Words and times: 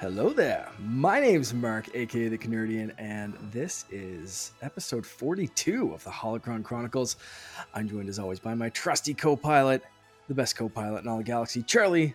Hello 0.00 0.30
there. 0.30 0.66
My 0.78 1.20
name's 1.20 1.52
Mark, 1.52 1.94
aka 1.94 2.28
the 2.28 2.38
Canerdian, 2.38 2.92
and 2.98 3.34
this 3.52 3.84
is 3.90 4.52
episode 4.62 5.04
42 5.04 5.92
of 5.92 6.02
the 6.04 6.10
Holocron 6.10 6.64
Chronicles. 6.64 7.16
I'm 7.74 7.86
joined 7.88 8.08
as 8.08 8.18
always 8.18 8.38
by 8.40 8.54
my 8.54 8.70
trusty 8.70 9.12
co-pilot, 9.12 9.82
the 10.28 10.34
best 10.34 10.56
co-pilot 10.56 11.02
in 11.02 11.08
all 11.08 11.18
the 11.18 11.24
galaxy, 11.24 11.62
Charlie 11.62 12.14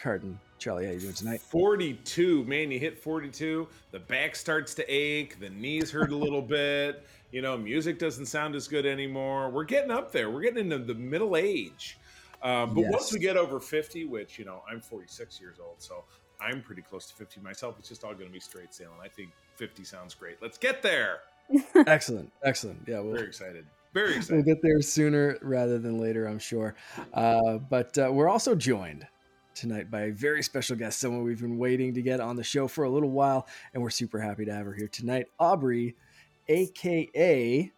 Carden. 0.00 0.38
Charlie, 0.58 0.86
how 0.86 0.92
you 0.92 1.00
doing 1.00 1.14
tonight? 1.14 1.40
42. 1.40 2.44
Man, 2.44 2.70
you 2.70 2.78
hit 2.78 2.98
42. 2.98 3.66
The 3.90 3.98
back 3.98 4.34
starts 4.36 4.74
to 4.74 4.84
ache. 4.92 5.38
The 5.40 5.50
knees 5.50 5.90
hurt 5.90 6.12
a 6.12 6.16
little 6.16 6.42
bit. 6.42 7.04
You 7.32 7.42
know, 7.42 7.56
music 7.56 7.98
doesn't 7.98 8.26
sound 8.26 8.54
as 8.54 8.66
good 8.68 8.86
anymore. 8.86 9.50
We're 9.50 9.64
getting 9.64 9.90
up 9.90 10.10
there. 10.12 10.30
We're 10.30 10.40
getting 10.40 10.70
into 10.70 10.78
the 10.78 10.94
middle 10.94 11.36
age. 11.36 11.98
Um, 12.42 12.74
but 12.74 12.82
Yes. 12.82 12.92
once 12.92 13.12
we 13.12 13.18
get 13.18 13.36
over 13.36 13.58
50, 13.60 14.04
which, 14.06 14.38
you 14.38 14.44
know, 14.44 14.62
I'm 14.70 14.80
46 14.80 15.40
years 15.40 15.58
old, 15.60 15.76
so 15.78 16.04
I'm 16.40 16.62
pretty 16.62 16.82
close 16.82 17.06
to 17.06 17.14
50 17.14 17.40
myself. 17.40 17.76
It's 17.78 17.88
just 17.88 18.04
all 18.04 18.14
going 18.14 18.26
to 18.26 18.32
be 18.32 18.40
straight 18.40 18.72
sailing. 18.72 18.98
I 19.02 19.08
think 19.08 19.30
50 19.56 19.84
sounds 19.84 20.14
great. 20.14 20.36
Let's 20.40 20.58
get 20.58 20.82
there. 20.82 21.20
excellent, 21.86 22.32
excellent. 22.44 22.80
Yeah, 22.86 23.00
we'll, 23.00 23.14
Very 23.14 23.26
excited. 23.26 23.66
Very 23.94 24.16
excited. 24.16 24.36
we'll 24.36 24.44
get 24.54 24.62
there 24.62 24.80
sooner 24.82 25.38
rather 25.42 25.78
than 25.78 25.98
later, 26.00 26.26
I'm 26.26 26.38
sure. 26.38 26.74
Uh, 27.12 27.58
but 27.58 27.96
uh, 27.98 28.10
we're 28.12 28.28
also 28.28 28.54
joined 28.54 29.06
tonight 29.54 29.90
by 29.90 30.02
a 30.02 30.12
very 30.12 30.42
special 30.42 30.76
guest, 30.76 31.00
someone 31.00 31.24
we've 31.24 31.40
been 31.40 31.58
waiting 31.58 31.94
to 31.94 32.02
get 32.02 32.20
on 32.20 32.36
the 32.36 32.44
show 32.44 32.68
for 32.68 32.84
a 32.84 32.90
little 32.90 33.10
while, 33.10 33.48
and 33.74 33.82
we're 33.82 33.90
super 33.90 34.20
happy 34.20 34.44
to 34.44 34.52
have 34.52 34.66
her 34.66 34.74
here 34.74 34.88
tonight. 34.88 35.26
Aubrie, 35.40 35.94
aka 36.48 37.72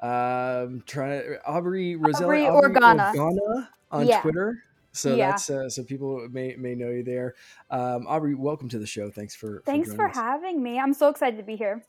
um, 0.00 0.82
try 0.86 1.22
Aubrie 1.46 1.96
Roselli, 1.98 2.38
Aubrie 2.38 2.74
Organa. 2.74 3.14
Organa 3.14 3.68
on 3.90 4.06
Yeah. 4.06 4.22
Twitter. 4.22 4.62
So 4.92 5.14
Yeah. 5.14 5.30
that's 5.30 5.50
uh, 5.50 5.68
so 5.68 5.84
people 5.84 6.28
may 6.30 6.56
may 6.56 6.74
know 6.74 6.88
you 6.90 7.02
there. 7.02 7.34
Um, 7.70 8.06
Aubrie, 8.06 8.36
welcome 8.36 8.68
to 8.70 8.78
the 8.78 8.86
show. 8.86 9.10
Thanks 9.10 9.34
for 9.34 9.62
Thanks 9.64 9.90
for, 9.90 9.96
for 9.96 10.08
having 10.08 10.62
me. 10.62 10.78
I'm 10.78 10.94
so 10.94 11.08
excited 11.08 11.36
to 11.36 11.42
be 11.42 11.56
here. 11.56 11.82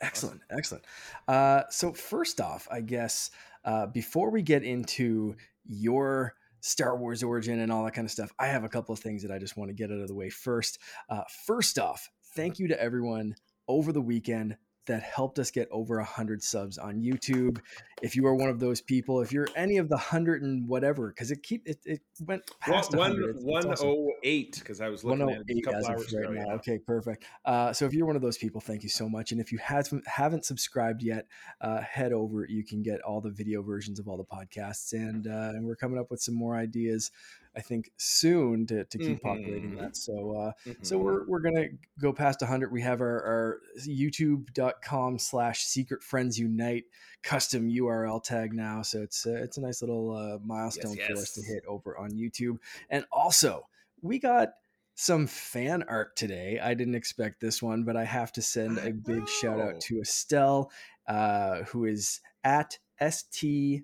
Excellent, 0.00 0.42
excellent. 0.50 0.84
Uh, 1.26 1.62
so 1.70 1.92
first 1.92 2.40
off, 2.40 2.68
I 2.70 2.82
guess 2.82 3.30
uh, 3.64 3.86
before 3.86 4.30
we 4.30 4.42
get 4.42 4.62
into 4.62 5.36
your 5.64 6.34
Star 6.60 6.96
Wars 6.98 7.22
origin 7.22 7.60
and 7.60 7.72
all 7.72 7.84
that 7.84 7.94
kind 7.94 8.04
of 8.04 8.10
stuff, 8.10 8.30
I 8.38 8.48
have 8.48 8.64
a 8.64 8.68
couple 8.68 8.92
of 8.92 8.98
things 8.98 9.22
that 9.22 9.32
I 9.32 9.38
just 9.38 9.56
want 9.56 9.70
to 9.70 9.74
get 9.74 9.90
out 9.90 9.98
of 9.98 10.08
the 10.08 10.14
way 10.14 10.28
first. 10.28 10.78
Uh, 11.08 11.22
first 11.46 11.78
off, 11.78 12.10
thank 12.34 12.58
you 12.58 12.68
to 12.68 12.80
everyone 12.80 13.36
over 13.68 13.90
the 13.90 14.02
weekend 14.02 14.56
that 14.86 15.02
helped 15.02 15.38
us 15.38 15.50
get 15.50 15.68
over 15.70 15.96
100 15.96 16.42
subs 16.42 16.78
on 16.78 17.00
YouTube. 17.00 17.58
If 18.02 18.14
you 18.16 18.26
are 18.26 18.34
one 18.34 18.48
of 18.50 18.60
those 18.60 18.80
people, 18.80 19.20
if 19.20 19.32
you're 19.32 19.48
any 19.56 19.78
of 19.78 19.88
the 19.88 19.96
100 19.96 20.42
and 20.42 20.68
whatever, 20.68 21.08
because 21.08 21.30
it 21.30 21.42
keep 21.42 21.66
it, 21.66 21.78
it 21.84 22.00
went 22.24 22.42
past 22.60 22.90
One, 22.92 22.98
100. 23.10 23.22
It's- 23.30 23.36
it's 23.36 23.82
108, 23.82 24.56
because 24.58 24.80
I 24.80 24.88
was 24.88 25.04
looking 25.04 25.28
at 25.30 25.40
it 25.46 25.58
a 25.58 25.60
couple 25.62 25.86
hours 25.86 26.12
right 26.12 26.24
ago. 26.24 26.32
now. 26.32 26.46
yeah. 26.48 26.54
Okay, 26.54 26.78
perfect. 26.78 27.24
Uh, 27.44 27.72
so 27.72 27.84
if 27.86 27.92
you're 27.94 28.06
one 28.06 28.16
of 28.16 28.22
those 28.22 28.38
people, 28.38 28.60
thank 28.60 28.82
you 28.82 28.88
so 28.88 29.08
much. 29.08 29.32
And 29.32 29.40
if 29.40 29.52
you 29.52 29.58
haven't 29.58 30.06
haven't 30.06 30.44
subscribed 30.44 31.02
yet, 31.02 31.26
uh, 31.60 31.80
head 31.80 32.12
over. 32.12 32.46
You 32.48 32.64
can 32.64 32.82
get 32.82 33.00
all 33.02 33.20
the 33.20 33.30
video 33.30 33.62
versions 33.62 33.98
of 33.98 34.08
all 34.08 34.16
the 34.16 34.24
podcasts, 34.24 34.92
and 34.92 35.26
uh, 35.26 35.52
and 35.54 35.64
we're 35.64 35.76
coming 35.76 35.98
up 35.98 36.10
with 36.10 36.20
some 36.20 36.34
more 36.34 36.56
ideas. 36.56 37.10
I 37.56 37.60
think 37.62 37.90
soon 37.96 38.66
to, 38.66 38.84
to 38.84 38.98
keep 38.98 39.22
populating 39.22 39.70
Mhm. 39.72 39.78
that. 39.82 39.96
So 39.96 40.32
uh, 40.36 40.52
so 40.82 40.98
Mhm. 40.98 41.02
we're, 41.02 41.26
we're 41.26 41.40
gonna 41.40 41.68
go 41.98 42.12
past 42.12 42.42
100 42.42 42.70
we 42.70 42.82
have 42.82 43.00
our, 43.00 43.22
our 43.24 43.60
youtube.com 43.86 45.18
slash 45.18 45.64
secret 45.64 46.02
friends 46.02 46.38
unite 46.38 46.84
custom 47.22 47.68
url 47.70 48.22
tag 48.22 48.52
now 48.52 48.82
so 48.82 49.02
it's 49.02 49.26
uh, 49.26 49.30
it's 49.34 49.56
a 49.56 49.60
nice 49.60 49.80
little 49.82 50.14
uh, 50.14 50.38
milestone 50.44 50.96
for 51.06 51.12
us 51.14 51.32
to 51.32 51.42
hit 51.42 51.64
over 51.66 51.96
on 51.98 52.10
youtube 52.10 52.56
and 52.90 53.04
also 53.10 53.66
we 54.02 54.18
got 54.18 54.50
some 54.94 55.26
fan 55.26 55.82
art 55.84 56.14
today 56.16 56.58
i 56.62 56.74
didn't 56.74 56.94
expect 56.94 57.40
this 57.40 57.62
one 57.62 57.82
but 57.84 57.96
i 57.96 58.04
have 58.04 58.32
to 58.32 58.42
send 58.42 58.78
a 58.78 58.92
big 58.92 59.26
shout 59.28 59.60
out 59.60 59.80
to 59.80 60.00
estelle 60.00 60.70
uh, 61.08 61.62
who 61.64 61.84
is 61.86 62.20
at 62.44 62.78
st 63.10 63.82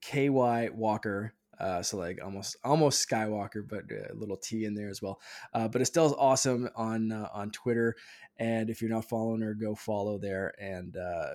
ky 0.00 0.28
walker 0.30 1.34
uh, 1.60 1.82
so 1.82 1.98
like 1.98 2.18
almost 2.24 2.56
almost 2.64 3.08
Skywalker, 3.08 3.66
but 3.66 3.84
a 3.90 4.14
little 4.14 4.36
T 4.36 4.64
in 4.64 4.74
there 4.74 4.88
as 4.88 5.02
well. 5.02 5.20
Uh, 5.52 5.68
but 5.68 5.82
Estelle's 5.82 6.14
awesome 6.18 6.68
on 6.74 7.12
uh, 7.12 7.28
on 7.32 7.50
Twitter, 7.50 7.96
and 8.38 8.70
if 8.70 8.80
you're 8.80 8.90
not 8.90 9.08
following 9.08 9.42
her, 9.42 9.54
go 9.54 9.74
follow 9.74 10.18
there. 10.18 10.54
And 10.58 10.96
uh, 10.96 11.34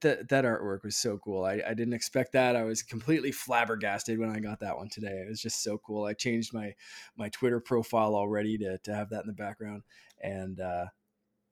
that 0.00 0.28
that 0.28 0.44
artwork 0.44 0.82
was 0.84 0.96
so 0.96 1.18
cool. 1.18 1.44
I, 1.44 1.62
I 1.66 1.74
didn't 1.74 1.94
expect 1.94 2.32
that. 2.32 2.56
I 2.56 2.64
was 2.64 2.82
completely 2.82 3.32
flabbergasted 3.32 4.18
when 4.18 4.30
I 4.30 4.40
got 4.40 4.60
that 4.60 4.76
one 4.76 4.88
today. 4.88 5.22
It 5.24 5.28
was 5.28 5.40
just 5.40 5.62
so 5.62 5.78
cool. 5.78 6.04
I 6.04 6.12
changed 6.12 6.52
my 6.52 6.74
my 7.16 7.28
Twitter 7.28 7.60
profile 7.60 8.14
already 8.14 8.58
to 8.58 8.78
to 8.78 8.94
have 8.94 9.10
that 9.10 9.22
in 9.22 9.28
the 9.28 9.32
background, 9.32 9.82
and 10.20 10.60
uh, 10.60 10.86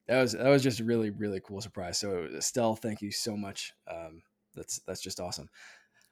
that 0.07 0.21
was 0.21 0.33
that 0.33 0.49
was 0.49 0.63
just 0.63 0.81
a 0.81 0.83
really 0.83 1.11
really 1.11 1.41
cool 1.43 1.61
surprise. 1.61 1.97
So 1.97 2.27
Estelle, 2.35 2.75
thank 2.75 3.01
you 3.01 3.11
so 3.11 3.37
much. 3.37 3.73
Um, 3.89 4.21
that's 4.53 4.79
that's 4.85 5.01
just 5.01 5.19
awesome. 5.19 5.49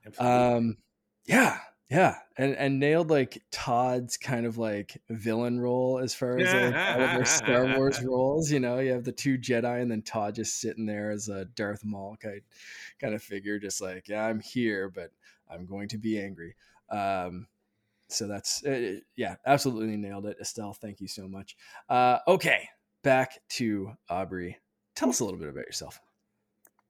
Absolutely. 0.06 0.38
Um, 0.38 0.78
yeah, 1.26 1.60
yeah, 1.94 2.16
and 2.38 2.56
and 2.56 2.80
nailed 2.80 3.12
like 3.12 3.44
Todd's 3.52 4.18
kind 4.18 4.48
of 4.48 4.58
like 4.58 5.00
villain 5.10 5.60
role 5.60 6.00
as 6.00 6.16
far 6.16 6.40
as 6.40 6.52
like, 6.52 6.74
all 6.74 7.02
of 7.04 7.12
their 7.12 7.26
Star 7.26 7.78
Wars 7.78 8.02
roles. 8.04 8.52
You 8.52 8.60
know, 8.60 8.80
you 8.80 8.92
have 8.94 9.04
the 9.04 9.12
two 9.12 9.38
Jedi, 9.38 9.80
and 9.80 9.92
then 9.92 10.02
Todd 10.02 10.34
just 10.34 10.60
sitting 10.60 10.88
there 10.88 11.12
as 11.12 11.30
a 11.30 11.46
Darth 11.46 11.86
Maul 11.86 12.18
kind 12.20 12.42
kind 13.00 13.14
of 13.14 13.22
figure, 13.22 13.60
just 13.60 13.80
like 13.80 14.08
yeah, 14.08 14.26
I'm 14.26 14.40
here, 14.40 14.90
but 14.90 15.12
I'm 15.48 15.68
going 15.68 15.88
to 15.90 16.00
be 16.00 16.20
angry. 16.20 16.56
Um, 16.90 17.46
so 18.08 18.28
that's 18.28 18.66
uh, 18.66 18.96
yeah, 19.16 19.36
absolutely 19.46 19.96
nailed 19.96 20.26
it, 20.26 20.38
Estelle. 20.42 20.74
Thank 20.74 21.00
you 21.00 21.08
so 21.08 21.28
much. 21.28 21.56
Uh, 21.90 22.18
okay, 22.28 22.70
back 23.04 23.40
to 23.50 23.92
Aubrie. 24.10 24.56
Tell 24.96 25.10
us 25.10 25.20
a 25.20 25.26
little 25.26 25.40
bit 25.40 25.50
about 25.50 25.68
yourself. 25.68 26.02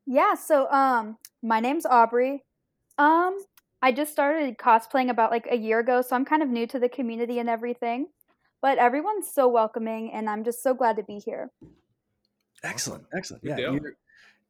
Yeah, 0.06 0.36
so 0.36 0.72
um 0.72 1.18
my 1.42 1.60
name's 1.60 1.86
Aubrie. 1.86 2.40
Um 2.98 3.38
I 3.84 3.92
just 3.92 4.14
started 4.14 4.58
cosplaying 4.58 5.10
about 5.10 5.30
like 5.30 5.46
a 5.52 5.58
year 5.58 5.80
ago, 5.80 6.02
so 6.02 6.16
I'm 6.16 6.24
kind 6.24 6.42
of 6.42 6.48
new 6.48 6.66
to 6.68 6.80
the 6.80 6.88
community 6.88 7.38
and 7.40 7.50
everything. 7.50 8.08
But 8.62 8.78
everyone's 8.78 9.28
so 9.30 9.50
welcoming 9.50 10.10
and 10.14 10.30
I'm 10.30 10.46
just 10.46 10.64
so 10.64 10.74
glad 10.74 10.96
to 10.96 11.04
be 11.04 11.20
here. 11.20 11.52
Excellent, 12.64 13.04
excellent. 13.14 13.44
Good 13.44 13.60
yeah, 13.60 13.72
your 13.72 13.94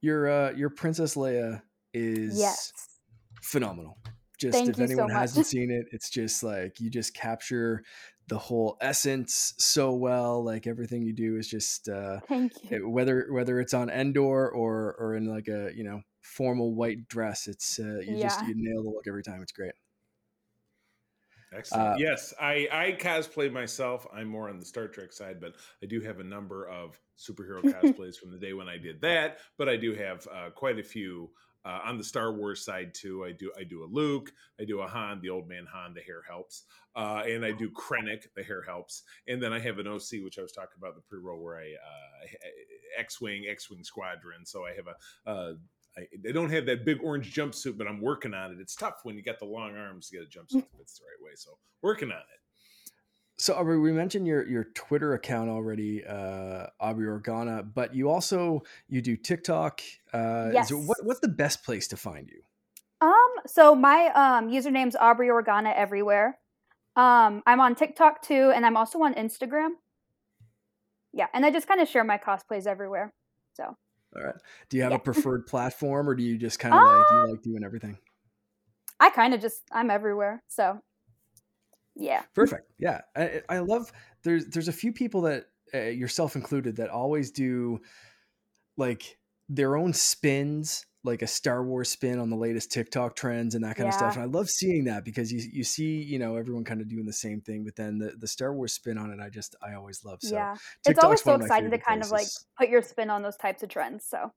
your 0.02 0.30
uh, 0.30 0.52
your 0.52 0.70
Princess 0.70 1.16
Leia 1.16 1.64
is 1.96 2.38
Yes. 2.38 2.72
phenomenal. 3.42 3.98
Just 4.40 4.54
Thank 4.54 4.70
if 4.70 4.78
you 4.78 4.86
so 4.88 4.94
anyone 4.94 5.12
much. 5.12 5.20
hasn't 5.20 5.46
seen 5.56 5.72
it, 5.72 5.88
it's 5.92 6.12
just 6.12 6.44
like 6.44 6.80
you 6.80 6.92
just 6.92 7.16
capture 7.16 7.84
the 8.28 8.38
whole 8.38 8.78
essence 8.82 9.56
so 9.58 9.94
well. 9.96 10.44
Like 10.46 10.68
everything 10.68 11.02
you 11.02 11.14
do 11.14 11.38
is 11.38 11.48
just 11.48 11.90
uh, 11.90 12.20
Thank 12.28 12.52
you. 12.64 12.78
it- 12.78 12.88
whether 12.88 13.28
whether 13.32 13.60
it's 13.60 13.74
on 13.74 13.90
Endor 13.90 14.48
or 14.52 14.94
or 15.00 15.16
in 15.16 15.26
like 15.26 15.48
a 15.48 15.72
you 15.76 15.84
know 15.84 16.02
formal 16.24 16.74
white 16.74 17.08
dress, 17.08 17.48
it's 17.48 17.80
uh, 17.80 18.00
you 18.00 18.20
just 18.20 18.42
you 18.48 18.54
nail 18.56 18.84
the 18.84 18.90
look 18.90 19.06
every 19.08 19.24
time. 19.24 19.42
It's 19.42 19.52
great. 19.52 19.74
Excellent. 21.56 21.90
Uh, 21.90 21.96
yes, 21.98 22.34
I, 22.42 22.68
I 22.72 22.98
cosplay 23.00 23.52
myself. 23.52 24.08
I'm 24.12 24.28
more 24.28 24.50
on 24.50 24.60
the 24.60 24.66
Star 24.66 24.88
Trek 24.88 25.14
side, 25.14 25.40
but 25.40 25.54
I 25.84 25.86
do 25.86 26.02
have 26.02 26.20
a 26.20 26.24
number 26.24 26.68
of 26.68 27.00
superhero 27.18 27.62
cosplays 27.64 28.16
from 28.16 28.32
the 28.32 28.40
day 28.40 28.54
when 28.54 28.68
I 28.68 28.78
did 28.78 29.02
that. 29.02 29.38
But 29.58 29.70
I 29.70 29.78
do 29.78 29.94
have 29.94 30.28
uh, 30.34 30.50
quite 30.50 30.80
a 30.80 30.84
few 30.84 31.30
uh, 31.66 31.80
on 31.86 31.98
the 31.98 32.04
Star 32.04 32.34
Wars 32.34 32.66
side 32.66 32.94
too. 32.94 33.24
I 33.24 33.32
do 33.32 33.52
I 33.58 33.64
do 33.64 33.84
a 33.84 33.90
Luke, 33.90 34.32
I 34.60 34.66
do 34.66 34.82
a 34.82 34.88
Han, 34.88 35.20
the 35.22 35.30
old 35.30 35.48
man 35.48 35.66
Han, 35.72 35.94
the 35.94 36.02
hair 36.02 36.22
helps, 36.28 36.64
uh, 36.96 37.24
and 37.26 37.46
I 37.46 37.52
do 37.52 37.69
Krennic, 37.69 38.26
the 38.36 38.44
hair 38.44 38.64
helps, 38.64 39.04
and 39.28 39.42
then 39.42 39.54
I 39.54 39.60
have 39.60 39.80
an 39.80 39.88
OC, 39.88 40.24
which 40.24 40.40
I 40.40 40.42
was 40.42 40.52
talking 40.52 40.78
about 40.78 40.96
the 40.96 41.02
pre-roll, 41.02 41.42
where 41.42 41.58
I 41.58 41.74
uh, 41.74 42.28
X-wing, 42.98 43.46
X-wing 43.50 43.84
squadron. 43.84 44.46
So 44.46 44.66
I 44.66 44.74
have 44.74 44.88
a 44.88 45.30
uh, 45.30 45.54
I, 45.98 46.07
they 46.24 46.31
don't 46.31 46.50
have 46.50 46.66
that 46.66 46.86
big 46.86 47.00
orange 47.04 47.34
jumpsuit, 47.36 47.78
but 47.78 47.88
I'm 47.88 48.01
working 48.01 48.34
on 48.34 48.51
it. 48.51 48.57
It's 48.60 48.75
tough 48.75 49.01
when 49.04 49.16
you 49.16 49.22
got 49.24 49.40
the 49.40 49.45
long 49.45 49.75
arms 49.78 50.10
to 50.10 50.18
get 50.18 50.24
a 50.25 50.28
jumpsuit 50.28 50.62
that 50.62 50.78
fits 50.78 50.98
the 51.00 51.06
right 51.06 51.24
way. 51.24 51.31
So 51.36 51.51
working 51.81 52.12
on 52.12 52.18
it. 52.18 52.40
So 53.38 53.56
Aubrie, 53.56 53.81
we 53.81 53.92
mentioned 53.92 54.28
your 54.28 54.48
your 54.48 54.66
Twitter 54.75 55.13
account 55.16 55.50
already, 55.50 56.06
uh, 56.06 56.68
Aubrie 56.81 57.07
Organa, 57.22 57.68
but 57.74 57.94
you 57.95 58.10
also 58.10 58.63
you 58.88 59.01
do 59.01 59.18
TikTok. 59.18 59.81
Uh, 60.13 60.50
Yes. 60.54 60.69
it- 60.72 60.75
what, 60.75 60.98
what's 61.04 61.19
the 61.19 61.28
best 61.28 61.63
place 61.63 61.88
to 61.90 61.98
find 61.98 62.30
you? 62.30 62.42
Um, 63.01 63.31
so 63.48 63.75
my 63.75 64.07
um 64.16 64.50
username's 64.50 64.95
Aubrie 64.95 65.30
Organa 65.30 65.74
everywhere. 65.75 66.40
Um, 66.95 67.42
I'm 67.48 67.60
on 67.60 67.75
TikTok 67.75 68.22
too, 68.22 68.51
and 68.56 68.66
I'm 68.66 68.78
also 68.78 69.01
on 69.01 69.13
Instagram. 69.16 69.72
Yeah, 71.12 71.28
and 71.34 71.45
I 71.45 71.51
just 71.51 71.68
kind 71.68 71.81
of 71.81 71.88
share 71.90 72.04
my 72.04 72.18
cosplays 72.19 72.66
everywhere. 72.68 73.13
So 73.56 73.75
All 74.15 74.24
right. 74.24 74.36
Do 74.69 74.77
you 74.77 74.83
have 74.83 74.92
Yeah. 74.92 74.98
a 74.98 75.01
preferred 75.01 75.48
platform, 75.48 76.07
or 76.07 76.15
do 76.15 76.24
you 76.24 76.38
just 76.38 76.60
kind 76.60 76.74
of 76.75 76.81
like 76.83 77.06
you 77.12 77.31
like 77.31 77.42
doing 77.42 77.63
everything? 77.63 77.98
I 79.00 79.10
kind 79.10 79.33
of 79.33 79.42
just 79.42 79.63
I'm 79.71 79.89
everywhere. 79.89 80.44
So 80.48 80.81
yeah, 81.95 82.24
Perfect. 82.33 82.71
Yeah, 82.80 83.01
I, 83.15 83.42
I 83.50 83.60
love. 83.60 83.92
There's 84.24 84.45
there's 84.48 84.68
a 84.68 84.74
few 84.74 84.94
people 84.94 85.21
that 85.21 85.45
uh, 85.74 85.77
yourself 85.80 86.36
included 86.36 86.77
that 86.77 86.89
always 86.89 87.31
do 87.31 87.81
like 88.77 89.18
their 89.50 89.75
own 89.75 89.94
spins 89.94 90.86
like 91.04 91.22
a 91.22 91.28
Star 91.28 91.64
Wars 91.64 91.90
spin 91.90 92.20
on 92.20 92.30
the 92.30 92.36
latest 92.36 92.72
TikTok 92.72 93.16
trends 93.16 93.56
and 93.56 93.64
that 93.64 93.76
kind 93.76 93.90
of 93.90 93.94
stuff. 93.94 94.16
And 94.16 94.24
I 94.24 94.26
love 94.28 94.50
seeing 94.50 94.86
that 94.86 95.04
because 95.04 95.32
you 95.32 95.42
you 95.52 95.64
see, 95.64 96.02
you 96.02 96.18
know, 96.18 96.36
everyone 96.36 96.64
kind 96.64 96.82
of 96.82 96.88
doing 96.88 97.06
the 97.06 97.14
same 97.14 97.42
thing, 97.42 97.64
but 97.64 97.76
then 97.76 97.98
the, 97.98 98.14
the 98.18 98.28
Star 98.28 98.54
Wars 98.54 98.74
spin 98.74 98.98
on 98.98 99.12
it, 99.12 99.20
I 99.20 99.30
just 99.30 99.56
I 99.62 99.74
always 99.74 100.06
love. 100.06 100.20
So 100.22 100.36
yeah. 100.36 100.56
It's 100.86 101.04
always 101.04 101.22
so 101.22 101.32
one 101.32 101.36
of 101.36 101.40
my 101.42 101.46
exciting 101.46 101.72
to 101.72 101.78
kind 101.78 102.02
of 102.02 102.12
like 102.12 102.28
put 102.58 102.70
your 102.70 102.82
spin 102.82 103.10
on 103.10 103.22
those 103.22 103.38
types 103.38 103.64
of 103.64 103.70
trends. 103.70 104.06
So 104.06 104.32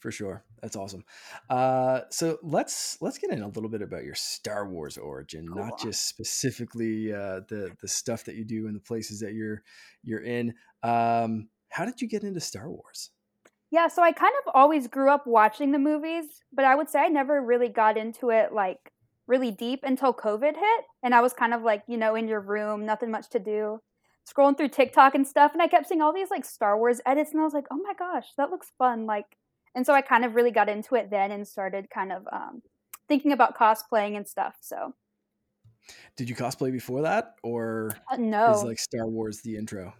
for 0.00 0.10
sure. 0.10 0.44
That's 0.62 0.76
awesome. 0.76 1.04
Uh, 1.48 2.00
so 2.10 2.38
let's 2.42 2.98
let's 3.00 3.18
get 3.18 3.30
in 3.30 3.42
a 3.42 3.48
little 3.48 3.70
bit 3.70 3.82
about 3.82 4.04
your 4.04 4.14
Star 4.14 4.68
Wars 4.68 4.98
origin, 4.98 5.46
not 5.48 5.80
just 5.80 6.08
specifically 6.08 7.12
uh, 7.12 7.40
the 7.48 7.72
the 7.80 7.88
stuff 7.88 8.24
that 8.24 8.36
you 8.36 8.44
do 8.44 8.66
and 8.66 8.76
the 8.76 8.80
places 8.80 9.20
that 9.20 9.34
you're 9.34 9.62
you're 10.02 10.22
in. 10.22 10.54
Um, 10.82 11.48
how 11.70 11.84
did 11.84 12.00
you 12.00 12.08
get 12.08 12.22
into 12.22 12.40
Star 12.40 12.70
Wars? 12.70 13.10
Yeah, 13.76 13.88
so 13.88 14.02
I 14.02 14.10
kind 14.10 14.32
of 14.42 14.52
always 14.54 14.86
grew 14.86 15.10
up 15.10 15.26
watching 15.26 15.70
the 15.70 15.78
movies, 15.78 16.24
but 16.50 16.64
I 16.64 16.74
would 16.74 16.88
say 16.88 17.00
I 17.00 17.08
never 17.08 17.42
really 17.42 17.68
got 17.68 17.98
into 17.98 18.30
it 18.30 18.54
like 18.54 18.90
really 19.26 19.50
deep 19.50 19.80
until 19.82 20.14
COVID 20.14 20.54
hit. 20.54 20.84
And 21.02 21.14
I 21.14 21.20
was 21.20 21.34
kind 21.34 21.52
of 21.52 21.60
like, 21.60 21.82
you 21.86 21.98
know, 21.98 22.14
in 22.14 22.26
your 22.26 22.40
room, 22.40 22.86
nothing 22.86 23.10
much 23.10 23.28
to 23.32 23.38
do, 23.38 23.82
scrolling 24.26 24.56
through 24.56 24.70
TikTok 24.70 25.14
and 25.14 25.26
stuff. 25.26 25.52
And 25.52 25.60
I 25.60 25.68
kept 25.68 25.88
seeing 25.88 26.00
all 26.00 26.14
these 26.14 26.30
like 26.30 26.46
Star 26.46 26.78
Wars 26.78 27.02
edits, 27.04 27.32
and 27.32 27.40
I 27.42 27.44
was 27.44 27.52
like, 27.52 27.66
oh 27.70 27.76
my 27.76 27.92
gosh, 27.92 28.28
that 28.38 28.48
looks 28.48 28.72
fun. 28.78 29.04
Like, 29.04 29.36
and 29.74 29.84
so 29.84 29.92
I 29.92 30.00
kind 30.00 30.24
of 30.24 30.36
really 30.36 30.52
got 30.52 30.70
into 30.70 30.94
it 30.94 31.10
then 31.10 31.30
and 31.30 31.46
started 31.46 31.90
kind 31.90 32.12
of 32.12 32.26
um, 32.32 32.62
thinking 33.08 33.32
about 33.32 33.58
cosplaying 33.58 34.16
and 34.16 34.26
stuff. 34.26 34.54
So, 34.62 34.94
Did 36.16 36.30
you 36.30 36.34
cosplay 36.34 36.72
before 36.72 37.02
that, 37.02 37.34
or 37.42 37.90
uh, 38.10 38.16
no. 38.16 38.52
is 38.52 38.64
like 38.64 38.78
Star 38.78 39.06
Wars 39.06 39.42
the 39.42 39.54
intro? 39.54 39.92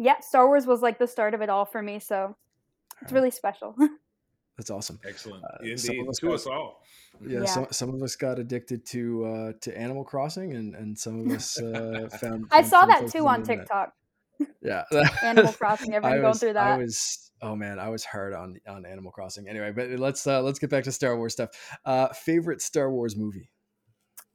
yeah, 0.00 0.18
Star 0.20 0.46
Wars 0.46 0.66
was 0.66 0.80
like 0.80 0.98
the 0.98 1.06
start 1.06 1.34
of 1.34 1.42
it 1.42 1.50
all 1.50 1.66
for 1.66 1.82
me. 1.82 1.98
So 1.98 2.34
it's 3.02 3.12
really 3.12 3.30
special. 3.30 3.74
That's 4.56 4.70
awesome. 4.70 5.00
Excellent. 5.08 5.42
Uh, 5.42 5.48
some 5.76 5.94
of 5.96 5.96
Indeed. 6.00 6.08
us 6.10 6.18
To 6.18 6.26
got- 6.26 6.34
us 6.34 6.46
all. 6.46 6.82
Yeah, 7.26 7.40
Yeah. 7.40 7.44
Some, 7.46 7.66
some 7.70 7.94
of 7.94 8.02
us 8.02 8.14
got 8.16 8.38
addicted 8.38 8.84
to 8.86 9.24
uh, 9.24 9.52
to 9.62 9.76
Animal 9.78 10.04
Crossing, 10.04 10.52
and, 10.54 10.74
and 10.74 10.98
some 10.98 11.20
of 11.20 11.34
us 11.36 11.60
uh, 11.60 12.08
found. 12.20 12.46
I 12.50 12.62
saw 12.62 12.84
that 12.86 13.08
too 13.10 13.20
on 13.20 13.26
on 13.26 13.40
internet. 13.40 13.58
TikTok. 13.66 13.92
Yeah, 14.62 14.84
Animal 15.22 15.52
Crossing, 15.52 15.92
I 15.92 15.96
everyone 15.96 16.18
going 16.20 16.28
was, 16.30 16.40
through 16.40 16.50
I 16.50 16.52
that. 16.52 16.78
was 16.78 17.30
oh 17.42 17.54
man, 17.56 17.78
I 17.78 17.88
was 17.88 18.04
hard 18.04 18.32
on 18.34 18.56
on 18.66 18.86
Animal 18.86 19.12
Crossing. 19.12 19.48
Anyway, 19.48 19.72
but 19.72 19.90
let's 19.98 20.26
uh, 20.26 20.40
let's 20.42 20.58
get 20.58 20.70
back 20.70 20.84
to 20.84 20.92
Star 20.92 21.16
Wars 21.16 21.32
stuff. 21.34 21.50
Uh, 21.84 22.08
favorite 22.08 22.62
Star 22.62 22.90
Wars 22.90 23.16
movie? 23.16 23.50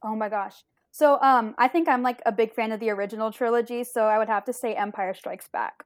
Oh 0.04 0.16
my 0.16 0.30
gosh. 0.30 0.56
So 0.92 1.20
um 1.22 1.56
I 1.58 1.68
think 1.68 1.88
I'm 1.90 2.04
like 2.04 2.22
a 2.26 2.32
big 2.32 2.54
fan 2.54 2.72
of 2.72 2.80
the 2.80 2.90
original 2.92 3.32
trilogy, 3.32 3.84
so 3.84 4.04
I 4.06 4.18
would 4.20 4.28
have 4.30 4.46
to 4.46 4.54
say 4.54 4.74
Empire 4.76 5.14
Strikes 5.16 5.48
Back. 5.48 5.86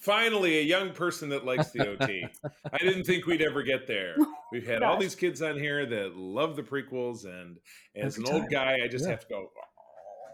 Finally, 0.00 0.58
a 0.58 0.62
young 0.62 0.92
person 0.92 1.28
that 1.30 1.44
likes 1.44 1.70
the 1.72 1.86
OT. 1.88 2.24
I 2.72 2.78
didn't 2.78 3.04
think 3.04 3.26
we'd 3.26 3.42
ever 3.42 3.62
get 3.64 3.86
there. 3.88 4.14
We've 4.52 4.66
had 4.66 4.82
all 4.84 4.96
these 4.98 5.16
kids 5.16 5.42
on 5.42 5.58
here 5.58 5.84
that 5.86 6.16
love 6.16 6.54
the 6.54 6.62
prequels, 6.62 7.24
and 7.24 7.58
as 7.96 8.16
Every 8.18 8.28
an 8.28 8.32
old 8.34 8.42
time. 8.42 8.50
guy, 8.50 8.78
I 8.84 8.88
just 8.88 9.04
Yeah. 9.04 9.10
have 9.12 9.20
to 9.20 9.26
go. 9.28 9.50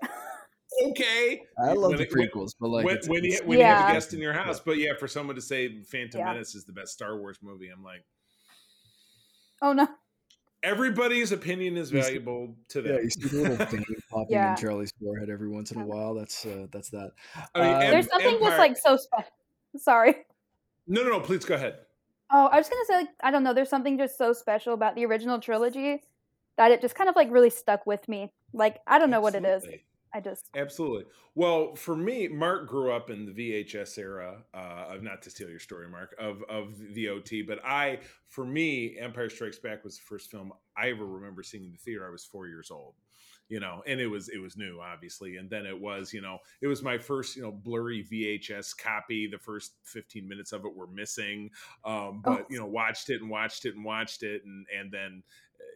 Oh, 0.04 0.88
okay, 0.90 1.42
I 1.62 1.72
love 1.72 1.90
When 1.90 1.96
the 1.98 2.02
it- 2.04 2.14
when- 2.14 2.28
prequels, 2.28 2.52
but 2.60 2.68
like 2.68 2.84
when, 2.84 2.96
it's, 2.96 3.08
when 3.08 3.24
you 3.24 3.30
it's- 3.32 3.46
when 3.46 3.58
you 3.58 3.64
have 3.64 3.90
a 3.90 3.92
guest 3.94 4.12
in 4.12 4.20
your 4.20 4.32
house, 4.34 4.60
but 4.60 4.76
yeah, 4.78 4.94
for 4.98 5.08
someone 5.08 5.36
to 5.36 5.42
say 5.42 5.82
Phantom 5.84 6.20
Yeah. 6.20 6.32
Menace 6.32 6.54
is 6.54 6.64
the 6.64 6.72
best 6.72 6.92
Star 6.92 7.16
Wars 7.18 7.38
movie, 7.42 7.68
I'm 7.68 7.82
like, 7.82 8.04
Oh 9.62 9.72
no. 9.72 9.88
Everybody's 10.62 11.32
opinion 11.32 11.76
is 11.76 11.90
You 11.92 12.02
see- 12.02 12.08
valuable 12.08 12.54
to 12.68 12.80
yeah, 12.82 12.92
them. 12.92 13.00
you 13.04 13.10
see 13.10 13.28
the 13.28 13.36
little 13.48 13.66
thing 13.66 13.84
popping 14.10 14.26
Yeah. 14.30 14.50
in 14.52 14.56
Charlie's 14.56 14.92
forehead 15.02 15.30
every 15.30 15.48
once 15.48 15.70
in 15.72 15.80
a 15.80 15.86
while. 15.86 16.14
That's 16.14 16.44
uh, 16.46 16.66
that's 16.72 16.90
that. 16.90 17.12
I 17.54 17.60
mean, 17.60 17.74
Um, 17.74 17.80
There's 17.90 18.08
something 18.08 18.30
just 18.32 18.42
Empire- 18.44 18.58
like 18.58 18.76
so 18.76 18.96
special. 18.96 19.32
Sorry. 19.76 20.14
No, 20.86 21.02
no, 21.02 21.10
no. 21.10 21.20
Please 21.20 21.44
go 21.44 21.54
ahead. 21.54 21.78
Oh, 22.30 22.46
I 22.46 22.56
was 22.58 22.68
gonna 22.68 22.84
say 22.86 22.94
like 22.96 23.08
I 23.22 23.30
don't 23.30 23.44
know, 23.44 23.52
there's 23.54 23.68
something 23.68 23.98
just 23.98 24.16
so 24.18 24.32
special 24.32 24.74
about 24.74 24.94
the 24.94 25.04
original 25.06 25.38
trilogy 25.38 26.02
that 26.56 26.70
it 26.70 26.80
just 26.80 26.94
kind 26.94 27.08
of 27.10 27.16
like 27.16 27.30
really 27.30 27.50
stuck 27.50 27.86
with 27.86 28.08
me. 28.08 28.32
Like 28.52 28.80
I 28.86 28.98
don't 28.98 29.10
know 29.10 29.20
what 29.20 29.34
it 29.34 29.44
is. 29.44 29.64
Absolutely. 30.14 30.18
I 30.18 30.20
just 30.20 30.50
Absolutely. 30.54 31.06
Well, 31.34 31.74
for 31.76 31.96
me, 31.96 32.28
Mark 32.28 32.68
grew 32.68 32.92
up 32.92 33.08
in 33.08 33.24
the 33.24 33.32
VHS 33.32 33.96
era 33.96 34.44
uh, 34.52 34.84
of 34.90 35.02
not 35.02 35.22
to 35.22 35.30
steal 35.30 35.48
your 35.48 35.58
story, 35.58 35.88
Mark, 35.88 36.14
of 36.18 36.42
of 36.44 36.78
the 36.78 37.08
OT. 37.08 37.40
But 37.40 37.64
I, 37.64 38.00
for 38.28 38.44
me, 38.44 38.98
Empire 38.98 39.30
Strikes 39.30 39.58
Back 39.58 39.82
was 39.82 39.96
the 39.96 40.02
first 40.02 40.30
film 40.30 40.52
I 40.76 40.90
ever 40.90 41.06
remember 41.06 41.42
seeing 41.42 41.64
in 41.64 41.72
the 41.72 41.78
theater. 41.78 42.06
I 42.06 42.10
was 42.10 42.24
four 42.26 42.48
years 42.48 42.70
old, 42.70 42.96
you 43.48 43.60
know, 43.60 43.82
and 43.86 43.98
it 43.98 44.08
was 44.08 44.28
it 44.28 44.38
was 44.38 44.58
new, 44.58 44.78
obviously. 44.78 45.36
And 45.38 45.48
then 45.48 45.64
it 45.64 45.80
was, 45.80 46.12
you 46.12 46.20
know, 46.20 46.38
it 46.60 46.66
was 46.66 46.82
my 46.82 46.98
first, 46.98 47.34
you 47.34 47.42
know, 47.42 47.52
blurry 47.52 48.02
VHS 48.02 48.74
copy. 48.76 49.26
The 49.26 49.38
first 49.38 49.78
fifteen 49.84 50.28
minutes 50.28 50.52
of 50.52 50.66
it 50.66 50.74
were 50.74 50.86
missing, 50.86 51.50
um, 51.84 52.22
but 52.22 52.44
Oh. 52.44 52.50
you 52.50 52.58
know, 52.58 52.66
watched 52.66 53.08
it 53.08 53.22
and 53.22 53.30
watched 53.30 53.64
it 53.64 53.74
and 53.74 53.84
watched 53.86 54.22
it, 54.22 54.44
and 54.44 54.66
and 54.74 54.92
then, 54.92 55.22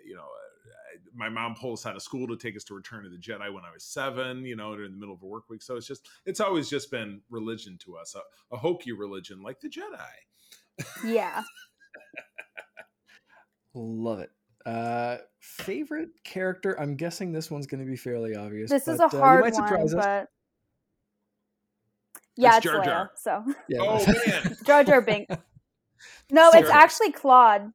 you 0.06 0.14
know. 0.14 0.22
Uh, 0.22 0.98
my 1.14 1.28
mom 1.28 1.54
pulled 1.54 1.78
us 1.78 1.86
out 1.86 1.96
of 1.96 2.02
school 2.02 2.26
to 2.26 2.36
take 2.36 2.56
us 2.56 2.64
to 2.64 2.74
Return 2.74 3.04
of 3.06 3.12
the 3.12 3.18
Jedi 3.18 3.52
when 3.52 3.64
I 3.64 3.72
was 3.72 3.84
seven, 3.84 4.44
you 4.44 4.56
know, 4.56 4.74
during 4.76 4.92
the 4.92 4.98
middle 4.98 5.14
of 5.14 5.22
a 5.22 5.26
work 5.26 5.48
week. 5.48 5.62
So 5.62 5.76
it's 5.76 5.86
just, 5.86 6.08
it's 6.26 6.40
always 6.40 6.68
just 6.68 6.90
been 6.90 7.20
religion 7.30 7.78
to 7.84 7.96
us, 7.96 8.14
a, 8.14 8.54
a 8.54 8.58
hokey 8.58 8.92
religion 8.92 9.42
like 9.42 9.60
the 9.60 9.68
Jedi. 9.68 10.84
yeah. 11.04 11.42
Love 13.74 14.20
it. 14.20 14.30
Uh, 14.64 15.18
favorite 15.40 16.08
character? 16.24 16.78
I'm 16.80 16.96
guessing 16.96 17.32
this 17.32 17.50
one's 17.50 17.66
going 17.66 17.84
to 17.84 17.90
be 17.90 17.96
fairly 17.96 18.34
obvious. 18.34 18.70
This 18.70 18.88
is 18.88 18.98
but, 18.98 19.14
a 19.14 19.16
uh, 19.16 19.20
hard 19.20 19.38
you 19.38 19.44
might 19.50 19.54
one, 19.60 19.68
surprise 19.68 19.94
us. 19.94 20.04
but 20.04 20.28
yeah, 22.36 22.56
It's 22.56 22.58
it's 22.58 22.66
Jar 22.66 22.80
Leia. 22.80 22.84
Jar. 22.84 23.10
So 23.16 23.44
Yeah, 23.68 23.78
Oh 23.82 24.06
man, 24.26 24.56
Jar 24.64 24.84
Jar 24.84 25.00
Binks. 25.00 25.34
No, 26.30 26.50
it's 26.52 26.68
Sarah. 26.68 26.82
actually 26.82 27.12
Klaud. 27.12 27.72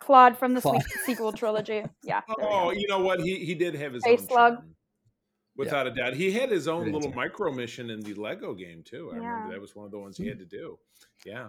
Klaud 0.00 0.36
from 0.36 0.54
the 0.54 0.60
Klaud. 0.60 0.82
sequel 1.04 1.32
trilogy. 1.32 1.84
Yeah. 2.02 2.20
there 2.26 2.36
we 2.38 2.42
go. 2.44 2.48
oh, 2.50 2.70
you 2.70 2.86
know 2.88 3.00
what? 3.00 3.20
He 3.20 3.44
he 3.44 3.54
did 3.54 3.74
have 3.76 3.92
his 3.92 4.02
Face 4.04 4.20
own 4.22 4.26
slug. 4.28 4.54
charm, 4.56 4.74
without 5.56 5.86
a 5.86 5.90
doubt. 5.92 6.14
He 6.14 6.32
had 6.32 6.50
his 6.50 6.66
own 6.68 6.90
little 6.92 7.12
micro 7.12 7.52
mission 7.52 7.90
in 7.90 8.00
the 8.00 8.14
Lego 8.14 8.54
game 8.54 8.82
too. 8.84 9.10
I 9.12 9.16
remember 9.16 9.52
that 9.52 9.60
was 9.60 9.76
one 9.76 9.84
of 9.84 9.90
the 9.92 9.98
ones 9.98 10.16
he 10.16 10.26
had 10.26 10.38
to 10.38 10.46
do. 10.46 10.78
Yeah, 11.24 11.48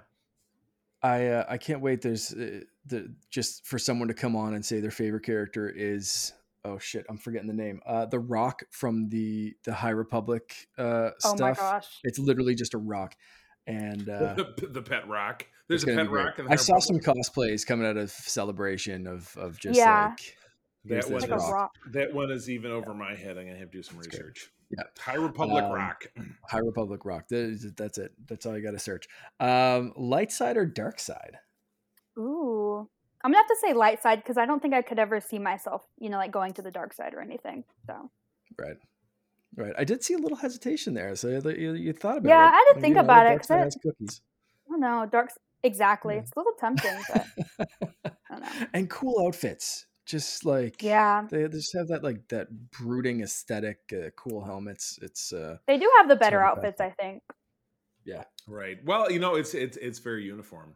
I 1.01 1.27
uh, 1.27 1.45
I 1.50 1.57
can't 1.57 1.81
wait. 1.81 2.01
There's 2.01 2.33
uh, 2.33 2.62
the 2.86 3.13
just 3.30 3.65
for 3.65 3.80
someone 3.80 4.07
to 4.09 4.13
come 4.13 4.36
on 4.36 4.53
and 4.53 4.63
say 4.65 4.80
their 4.80 4.92
favorite 4.92 5.24
character 5.24 5.69
is 5.69 6.33
oh 6.63 6.77
shit 6.77 7.06
I'm 7.09 7.18
forgetting 7.18 7.48
the 7.48 7.53
name. 7.53 7.81
Uh, 7.86 8.06
the 8.06 8.19
Rock 8.19 8.63
from 8.71 9.10
the 9.10 9.55
the 9.63 9.74
High 9.74 9.89
Republic 9.91 10.67
uh, 10.77 11.12
Oh 11.24 11.31
my 11.39 11.53
stuff. 11.53 11.58
gosh. 11.58 12.00
It's 12.03 12.20
literally 12.20 12.53
just 12.55 12.74
a 12.74 12.77
rock, 12.77 13.15
and 13.65 14.08
uh, 14.10 14.34
the, 14.36 14.67
the 14.67 14.81
pet 14.81 15.08
rock. 15.08 15.48
There's 15.71 15.83
it's 15.83 15.91
a 15.91 15.95
pet 15.95 16.09
rock. 16.11 16.37
In 16.39 16.47
I 16.49 16.55
saw 16.55 16.77
some 16.79 16.97
cosplays 16.99 17.65
coming 17.65 17.87
out 17.87 17.97
of 17.97 18.11
Celebration 18.11 19.07
of 19.07 19.35
of 19.37 19.57
just 19.59 19.77
Yeah. 19.77 20.09
like 20.09 20.37
That 20.85 21.05
one 21.05 21.13
Like 21.21 21.23
is- 21.23 21.29
rock. 21.29 21.51
rock. 21.53 21.71
That 21.91 22.13
one 22.13 22.31
is 22.31 22.49
even 22.49 22.71
over 22.71 22.93
my 22.93 23.15
head. 23.15 23.37
I'm 23.37 23.45
gonna 23.45 23.57
have 23.59 23.71
to 23.71 23.77
do 23.77 23.83
some 23.83 23.97
That's 23.97 24.07
good. 24.07 24.19
research. 24.19 24.51
Yeah. 24.71 24.83
High 24.99 25.15
Republic 25.15 25.63
Um, 25.63 25.71
rock. 25.73 26.05
High 26.49 26.59
Republic 26.59 27.05
rock. 27.05 27.27
That's 27.29 27.97
it. 27.97 28.13
That's 28.27 28.45
all 28.45 28.55
you 28.57 28.63
got 28.63 28.71
to 28.71 28.79
search. 28.79 29.07
Um, 29.39 29.91
light 29.97 30.31
side 30.31 30.55
or 30.57 30.65
dark 30.65 30.99
side? 30.99 31.37
Ooh. 32.17 32.89
I'm 33.23 33.31
gonna 33.31 33.37
have 33.37 33.47
to 33.47 33.57
say 33.61 33.73
light 33.73 34.01
side 34.01 34.19
because 34.23 34.37
I 34.37 34.45
don't 34.45 34.61
think 34.61 34.73
I 34.73 34.81
could 34.81 34.97
ever 34.97 35.19
see 35.21 35.37
myself, 35.39 35.85
you 35.99 36.09
know, 36.09 36.17
like 36.17 36.31
going 36.31 36.53
to 36.53 36.61
the 36.61 36.71
dark 36.71 36.93
side 36.93 37.13
or 37.13 37.21
anything. 37.21 37.63
So 37.85 38.09
Right. 38.57 38.77
Right. 39.55 39.73
I 39.77 39.83
did 39.83 40.03
see 40.03 40.13
a 40.13 40.17
little 40.17 40.37
hesitation 40.37 40.93
there. 40.93 41.15
So 41.15 41.27
you, 41.27 41.49
you, 41.51 41.73
you 41.73 41.93
thought 41.93 42.17
about 42.17 42.29
Yeah, 42.29 42.47
it. 42.47 42.51
Yeah, 42.51 42.55
I 42.55 42.65
did 42.69 42.75
You 42.77 42.81
think 42.81 42.97
about 42.97 43.25
it, 43.25 43.29
dark 43.29 43.39
'cause 43.41 43.47
side 43.47 43.67
I- 43.67 43.79
cookies. 43.87 44.21
I 44.67 44.71
don't 44.71 44.79
know, 44.79 45.05
dark. 45.11 45.29
S- 45.63 45.70
Exactly. 45.72 46.15
Yeah. 46.15 46.22
It's 46.22 46.32
a 46.36 46.39
little 46.39 46.53
tempting, 46.60 47.06
but 47.08 47.27
I 48.00 48.12
don't 48.32 48.41
know. 48.41 48.68
and 48.74 48.89
cool 48.89 49.25
outfits. 49.27 49.86
Just 50.06 50.46
like 50.46 50.82
Yeah, 50.82 51.27
they 51.30 51.48
just 51.48 51.74
have 51.77 51.88
that 51.89 52.03
like 52.03 52.27
that 52.30 52.48
brooding 52.72 53.22
aesthetic, 53.22 53.77
uh, 53.94 54.10
cool 54.18 54.44
helmets. 54.44 54.98
It's 55.01 55.32
uh 55.32 55.58
they 55.68 55.77
do 55.77 55.89
have 55.98 56.10
the 56.10 56.15
better 56.15 56.39
hard 56.41 56.56
to 56.56 56.62
pass 56.62 56.82
outfits, 56.82 56.82
I 56.82 56.89
think. 57.01 57.24
Yeah, 58.03 58.24
right. 58.48 58.84
Well, 58.84 59.12
you 59.12 59.20
know, 59.20 59.36
it's 59.36 59.53
it's 59.53 59.77
it's 59.77 60.00
very 60.00 60.24
uniform. 60.25 60.75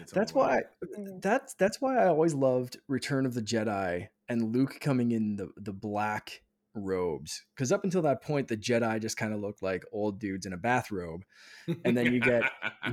its 0.00 0.12
that's 0.12 0.34
why 0.34 0.62
Mhm. 0.84 1.22
that's 1.22 1.54
that's 1.54 1.80
why 1.80 1.96
I 1.98 2.08
always 2.08 2.34
loved 2.34 2.78
Return 2.88 3.26
of 3.26 3.34
the 3.34 3.42
Jedi 3.42 4.08
and 4.28 4.52
Luke 4.54 4.78
coming 4.80 5.12
in 5.12 5.36
the 5.36 5.50
the 5.56 5.72
black 5.72 6.42
robes 6.74 7.44
because 7.54 7.70
up 7.70 7.84
until 7.84 8.02
that 8.02 8.20
point 8.20 8.48
the 8.48 8.56
Jedi 8.56 9.00
just 9.00 9.16
kind 9.16 9.32
of 9.32 9.40
looked 9.40 9.62
like 9.62 9.84
old 9.92 10.18
dudes 10.18 10.44
in 10.44 10.52
a 10.52 10.56
bathrobe 10.56 11.24
and 11.84 11.96
then 11.96 12.12
you 12.12 12.20
get 12.20 12.42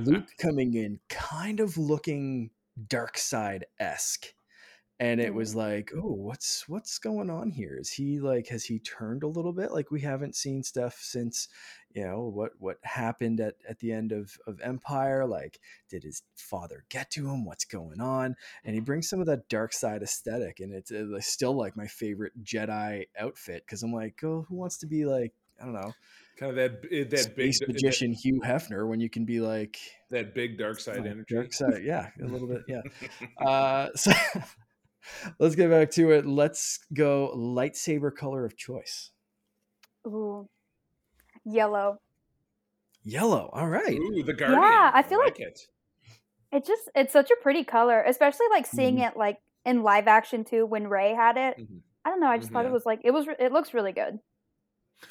Luke 0.00 0.28
coming 0.38 0.74
in 0.74 1.00
kind 1.08 1.60
of 1.60 1.76
looking 1.76 2.50
dark 2.88 3.18
side 3.18 3.66
esque. 3.78 4.26
And 5.00 5.20
it 5.20 5.34
was 5.34 5.54
like, 5.56 5.90
oh, 5.96 6.12
what's 6.12 6.68
what's 6.68 6.98
going 6.98 7.28
on 7.28 7.50
here? 7.50 7.76
Is 7.76 7.90
he 7.90 8.20
like 8.20 8.46
has 8.48 8.64
he 8.64 8.78
turned 8.78 9.24
a 9.24 9.28
little 9.28 9.52
bit? 9.52 9.72
Like 9.72 9.90
we 9.90 10.00
haven't 10.00 10.36
seen 10.36 10.62
stuff 10.62 10.98
since, 11.00 11.48
you 11.92 12.04
know, 12.04 12.20
what 12.22 12.52
what 12.58 12.78
happened 12.84 13.40
at, 13.40 13.56
at 13.68 13.80
the 13.80 13.90
end 13.90 14.12
of, 14.12 14.36
of 14.46 14.60
Empire. 14.60 15.26
Like, 15.26 15.58
did 15.88 16.04
his 16.04 16.22
father 16.36 16.84
get 16.88 17.10
to 17.12 17.28
him? 17.28 17.44
What's 17.44 17.64
going 17.64 18.00
on? 18.00 18.36
And 18.64 18.74
he 18.74 18.80
brings 18.80 19.08
some 19.08 19.20
of 19.20 19.26
that 19.26 19.48
dark 19.48 19.72
side 19.72 20.02
aesthetic, 20.02 20.60
and 20.60 20.72
it's 20.72 20.92
uh, 20.92 21.18
still 21.20 21.56
like 21.56 21.76
my 21.76 21.88
favorite 21.88 22.32
Jedi 22.44 23.06
outfit 23.18 23.64
because 23.66 23.82
I'm 23.82 23.92
like, 23.92 24.22
oh, 24.22 24.46
who 24.48 24.54
wants 24.54 24.78
to 24.78 24.86
be 24.86 25.04
like 25.04 25.32
I 25.60 25.64
don't 25.64 25.74
know, 25.74 25.94
kind 26.36 26.50
of 26.50 26.56
that 26.56 26.82
that 26.82 27.36
big 27.36 27.54
space 27.54 27.60
magician 27.66 28.12
Hugh 28.12 28.40
Hefner 28.44 28.88
when 28.88 29.00
you 29.00 29.08
can 29.08 29.24
be 29.24 29.40
like 29.40 29.78
that 30.10 30.34
big 30.34 30.58
dark 30.58 30.80
side 30.80 30.98
energy. 30.98 31.34
Dark 31.34 31.52
side, 31.52 31.82
yeah, 31.84 32.08
a 32.20 32.26
little 32.26 32.48
bit, 32.48 32.62
yeah. 32.66 32.82
uh, 33.46 33.90
so 33.94 34.12
let's 35.38 35.54
get 35.54 35.70
back 35.70 35.90
to 35.92 36.10
it. 36.12 36.26
Let's 36.26 36.80
go 36.92 37.32
lightsaber 37.36 38.14
color 38.14 38.44
of 38.44 38.56
choice. 38.56 39.10
Ooh, 40.06 40.48
yellow. 41.44 42.00
Yellow. 43.04 43.50
All 43.52 43.68
right. 43.68 43.96
Ooh, 43.98 44.22
the 44.22 44.32
guardian. 44.32 44.62
Yeah, 44.62 44.90
I 44.94 45.02
feel 45.02 45.18
like 45.18 45.40
it. 45.40 45.60
It 46.52 46.64
just 46.66 46.88
it's 46.94 47.12
such 47.12 47.30
a 47.30 47.36
pretty 47.42 47.64
color, 47.64 48.02
especially 48.02 48.46
like 48.50 48.66
seeing 48.66 48.96
Mhm. 48.96 49.08
it 49.10 49.16
like 49.16 49.38
in 49.64 49.82
live 49.82 50.06
action 50.06 50.44
too 50.44 50.66
when 50.66 50.86
Rey 50.88 51.14
had 51.14 51.36
it. 51.36 51.58
Mhm. 51.58 51.80
I 52.04 52.10
don't 52.10 52.20
know, 52.20 52.26
I 52.28 52.38
just 52.38 52.52
thought 52.52 52.66
it 52.66 52.72
was 52.72 52.84
like 52.86 53.00
it 53.04 53.10
was 53.12 53.26
it 53.38 53.52
looks 53.52 53.72
really 53.74 53.92
good. 53.92 54.18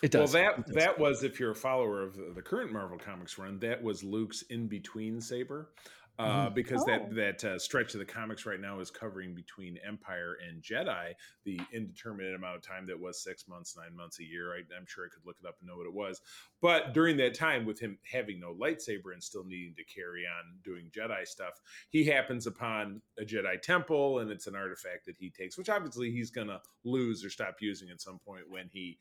It 0.01 0.12
does. 0.12 0.33
Well, 0.33 0.43
that 0.55 0.65
does. 0.67 0.75
that 0.75 1.00
was 1.00 1.24
if 1.24 1.39
you're 1.39 1.51
a 1.51 1.55
follower 1.55 2.01
of 2.01 2.15
the, 2.15 2.31
the 2.36 2.41
current 2.41 2.71
Marvel 2.71 2.98
Comics 2.98 3.38
run, 3.38 3.60
that 3.60 3.81
was 3.83 4.03
Luke's 4.03 4.41
in 4.43 4.67
between 4.67 5.19
saber, 5.19 5.74
uh, 6.22 6.50
Mhm. 6.50 6.54
because 6.54 6.82
Oh. 6.84 6.86
that 6.88 7.16
that 7.16 7.44
uh, 7.44 7.60
stretch 7.60 7.94
of 7.94 8.00
the 8.00 8.06
comics 8.06 8.46
right 8.46 8.60
now 8.60 8.80
is 8.80 8.92
covering 8.92 9.34
between 9.34 9.78
Empire 9.78 10.36
and 10.48 10.62
Jedi, 10.62 11.13
the 11.44 11.60
indeterminate 11.72 12.36
amount 12.36 12.56
of 12.58 12.62
time 12.62 12.86
that 12.88 13.00
was 13.00 13.24
six 13.24 13.48
months, 13.48 13.75
nine 13.75 13.96
months, 13.96 14.20
a 14.20 14.24
year. 14.24 14.54
I, 14.56 14.60
I'm 14.78 14.86
sure 14.86 15.06
I 15.06 15.10
could 15.13 15.25
look 15.25 15.38
it 15.40 15.48
up 15.48 15.58
and 15.60 15.68
know 15.68 15.78
what 15.78 15.88
it 15.88 15.94
was. 15.94 16.22
But 16.62 16.94
during 16.94 17.18
that 17.18 17.34
time, 17.34 17.66
with 17.66 17.80
him 17.80 17.98
having 18.04 18.40
no 18.40 18.54
lightsaber 18.54 19.13
and 19.13 19.24
still 19.24 19.44
needing 19.44 19.74
to 19.75 19.84
carry 19.84 20.25
on 20.28 20.60
doing 20.63 20.92
Jedi 20.92 21.25
stuff, 21.28 21.60
he 21.90 22.04
happens 22.04 22.46
upon 22.48 23.01
a 23.18 23.24
Jedi 23.24 23.62
temple, 23.62 24.20
and 24.20 24.30
it's 24.32 24.48
an 24.48 24.56
artifact 24.56 25.06
that 25.08 25.18
he 25.18 25.30
takes, 25.30 25.58
which 25.58 25.70
obviously 25.70 26.12
he's 26.12 26.30
gonna 26.32 26.62
lose 26.84 27.25
or 27.25 27.30
stop 27.30 27.58
using 27.62 27.90
at 27.90 28.01
some 28.01 28.20
point 28.20 28.50
when 28.50 28.68
he 28.70 28.98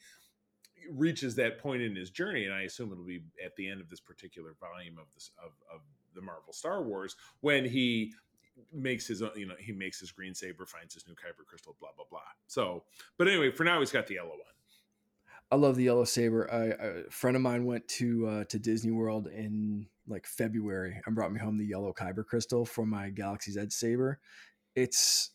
reaches 0.90 1.34
that 1.36 1.58
point 1.58 1.82
in 1.82 1.94
his 1.94 2.10
journey, 2.10 2.44
and 2.46 2.54
I 2.54 2.62
assume 2.62 2.90
it'll 2.90 3.04
be 3.04 3.22
at 3.44 3.54
the 3.56 3.68
end 3.68 3.80
of 3.82 3.90
this 3.90 4.00
particular 4.00 4.54
volume 4.58 4.98
of 4.98 5.06
this 5.12 5.30
of, 5.38 5.52
of 5.72 5.82
the 6.14 6.22
Marvel 6.22 6.52
Star 6.52 6.82
Wars 6.82 7.16
when 7.40 7.64
he 7.64 8.12
makes 8.72 9.06
his 9.06 9.22
own, 9.22 9.32
you 9.36 9.46
know, 9.46 9.54
he 9.58 9.72
makes 9.72 10.00
his 10.00 10.12
green 10.12 10.34
saber, 10.34 10.66
finds 10.66 10.94
his 10.94 11.06
new 11.06 11.14
kyber 11.14 11.44
crystal, 11.46 11.76
blah 11.80 11.90
blah 11.96 12.04
blah. 12.10 12.20
So, 12.46 12.84
but 13.18 13.28
anyway, 13.28 13.50
for 13.52 13.64
now 13.64 13.80
he's 13.80 13.92
got 13.92 14.06
the 14.06 14.14
yellow 14.14 14.30
one. 14.30 14.40
I 15.50 15.56
love 15.56 15.76
the 15.76 15.84
yellow 15.84 16.04
saber. 16.04 16.48
I, 16.52 16.64
a 17.08 17.10
friend 17.10 17.36
of 17.36 17.42
mine 17.42 17.64
went 17.64 17.88
to 17.88 18.26
uh, 18.26 18.44
to 18.44 18.58
Disney 18.58 18.92
World 18.92 19.26
in 19.26 19.88
like 20.06 20.26
February 20.26 21.00
and 21.04 21.14
brought 21.14 21.32
me 21.32 21.40
home 21.40 21.56
the 21.58 21.66
yellow 21.66 21.92
kyber 21.92 22.24
crystal 22.24 22.64
for 22.64 22.86
my 22.86 23.10
Galaxy's 23.10 23.56
Edge 23.56 23.72
saber. 23.72 24.20
It's 24.76 25.32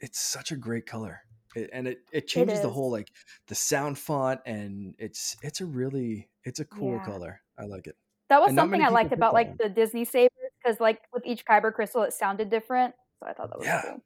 it's 0.00 0.20
such 0.20 0.52
a 0.52 0.56
great 0.56 0.86
color, 0.86 1.22
it, 1.56 1.70
and 1.72 1.88
it 1.88 2.00
it 2.12 2.26
changes 2.28 2.60
the 2.62 2.70
whole 2.70 2.90
like 2.90 3.12
the 3.48 3.54
sound 3.56 3.98
font, 3.98 4.40
and 4.46 4.96
it's 4.98 5.36
it's 5.42 5.60
a 5.60 5.66
really 5.66 6.30
it's 6.44 6.60
a 6.60 6.66
cool 6.66 6.98
Yeah. 6.98 7.00
color. 7.00 7.42
I 7.58 7.64
like 7.66 7.86
it. 7.86 7.96
That 8.34 8.40
was 8.40 8.48
And 8.48 8.58
something 8.58 8.82
I 8.82 8.88
liked 8.88 9.12
about 9.12 9.32
like 9.32 9.56
the 9.58 9.68
Disney 9.68 10.04
sabers 10.04 10.32
because 10.60 10.80
like 10.80 11.00
with 11.12 11.24
each 11.24 11.44
kyber 11.44 11.72
crystal 11.72 12.02
it 12.02 12.12
sounded 12.12 12.50
different. 12.50 12.92
So 13.20 13.28
I 13.28 13.32
thought 13.32 13.48
that 13.50 13.58
was 13.60 13.64
Yeah. 13.64 13.80
cool. 13.80 14.02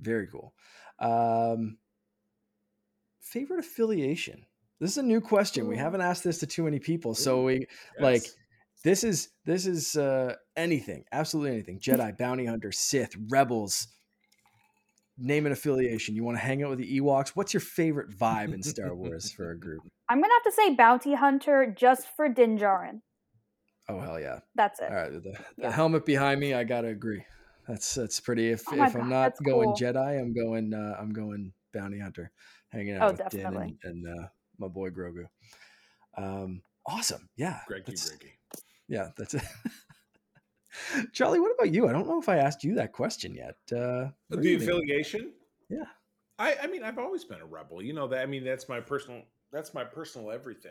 Very 0.00 0.26
cool. 0.26 0.52
Um, 0.98 1.78
favorite 3.20 3.60
affiliation. 3.60 4.44
This 4.80 4.90
is 4.90 4.98
a 4.98 5.04
new 5.04 5.20
question. 5.20 5.68
We 5.68 5.76
haven't 5.76 6.00
asked 6.00 6.24
this 6.24 6.38
to 6.38 6.48
too 6.48 6.64
many 6.64 6.80
people, 6.80 7.14
so 7.14 7.44
we 7.44 7.66
like 8.00 8.24
this 8.82 9.04
is 9.04 9.28
this 9.44 9.66
is 9.66 9.94
uh 9.94 10.34
anything 10.56 11.04
absolutely 11.12 11.52
anything 11.52 11.78
jedi 11.78 12.16
bounty 12.16 12.46
hunter 12.46 12.72
sith 12.72 13.14
rebels 13.28 13.88
name 15.18 15.44
an 15.44 15.52
affiliation 15.52 16.16
you 16.16 16.24
want 16.24 16.34
to 16.34 16.42
hang 16.42 16.62
out 16.62 16.70
with 16.70 16.78
the 16.78 16.98
ewoks 16.98 17.28
what's 17.34 17.52
your 17.52 17.60
favorite 17.60 18.08
vibe 18.08 18.54
in 18.54 18.62
star 18.62 18.94
wars 18.94 19.30
for 19.36 19.50
a 19.50 19.58
group 19.58 19.82
I'm 20.08 20.20
gonna 20.20 20.32
have 20.32 20.42
to 20.42 20.52
say 20.52 20.74
bounty 20.74 21.14
hunter 21.14 21.72
just 21.78 22.08
for 22.16 22.28
Din 22.28 22.58
Djarin. 22.58 23.02
Oh 23.90 24.00
hell 24.00 24.20
yeah 24.20 24.40
That's 24.54 24.80
it. 24.80 24.88
all 24.90 24.94
right 24.96 25.12
the, 25.12 25.20
the 25.20 25.34
Yeah. 25.58 25.70
helmet 25.70 26.04
behind 26.06 26.40
me 26.40 26.54
i 26.54 26.64
gotta 26.64 26.88
agree 26.88 27.24
that's 27.68 27.94
that's 27.94 28.20
pretty 28.20 28.50
if 28.50 28.62
Oh 28.72 28.76
my 28.76 28.86
if 28.86 28.94
i'm 28.96 29.08
not 29.08 29.34
going 29.42 29.68
cool. 29.68 29.76
jedi 29.76 30.20
i'm 30.20 30.32
going 30.34 30.72
uh 30.74 30.96
i'm 30.98 31.12
going 31.12 31.52
bounty 31.74 31.98
hunter 31.98 32.30
hanging 32.70 32.96
out 32.96 33.02
Oh, 33.02 33.10
with 33.10 33.18
definitely. 33.18 33.76
din 33.82 33.90
and, 33.90 34.06
and 34.06 34.20
uh 34.24 34.28
my 34.58 34.68
boy 34.68 34.90
grogu 34.90 35.24
um 36.16 36.62
awesome 36.86 37.28
yeah 37.36 37.60
Greggy 37.66 37.84
that's- 37.92 38.08
Greggy. 38.08 38.32
yeah 38.88 39.08
that's 39.16 39.34
it 39.34 39.42
charlie 41.12 41.40
what 41.40 41.52
about 41.52 41.72
you 41.72 41.88
i 41.88 41.92
don't 41.92 42.06
know 42.08 42.20
if 42.20 42.28
i 42.28 42.36
asked 42.36 42.64
you 42.64 42.74
that 42.74 42.92
question 42.92 43.34
yet 43.34 43.56
uh 43.76 44.08
The 44.30 44.54
affiliation? 44.56 45.32
Yeah. 45.68 45.84
I, 46.38 46.56
I 46.62 46.66
mean, 46.68 46.82
I've 46.82 46.98
always 46.98 47.22
been 47.24 47.40
a 47.40 47.44
rebel. 47.46 47.82
You 47.82 47.92
know 47.92 48.08
that. 48.08 48.20
I 48.22 48.26
mean, 48.26 48.42
that's 48.44 48.66
my 48.66 48.80
personal. 48.80 49.22
That's 49.52 49.74
my 49.74 49.84
personal 49.84 50.30
everything. 50.30 50.70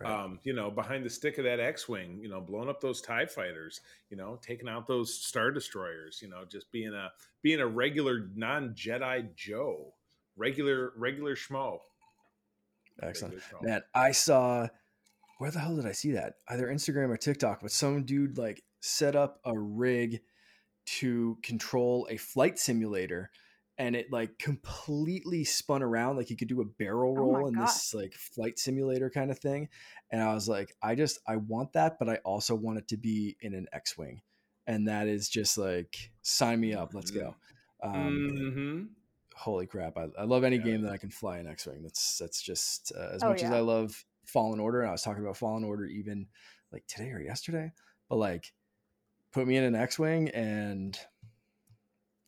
Right. 0.00 0.10
Um, 0.10 0.40
you 0.42 0.52
know, 0.52 0.70
behind 0.70 1.04
the 1.04 1.10
stick 1.10 1.38
of 1.38 1.44
that 1.44 1.60
X-wing, 1.60 2.18
you 2.22 2.28
know, 2.28 2.40
blowing 2.40 2.68
up 2.68 2.80
those 2.80 3.00
Tie 3.00 3.26
fighters, 3.26 3.80
you 4.10 4.16
know, 4.16 4.38
taking 4.42 4.68
out 4.68 4.86
those 4.86 5.14
Star 5.14 5.50
Destroyers, 5.50 6.20
you 6.22 6.28
know, 6.28 6.44
just 6.50 6.70
being 6.72 6.94
a 6.94 7.10
being 7.42 7.60
a 7.60 7.66
regular 7.66 8.28
non-Jedi 8.34 9.34
Joe, 9.36 9.92
regular 10.36 10.92
regular 10.96 11.34
schmo. 11.34 11.78
excellent. 13.02 13.36
Man, 13.62 13.82
I 13.94 14.12
saw 14.12 14.68
where 15.38 15.50
the 15.50 15.58
hell 15.58 15.76
did 15.76 15.86
I 15.86 15.92
see 15.92 16.12
that? 16.12 16.34
Either 16.48 16.68
Instagram 16.68 17.10
or 17.10 17.16
TikTok, 17.16 17.60
but 17.60 17.70
some 17.70 18.04
dude 18.04 18.38
like 18.38 18.62
set 18.80 19.14
up 19.14 19.40
a 19.44 19.58
rig 19.58 20.20
to 20.86 21.36
control 21.42 22.06
a 22.10 22.16
flight 22.16 22.58
simulator 22.58 23.30
and 23.78 23.94
it 23.96 24.10
like 24.10 24.38
completely 24.38 25.44
spun 25.44 25.82
around 25.82 26.16
like 26.16 26.30
you 26.30 26.36
could 26.36 26.48
do 26.48 26.60
a 26.62 26.64
barrel 26.64 27.14
Oh 27.16 27.22
roll 27.22 27.46
in 27.46 27.56
this 27.56 27.92
like 27.94 28.14
flight 28.14 28.58
simulator 28.58 29.10
kind 29.10 29.30
of 29.30 29.38
thing. 29.38 29.68
And 30.10 30.22
I 30.22 30.32
was 30.34 30.48
like, 30.48 30.74
I 30.82 30.94
just 30.94 31.18
I 31.26 31.36
want 31.36 31.72
that, 31.74 31.98
but 31.98 32.08
I 32.08 32.16
also 32.24 32.54
want 32.54 32.78
it 32.78 32.88
to 32.88 32.96
be 32.96 33.36
in 33.40 33.54
an 33.54 33.66
X-wing. 33.72 34.22
And 34.66 34.88
that 34.88 35.06
is 35.08 35.28
just 35.28 35.58
like 35.58 36.10
sign 36.22 36.60
me 36.60 36.74
up, 36.74 36.94
let's 36.94 37.10
go. 37.10 37.36
Um, 37.82 38.24
Mhm. 38.24 38.88
holy 39.34 39.66
crap 39.66 39.98
I, 39.98 40.08
I 40.18 40.24
love 40.24 40.44
any 40.44 40.56
Yeah. 40.56 40.64
game 40.64 40.82
that 40.82 40.92
i 40.92 40.96
can 40.96 41.10
fly 41.10 41.38
an 41.38 41.46
x-wing 41.46 41.82
that's 41.82 42.16
that's 42.18 42.40
just 42.40 42.90
uh, 42.96 43.10
as 43.12 43.22
Oh, 43.22 43.28
much 43.28 43.42
as 43.42 43.50
i 43.52 43.60
love 43.60 44.04
fallen 44.24 44.58
order 44.60 44.80
and 44.80 44.88
i 44.88 44.92
was 44.92 45.02
talking 45.02 45.22
about 45.22 45.36
fallen 45.36 45.62
order 45.62 45.84
even 45.84 46.26
like 46.72 46.86
today 46.86 47.10
or 47.10 47.20
yesterday 47.20 47.70
but 48.08 48.16
like 48.16 48.52
put 49.32 49.46
me 49.46 49.56
in 49.56 49.64
an 49.64 49.74
x-wing 49.74 50.30
and 50.30 50.98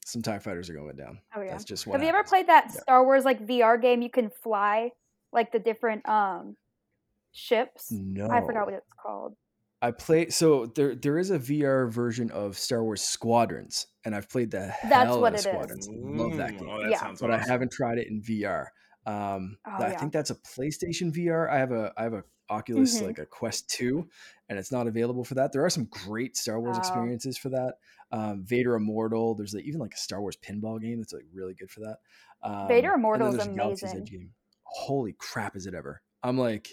some 0.09 0.23
tie 0.23 0.39
fighters 0.39 0.69
are 0.71 0.75
going 0.75 0.97
down 0.97 1.19
Oh 1.37 1.41
yeah. 1.43 1.51
that's 1.53 1.65
just 1.65 1.87
what 1.87 1.95
Have 1.95 2.03
you 2.03 2.09
ever 2.09 2.25
played 2.25 2.47
that 2.49 2.67
Yeah. 2.75 2.81
Star 2.81 3.05
Wars 3.05 3.25
like 3.25 3.47
VR 3.47 3.81
game? 3.81 4.03
You 4.03 4.11
can 4.11 4.31
fly 4.31 4.91
like 5.33 5.53
the 5.53 5.59
different 5.59 6.09
um 6.09 6.57
ships. 7.33 7.89
no 7.91 8.29
I 8.31 8.41
forgot 8.41 8.65
what 8.67 8.75
it's 8.75 8.93
called. 9.01 9.35
i 9.83 9.91
play 9.91 10.29
so 10.31 10.67
there 10.75 10.95
there 10.95 11.19
is 11.19 11.31
a 11.31 11.39
vr 11.39 11.89
version 11.91 12.31
of 12.33 12.57
star 12.59 12.83
wars 12.83 13.03
squadrons 13.03 13.87
and 14.05 14.15
i've 14.15 14.29
played 14.29 14.51
the 14.51 14.67
hell 14.67 14.89
That's 14.91 15.17
what 15.17 15.17
out 15.17 15.27
of 15.27 15.35
it 15.35 15.37
is. 15.39 15.43
squadrons 15.45 15.89
I 15.89 15.93
love 15.97 16.37
that 16.37 16.59
game 16.59 16.69
Oh, 16.69 16.83
that 16.83 16.91
Yeah. 16.91 17.01
sounds 17.01 17.21
but 17.21 17.31
awesome. 17.31 17.43
I 17.49 17.53
haven't 17.53 17.71
tried 17.73 17.99
it 17.99 18.09
in 18.09 18.21
VR. 18.23 18.67
Um, 19.07 19.57
Oh, 19.67 19.85
I 19.85 19.91
yeah. 19.91 19.99
think 19.99 20.13
that's 20.13 20.31
a 20.31 20.35
PlayStation 20.35 21.13
VR. 21.15 21.49
I 21.51 21.59
have 21.59 21.71
a 21.73 21.93
I 21.97 22.03
have 22.03 22.13
a 22.15 22.25
Oculus 22.51 23.01
Mhm. 23.01 23.07
like 23.07 23.19
a 23.19 23.27
Quest 23.27 23.69
Two, 23.69 24.09
and 24.49 24.59
it's 24.59 24.73
not 24.73 24.87
available 24.87 25.25
for 25.25 25.35
that. 25.35 25.53
There 25.53 25.65
are 25.65 25.71
some 25.71 25.85
great 25.87 26.37
Star 26.37 26.61
Wars 26.61 26.77
Oh. 26.77 26.81
experiences 26.81 27.37
for 27.39 27.49
that. 27.51 27.79
Um, 28.11 28.43
Vader 28.45 28.75
Immortal. 28.75 29.35
There's 29.35 29.55
like, 29.55 29.65
even 29.65 29.81
like 29.81 29.95
a 29.95 29.99
Star 29.99 30.21
Wars 30.21 30.37
pinball 30.37 30.81
game 30.81 30.99
that's 30.99 31.13
like 31.13 31.27
really 31.33 31.55
good 31.55 31.71
for 31.71 31.81
that. 31.81 31.99
Um, 32.43 32.69
Vader 32.69 32.95
Immortal 32.95 33.29
is 33.29 33.37
there's 33.37 33.49
a 33.49 33.53
Galaxy's 33.53 33.93
amazing. 33.93 34.33
Holy 34.63 35.15
crap! 35.19 35.57
Is 35.57 35.67
it 35.67 35.75
ever? 35.75 36.03
I'm 36.23 36.39
like 36.39 36.69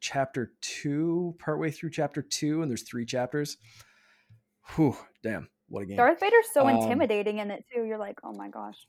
chapter 0.00 0.52
two, 0.60 1.34
partway 1.38 1.70
through 1.70 1.90
chapter 1.90 2.22
two, 2.22 2.62
and 2.62 2.70
there's 2.70 2.82
three 2.82 3.04
chapters. 3.06 3.56
Whew, 4.74 4.96
damn, 5.22 5.48
what 5.68 5.82
a 5.82 5.86
game! 5.86 5.96
Darth 5.96 6.20
Vader's 6.20 6.50
so 6.52 6.66
Um, 6.66 6.76
intimidating 6.76 7.38
in 7.38 7.50
it 7.50 7.64
too. 7.72 7.84
You're 7.84 7.98
like, 7.98 8.18
oh 8.24 8.32
my 8.32 8.48
gosh. 8.48 8.86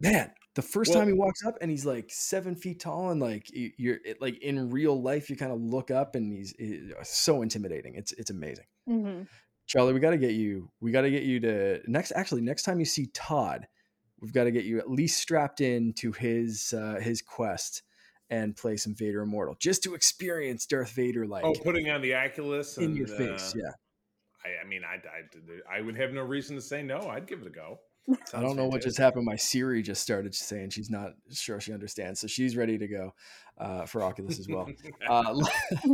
man 0.00 0.32
the 0.54 0.62
first 0.62 0.90
Well- 0.90 1.00
time 1.00 1.08
he 1.08 1.14
walks 1.14 1.44
up 1.44 1.56
and 1.60 1.70
he's 1.70 1.84
like 1.84 2.10
seven 2.10 2.54
feet 2.54 2.80
tall 2.80 3.10
and 3.10 3.20
like 3.20 3.50
you- 3.50 3.72
you're 3.76 3.98
it, 4.04 4.20
like 4.20 4.38
in 4.38 4.70
real 4.70 5.00
life 5.00 5.28
you 5.30 5.36
kind 5.36 5.52
of 5.52 5.60
look 5.60 5.90
up 5.90 6.14
and 6.14 6.32
he's, 6.32 6.54
he's 6.58 6.92
so 7.02 7.42
intimidating 7.42 7.94
it's 7.94 8.12
it's 8.12 8.30
amazing 8.30 8.66
hmm 8.86 9.22
charlie 9.66 9.94
we 9.94 10.00
got 10.00 10.10
to 10.10 10.18
get 10.18 10.32
you 10.32 10.70
we 10.80 10.92
got 10.92 11.02
to 11.02 11.10
get 11.10 11.22
you 11.22 11.40
to 11.40 11.80
next 11.90 12.12
actually 12.12 12.42
next 12.42 12.62
time 12.64 12.78
you 12.78 12.84
see 12.84 13.06
todd 13.14 13.66
we've 14.20 14.32
got 14.32 14.44
to 14.44 14.50
get 14.50 14.64
you 14.64 14.78
at 14.78 14.90
least 14.90 15.18
strapped 15.18 15.60
in 15.60 15.92
to 15.94 16.12
his 16.12 16.74
uh 16.74 17.00
his 17.00 17.22
quest 17.22 17.82
and 18.30 18.56
play 18.56 18.76
some 18.76 18.94
vader 18.94 19.22
immortal 19.22 19.56
just 19.58 19.82
to 19.82 19.94
experience 19.94 20.66
darth 20.66 20.90
vader 20.90 21.26
like 21.26 21.44
oh, 21.44 21.54
putting 21.64 21.88
on 21.88 22.02
the 22.02 22.14
Oculus 22.14 22.76
in 22.76 22.84
and, 22.84 22.96
your 22.96 23.06
face 23.06 23.54
uh, 23.54 23.58
yeah 23.64 23.70
I, 24.44 24.62
I 24.62 24.68
mean, 24.68 24.82
I, 24.84 24.96
I, 24.96 25.78
I 25.78 25.80
would 25.80 25.96
have 25.96 26.12
no 26.12 26.22
reason 26.22 26.54
to 26.56 26.62
say 26.62 26.82
no. 26.82 27.08
I'd 27.08 27.26
give 27.26 27.40
it 27.40 27.46
a 27.46 27.50
go. 27.50 27.78
I 28.34 28.40
don't 28.40 28.56
know 28.56 28.66
what 28.66 28.82
just 28.82 28.98
happened. 28.98 29.24
My 29.24 29.36
Siri 29.36 29.82
just 29.82 30.02
started 30.02 30.34
saying 30.34 30.70
she's 30.70 30.90
not 30.90 31.12
sure 31.32 31.60
she 31.60 31.72
understands, 31.72 32.20
so 32.20 32.26
she's 32.26 32.56
ready 32.56 32.76
to 32.78 32.86
go 32.86 33.14
uh, 33.58 33.86
for 33.86 34.02
Oculus 34.02 34.38
as 34.38 34.48
well. 34.48 34.68
Uh, 35.08 35.32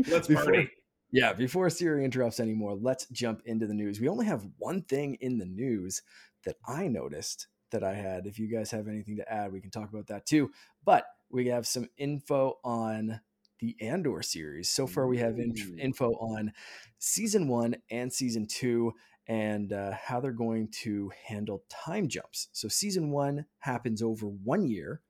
Let's 0.08 0.26
before- 0.28 0.44
party. 0.44 0.70
Yeah, 1.12 1.32
before 1.32 1.68
Siri 1.70 2.04
interrupts 2.04 2.38
anymore, 2.38 2.76
let's 2.80 3.06
jump 3.08 3.42
into 3.44 3.66
the 3.66 3.74
news. 3.74 4.00
We 4.00 4.06
only 4.08 4.26
have 4.26 4.46
one 4.58 4.82
thing 4.82 5.16
in 5.20 5.38
the 5.38 5.44
news 5.44 6.02
that 6.44 6.54
I 6.64 6.86
noticed 6.86 7.48
that 7.72 7.82
I 7.82 7.94
had. 7.94 8.26
If 8.26 8.38
you 8.38 8.46
guys 8.46 8.70
have 8.70 8.86
anything 8.86 9.16
to 9.16 9.32
add, 9.32 9.52
we 9.52 9.60
can 9.60 9.72
talk 9.72 9.90
about 9.92 10.06
that 10.06 10.24
too. 10.24 10.52
But 10.84 11.06
we 11.28 11.48
have 11.48 11.66
some 11.66 11.88
info 11.96 12.58
on 12.62 13.20
the 13.58 13.74
Andor 13.80 14.22
series. 14.22 14.68
So 14.68 14.86
far, 14.86 15.08
we 15.08 15.18
have 15.18 15.36
Ooh. 15.36 15.52
info 15.78 16.12
on 16.12 16.52
season 17.00 17.48
one 17.48 17.74
and 17.90 18.12
season 18.12 18.46
two 18.46 18.92
and 19.30 19.72
uh, 19.72 19.92
how 19.92 20.20
they're 20.20 20.32
going 20.32 20.68
to 20.82 21.10
handle 21.26 21.64
time 21.70 22.08
jumps. 22.08 22.48
So, 22.52 22.68
season 22.68 23.10
one 23.12 23.46
happens 23.60 24.02
over 24.02 24.26
one 24.26 24.66
year, 24.66 25.02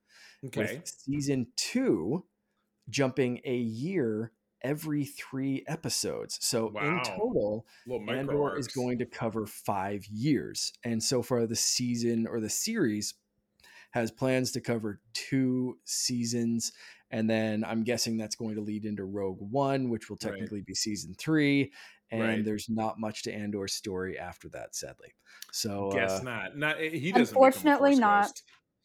Okay. 0.45 0.83
season 0.85 1.49
two 1.57 2.27
jumping 2.89 3.41
a 3.45 3.57
year 3.57 4.33
every 4.63 5.05
three 5.07 5.65
episodes. 5.69 6.39
So, 6.43 6.69
in 6.81 7.01
total, 7.03 7.67
Andor 8.09 8.59
is 8.59 8.69
going 8.69 8.99
to 8.99 9.07
cover 9.07 9.47
five 9.47 10.07
years. 10.07 10.73
And 10.85 11.03
so 11.03 11.23
far, 11.23 11.47
the 11.47 11.57
season 11.57 12.27
or 12.27 12.41
the 12.41 12.51
series 12.51 13.15
has 13.93 14.11
plans 14.11 14.53
to 14.53 14.61
cover 14.61 15.01
two 15.15 15.79
seasons. 15.85 16.73
And 17.11 17.29
then 17.29 17.65
I'm 17.65 17.83
guessing 17.85 18.17
that's 18.17 18.37
going 18.37 18.55
to 18.57 18.61
lead 18.61 18.85
into 18.85 19.05
Rogue 19.05 19.41
One, 19.41 19.89
which 19.91 20.09
will 20.09 20.19
Right. 20.23 20.33
technically 20.33 20.63
be 20.63 20.75
season 20.75 21.15
three. 21.19 21.73
And 22.13 22.21
Right. 22.23 22.45
there's 22.45 22.69
not 22.69 22.99
much 22.99 23.23
to 23.25 23.33
Andor's 23.33 23.73
story 23.75 24.19
after 24.19 24.49
that, 24.51 24.75
sadly. 24.75 25.13
So, 25.53 25.91
Guess 25.93 26.21
uh, 26.21 26.23
not. 26.25 26.57
Not 26.57 26.79
he 26.81 27.13
doesn't. 27.13 27.13
become 27.13 27.17
a 27.17 27.21
Unfortunately 27.47 27.95
not. 27.97 28.25
ghost. 28.25 28.43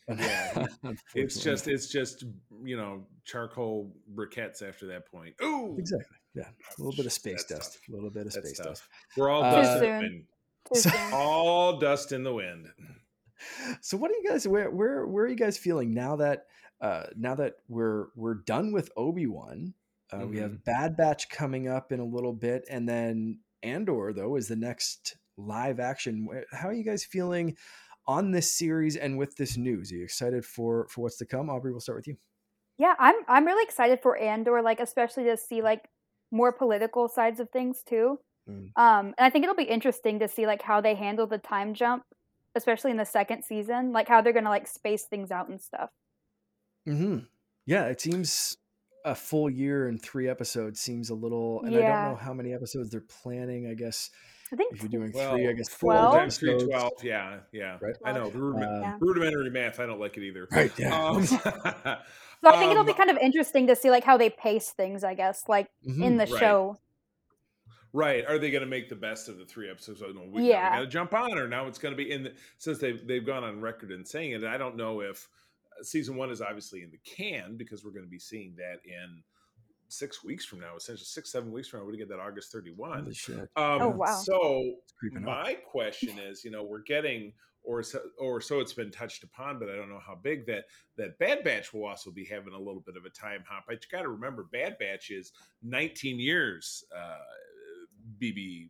Yeah, 0.08 0.68
It's 1.16 1.40
just 1.44 1.68
it's 1.68 1.88
just 1.88 2.26
you 2.64 2.78
know 2.78 3.08
charcoal 3.24 3.92
briquettes 4.14 4.62
after 4.62 4.86
that 4.88 5.08
point. 5.08 5.34
Ooh, 5.42 5.76
exactly. 5.80 6.18
Yeah. 6.36 6.44
A 6.78 6.82
little 6.82 6.96
bit 6.96 7.08
of 7.08 7.12
space 7.14 7.44
That's 7.46 7.62
dust. 7.66 7.74
tough. 7.74 7.82
A 7.90 7.92
little 7.96 8.12
bit 8.12 8.28
of 8.28 8.34
That's 8.34 8.48
space 8.50 8.58
tough. 8.60 8.68
dust. 8.68 8.84
We're 9.18 9.30
all 9.30 9.44
Uh, 9.44 9.56
dust 9.62 9.80
Too 9.80 9.86
in 9.86 9.92
the 10.04 10.08
wind. 10.10 10.26
So- 10.76 11.10
All 11.14 11.80
dust 11.80 12.12
in 12.12 12.24
the 12.24 12.34
wind. 12.34 12.68
so 13.82 13.98
what 13.98 14.12
are 14.12 14.16
you 14.16 14.24
guys 14.30 14.48
where 14.48 14.70
where 14.70 15.08
where 15.08 15.26
are 15.26 15.28
you 15.28 15.36
guys 15.36 15.58
feeling 15.58 15.94
now 15.94 16.16
that 16.18 16.46
uh 16.82 17.06
now 17.16 17.34
that 17.36 17.56
we're 17.68 18.08
we're 18.16 18.36
done 18.36 18.72
with 18.72 18.90
obi-wan 18.96 19.74
uh, 20.14 20.26
we 20.26 20.38
have 20.38 20.64
bad 20.64 20.96
batch 20.96 21.30
coming 21.30 21.68
up 21.68 21.92
in 21.92 22.00
a 22.00 22.06
little 22.06 22.34
bit 22.34 22.64
and 22.70 22.88
then 22.88 23.40
andor 23.64 24.14
though 24.14 24.36
is 24.36 24.48
the 24.48 24.56
next 24.56 25.18
live 25.38 25.80
action 25.80 26.28
how 26.52 26.68
are 26.68 26.74
you 26.74 26.84
guys 26.84 27.04
feeling 27.04 27.56
on 28.08 28.32
this 28.32 28.52
series 28.52 28.96
and 28.96 29.18
with 29.18 29.36
this 29.36 29.58
news 29.58 29.92
are 29.92 29.96
you 29.96 30.04
excited 30.04 30.46
for 30.46 30.88
for 30.90 31.02
what's 31.02 31.18
to 31.18 31.26
come 31.26 31.48
aubrie 31.48 31.72
we'll 31.72 31.80
start 31.80 31.98
with 31.98 32.08
you 32.08 32.18
Yeah, 32.78 32.96
I'm 33.00 33.16
I'm 33.28 33.46
really 33.46 33.64
excited 33.64 34.00
for 34.02 34.18
Andor, 34.18 34.62
like 34.62 34.80
especially 34.80 35.24
to 35.26 35.38
see 35.38 35.62
like 35.62 35.88
more 36.32 36.52
political 36.52 37.08
sides 37.08 37.40
of 37.40 37.50
things 37.50 37.82
too. 37.88 38.20
Mm. 38.50 38.72
Um, 38.76 39.08
and 39.18 39.26
I 39.26 39.30
think 39.30 39.44
it'll 39.44 39.56
be 39.56 39.64
interesting 39.64 40.20
to 40.20 40.28
see 40.28 40.46
like 40.46 40.62
how 40.62 40.82
they 40.82 40.96
handle 40.96 41.26
the 41.26 41.38
time 41.38 41.74
jump, 41.74 42.04
especially 42.54 42.92
in 42.92 42.98
the 42.98 43.06
second 43.06 43.44
season, 43.44 43.94
like 43.94 44.08
how 44.08 44.22
they're 44.22 44.34
gonna 44.34 44.50
like 44.50 44.68
space 44.68 45.06
things 45.06 45.32
out 45.32 45.48
and 45.48 45.62
stuff. 45.62 45.90
mm-hmm. 46.88 47.20
yeah 47.66 47.86
it 47.86 48.02
seems 48.02 48.58
a 49.06 49.16
full 49.16 49.50
year 49.50 49.88
and 49.88 50.02
three 50.02 50.28
episodes 50.28 50.80
seems 50.82 51.10
a 51.10 51.16
little 51.16 51.62
and 51.64 51.76
i 51.76 51.80
don't 51.80 52.12
know 52.12 52.16
how 52.20 52.34
many 52.34 52.54
episodes 52.54 52.90
they're 52.90 53.02
planning 53.22 53.68
i 53.68 53.74
guess 53.74 54.10
I 54.52 54.56
think 54.58 54.74
if 54.76 54.82
you're 54.84 54.90
doing 54.90 55.12
Well, 55.14 55.34
three 55.34 55.48
i 55.50 55.54
guess 55.54 55.70
four 55.70 55.94
12? 55.94 56.16
times 56.16 56.38
three, 56.38 56.52
episodes. 56.52 56.72
12. 56.72 56.92
Yeah, 57.04 57.38
yeah. 57.52 57.78
Right. 57.82 57.96
I 58.06 58.12
know. 58.12 58.30
Rudiment- 58.30 58.86
Um, 58.86 58.98
rudimentary 59.00 59.50
math. 59.50 59.80
I 59.80 59.88
don't 59.88 60.00
like 60.00 60.18
it 60.18 60.24
either. 60.24 60.48
right 60.52 60.72
yeah 60.78 61.04
Um, 61.04 61.24
So 61.26 61.40
I 62.52 62.60
think 62.60 62.72
it'll 62.72 62.84
be 62.84 62.92
um, 62.92 62.98
kind 62.98 63.10
of 63.10 63.18
interesting 63.18 63.66
to 63.68 63.76
see 63.76 63.90
like 63.90 64.04
how 64.04 64.18
they 64.18 64.30
pace 64.30 64.70
things, 64.70 65.04
I 65.04 65.16
guess, 65.16 65.44
like 65.48 65.68
Mhm. 65.88 66.04
in 66.04 66.18
the 66.18 66.26
Right. 66.28 66.40
show. 66.40 66.78
Right. 67.92 68.26
Are 68.28 68.38
they 68.38 68.52
going 68.52 68.62
to 68.64 68.68
make 68.70 68.90
the 68.90 68.96
best 68.96 69.30
of 69.30 69.38
the 69.38 69.46
three 69.46 69.70
episodes? 69.70 70.04
Oh, 70.06 70.12
no, 70.12 70.24
we, 70.30 70.44
yeah. 70.44 70.48
Yeah. 70.50 70.70
we 70.72 70.76
got 70.78 70.82
to 70.82 70.88
jump 70.88 71.14
on, 71.14 71.38
or 71.40 71.48
now 71.48 71.68
it's 71.68 71.80
going 71.80 71.94
to 71.94 71.98
be 71.98 72.12
in 72.12 72.24
the, 72.24 72.34
since 72.58 72.78
they've 72.78 73.06
they've 73.08 73.26
gone 73.26 73.44
on 73.44 73.62
record 73.62 73.92
and 73.92 74.06
saying 74.08 74.32
it. 74.34 74.44
I 74.44 74.58
don't 74.58 74.76
know 74.76 75.00
if 75.02 75.28
uh, 75.28 75.28
season 75.82 76.16
one 76.16 76.30
is 76.32 76.42
obviously 76.42 76.82
in 76.84 76.92
the 76.92 77.00
can 77.06 77.58
because 77.58 77.84
we're 77.84 77.92
going 77.92 78.06
to 78.06 78.10
be 78.10 78.20
seeing 78.20 78.56
that 78.58 78.80
in 78.86 79.22
six 79.88 80.24
weeks 80.24 80.46
from 80.46 80.60
now, 80.60 80.76
essentially 80.76 81.06
six 81.06 81.32
seven 81.32 81.52
weeks 81.52 81.68
from 81.68 81.80
now. 81.80 81.86
We're 81.86 81.92
going 81.92 82.00
to 82.00 82.06
get 82.06 82.18
that 82.18 82.22
August 82.22 82.52
thirty 82.52 82.72
one. 82.72 83.06
Um, 83.56 83.82
Oh, 83.82 83.90
wow. 83.90 84.16
So 84.24 84.62
It's 84.84 84.94
creeping 84.94 85.20
up. 85.20 85.24
my 85.26 85.54
question 85.54 86.18
is, 86.20 86.44
you 86.44 86.52
know, 86.52 86.64
we're 86.64 86.82
getting, 86.82 87.34
or 87.64 87.84
so, 87.84 88.00
or 88.20 88.42
so 88.42 88.60
it's 88.60 88.74
been 88.74 88.92
touched 88.92 89.24
upon, 89.24 89.60
but 89.60 89.70
I 89.70 89.76
don't 89.76 89.90
know 89.90 90.02
how 90.06 90.16
big 90.16 90.46
that 90.48 90.66
that 90.98 91.18
Bad 91.20 91.44
Batch 91.44 91.74
will 91.74 91.86
also 91.86 92.12
be 92.12 92.26
having 92.26 92.54
a 92.54 92.58
little 92.60 92.82
bit 92.86 92.96
of 92.98 93.06
a 93.06 93.10
time 93.10 93.44
hop. 93.48 93.66
But 93.68 93.84
you 93.84 93.96
got 93.96 94.04
to 94.04 94.10
remember, 94.10 94.48
Bad 94.52 94.78
Batch 94.80 95.10
is 95.12 95.32
19 95.64 96.20
years 96.20 96.84
uh, 96.96 97.18
BBY, 98.22 98.70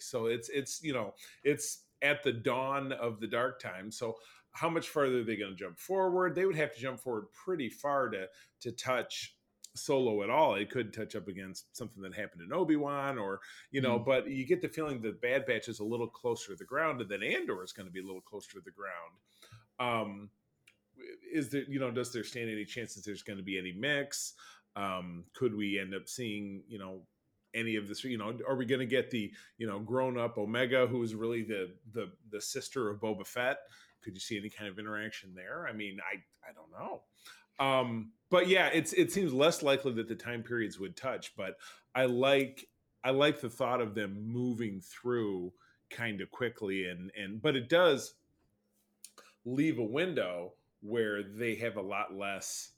so 0.00 0.26
it's 0.26 0.48
it's 0.48 0.82
you 0.82 0.92
know 0.92 1.14
it's 1.44 1.84
at 2.02 2.22
the 2.22 2.32
dawn 2.32 2.92
of 2.92 3.20
the 3.20 3.26
dark 3.26 3.60
time. 3.60 3.90
So 3.90 4.14
how 4.58 4.68
much 4.68 4.88
further 4.88 5.20
are 5.20 5.24
they 5.24 5.36
going 5.36 5.52
to 5.52 5.56
jump 5.56 5.78
forward? 5.78 6.34
They 6.34 6.44
would 6.44 6.56
have 6.56 6.74
to 6.74 6.80
jump 6.80 6.98
forward 6.98 7.26
pretty 7.32 7.68
far 7.68 8.08
to 8.10 8.26
to 8.62 8.72
touch 8.72 9.36
solo 9.74 10.24
at 10.24 10.30
all 10.30 10.54
it 10.56 10.70
could 10.70 10.92
touch 10.92 11.14
up 11.14 11.28
against 11.28 11.76
something 11.76 12.02
that 12.02 12.12
happened 12.12 12.42
in 12.42 12.52
obi-wan 12.52 13.16
or 13.16 13.38
you 13.70 13.80
know 13.80 13.96
Mhm. 14.00 14.04
but 14.06 14.28
you 14.28 14.44
get 14.44 14.60
the 14.60 14.68
feeling 14.68 15.00
that 15.02 15.20
bad 15.20 15.46
batch 15.46 15.68
is 15.68 15.78
a 15.78 15.84
little 15.84 16.08
closer 16.08 16.48
to 16.52 16.56
the 16.56 16.64
ground 16.64 17.00
and 17.00 17.08
then 17.08 17.22
andor 17.22 17.62
is 17.62 17.72
going 17.72 17.86
to 17.86 17.92
be 17.92 18.00
a 18.00 18.04
little 18.04 18.22
closer 18.22 18.54
to 18.54 18.60
the 18.64 18.72
ground 18.72 19.14
um 19.78 20.30
is 21.32 21.48
there 21.50 21.62
you 21.68 21.78
know 21.78 21.92
does 21.92 22.12
there 22.12 22.24
stand 22.24 22.50
any 22.50 22.64
chance 22.64 22.94
that 22.94 23.04
there's 23.04 23.22
going 23.22 23.36
to 23.36 23.44
be 23.44 23.56
any 23.56 23.72
mix 23.72 24.32
um 24.74 25.24
could 25.34 25.54
we 25.54 25.78
end 25.78 25.94
up 25.94 26.08
seeing 26.08 26.64
you 26.66 26.78
know 26.78 27.06
any 27.54 27.76
of 27.76 27.86
this 27.86 28.02
you 28.02 28.18
know 28.18 28.36
are 28.48 28.56
we 28.56 28.66
going 28.66 28.80
to 28.80 28.86
get 28.86 29.10
the 29.10 29.30
you 29.58 29.66
know 29.66 29.78
grown 29.78 30.18
up 30.18 30.38
omega 30.38 30.86
who 30.88 31.02
is 31.04 31.14
really 31.14 31.42
the 31.42 31.70
the 31.92 32.10
the 32.32 32.40
sister 32.40 32.90
of 32.90 33.00
boba 33.00 33.26
fett 33.26 33.58
could 34.08 34.16
you 34.16 34.20
see 34.20 34.38
any 34.38 34.48
kind 34.48 34.70
of 34.70 34.78
interaction 34.78 35.34
there? 35.34 35.66
I 35.68 35.74
mean 35.74 35.98
i 36.00 36.16
i 36.48 36.52
don't 36.54 36.70
know. 36.72 37.02
Um 37.62 38.12
but 38.30 38.48
yeah 38.48 38.68
it's 38.72 38.94
it 38.94 39.12
seems 39.12 39.34
less 39.34 39.62
likely 39.62 39.92
that 39.92 40.08
the 40.08 40.14
time 40.14 40.42
periods 40.42 40.80
would 40.80 40.96
touch 40.96 41.34
but 41.36 41.56
i 41.94 42.06
like 42.06 42.66
i 43.04 43.10
like 43.10 43.40
the 43.42 43.50
thought 43.50 43.82
of 43.82 43.94
them 43.94 44.16
moving 44.26 44.80
through 44.80 45.52
kind 45.90 46.22
of 46.22 46.30
quickly 46.30 46.88
and 46.88 47.10
and 47.14 47.42
but 47.42 47.54
it 47.54 47.68
does 47.68 48.14
leave 49.44 49.78
a 49.78 49.84
window 49.84 50.54
where 50.80 51.22
they 51.22 51.54
have 51.56 51.76
a 51.76 51.82
lot 51.82 52.14
less 52.14 52.70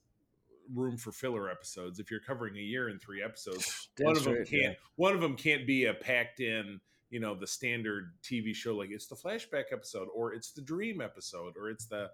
room 0.74 0.96
for 0.96 1.12
filler 1.12 1.50
episodes. 1.50 1.98
If 1.98 2.10
you're 2.10 2.20
covering 2.20 2.56
a 2.56 2.60
year 2.60 2.88
in 2.88 2.98
three 2.98 3.22
episodes 3.22 3.88
one 3.98 4.16
of 4.16 4.24
them 4.24 4.44
can't 4.44 4.76
one 4.96 5.14
of 5.14 5.20
them 5.20 5.36
can't 5.36 5.64
be 5.64 5.84
a 5.84 5.94
packed 5.94 6.40
in 6.40 6.80
you 7.10 7.20
know 7.20 7.34
the 7.34 7.46
standard 7.46 8.12
tv 8.22 8.54
show 8.54 8.74
like 8.76 8.90
it's 8.90 9.06
the 9.06 9.16
flashback 9.16 9.64
episode 9.72 10.08
or 10.14 10.32
it's 10.32 10.52
the 10.52 10.60
dream 10.62 11.00
episode 11.00 11.54
or 11.56 11.68
it's 11.68 11.86
the 11.86 12.08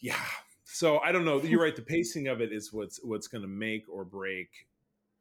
yeah. 0.00 0.14
So 0.64 0.98
i 1.00 1.12
don't 1.12 1.24
know 1.24 1.42
you're 1.42 1.62
right 1.62 1.74
the 1.74 1.82
pacing 1.82 2.28
of 2.28 2.40
it 2.40 2.52
is 2.52 2.72
what's 2.72 3.00
what's 3.02 3.26
going 3.26 3.42
to 3.42 3.48
make 3.48 3.84
or 3.90 4.04
break 4.04 4.48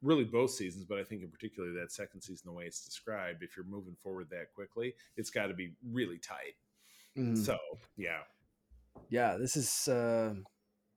really 0.03 0.25
both 0.25 0.51
seasons 0.51 0.85
but 0.85 0.99
i 0.99 1.03
think 1.03 1.23
in 1.23 1.29
particular 1.29 1.73
that 1.73 1.91
second 1.91 2.21
season 2.21 2.43
the 2.45 2.51
way 2.51 2.65
it's 2.65 2.85
described 2.85 3.41
if 3.41 3.57
you're 3.57 3.65
moving 3.65 3.95
forward 4.03 4.27
that 4.29 4.53
quickly 4.53 4.93
it's 5.15 5.29
got 5.31 5.47
to 5.47 5.53
be 5.53 5.73
really 5.91 6.19
tight. 6.19 6.55
Mhm. 7.17 7.37
so 7.37 7.57
yeah. 7.95 8.19
Yeah, 9.09 9.37
this 9.37 9.55
is 9.55 9.87
uh 9.87 10.33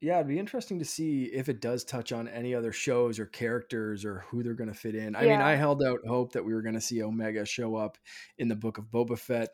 yeah, 0.01 0.17
it'd 0.17 0.29
be 0.29 0.39
interesting 0.39 0.79
to 0.79 0.85
see 0.85 1.25
if 1.25 1.49
it 1.51 1.61
does 1.61 1.85
touch 1.85 2.11
on 2.11 2.27
any 2.27 2.55
other 2.55 2.73
shows 2.73 3.19
or 3.19 3.27
characters 3.27 4.05
or 4.05 4.25
who 4.29 4.43
they're 4.43 4.55
going 4.55 4.73
to 4.73 4.79
fit 4.79 4.95
in. 4.95 5.15
I 5.15 5.23
mean, 5.23 5.41
I 5.41 5.57
held 5.57 5.83
out 5.83 5.99
hope 6.07 6.33
that 6.33 6.45
we 6.45 6.55
were 6.55 6.63
going 6.63 6.75
to 6.75 6.81
see 6.81 7.03
Omega 7.03 7.45
show 7.45 7.77
up 7.77 7.99
in 8.39 8.49
the 8.49 8.57
book 8.57 8.79
of 8.79 8.87
Boba 8.87 9.19
Fett. 9.19 9.51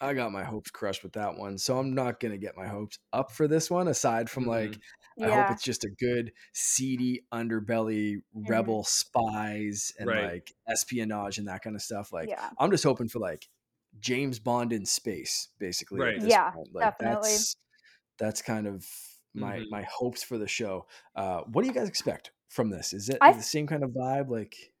I 0.00 0.14
got 0.14 0.30
my 0.30 0.44
hopes 0.44 0.70
crushed 0.70 1.02
with 1.02 1.14
that 1.14 1.36
one, 1.36 1.58
so 1.58 1.76
I'm 1.76 1.92
not 1.92 2.20
going 2.20 2.30
to 2.30 2.38
get 2.38 2.56
my 2.56 2.68
hopes 2.68 3.00
up 3.12 3.32
for 3.32 3.48
this 3.48 3.68
one. 3.68 3.88
Aside 3.88 4.30
from 4.30 4.44
mm-hmm. 4.44 4.70
like, 4.70 4.78
I 5.20 5.34
hope 5.34 5.50
it's 5.50 5.64
just 5.64 5.84
a 5.84 5.90
good 5.98 6.30
seedy 6.54 7.22
underbelly 7.34 8.14
mm-hmm. 8.14 8.46
rebel 8.48 8.84
spies 8.84 9.92
and 9.98 10.08
Right. 10.08 10.32
like 10.34 10.52
espionage 10.68 11.38
and 11.38 11.48
that 11.48 11.62
kind 11.62 11.74
of 11.74 11.82
stuff. 11.82 12.12
Like, 12.12 12.28
yeah. 12.28 12.48
I'm 12.60 12.70
just 12.70 12.84
hoping 12.84 13.08
for 13.08 13.18
like 13.18 13.48
James 13.98 14.38
Bond 14.38 14.72
in 14.72 14.86
space, 14.86 15.48
basically. 15.58 15.98
Right. 15.98 16.22
At 16.22 16.28
Yeah. 16.28 16.52
Like, 16.72 16.96
definitely. 16.96 17.30
That's, 17.30 17.56
that's 18.20 18.42
kind 18.42 18.68
of 18.68 18.86
my 19.34 19.58
Mhm. 19.58 19.70
my 19.70 19.82
hopes 19.82 20.22
for 20.22 20.38
the 20.38 20.48
show. 20.48 20.86
Uh, 21.14 21.42
what 21.42 21.62
do 21.62 21.68
you 21.68 21.74
guys 21.74 21.88
expect 21.88 22.32
from 22.48 22.70
this? 22.70 22.92
Is 22.92 23.08
it 23.08 23.18
I- 23.20 23.32
the 23.32 23.42
same 23.42 23.66
kind 23.66 23.82
of 23.84 23.90
vibe? 23.90 24.28
Like, 24.28 24.72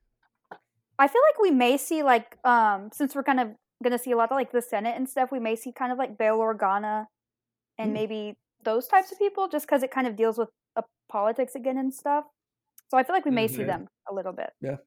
I 0.98 1.06
feel 1.08 1.22
like 1.30 1.38
we 1.40 1.50
may 1.50 1.76
see 1.76 2.02
like 2.02 2.36
um 2.44 2.90
since 2.92 3.14
we're 3.14 3.22
kind 3.24 3.40
of 3.40 3.54
gonna 3.82 3.98
see 3.98 4.10
a 4.12 4.16
lot 4.16 4.30
of 4.30 4.36
like 4.36 4.50
the 4.52 4.62
Senate 4.62 4.96
and 4.96 5.08
stuff, 5.08 5.30
we 5.30 5.38
may 5.38 5.54
see 5.56 5.72
kind 5.72 5.92
of 5.92 5.98
like 5.98 6.18
Bail 6.18 6.38
Organa 6.38 7.06
and 7.78 7.90
Hmm. 7.90 7.94
maybe 7.94 8.36
those 8.64 8.88
types 8.88 9.12
of 9.12 9.18
people, 9.18 9.48
just 9.48 9.66
because 9.66 9.82
it 9.84 9.90
kind 9.90 10.06
of 10.06 10.16
deals 10.16 10.36
with 10.38 10.48
uh, 10.76 10.82
politics 11.08 11.54
again 11.54 11.78
and 11.78 11.94
stuff. 11.94 12.24
So 12.88 12.98
I 12.98 13.04
feel 13.04 13.14
like 13.14 13.24
we 13.24 13.30
may 13.30 13.46
see 13.48 13.62
Mhm. 13.62 13.66
them 13.66 13.88
a 14.10 14.14
little 14.14 14.32
bit. 14.32 14.52
Yeah. 14.60 14.78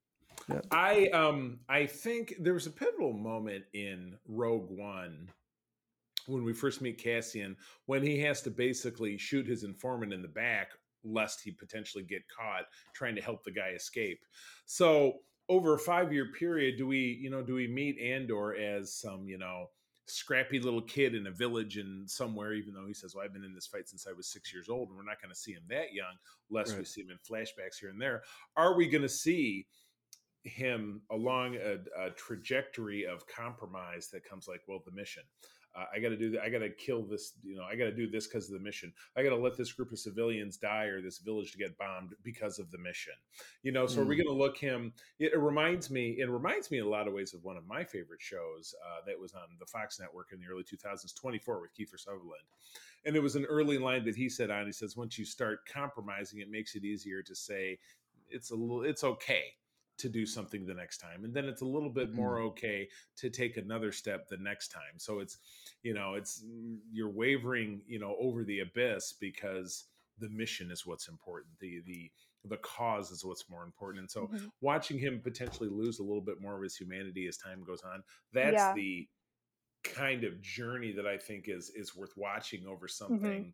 I 0.71 1.08
um 1.10 1.60
I 1.69 1.86
think 1.86 2.34
there 2.39 2.54
was 2.54 2.65
a 2.67 2.71
pivotal 2.71 3.13
moment 3.13 3.63
in 3.74 4.17
Rogue 4.28 4.69
One 4.71 5.30
when 6.27 6.43
we 6.43 6.53
first 6.53 6.81
meet 6.81 7.01
Cassian 7.01 7.55
when 7.86 8.03
he 8.03 8.19
has 8.19 8.41
to 8.43 8.51
basically 8.51 9.17
shoot 9.17 9.47
his 9.47 9.63
informant 9.63 10.13
in 10.13 10.21
the 10.21 10.27
back 10.27 10.69
lest 11.03 11.41
he 11.41 11.51
potentially 11.51 12.03
get 12.03 12.21
caught 12.29 12.65
trying 12.93 13.15
to 13.15 13.21
help 13.21 13.43
the 13.43 13.51
guy 13.51 13.69
escape. 13.69 14.19
So 14.65 15.13
over 15.49 15.73
a 15.73 15.79
five 15.79 16.13
year 16.13 16.27
period, 16.38 16.77
do 16.77 16.88
we 16.88 17.19
you 17.21 17.29
know 17.29 17.41
do 17.41 17.55
we 17.55 17.67
meet 17.67 17.99
Andor 17.99 18.55
as 18.55 18.93
some 18.93 19.27
you 19.27 19.38
know 19.38 19.67
scrappy 20.12 20.60
little 20.60 20.81
kid 20.81 21.15
in 21.15 21.27
a 21.27 21.31
village 21.31 21.77
in 21.77 22.03
somewhere, 22.07 22.53
even 22.53 22.73
though 22.73 22.86
he 22.86 22.93
says, 22.93 23.15
Well, 23.15 23.23
I've 23.23 23.34
been 23.34 23.43
in 23.43 23.53
this 23.53 23.67
fight 23.67 23.88
since 23.88 24.05
I 24.07 24.13
was 24.13 24.27
six 24.27 24.53
years 24.53 24.69
old, 24.69 24.89
and 24.89 24.97
we're 24.97 25.03
not 25.03 25.21
going 25.21 25.34
to 25.34 25.39
see 25.39 25.53
him 25.53 25.63
that 25.69 25.93
young, 25.93 26.15
lest 26.49 26.71
right. 26.71 26.79
we 26.79 26.86
see 26.86 27.01
him 27.01 27.10
in 27.12 27.17
flashbacks 27.17 27.79
here 27.79 27.89
and 27.89 28.01
there. 28.01 28.23
Are 28.55 28.75
we 28.75 28.88
going 28.88 29.03
to 29.03 29.10
see 29.10 29.67
him 30.43 31.01
along 31.12 31.55
a, 31.55 31.77
a, 31.99 32.10
trajectory 32.12 33.05
of 33.05 33.27
compromise 33.27 34.07
that 34.07 34.27
comes 34.27 34.47
like, 34.47 34.62
well, 34.67 34.81
the 34.84 34.91
mission? 34.91 35.23
Uh, 35.75 35.86
I 35.93 35.99
got 35.99 36.10
to 36.10 36.17
do 36.17 36.31
that. 36.31 36.41
I 36.41 36.49
got 36.49 36.60
to 36.60 36.69
kill 36.69 37.03
this. 37.03 37.34
You 37.43 37.55
know, 37.55 37.63
I 37.63 37.75
got 37.75 37.86
to 37.86 37.95
do 37.95 38.10
this 38.10 38.27
because 38.27 38.47
of 38.47 38.53
the 38.53 38.60
mission. 38.60 38.91
I 39.15 39.23
got 39.23 39.29
to 39.29 39.38
let 39.38 39.57
this 39.57 39.71
group 39.71 39.91
of 39.91 39.99
civilians 39.99 40.57
die 40.57 40.86
or 40.86 41.01
this 41.01 41.19
village 41.19 41.51
to 41.53 41.57
get 41.57 41.77
bombed 41.77 42.13
because 42.23 42.60
of 42.60 42.69
the 42.71 42.77
mission. 42.77 43.13
You 43.63 43.71
know, 43.71 43.88
so 43.88 43.99
mm. 43.99 44.03
are 44.03 44.05
we 44.05 44.15
mm. 44.15 44.23
going 44.23 44.38
to 44.38 44.43
look 44.43 44.57
him? 44.57 44.93
It, 45.19 45.34
it, 45.34 45.39
reminds 45.39 45.89
me. 45.89 46.17
It 46.19 46.29
reminds 46.29 46.71
me 46.71 46.79
in 46.79 46.86
a 46.86 46.89
lot 46.89 47.07
of 47.07 47.13
ways 47.13 47.34
of 47.34 47.43
one 47.43 47.57
of 47.57 47.65
my 47.67 47.84
favorite 47.84 48.21
shows 48.21 48.75
uh, 48.86 49.05
that 49.05 49.19
was 49.19 49.34
on 49.34 49.47
the 49.60 49.65
Fox 49.65 49.99
network 49.99 50.27
in 50.34 50.39
the 50.39 50.47
early 50.51 50.63
2000s, 50.63 51.15
24 51.15 51.62
with 51.62 51.71
Kiefer 51.73 51.99
Sutherland, 51.99 52.43
and 53.05 53.15
it 53.15 53.21
was 53.21 53.36
an 53.36 53.45
early 53.45 53.77
line 53.77 54.03
that 54.05 54.15
he 54.15 54.27
said 54.27 54.51
on. 54.51 54.65
He 54.65 54.71
says, 54.71 54.97
"Once 54.97 55.17
you 55.17 55.25
start 55.25 55.60
compromising, 55.71 56.39
it 56.39 56.51
makes 56.51 56.75
it 56.75 56.84
easier 56.84 57.21
to 57.23 57.36
say." 57.36 57.79
It's 58.34 58.51
a 58.51 58.55
little, 58.55 58.84
it's 58.84 59.03
okay 59.03 59.55
to 60.02 60.10
do 60.10 60.26
something 60.26 60.66
the 60.66 60.74
next 60.74 60.98
time 60.98 61.24
and 61.24 61.34
then 61.34 61.46
it's 61.46 61.62
a 61.62 61.66
little 61.66 61.90
bit 61.90 62.14
more 62.14 62.38
mm-hmm. 62.38 62.48
okay 62.48 62.88
to 63.16 63.30
take 63.30 63.58
another 63.58 63.92
step 63.92 64.28
the 64.28 64.38
next 64.38 64.70
time 64.70 64.98
so 64.98 65.20
it's 65.20 65.38
you 65.84 65.94
know 65.94 66.16
it's 66.16 66.44
mm, 66.44 66.78
you're 66.92 67.12
wavering 67.12 67.82
you 67.88 68.00
know 68.00 68.16
over 68.20 68.44
the 68.44 68.60
abyss 68.60 69.14
because 69.20 69.86
the 70.20 70.30
mission 70.30 70.72
is 70.72 70.86
what's 70.86 71.08
important 71.08 71.52
the 71.60 71.82
the 71.86 72.12
the 72.46 72.58
cause 72.58 73.12
is 73.12 73.24
what's 73.24 73.48
more 73.50 73.64
important 73.64 74.00
and 74.00 74.10
so 74.10 74.22
mm-hmm. 74.28 74.48
watching 74.62 74.98
him 74.98 75.22
potentially 75.24 75.70
lose 75.70 76.00
a 76.00 76.04
little 76.04 76.22
bit 76.22 76.42
more 76.42 76.56
of 76.56 76.64
his 76.64 76.76
humanity 76.76 77.28
as 77.28 77.38
time 77.38 77.64
goes 77.64 77.84
on 77.84 78.02
that's 78.34 78.56
yeah. 78.56 78.74
the 78.74 79.08
kind 79.84 80.24
of 80.24 80.42
journey 80.42 80.92
that 80.92 81.06
i 81.06 81.18
think 81.18 81.48
is 81.48 81.72
is 81.76 81.96
worth 81.96 82.14
watching 82.18 82.66
over 82.66 82.88
mm-hmm. 82.88 83.06
something 83.06 83.42
mm-hmm 83.42 83.50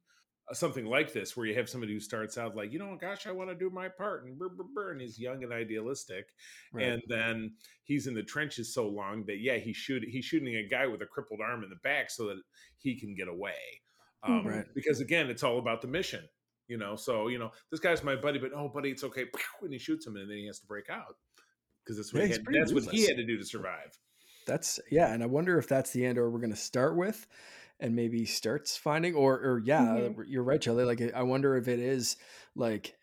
something 0.53 0.85
like 0.85 1.11
this 1.11 1.35
where 1.35 1.45
you 1.45 1.53
have 1.53 1.69
somebody 1.69 1.93
who 1.93 1.99
starts 1.99 2.37
out 2.37 2.55
like 2.55 2.71
you 2.71 2.79
know 2.79 2.97
gosh 2.99 3.27
i 3.27 3.31
want 3.31 3.49
to 3.49 3.55
do 3.55 3.69
my 3.69 3.89
part 3.89 4.25
and, 4.25 4.37
burr, 4.37 4.49
burr, 4.49 4.63
burr, 4.73 4.91
and 4.91 5.01
he's 5.01 5.19
young 5.19 5.43
and 5.43 5.51
idealistic 5.51 6.27
right. 6.73 6.87
and 6.87 7.01
then 7.07 7.51
he's 7.83 8.07
in 8.07 8.13
the 8.13 8.23
trenches 8.23 8.73
so 8.73 8.87
long 8.87 9.25
that 9.25 9.39
yeah 9.39 9.57
he's 9.57 9.75
shooting 9.75 10.09
he's 10.09 10.23
shooting 10.23 10.55
a 10.55 10.67
guy 10.67 10.87
with 10.87 11.01
a 11.01 11.05
crippled 11.05 11.41
arm 11.41 11.63
in 11.63 11.69
the 11.69 11.75
back 11.83 12.09
so 12.09 12.27
that 12.27 12.37
he 12.77 12.97
can 12.97 13.13
get 13.13 13.27
away 13.27 13.51
um, 14.23 14.45
right. 14.45 14.65
because 14.73 15.01
again 15.01 15.29
it's 15.29 15.43
all 15.43 15.59
about 15.59 15.81
the 15.81 15.87
mission 15.87 16.23
you 16.67 16.77
know 16.77 16.95
so 16.95 17.27
you 17.27 17.37
know 17.37 17.51
this 17.69 17.81
guy's 17.81 18.03
my 18.03 18.15
buddy 18.15 18.39
but 18.39 18.51
oh 18.55 18.69
buddy 18.69 18.89
it's 18.89 19.03
okay 19.03 19.25
and 19.61 19.73
he 19.73 19.79
shoots 19.79 20.07
him 20.07 20.15
and 20.15 20.29
then 20.29 20.37
he 20.37 20.47
has 20.47 20.59
to 20.59 20.67
break 20.67 20.89
out 20.89 21.15
because 21.83 21.97
that's 21.97 22.13
what 22.13 22.21
yeah, 22.21 22.27
he 22.27 22.33
had, 22.33 22.45
that's 22.53 22.73
what 22.73 22.83
he 22.85 23.05
had 23.05 23.17
to 23.17 23.25
do 23.25 23.37
to 23.37 23.45
survive 23.45 23.97
that's 24.45 24.79
yeah 24.89 25.13
and 25.13 25.21
i 25.21 25.25
wonder 25.25 25.57
if 25.57 25.67
that's 25.67 25.91
the 25.91 26.05
end 26.05 26.17
or 26.17 26.29
we're 26.29 26.39
going 26.39 26.49
to 26.49 26.55
start 26.55 26.95
with 26.95 27.27
and 27.79 27.95
maybe 27.95 28.25
starts 28.25 28.75
finding 28.75 29.15
or 29.15 29.35
or 29.35 29.61
yeah 29.63 29.81
mm-hmm. 29.81 30.21
you're 30.27 30.43
right 30.43 30.61
Charlie 30.61 30.85
like 30.85 31.01
I 31.13 31.23
wonder 31.23 31.55
if 31.55 31.67
it 31.67 31.79
is 31.79 32.17
like 32.55 32.95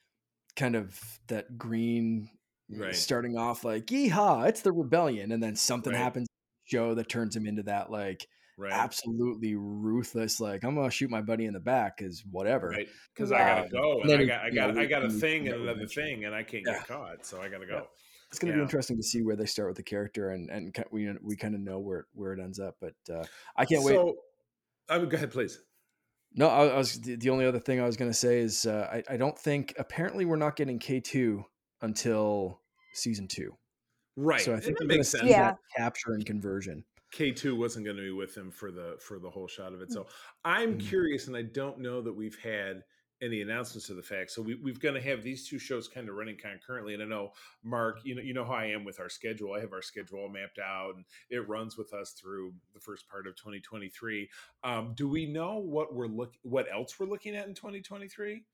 kind 0.57 0.77
of 0.77 0.99
that 1.29 1.57
green 1.59 2.29
right. 2.71 2.95
starting 2.95 3.37
off 3.37 3.65
like 3.65 3.87
yeehaw 3.87 4.49
it's 4.49 4.63
the 4.63 4.73
rebellion 4.73 5.33
and 5.33 5.43
then 5.43 5.57
something 5.57 5.93
right. 5.93 6.03
happens 6.03 6.29
joe 6.67 6.95
that 6.95 7.09
turns 7.09 7.37
him 7.37 7.47
into 7.47 7.63
that 7.65 7.91
like 7.91 8.27
right. 8.57 8.73
absolutely 8.73 9.55
ruthless 9.57 10.41
like 10.41 10.65
I'm 10.65 10.75
gonna 10.75 10.91
shoot 10.91 11.11
my 11.11 11.23
buddy 11.23 11.47
in 11.47 11.53
the 11.53 11.61
back 11.61 11.99
because 11.99 12.25
whatever 12.31 12.69
right 12.69 12.89
because 13.15 13.33
I 13.33 13.39
gotta 13.39 13.69
go 13.69 14.01
and, 14.01 14.11
and 14.11 14.23
I 14.23 14.25
got 14.25 14.41
I 14.45 14.51
got 14.51 14.79
I 14.79 14.87
got 14.87 15.05
a 15.05 15.11
thing 15.11 15.49
and 15.49 15.63
another 15.63 15.87
thing 15.87 16.25
and 16.25 16.35
I 16.35 16.43
can't 16.43 16.65
yeah. 16.67 16.75
get 16.75 16.89
caught 16.89 17.27
so 17.27 17.41
I 17.41 17.49
gotta 17.49 17.67
go. 17.67 17.75
Yeah 17.75 17.83
it's 18.31 18.41
going 18.41 18.53
to 18.53 18.59
yeah. 18.59 18.63
be 18.63 18.67
interesting 18.67 18.97
to 18.97 19.03
see 19.03 19.23
where 19.23 19.37
they 19.37 19.47
start 19.47 19.69
with 19.69 19.77
the 19.77 19.83
character 19.85 20.31
and 20.31 20.51
and 20.51 20.75
we 20.91 21.09
we 21.23 21.37
kind 21.37 21.55
of 21.55 21.61
know 21.61 21.79
where 21.79 22.07
where 22.15 22.33
it 22.33 22.41
ends 22.41 22.59
up 22.59 22.75
but 22.81 22.95
uh, 23.09 23.23
i 23.57 23.65
can't 23.65 23.85
so, 23.85 24.07
wait 24.07 24.15
I 24.88 24.99
would 24.99 25.11
go 25.11 25.16
ahead, 25.16 25.31
please. 25.31 25.61
No, 26.35 26.49
I, 26.49 26.66
I 26.66 26.77
was 26.77 27.01
the, 27.01 27.16
the, 27.16 27.31
only 27.31 27.47
other 27.47 27.61
thing 27.61 27.81
I 27.81 27.87
was 27.87 27.97
going 27.97 28.11
to 28.11 28.16
say 28.16 28.40
is 28.40 28.66
uh, 28.66 28.88
I, 28.92 29.14
I 29.14 29.16
don't 29.16 29.38
think 29.38 29.75
apparently 29.79 30.25
we're 30.25 30.37
not 30.37 30.57
getting 30.57 30.79
K 30.79 31.01
two 31.01 31.44
until 31.81 32.61
season 32.92 33.29
two. 33.29 33.57
Right. 34.16 34.40
So 34.40 34.55
I 34.55 34.61
think 34.61 34.81
we're 34.81 34.87
going 34.87 35.01
to 35.01 35.05
see 35.05 35.18
yeah. 35.23 35.53
that 35.53 35.59
capture 35.77 36.12
and 36.12 36.27
conversion. 36.27 36.85
K 37.12 37.31
two 37.31 37.55
wasn't 37.55 37.85
going 37.85 37.97
to 37.97 38.03
be 38.03 38.11
with 38.11 38.37
him 38.37 38.51
for 38.51 38.73
the 38.73 38.97
for 39.01 39.20
the 39.20 39.31
whole 39.31 39.47
shot 39.47 39.73
of 39.73 39.81
it. 39.81 39.92
So 39.92 40.07
I'm 40.44 40.79
mm-hmm. 40.79 40.88
curious, 40.88 41.29
and 41.29 41.37
I 41.37 41.42
don't 41.42 41.79
know 41.79 42.03
that 42.03 42.12
we've 42.12 42.38
had 42.42 42.83
any 43.22 43.42
announcements 43.42 43.88
of 43.90 43.96
the 43.96 44.03
fact. 44.03 44.31
So 44.31 44.42
we, 44.42 44.57
we're 44.57 44.74
going 44.74 44.94
to 44.94 45.00
have 45.00 45.22
these 45.22 45.48
two 45.48 45.59
shows 45.59 45.88
kind 45.88 46.09
of 46.09 46.14
running 46.14 46.37
concurrently. 46.37 46.94
And 46.94 47.03
I 47.03 47.07
know 47.07 47.33
Mark, 47.62 48.00
you 48.05 48.14
know, 48.14 48.22
you 48.22 48.35
know 48.35 48.44
how 48.44 48.55
I 48.55 48.66
am 48.66 48.85
with 48.85 49.00
our 49.00 49.09
schedule. 49.09 49.55
I 49.55 49.61
have 49.61 49.72
our 49.72 49.83
schedule 49.83 50.29
mapped 50.29 50.59
out, 50.59 50.96
and 50.96 51.05
it 51.31 51.48
runs 51.48 51.77
with 51.77 51.92
us 51.94 52.12
through 52.12 52.53
the 52.74 52.81
first 52.81 53.09
part 53.09 53.27
of 53.27 53.37
2023. 53.37 54.29
Um, 54.62 54.92
do 54.94 55.09
we 55.09 55.27
know 55.27 55.59
what 55.59 55.94
we're 55.94 56.07
look 56.07 56.35
what 56.42 56.66
else 56.72 56.98
we're 56.98 57.07
looking 57.07 57.35
at 57.37 57.46
in 57.46 57.55
2023? 57.55 58.44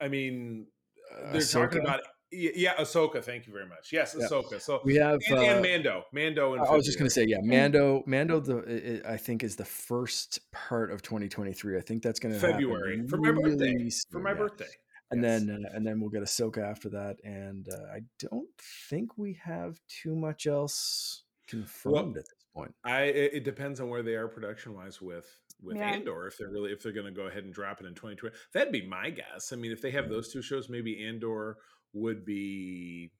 I 0.00 0.08
mean, 0.08 0.66
uh, 1.12 1.32
they're 1.32 1.42
Ahsoka. 1.42 1.64
talking 1.64 1.80
about 1.82 2.00
yeah, 2.30 2.74
Ahsoka. 2.74 3.22
Thank 3.22 3.46
you 3.46 3.52
very 3.52 3.66
much. 3.66 3.90
Yes, 3.92 4.14
Ahsoka. 4.14 4.52
Yeah. 4.52 4.58
So 4.58 4.80
we 4.84 4.96
have 4.96 5.20
and, 5.28 5.38
uh, 5.38 5.42
and 5.42 5.62
Mando. 5.62 6.04
Mando. 6.12 6.56
I 6.56 6.74
was 6.74 6.84
just 6.84 6.98
going 6.98 7.08
to 7.08 7.14
say, 7.14 7.24
yeah, 7.26 7.38
Mando. 7.42 8.02
Mando. 8.06 8.40
The 8.40 9.02
I 9.08 9.16
think 9.16 9.42
is 9.42 9.56
the 9.56 9.64
first 9.64 10.40
part 10.52 10.92
of 10.92 11.02
2023. 11.02 11.76
I 11.76 11.80
think 11.80 12.02
that's 12.02 12.20
going 12.20 12.34
to 12.34 12.40
February 12.40 13.06
for 13.08 13.16
my 13.16 13.28
really 13.28 13.56
birthday. 13.56 13.88
Soon, 13.88 14.12
for 14.12 14.20
my 14.20 14.30
yeah. 14.30 14.36
birthday. 14.36 14.66
And 15.10 15.22
yes. 15.22 15.40
then 15.40 15.64
uh, 15.64 15.76
and 15.76 15.86
then 15.86 16.00
we'll 16.00 16.10
get 16.10 16.22
Ahsoka 16.22 16.58
after 16.58 16.88
that. 16.90 17.16
And 17.24 17.66
uh, 17.72 17.94
I 17.94 18.00
don't 18.18 18.48
think 18.90 19.16
we 19.16 19.38
have 19.42 19.78
too 19.88 20.14
much 20.14 20.46
else 20.46 21.24
confirmed 21.46 21.94
well, 21.94 22.08
at 22.08 22.14
this 22.14 22.28
point. 22.54 22.74
I 22.84 23.02
it 23.02 23.44
depends 23.44 23.80
on 23.80 23.88
where 23.88 24.02
they 24.02 24.14
are 24.14 24.28
production 24.28 24.74
wise 24.74 25.00
with 25.00 25.26
with 25.62 25.76
yeah. 25.76 25.90
Andor 25.90 26.26
if 26.26 26.38
they're 26.38 26.50
really 26.50 26.72
if 26.72 26.82
they're 26.82 26.92
going 26.92 27.06
to 27.06 27.12
go 27.12 27.26
ahead 27.26 27.44
and 27.44 27.52
drop 27.52 27.80
it 27.80 27.86
in 27.86 27.94
2020. 27.94 28.34
That'd 28.52 28.72
be 28.72 28.86
my 28.86 29.10
guess. 29.10 29.52
I 29.52 29.56
mean, 29.56 29.72
if 29.72 29.80
they 29.80 29.90
have 29.92 30.08
those 30.08 30.32
two 30.32 30.42
shows, 30.42 30.68
maybe 30.68 31.04
Andor 31.04 31.56
would 31.92 32.24
be 32.24 33.10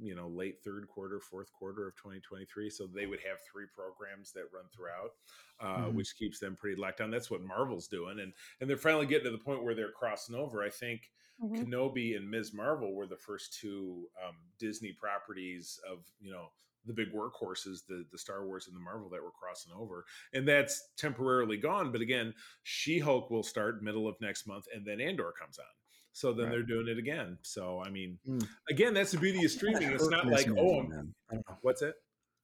you 0.00 0.14
know 0.14 0.28
late 0.28 0.56
third 0.64 0.88
quarter 0.88 1.20
fourth 1.20 1.52
quarter 1.52 1.86
of 1.86 1.94
2023 1.96 2.68
so 2.68 2.86
they 2.86 3.06
would 3.06 3.20
have 3.20 3.38
three 3.50 3.66
programs 3.72 4.32
that 4.32 4.44
run 4.52 4.64
throughout 4.74 5.12
uh, 5.60 5.86
mm-hmm. 5.86 5.96
which 5.96 6.16
keeps 6.16 6.40
them 6.40 6.56
pretty 6.56 6.80
locked 6.80 6.98
down 6.98 7.10
that's 7.10 7.30
what 7.30 7.42
marvel's 7.42 7.86
doing 7.86 8.18
and 8.20 8.32
and 8.60 8.68
they're 8.68 8.76
finally 8.76 9.06
getting 9.06 9.24
to 9.24 9.30
the 9.30 9.38
point 9.38 9.62
where 9.62 9.74
they're 9.74 9.92
crossing 9.92 10.34
over 10.34 10.62
i 10.64 10.70
think 10.70 11.10
mm-hmm. 11.42 11.62
kenobi 11.62 12.16
and 12.16 12.28
ms 12.28 12.52
marvel 12.52 12.92
were 12.92 13.06
the 13.06 13.16
first 13.16 13.56
two 13.60 14.08
um, 14.26 14.34
disney 14.58 14.92
properties 14.92 15.78
of 15.88 15.98
you 16.20 16.32
know 16.32 16.48
the 16.86 16.92
big 16.92 17.12
workhorses, 17.12 17.86
the 17.88 18.04
the 18.12 18.18
Star 18.18 18.44
Wars 18.44 18.66
and 18.66 18.76
the 18.76 18.80
Marvel 18.80 19.08
that 19.10 19.22
were 19.22 19.30
crossing 19.30 19.72
over, 19.72 20.04
and 20.32 20.46
that's 20.46 20.90
temporarily 20.96 21.56
gone. 21.56 21.90
But 21.90 22.00
again, 22.00 22.34
She 22.62 22.98
Hulk 22.98 23.30
will 23.30 23.42
start 23.42 23.82
middle 23.82 24.06
of 24.06 24.16
next 24.20 24.46
month, 24.46 24.66
and 24.74 24.86
then 24.86 25.00
Andor 25.00 25.32
comes 25.32 25.58
on. 25.58 25.64
So 26.14 26.32
then 26.32 26.46
right. 26.46 26.52
they're 26.52 26.62
doing 26.62 26.86
it 26.88 26.96
again. 26.96 27.38
So 27.42 27.82
I 27.84 27.90
mean, 27.90 28.18
mm. 28.26 28.46
again, 28.70 28.94
that's 28.94 29.10
the 29.10 29.18
beauty 29.18 29.44
of 29.44 29.50
streaming. 29.50 29.90
It's 29.90 30.08
not 30.08 30.26
like 30.26 30.48
oh, 30.48 30.86
what's 31.60 31.82
it? 31.82 31.94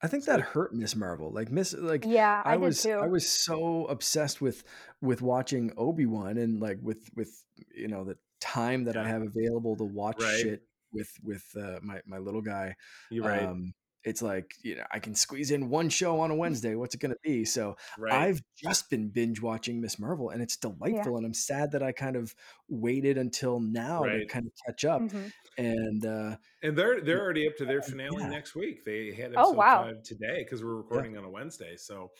I 0.02 0.08
think 0.08 0.24
that 0.24 0.40
hurt 0.40 0.74
Miss 0.74 0.96
Marvel. 0.96 1.30
Like 1.30 1.52
Miss, 1.52 1.72
like 1.72 2.04
yeah, 2.04 2.42
I, 2.44 2.54
I 2.54 2.56
was, 2.56 2.84
I 2.84 3.06
was 3.06 3.28
so 3.28 3.86
obsessed 3.86 4.40
with 4.40 4.64
with 5.00 5.22
watching 5.22 5.72
Obi 5.76 6.06
Wan 6.06 6.36
and 6.36 6.60
like 6.60 6.78
with 6.82 6.98
with 7.14 7.30
you 7.74 7.86
know 7.86 8.04
the 8.04 8.16
time 8.40 8.84
that 8.84 8.96
yeah. 8.96 9.04
I 9.04 9.08
have 9.08 9.22
available 9.22 9.76
to 9.76 9.84
watch 9.84 10.20
right. 10.20 10.40
shit 10.40 10.62
with 10.92 11.10
with 11.22 11.44
uh, 11.56 11.78
my 11.82 12.00
my 12.06 12.18
little 12.18 12.42
guy. 12.42 12.74
You're 13.10 13.24
right. 13.24 13.44
Um, 13.44 13.72
it's 14.04 14.22
like 14.22 14.54
you 14.62 14.76
know 14.76 14.84
i 14.90 14.98
can 14.98 15.14
squeeze 15.14 15.50
in 15.50 15.68
one 15.68 15.88
show 15.88 16.20
on 16.20 16.30
a 16.30 16.34
wednesday 16.34 16.74
what's 16.74 16.94
it 16.94 17.00
going 17.00 17.10
to 17.10 17.18
be 17.22 17.44
so 17.44 17.76
right. 17.98 18.12
i've 18.12 18.42
just 18.56 18.88
been 18.88 19.08
binge 19.08 19.42
watching 19.42 19.80
miss 19.80 19.98
marvel 19.98 20.30
and 20.30 20.40
it's 20.40 20.56
delightful 20.56 21.12
yeah. 21.12 21.18
and 21.18 21.26
i'm 21.26 21.34
sad 21.34 21.72
that 21.72 21.82
i 21.82 21.92
kind 21.92 22.16
of 22.16 22.34
waited 22.68 23.18
until 23.18 23.60
now 23.60 24.02
right. 24.02 24.20
to 24.20 24.26
kind 24.26 24.46
of 24.46 24.52
catch 24.66 24.84
up 24.84 25.02
mm-hmm. 25.02 25.26
and 25.58 26.06
uh 26.06 26.36
and 26.62 26.76
they're 26.76 27.00
they're 27.00 27.20
already 27.20 27.46
up 27.46 27.56
to 27.56 27.64
their 27.64 27.82
finale 27.82 28.22
yeah. 28.22 28.28
next 28.28 28.54
week 28.54 28.84
they 28.84 29.12
had 29.12 29.32
episode 29.32 29.40
oh, 29.40 29.50
wow. 29.50 29.84
five 29.84 30.02
today 30.02 30.42
because 30.44 30.64
we're 30.64 30.76
recording 30.76 31.12
yeah. 31.12 31.18
on 31.18 31.24
a 31.24 31.30
wednesday 31.30 31.76
so 31.76 32.10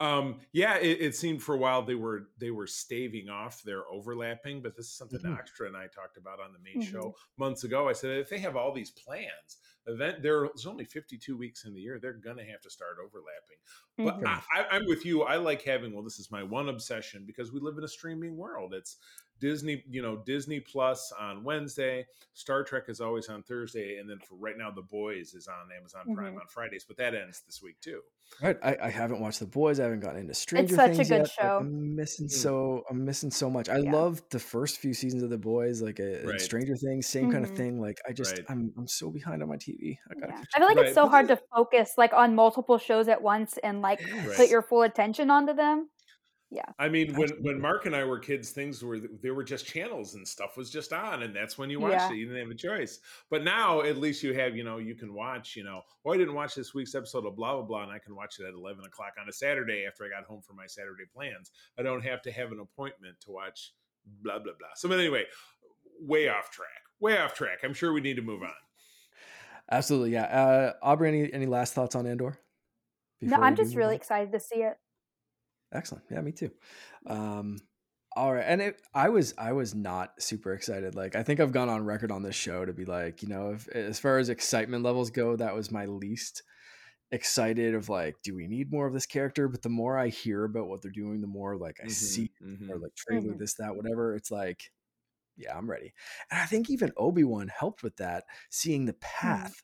um 0.00 0.36
yeah 0.52 0.76
it, 0.78 1.00
it, 1.00 1.14
seemed 1.16 1.42
for 1.42 1.54
a 1.54 1.58
while 1.58 1.82
they 1.82 1.94
were 1.94 2.28
they 2.38 2.50
were 2.50 2.66
staving 2.66 3.28
off 3.28 3.62
their 3.64 3.82
overlapping 3.90 4.62
but 4.62 4.76
this 4.76 4.86
is 4.86 4.92
something 4.92 5.18
mm-hmm. 5.20 5.34
Oxtra 5.34 5.66
and 5.66 5.76
i 5.76 5.86
talked 5.86 6.16
about 6.16 6.38
on 6.40 6.52
the 6.52 6.58
main 6.60 6.82
mm-hmm. 6.82 6.92
show 6.92 7.14
months 7.36 7.64
ago 7.64 7.88
i 7.88 7.92
said 7.92 8.18
if 8.18 8.28
they 8.28 8.38
have 8.38 8.56
all 8.56 8.72
these 8.72 8.90
plans 8.90 9.58
event 9.86 10.22
there's 10.22 10.66
only 10.66 10.84
52 10.84 11.36
weeks 11.36 11.64
in 11.64 11.74
the 11.74 11.80
year 11.80 11.98
they're 12.00 12.12
gonna 12.12 12.44
have 12.44 12.60
to 12.60 12.70
start 12.70 12.96
overlapping 13.04 13.58
but 13.96 14.22
mm-hmm. 14.22 14.72
I, 14.72 14.76
am 14.76 14.86
with 14.86 15.04
you 15.04 15.22
i 15.22 15.36
like 15.36 15.62
having 15.62 15.92
well 15.92 16.04
this 16.04 16.20
is 16.20 16.30
my 16.30 16.42
one 16.42 16.68
obsession 16.68 17.24
because 17.26 17.52
we 17.52 17.58
live 17.58 17.78
in 17.78 17.84
a 17.84 17.88
streaming 17.88 18.36
world 18.36 18.74
it's 18.74 18.98
Disney, 19.40 19.82
you 19.88 20.02
know, 20.02 20.16
Disney 20.16 20.60
Plus 20.60 21.12
on 21.18 21.44
Wednesday. 21.44 22.06
Star 22.34 22.62
Trek 22.62 22.84
is 22.88 23.00
always 23.00 23.28
on 23.28 23.42
Thursday, 23.42 23.98
and 23.98 24.08
then 24.08 24.18
for 24.20 24.36
right 24.36 24.56
now, 24.56 24.70
The 24.70 24.82
Boys 24.82 25.34
is 25.34 25.48
on 25.48 25.68
Amazon 25.76 26.14
Prime 26.14 26.34
Mhm. 26.34 26.40
on 26.40 26.46
Fridays, 26.48 26.84
but 26.84 26.96
that 26.98 27.14
ends 27.14 27.42
this 27.46 27.60
week 27.62 27.80
too. 27.80 28.00
Right. 28.42 28.56
I, 28.62 28.76
I 28.82 28.90
haven't 28.90 29.20
watched 29.20 29.40
The 29.40 29.46
Boys. 29.46 29.80
I 29.80 29.84
haven't 29.84 30.00
gotten 30.00 30.20
into 30.20 30.34
Stranger 30.34 30.66
it's 30.66 30.76
such 30.76 30.90
a 30.90 30.94
Things 30.94 31.08
good 31.08 31.14
yet. 31.14 31.20
Like, 31.22 31.30
show. 31.32 31.56
I'm 31.58 31.96
missing 31.96 32.26
Mm. 32.26 32.30
so 32.30 32.84
I'm 32.90 33.04
missing 33.04 33.30
so 33.30 33.48
much. 33.50 33.68
I 33.68 33.78
Yeah. 33.78 33.92
loved 33.92 34.30
the 34.30 34.38
first 34.38 34.78
few 34.78 34.92
seasons 34.94 35.22
of 35.22 35.30
The 35.30 35.38
Boys, 35.38 35.80
like 35.82 35.98
uh, 35.98 36.02
and 36.04 36.28
Right. 36.28 36.40
Stranger 36.40 36.76
Things, 36.76 37.06
same 37.06 37.32
kind 37.32 37.44
of 37.44 37.50
thing. 37.56 37.80
Like 37.80 37.98
I 38.08 38.12
just 38.12 38.36
Right. 38.38 38.46
I'm 38.50 38.72
I'm 38.76 38.86
so 38.86 39.10
behind 39.10 39.42
on 39.42 39.48
my 39.48 39.56
TV. 39.56 39.98
I 40.10 40.14
gotta 40.14 40.32
Yeah. 40.32 40.42
I 40.54 40.58
feel 40.58 40.66
like 40.68 40.76
Right, 40.76 40.86
it's 40.86 40.94
so 40.94 41.04
but 41.04 41.10
hard 41.10 41.28
this- 41.28 41.38
to 41.38 41.44
focus 41.56 41.94
like 41.96 42.12
on 42.12 42.34
multiple 42.34 42.78
shows 42.78 43.08
at 43.08 43.22
once 43.22 43.56
and 43.58 43.80
like 43.82 44.00
Yes. 44.06 44.36
put 44.36 44.48
your 44.50 44.62
full 44.62 44.82
attention 44.82 45.30
onto 45.30 45.54
them. 45.54 45.88
I 46.78 46.88
mean, 46.88 47.14
when 47.14 47.28
when 47.42 47.60
Mark 47.60 47.84
and 47.86 47.94
I 47.94 48.04
were 48.04 48.18
kids, 48.18 48.50
things 48.50 48.82
were 48.82 48.98
there 49.00 49.34
were 49.34 49.44
just 49.44 49.66
channels 49.66 50.14
and 50.14 50.26
stuff 50.26 50.56
was 50.56 50.70
just 50.70 50.92
on, 50.94 51.22
and 51.22 51.36
that's 51.36 51.58
when 51.58 51.68
you 51.68 51.78
watched 51.80 51.94
Yeah. 51.94 52.12
it. 52.12 52.16
You 52.16 52.26
didn't 52.26 52.40
have 52.40 52.50
a 52.50 52.54
choice. 52.54 53.00
But 53.28 53.44
now, 53.44 53.82
at 53.82 53.98
least 53.98 54.22
you 54.22 54.32
have, 54.32 54.56
you 54.56 54.64
know, 54.64 54.78
you 54.78 54.94
can 54.94 55.12
watch. 55.12 55.56
You 55.56 55.64
know, 55.64 55.82
oh, 56.06 56.12
I 56.12 56.16
didn't 56.16 56.34
watch 56.34 56.54
this 56.54 56.72
week's 56.72 56.94
episode 56.94 57.26
of 57.26 57.36
blah 57.36 57.54
blah 57.56 57.64
blah, 57.64 57.82
and 57.82 57.92
I 57.92 57.98
can 57.98 58.14
watch 58.16 58.40
it 58.40 58.46
at 58.46 58.54
eleven 58.54 58.84
o'clock 58.86 59.12
on 59.20 59.28
a 59.28 59.32
Saturday 59.32 59.84
after 59.86 60.04
I 60.04 60.08
got 60.08 60.24
home 60.24 60.40
from 60.40 60.56
my 60.56 60.66
Saturday 60.66 61.04
plans. 61.12 61.50
I 61.78 61.82
don't 61.82 62.02
have 62.02 62.22
to 62.22 62.32
have 62.32 62.50
an 62.52 62.60
appointment 62.60 63.20
to 63.22 63.30
watch 63.30 63.74
blah 64.22 64.38
blah 64.38 64.54
blah. 64.58 64.68
So, 64.74 64.88
but 64.88 64.98
anyway, 64.98 65.24
way 66.00 66.28
off 66.28 66.50
track. 66.50 66.68
Way 67.00 67.18
off 67.18 67.34
track. 67.34 67.58
I'm 67.62 67.74
sure 67.74 67.92
we 67.92 68.00
need 68.00 68.16
to 68.16 68.22
move 68.22 68.42
on. 68.42 68.54
Absolutely, 69.70 70.12
yeah. 70.12 70.24
Uh, 70.24 70.72
Aubrie, 70.96 71.08
any 71.08 71.32
any 71.32 71.46
last 71.46 71.74
thoughts 71.74 71.94
on 71.94 72.06
Andor? 72.06 72.38
No, 73.20 73.36
I'm 73.36 73.54
just 73.54 73.74
really 73.74 73.94
on? 73.94 73.96
excited 73.96 74.32
to 74.32 74.40
see 74.40 74.62
it. 74.62 74.78
Excellent. 75.72 76.04
Yeah, 76.10 76.20
me 76.20 76.32
too. 76.32 76.50
Um, 77.06 77.58
all 78.16 78.32
right, 78.34 78.44
and 78.46 78.60
it, 78.62 78.80
I 78.94 79.10
was 79.10 79.34
I 79.38 79.52
was 79.52 79.74
not 79.74 80.20
super 80.22 80.52
excited. 80.54 80.94
Like 80.94 81.14
I 81.14 81.22
think 81.22 81.40
I've 81.40 81.52
gone 81.52 81.68
on 81.68 81.84
record 81.84 82.10
on 82.10 82.22
this 82.22 82.34
show 82.34 82.64
to 82.64 82.72
be 82.72 82.84
like, 82.84 83.22
you 83.22 83.28
know, 83.28 83.52
if, 83.52 83.68
as 83.68 83.98
far 84.00 84.18
as 84.18 84.28
excitement 84.30 84.82
levels 84.82 85.10
go, 85.10 85.36
that 85.36 85.54
was 85.54 85.70
my 85.70 85.84
least 85.86 86.42
excited. 87.12 87.74
Of 87.74 87.88
like, 87.90 88.16
do 88.22 88.34
we 88.36 88.48
need 88.48 88.72
more 88.72 88.86
of 88.88 88.94
this 88.94 89.06
character? 89.06 89.48
But 89.48 89.62
the 89.62 89.68
more 89.70 89.98
I 89.98 90.08
hear 90.08 90.44
about 90.44 90.68
what 90.68 90.82
they're 90.82 90.92
doing, 90.92 91.20
the 91.22 91.26
more 91.28 91.56
like 91.58 91.80
I 91.84 91.86
Mhm, 91.86 91.88
see 91.88 92.30
mhm. 92.40 92.70
or 92.70 92.80
like 92.80 92.94
trailer 92.96 93.34
Mhm. 93.34 93.38
this 93.38 93.54
that 93.56 93.76
whatever. 93.76 94.14
It's 94.16 94.30
like, 94.32 94.72
yeah, 95.36 95.56
I'm 95.58 95.70
ready. 95.70 95.94
And 96.30 96.40
I 96.40 96.46
think 96.46 96.70
even 96.70 96.92
Obi 96.96 97.24
Wan 97.24 97.48
helped 97.48 97.82
with 97.84 97.96
that, 97.98 98.26
seeing 98.50 98.86
the 98.86 98.94
path 98.94 99.62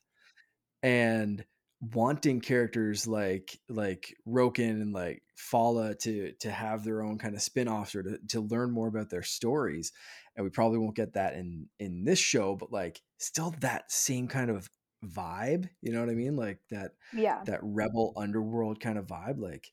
and 0.83 1.45
wanting 1.81 2.39
characters 2.41 3.07
like 3.07 3.59
like 3.69 4.15
Roken 4.27 4.81
and 4.81 4.93
like 4.93 5.21
Fala 5.35 5.95
to 5.95 6.31
to 6.39 6.51
have 6.51 6.83
their 6.83 7.01
own 7.01 7.17
kind 7.17 7.35
of 7.35 7.41
spin-offs 7.41 7.95
or 7.95 8.03
to, 8.03 8.17
to 8.29 8.41
learn 8.41 8.71
more 8.71 8.87
about 8.87 9.09
their 9.09 9.23
stories. 9.23 9.91
And 10.35 10.43
we 10.43 10.49
probably 10.49 10.79
won't 10.79 10.95
get 10.95 11.13
that 11.13 11.33
in 11.33 11.67
in 11.79 12.03
this 12.03 12.19
show, 12.19 12.55
but 12.55 12.71
like 12.71 13.01
still 13.17 13.53
that 13.59 13.91
same 13.91 14.27
kind 14.27 14.49
of 14.49 14.69
vibe, 15.05 15.69
you 15.81 15.91
know 15.91 15.99
what 15.99 16.09
I 16.09 16.15
mean? 16.15 16.35
Like 16.35 16.59
that 16.71 16.91
Yeah. 17.13 17.43
that 17.45 17.59
rebel 17.61 18.13
underworld 18.15 18.79
kind 18.79 18.97
of 18.97 19.07
vibe. 19.07 19.39
Like, 19.39 19.71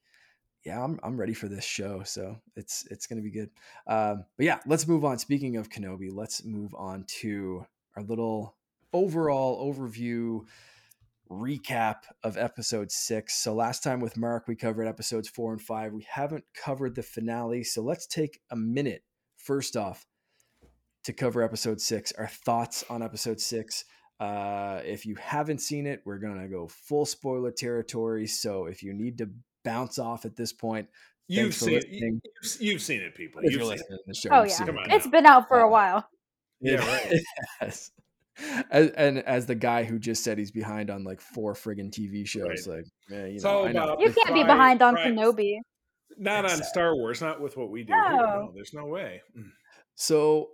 yeah, 0.65 0.83
I'm 0.83 0.99
I'm 1.03 1.19
ready 1.19 1.35
for 1.35 1.49
this 1.49 1.65
show. 1.65 2.03
So 2.03 2.37
it's 2.57 2.87
it's 2.91 3.07
gonna 3.07 3.23
be 3.23 3.31
good. 3.31 3.51
Um, 3.87 4.25
but 4.37 4.47
yeah, 4.47 4.59
let's 4.67 4.87
move 4.87 5.05
on. 5.05 5.19
Speaking 5.19 5.57
of 5.57 5.71
Kenobi, 5.71 6.11
let's 6.12 6.45
move 6.45 6.75
on 6.75 7.05
to 7.21 7.65
our 7.97 8.03
little 8.03 8.57
overall 8.93 9.73
overview 9.73 10.45
recap 11.33 11.97
of 12.23 12.37
episode 12.37 12.90
six. 12.92 13.42
So 13.42 13.55
last 13.55 13.83
time 13.83 14.01
with 14.01 14.16
Mark, 14.16 14.47
we 14.49 14.55
covered 14.57 14.87
episodes 14.87 15.29
four 15.29 15.53
and 15.53 15.61
five. 15.62 15.92
We 15.92 16.07
haven't 16.09 16.45
covered 16.55 16.95
the 16.95 17.03
finale. 17.03 17.64
So 17.64 17.83
let's 17.83 18.07
take 18.07 18.40
a 18.51 18.57
minute 18.57 19.03
first 19.38 19.77
off 19.77 20.07
to 21.05 21.12
cover 21.12 21.42
episode 21.42 21.81
six, 21.81 22.12
our 22.12 22.29
thoughts 22.29 22.85
on 22.88 23.03
episode 23.03 23.40
six. 23.40 23.85
Uh, 24.21 24.81
if 24.85 25.05
you 25.05 25.16
haven't 25.16 25.59
seen 25.61 25.87
it, 25.87 26.01
we're 26.05 26.18
gonna 26.18 26.49
go 26.49 26.68
full 26.68 27.05
spoiler 27.07 27.51
territory. 27.51 28.27
So 28.27 28.66
if 28.66 28.83
you 28.83 28.92
need 28.92 29.18
to 29.18 29.31
bounce 29.64 29.99
off 29.99 30.25
at 30.25 30.37
this 30.37 30.53
point, 30.53 30.88
You've 31.29 31.55
thanks 31.55 31.59
for 31.59 31.64
seen 31.66 31.75
it. 31.79 31.87
You've, 31.88 32.61
you've 32.61 32.83
seen 32.83 33.01
it, 33.01 33.14
people. 33.14 33.40
If 33.42 33.53
You've 33.53 33.62
you're 33.62 33.73
it. 33.73 33.79
listening 33.79 33.99
to 33.99 34.05
the 34.07 34.14
show, 34.14 34.29
Oh 34.33 34.42
yeah. 34.42 34.49
seen 34.49 34.68
it. 34.68 34.77
on 34.77 34.90
It's 34.90 35.05
now. 35.07 35.11
been 35.11 35.27
out 35.27 35.49
for 35.49 35.61
Uh, 35.62 35.66
a 35.66 35.71
while. 35.71 36.09
Yeah, 36.61 36.77
right. 36.87 37.21
yes. 37.62 37.90
As, 38.71 38.90
and 38.90 39.18
as 39.18 39.47
the 39.47 39.55
guy 39.55 39.85
who 39.85 39.99
just 39.99 40.25
said 40.25 40.38
he's 40.38 40.51
behind 40.51 40.90
on 40.90 41.05
like 41.05 41.21
four 41.21 41.55
friggin' 41.55 41.90
TV 41.90 42.27
shows, 42.27 42.66
like, 42.66 42.85
yeah, 43.11 43.27
you 43.27 43.35
It's 43.35 43.45
know, 43.45 43.51
all 43.51 43.68
know. 43.68 43.97
You 43.99 44.12
can't 44.12 44.35
be 44.35 44.42
behind 44.42 44.83
on 44.83 44.95
fry- 44.95 45.07
Kenobi. 45.11 45.59
Not 46.18 46.45
on 46.51 46.62
Star 46.62 46.95
Wars, 46.95 47.21
not 47.21 47.40
with 47.40 47.57
what 47.57 47.71
we 47.71 47.85
do. 47.85 47.92
here. 47.92 48.03
No. 48.16 48.16
No, 48.16 48.53
there's 48.55 48.73
no 48.75 48.87
way. 48.87 49.23
So, 49.95 50.51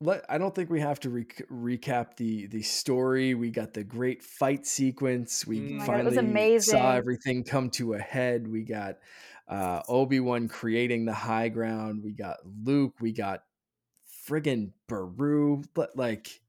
let 0.00 0.24
I 0.28 0.38
don't 0.38 0.54
think 0.54 0.70
we 0.70 0.80
have 0.80 1.00
to 1.00 1.10
re- 1.10 1.26
recap 1.50 2.16
the 2.16 2.46
the 2.46 2.62
story. 2.62 3.34
We 3.34 3.50
got 3.50 3.74
the 3.74 3.84
great 3.84 4.22
fight 4.22 4.66
sequence. 4.66 5.46
We 5.46 5.58
Oh 5.58 5.62
my 5.62 5.86
God, 5.86 6.04
was 6.04 6.16
finally 6.16 6.58
saw 6.60 6.92
everything 6.92 7.44
come 7.44 7.70
to 7.70 7.94
a 7.94 7.98
head. 7.98 8.48
We 8.48 8.62
got 8.62 8.96
uh, 9.48 9.82
Obi 9.88 10.20
Wan 10.20 10.48
creating 10.48 11.04
the 11.04 11.12
high 11.14 11.48
ground. 11.48 12.02
We 12.02 12.12
got 12.12 12.38
Luke. 12.64 12.94
We 13.00 13.12
got 13.12 13.42
friggin' 14.26 14.70
Beru. 14.88 15.62
But 15.74 15.96
like 15.96 16.40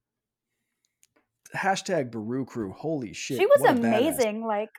hashtag 1.56 2.12
Beru 2.12 2.46
crew. 2.46 2.72
Holy 2.72 3.14
shit! 3.14 3.38
She 3.38 3.46
was 3.46 3.60
what 3.62 3.76
badass. 3.78 3.80
amazing. 3.80 4.46
Like 4.46 4.70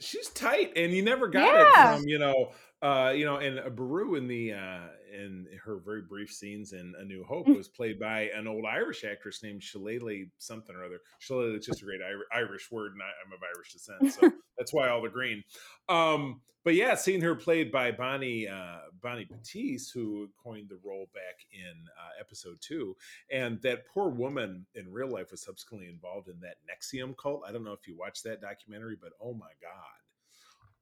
She's 0.00 0.28
tight, 0.30 0.72
and 0.76 0.92
you 0.92 1.02
never 1.02 1.28
got 1.28 1.42
Yeah. 1.44 1.94
it 1.94 1.96
from 1.98 2.08
you 2.08 2.18
know, 2.18 2.52
uh, 2.82 3.12
you 3.14 3.24
know, 3.24 3.36
and 3.36 3.58
uh, 3.58 3.68
Beru 3.70 4.14
in 4.16 4.28
the 4.28 4.52
uh, 4.52 4.80
in 5.12 5.46
her 5.64 5.78
very 5.78 6.02
brief 6.02 6.30
scenes 6.30 6.72
in 6.72 6.94
A 6.98 7.04
New 7.04 7.22
Hope 7.24 7.46
Mm. 7.46 7.56
was 7.56 7.68
played 7.68 7.98
by 8.00 8.30
an 8.34 8.46
old 8.46 8.64
Irish 8.64 9.04
actress 9.04 9.42
named 9.42 9.62
Shillelagh 9.62 10.26
something 10.38 10.74
or 10.74 10.84
other. 10.84 11.00
Shillelagh 11.18 11.56
is 11.58 11.66
just 11.66 11.82
a 11.82 11.84
great 11.84 12.00
Irish 12.34 12.70
word, 12.70 12.92
and 12.92 13.02
I, 13.02 13.10
I'm 13.24 13.32
of 13.32 13.40
Irish 13.54 13.72
descent, 13.72 14.12
so 14.12 14.20
that's 14.58 14.72
why 14.72 14.88
all 14.88 15.02
the 15.02 15.08
green. 15.08 15.44
Um, 15.88 16.40
but 16.64 16.76
yeah, 16.76 16.94
seeing 16.94 17.20
her 17.22 17.34
played 17.34 17.72
by 17.72 17.90
Bonnie 17.90 18.46
uh, 18.46 18.78
Bonnie 19.02 19.28
Piesse, 19.44 19.90
who 19.90 20.28
coined 20.42 20.68
the 20.68 20.78
role 20.84 21.08
back 21.12 21.44
in 21.52 21.72
uh, 21.98 22.20
episode 22.20 22.58
two, 22.60 22.96
and 23.32 23.60
that 23.62 23.86
poor 23.88 24.08
woman 24.10 24.64
in 24.76 24.92
real 24.92 25.08
life 25.10 25.32
was 25.32 25.42
subsequently 25.42 25.88
involved 25.88 26.28
in 26.28 26.38
that 26.40 26.58
NXIVM 26.70 27.16
cult. 27.16 27.42
I 27.46 27.50
don't 27.50 27.64
know 27.64 27.72
if 27.72 27.88
you 27.88 27.96
watched 27.96 28.22
that 28.24 28.40
documentary, 28.40 28.96
but 29.00 29.10
oh 29.20 29.34
my 29.34 29.50
god, 29.60 30.01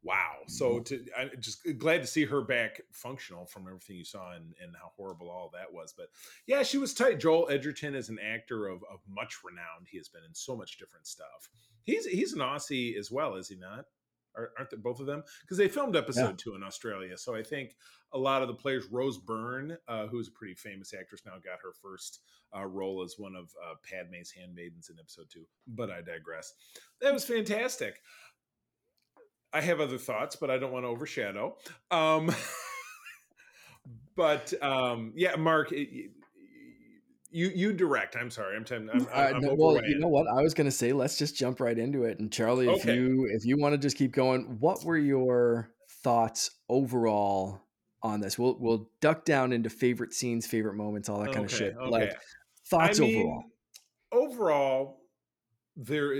wow! 0.03 0.37
So 0.47 0.81
to 0.81 1.05
I'm 1.19 1.31
just 1.41 1.61
glad 1.79 2.01
to 2.03 2.07
see 2.07 2.25
her 2.25 2.43
back 2.43 2.81
functional 2.93 3.47
from 3.47 3.67
everything 3.67 3.97
you 3.97 4.05
saw 4.05 4.33
and, 4.33 4.55
and 4.63 4.75
how 4.81 4.93
horrible 4.97 5.31
all 5.31 5.51
that 5.55 5.73
was. 5.73 5.93
But 5.97 6.07
yeah, 6.47 6.63
she 6.63 6.79
was 6.79 6.95
tight. 6.95 7.21
Joel 7.21 7.49
Edgerton 7.51 7.95
is 7.95 8.09
an 8.09 8.19
actor 8.19 8.67
of, 8.67 8.83
of 8.93 9.01
much 9.09 9.39
renown. 9.45 9.87
He 9.87 9.99
has 9.99 10.09
been 10.09 10.25
in 10.27 10.35
so 10.35 10.57
much 10.57 10.79
different 10.79 11.07
stuff. 11.07 11.49
He's 11.83 12.07
he's 12.07 12.33
an 12.33 12.41
Aussie 12.41 12.97
as 12.99 13.11
well, 13.11 13.35
is 13.37 13.49
he 13.49 13.57
not? 13.57 13.85
Are- 14.37 14.53
Aren't 14.57 14.71
they 14.71 14.77
both 14.77 15.01
of 15.01 15.07
them? 15.07 15.23
Because 15.43 15.59
they 15.59 15.69
filmed 15.69 15.97
episode 15.97 16.39
two 16.39 16.55
in 16.55 16.63
Australia. 16.63 17.17
So 17.19 17.35
I 17.35 17.43
think 17.43 17.75
a 18.13 18.19
lot 18.19 18.43
of 18.43 18.49
the 18.49 18.55
players, 18.55 18.87
Rose 18.91 19.19
Byrne, 19.19 19.77
uh, 19.89 20.07
who's 20.07 20.29
a 20.29 20.33
pretty 20.33 20.55
famous 20.55 20.95
actress 20.99 21.23
now, 21.27 21.33
got 21.33 21.59
her 21.63 21.73
first 21.83 22.21
uh, 22.57 22.65
role 22.65 23.03
as 23.03 23.15
one 23.19 23.35
of 23.37 23.51
uh, 23.65 23.75
Padme's 23.89 24.31
handmaidens 24.33 24.89
in 24.89 24.97
episode 25.01 25.27
two. 25.33 25.45
But 25.67 25.91
I 25.91 26.01
digress. 26.01 26.55
That 27.01 27.13
was 27.13 27.25
fantastic. 27.25 28.01
I 29.53 29.61
have 29.61 29.81
other 29.81 29.99
thoughts, 29.99 30.37
but 30.37 30.51
I 30.51 30.59
don't 30.59 30.73
want 30.73 30.85
to 30.85 30.89
overshadow. 30.89 31.57
Um, 31.91 32.33
but 34.17 34.53
um, 34.63 35.13
yeah, 35.17 35.37
Mark, 35.37 35.73
it, 35.73 36.11
you 37.31 37.49
you 37.49 37.73
direct. 37.73 38.17
I'm 38.17 38.31
sorry. 38.31 38.57
I'm 38.57 38.65
I'm, 38.71 38.91
I'm, 38.93 39.09
Uh, 39.13 39.33
I'm 39.35 39.41
no, 39.41 39.55
well, 39.57 39.81
you 39.87 39.99
know 39.99 40.09
what? 40.09 40.27
I 40.29 40.43
was 40.43 40.55
gonna 40.55 40.71
say 40.71 40.93
let's 40.93 41.17
just 41.19 41.37
jump 41.37 41.61
right 41.61 41.79
into 41.79 42.05
it. 42.05 42.19
And 42.19 42.33
Charlie, 42.33 42.69
if 42.69 42.85
Okay. 42.85 42.95
you 42.95 43.29
if 43.33 43.45
you 43.45 43.59
want 43.59 43.73
to 43.73 43.79
just 43.79 43.97
keep 43.97 44.13
going, 44.13 44.57
what 44.61 44.85
were 44.85 44.99
your 44.99 45.71
thoughts 46.03 46.51
overall 46.69 47.61
on 48.03 48.21
this? 48.21 48.39
We'll 48.39 48.57
we'll 48.59 48.91
duck 49.01 49.25
down 49.25 49.53
into 49.53 49.71
favorite 49.71 50.13
scenes, 50.13 50.47
favorite 50.47 50.75
moments, 50.75 51.09
all 51.09 51.21
that 51.21 51.33
kind 51.33 51.45
of 51.45 51.51
shit. 51.53 51.75
okay. 51.81 51.91
Like 51.91 52.13
thoughts 52.69 52.99
I 53.01 53.03
mean, 53.03 53.17
overall 53.17 53.45
Overall, 54.13 55.01
there. 55.77 56.15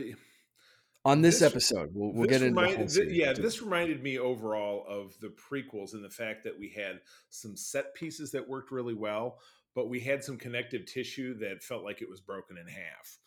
On 1.05 1.23
this, 1.23 1.39
this- 1.41 1.51
episode. 1.51 1.91
We'll 1.95 2.13
we'll 2.13 2.29
this 2.29 2.39
get 2.39 2.47
into 2.47 2.61
remind- 2.61 2.91
whole 2.93 3.05
yeah, 3.07 3.33
too. 3.33 3.43
this 3.43 3.63
reminded 3.63 4.03
me 4.03 4.19
overall 4.19 4.85
of 4.89 5.19
the 5.21 5.29
prequels 5.29 5.95
and 5.95 6.05
the 6.05 6.11
fact 6.11 6.45
that 6.45 6.59
we 6.59 6.69
had 6.69 7.01
some 7.31 7.57
set 7.57 7.95
pieces 7.95 8.31
that 8.33 8.47
worked 8.49 8.71
really 8.71 8.95
well, 8.95 9.39
but 9.75 9.89
we 9.89 10.01
had 10.01 10.23
some 10.23 10.37
connective 10.37 10.85
tissue 10.87 11.39
that 11.39 11.63
felt 11.63 11.85
like 11.85 12.03
it 12.03 12.09
was 12.11 12.21
broken 12.21 12.59
in 12.59 12.67
half. 12.67 13.19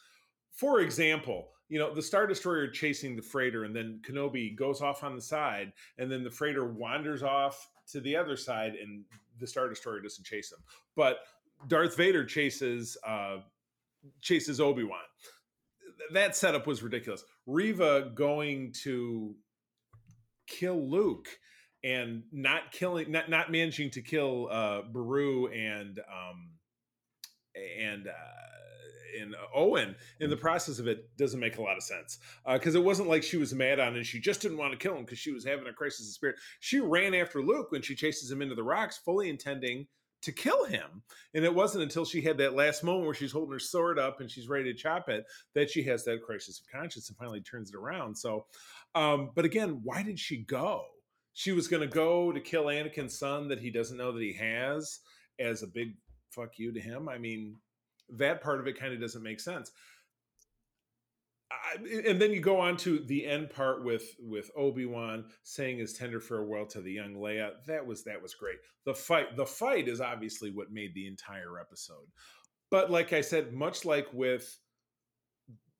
For 0.52 0.82
example, 0.82 1.50
you 1.70 1.80
know, 1.80 1.92
the 1.96 2.02
Star 2.02 2.28
Destroyer 2.28 2.68
chasing 2.68 3.16
the 3.16 3.22
freighter, 3.24 3.64
and 3.64 3.76
then 3.76 4.00
Kenobi 4.08 4.56
goes 4.56 4.82
off 4.82 5.04
on 5.04 5.16
the 5.16 5.22
side, 5.22 5.74
and 5.98 6.12
then 6.12 6.24
the 6.24 6.30
freighter 6.30 6.66
wanders 6.72 7.24
off 7.24 7.68
to 7.92 8.00
the 8.00 8.16
other 8.16 8.38
side, 8.38 8.74
and 8.76 9.04
the 9.40 9.48
Star 9.48 9.68
Destroyer 9.68 10.00
doesn't 10.00 10.24
chase 10.26 10.52
him. 10.52 10.60
But 10.96 11.22
Darth 11.68 11.98
Vader 11.98 12.24
chases 12.24 12.98
uh, 13.08 13.38
chases 14.22 14.62
Obi 14.62 14.84
Wan. 14.84 15.00
That 16.14 16.36
setup 16.36 16.68
was 16.68 16.84
ridiculous. 16.84 17.24
Reva 17.46 18.12
going 18.14 18.74
to 18.84 19.36
kill 20.48 20.90
Luke 20.90 21.28
and 21.84 22.24
not 22.32 22.72
killing, 22.72 23.12
not 23.12 23.30
not 23.30 23.52
managing 23.52 23.92
to 23.92 24.02
kill 24.02 24.50
uh, 24.52 24.82
Beru 24.84 25.48
and 25.48 26.00
um, 26.00 26.52
and. 27.80 28.08
Uh, 28.08 28.12
in 29.16 29.34
Owen 29.54 29.96
in 30.20 30.30
the 30.30 30.38
process 30.38 30.80
of 30.80 30.88
it 30.88 31.16
doesn't 31.18 31.40
make 31.40 31.58
a 31.58 31.62
lot 31.62 31.78
of 31.78 31.84
sense 31.84 32.18
because 32.52 32.76
uh, 32.76 32.80
it 32.80 32.84
wasn't 32.84 33.08
like 33.08 33.24
she 33.24 33.38
was 33.38 33.54
mad 33.54 33.80
on 33.80 33.96
and 33.96 34.06
she 34.06 34.20
just 34.20 34.42
didn't 34.42 34.58
want 34.58 34.72
to 34.72 34.78
kill 34.78 34.96
him 34.96 35.04
because 35.04 35.20
she 35.20 35.32
was 35.32 35.46
having 35.46 35.68
a 35.68 35.74
crisis 35.74 36.08
of 36.08 36.14
spirit. 36.14 36.36
She 36.60 36.80
ran 36.80 37.14
after 37.14 37.42
Luke 37.42 37.72
when 37.72 37.82
she 37.82 37.96
chases 37.96 38.32
him 38.32 38.42
into 38.42 38.56
the 38.56 38.64
rocks, 38.64 38.98
fully 38.98 39.30
intending 39.30 39.88
to 40.24 40.32
kill 40.32 40.66
him. 40.66 41.04
And 41.34 41.46
it 41.46 41.54
wasn't 41.54 41.84
until 41.84 42.06
she 42.06 42.22
had 42.22 42.38
that 42.38 42.56
last 42.56 42.84
moment 42.84 43.06
where 43.06 43.14
she's 43.14 43.32
holding 43.32 43.52
her 43.52 43.60
sword 43.60 44.00
up 44.00 44.20
and 44.20 44.30
she's 44.30 44.50
ready 44.50 44.72
to 44.72 44.78
chop 44.78 45.10
it 45.10 45.26
that 45.54 45.70
she 45.70 45.84
has 45.84 46.04
that 46.06 46.24
crisis 46.24 46.60
of 46.60 46.68
conscience 46.68 47.10
and 47.10 47.18
finally 47.18 47.42
turns 47.42 47.70
it 47.70 47.78
around. 47.78 48.18
So, 48.18 48.46
um, 48.96 49.32
but 49.36 49.46
again, 49.46 49.82
why 49.84 50.04
did 50.04 50.20
she 50.20 50.38
go? 50.38 50.84
She 51.34 51.52
was 51.52 51.68
going 51.68 51.82
to 51.82 51.94
go 51.94 52.32
to 52.32 52.40
kill 52.40 52.66
Anakin's 52.66 53.18
son 53.18 53.48
that 53.50 53.60
he 53.60 53.70
doesn't 53.70 53.98
know 53.98 54.12
that 54.12 54.22
he 54.22 54.34
has 54.34 55.00
as 55.40 55.64
a 55.64 55.68
big 55.68 55.96
fuck 56.32 56.58
you 56.58 56.72
to 56.72 56.80
him. 56.80 57.10
I 57.10 57.18
mean, 57.18 57.58
that 58.18 58.42
part 58.42 58.60
of 58.60 58.68
it 58.68 58.80
kind 58.80 58.94
of 58.94 59.02
doesn't 59.02 59.24
make 59.24 59.40
sense. 59.40 59.72
I, 61.54 62.10
and 62.10 62.22
then 62.22 62.32
you 62.32 62.40
go 62.40 62.60
on 62.60 62.78
to 62.78 63.00
the 63.00 63.26
end 63.26 63.50
part 63.50 63.84
with 63.84 64.16
with 64.20 64.52
Obi 64.56 64.86
Wan 64.86 65.26
saying 65.44 65.78
his 65.78 65.94
tender 65.94 66.20
farewell 66.20 66.66
to 66.68 66.82
the 66.82 66.92
young 66.92 67.16
Leia. 67.16 67.52
That 67.68 67.86
was 67.86 68.04
that 68.04 68.22
was 68.22 68.34
great. 68.34 68.58
The 68.86 68.94
fight 68.94 69.36
the 69.36 69.46
fight 69.46 69.88
is 69.88 70.02
obviously 70.02 70.52
what 70.52 70.72
made 70.72 70.94
the 70.94 71.08
entire 71.08 71.60
episode. 71.60 72.08
But 72.70 72.90
like 72.90 73.14
I 73.14 73.22
said, 73.22 73.54
much 73.54 73.86
like 73.86 74.08
with 74.14 74.58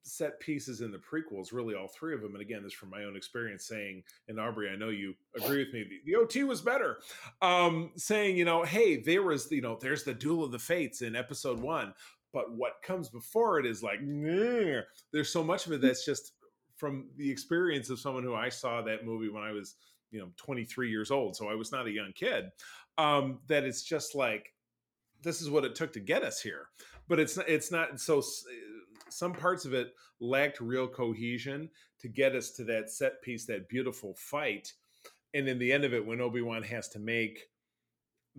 set 0.04 0.40
pieces 0.40 0.82
in 0.82 0.92
the 0.92 1.00
prequels, 1.00 1.54
really 1.54 1.76
all 1.76 1.88
three 1.88 2.14
of 2.14 2.22
them. 2.22 2.34
And 2.34 2.42
again, 2.42 2.62
this 2.64 2.74
from 2.74 2.90
my 2.90 3.04
own 3.06 3.16
experience 3.16 3.66
saying, 3.66 4.04
and 4.28 4.38
Aubrie, 4.38 4.72
I 4.72 4.76
know 4.76 4.90
you 4.90 5.14
agree 5.36 5.60
with 5.60 5.74
me, 5.74 5.84
the, 5.84 6.12
the 6.12 6.18
OT 6.18 6.44
was 6.44 6.62
better. 6.62 7.00
Um, 7.42 7.92
saying, 7.96 8.38
you 8.38 8.46
know, 8.46 8.64
hey, 8.64 8.98
there 8.98 9.24
was, 9.24 9.50
you 9.52 9.62
know, 9.62 9.78
there's 9.82 10.04
the 10.04 10.14
duel 10.14 10.44
of 10.44 10.52
the 10.52 10.60
fates 10.60 11.02
in 11.02 11.16
episode 11.16 11.60
one. 11.60 11.94
But 12.34 12.52
what 12.52 12.82
comes 12.84 13.10
before 13.10 13.60
it 13.60 13.66
is 13.66 13.84
like, 13.84 14.00
there's 14.02 15.32
so 15.32 15.44
much 15.44 15.68
of 15.68 15.72
it 15.72 15.82
that's 15.82 16.04
just 16.04 16.34
from 16.76 17.08
the 17.16 17.30
experience 17.30 17.90
of 17.90 18.00
someone 18.00 18.24
who 18.24 18.34
I 18.34 18.50
saw 18.50 18.82
that 18.82 19.06
movie 19.06 19.30
when 19.30 19.44
I 19.44 19.52
was, 19.52 19.76
you 20.12 20.20
know, 20.20 20.30
23 20.38 20.90
years 20.90 21.12
old. 21.12 21.36
So 21.36 21.48
I 21.48 21.54
was 21.54 21.72
not 21.72 21.86
a 21.86 21.92
young 21.92 22.12
kid. 22.16 22.46
Um, 22.98 23.40
that 23.48 23.64
it's 23.64 23.84
just 23.84 24.16
like, 24.16 24.54
this 25.22 25.42
is 25.42 25.50
what 25.50 25.64
it 25.64 25.76
took 25.76 25.94
to 25.94 26.00
get 26.00 26.24
us 26.24 26.42
here. 26.42 26.68
But 27.08 27.20
it's 27.20 27.38
not, 27.38 27.48
it's 27.48 27.72
not 27.72 28.00
so 28.00 28.22
some 29.10 29.34
parts 29.34 29.66
of 29.66 29.74
it 29.74 29.94
lacked 30.20 30.60
real 30.60 30.88
cohesion 30.88 31.70
to 32.00 32.08
get 32.08 32.36
us 32.36 32.52
to 32.52 32.64
that 32.66 32.90
set 32.90 33.22
piece, 33.22 33.46
that 33.46 33.70
beautiful 33.70 34.16
fight. 34.18 34.74
And 35.34 35.48
in 35.48 35.60
the 35.60 35.72
end 35.72 35.84
of 35.84 35.94
it, 35.94 36.06
when 36.06 36.22
Obi 36.22 36.42
Wan 36.42 36.64
has 36.64 36.90
to 36.90 37.00
make 37.00 37.40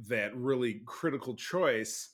that 0.09 0.37
really 0.37 0.83
critical 0.85 1.35
choice, 1.35 2.14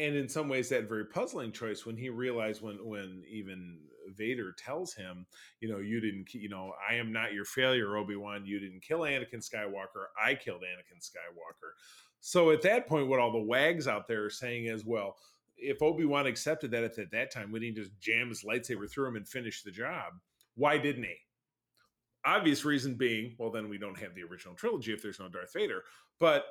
and 0.00 0.16
in 0.16 0.28
some 0.28 0.48
ways 0.48 0.68
that 0.70 0.88
very 0.88 1.04
puzzling 1.04 1.52
choice 1.52 1.84
when 1.84 1.96
he 1.96 2.08
realized 2.08 2.62
when 2.62 2.76
when 2.82 3.22
even 3.30 3.78
Vader 4.16 4.52
tells 4.52 4.94
him, 4.94 5.26
you 5.60 5.68
know, 5.68 5.78
you 5.78 6.00
didn't, 6.00 6.32
you 6.34 6.48
know, 6.48 6.72
I 6.88 6.94
am 6.94 7.12
not 7.12 7.32
your 7.32 7.44
failure, 7.44 7.96
Obi 7.96 8.16
Wan. 8.16 8.44
You 8.44 8.58
didn't 8.58 8.82
kill 8.82 9.00
Anakin 9.00 9.36
Skywalker. 9.36 10.06
I 10.22 10.34
killed 10.34 10.62
Anakin 10.62 11.00
Skywalker. 11.00 11.72
So 12.20 12.50
at 12.50 12.62
that 12.62 12.86
point, 12.86 13.08
what 13.08 13.20
all 13.20 13.32
the 13.32 13.38
wags 13.38 13.86
out 13.86 14.08
there 14.08 14.24
are 14.24 14.30
saying 14.30 14.66
is, 14.66 14.84
well, 14.84 15.16
if 15.56 15.82
Obi 15.82 16.04
Wan 16.04 16.26
accepted 16.26 16.70
that 16.70 16.84
at 16.84 17.10
that 17.10 17.30
time, 17.30 17.52
would 17.52 17.62
he 17.62 17.70
just 17.70 17.98
jam 18.00 18.28
his 18.30 18.42
lightsaber 18.42 18.90
through 18.90 19.08
him 19.08 19.16
and 19.16 19.28
finish 19.28 19.62
the 19.62 19.70
job? 19.70 20.14
Why 20.54 20.78
didn't 20.78 21.04
he? 21.04 21.14
Obvious 22.24 22.64
reason 22.64 22.94
being, 22.94 23.34
well, 23.38 23.50
then 23.50 23.68
we 23.68 23.78
don't 23.78 23.98
have 23.98 24.14
the 24.14 24.22
original 24.22 24.54
trilogy 24.54 24.92
if 24.92 25.02
there's 25.02 25.20
no 25.20 25.28
Darth 25.28 25.52
Vader. 25.52 25.82
But 26.18 26.44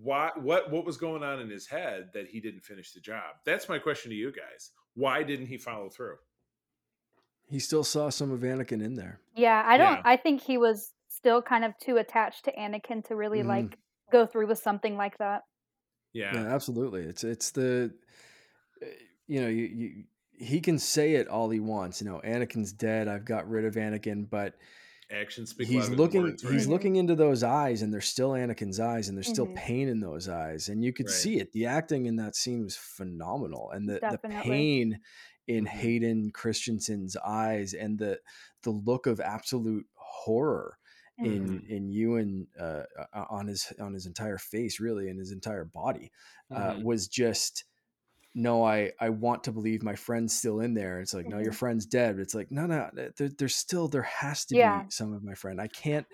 why? 0.00 0.30
What? 0.36 0.70
What 0.70 0.84
was 0.84 0.96
going 0.96 1.22
on 1.22 1.40
in 1.40 1.50
his 1.50 1.66
head 1.66 2.10
that 2.14 2.28
he 2.28 2.40
didn't 2.40 2.62
finish 2.62 2.92
the 2.92 3.00
job? 3.00 3.36
That's 3.44 3.68
my 3.68 3.78
question 3.78 4.10
to 4.10 4.16
you 4.16 4.32
guys. 4.32 4.70
Why 4.94 5.22
didn't 5.22 5.46
he 5.46 5.58
follow 5.58 5.88
through? 5.88 6.16
He 7.48 7.58
still 7.58 7.84
saw 7.84 8.10
some 8.10 8.32
of 8.32 8.40
Anakin 8.40 8.84
in 8.84 8.94
there. 8.94 9.20
Yeah, 9.34 9.62
I 9.64 9.76
don't. 9.76 9.96
Yeah. 9.96 10.02
I 10.04 10.16
think 10.16 10.42
he 10.42 10.58
was 10.58 10.92
still 11.08 11.42
kind 11.42 11.64
of 11.64 11.72
too 11.78 11.96
attached 11.96 12.44
to 12.44 12.52
Anakin 12.52 13.04
to 13.06 13.16
really 13.16 13.42
mm. 13.42 13.46
like 13.46 13.78
go 14.10 14.26
through 14.26 14.48
with 14.48 14.58
something 14.58 14.96
like 14.96 15.18
that. 15.18 15.42
Yeah. 16.12 16.34
yeah, 16.34 16.46
absolutely. 16.46 17.02
It's 17.02 17.24
it's 17.24 17.50
the 17.50 17.92
eh, 18.82 18.86
you 19.26 19.40
know 19.40 19.48
you, 19.48 19.64
you 19.64 20.04
he 20.38 20.60
can 20.60 20.78
say 20.78 21.14
it 21.14 21.28
all 21.28 21.50
he 21.50 21.60
wants. 21.60 22.00
You 22.00 22.08
know, 22.08 22.20
Anakin's 22.24 22.72
dead. 22.72 23.08
I've 23.08 23.24
got 23.24 23.48
rid 23.48 23.64
of 23.64 23.74
Anakin, 23.74 24.28
but 24.28 24.54
actions 25.10 25.50
speak. 25.50 25.68
He's 25.68 25.90
looking. 25.90 26.22
Words, 26.22 26.44
right? 26.44 26.52
He's 26.52 26.66
looking 26.66 26.96
into 26.96 27.14
those 27.14 27.42
eyes, 27.42 27.82
and 27.82 27.92
they're 27.92 28.00
still 28.00 28.30
Anakin's 28.30 28.80
eyes, 28.80 29.08
and 29.08 29.16
there's 29.16 29.28
still 29.28 29.46
mm-hmm. 29.46 29.56
pain 29.56 29.88
in 29.88 30.00
those 30.00 30.28
eyes, 30.28 30.68
and 30.68 30.84
you 30.84 30.92
could 30.92 31.06
right. 31.06 31.14
see 31.14 31.38
it. 31.38 31.52
The 31.52 31.66
acting 31.66 32.06
in 32.06 32.16
that 32.16 32.36
scene 32.36 32.62
was 32.62 32.76
phenomenal, 32.76 33.70
and 33.72 33.88
the 33.88 33.98
Definitely. 34.00 34.36
the 34.36 34.42
pain 34.42 35.00
in 35.46 35.64
mm-hmm. 35.64 35.78
Hayden 35.78 36.30
Christensen's 36.32 37.16
eyes, 37.16 37.74
and 37.74 37.98
the 37.98 38.18
the 38.62 38.70
look 38.70 39.06
of 39.06 39.20
absolute 39.20 39.86
horror 39.94 40.78
in 41.18 41.60
mm-hmm. 41.60 41.72
in 41.72 41.88
Ewan 41.90 42.46
uh, 42.60 42.82
on 43.12 43.46
his 43.46 43.72
on 43.80 43.94
his 43.94 44.06
entire 44.06 44.38
face, 44.38 44.80
really, 44.80 45.08
and 45.08 45.18
his 45.18 45.32
entire 45.32 45.64
body, 45.64 46.10
uh, 46.54 46.72
mm-hmm. 46.72 46.82
was 46.82 47.08
just 47.08 47.64
no. 48.36 48.64
I 48.64 48.92
I 49.00 49.08
want 49.08 49.44
to 49.44 49.52
believe 49.52 49.82
my 49.82 49.94
friend's 49.96 50.36
still 50.36 50.60
in 50.60 50.74
there. 50.74 51.00
It's 51.00 51.14
like 51.14 51.24
mm-hmm. 51.24 51.32
no, 51.32 51.38
your 51.38 51.46
mm-hmm. 51.46 51.58
friend's 51.58 51.86
dead. 51.86 52.16
But 52.16 52.22
it's 52.22 52.34
like 52.34 52.50
no, 52.50 52.66
no. 52.66 52.88
There, 52.92 53.30
there's 53.36 53.56
still 53.56 53.88
there 53.88 54.02
has 54.02 54.44
to 54.46 54.56
yeah. 54.56 54.82
be 54.82 54.90
some 54.90 55.12
of 55.12 55.24
my 55.24 55.34
friend. 55.34 55.60
I 55.60 55.68
can't. 55.68 56.06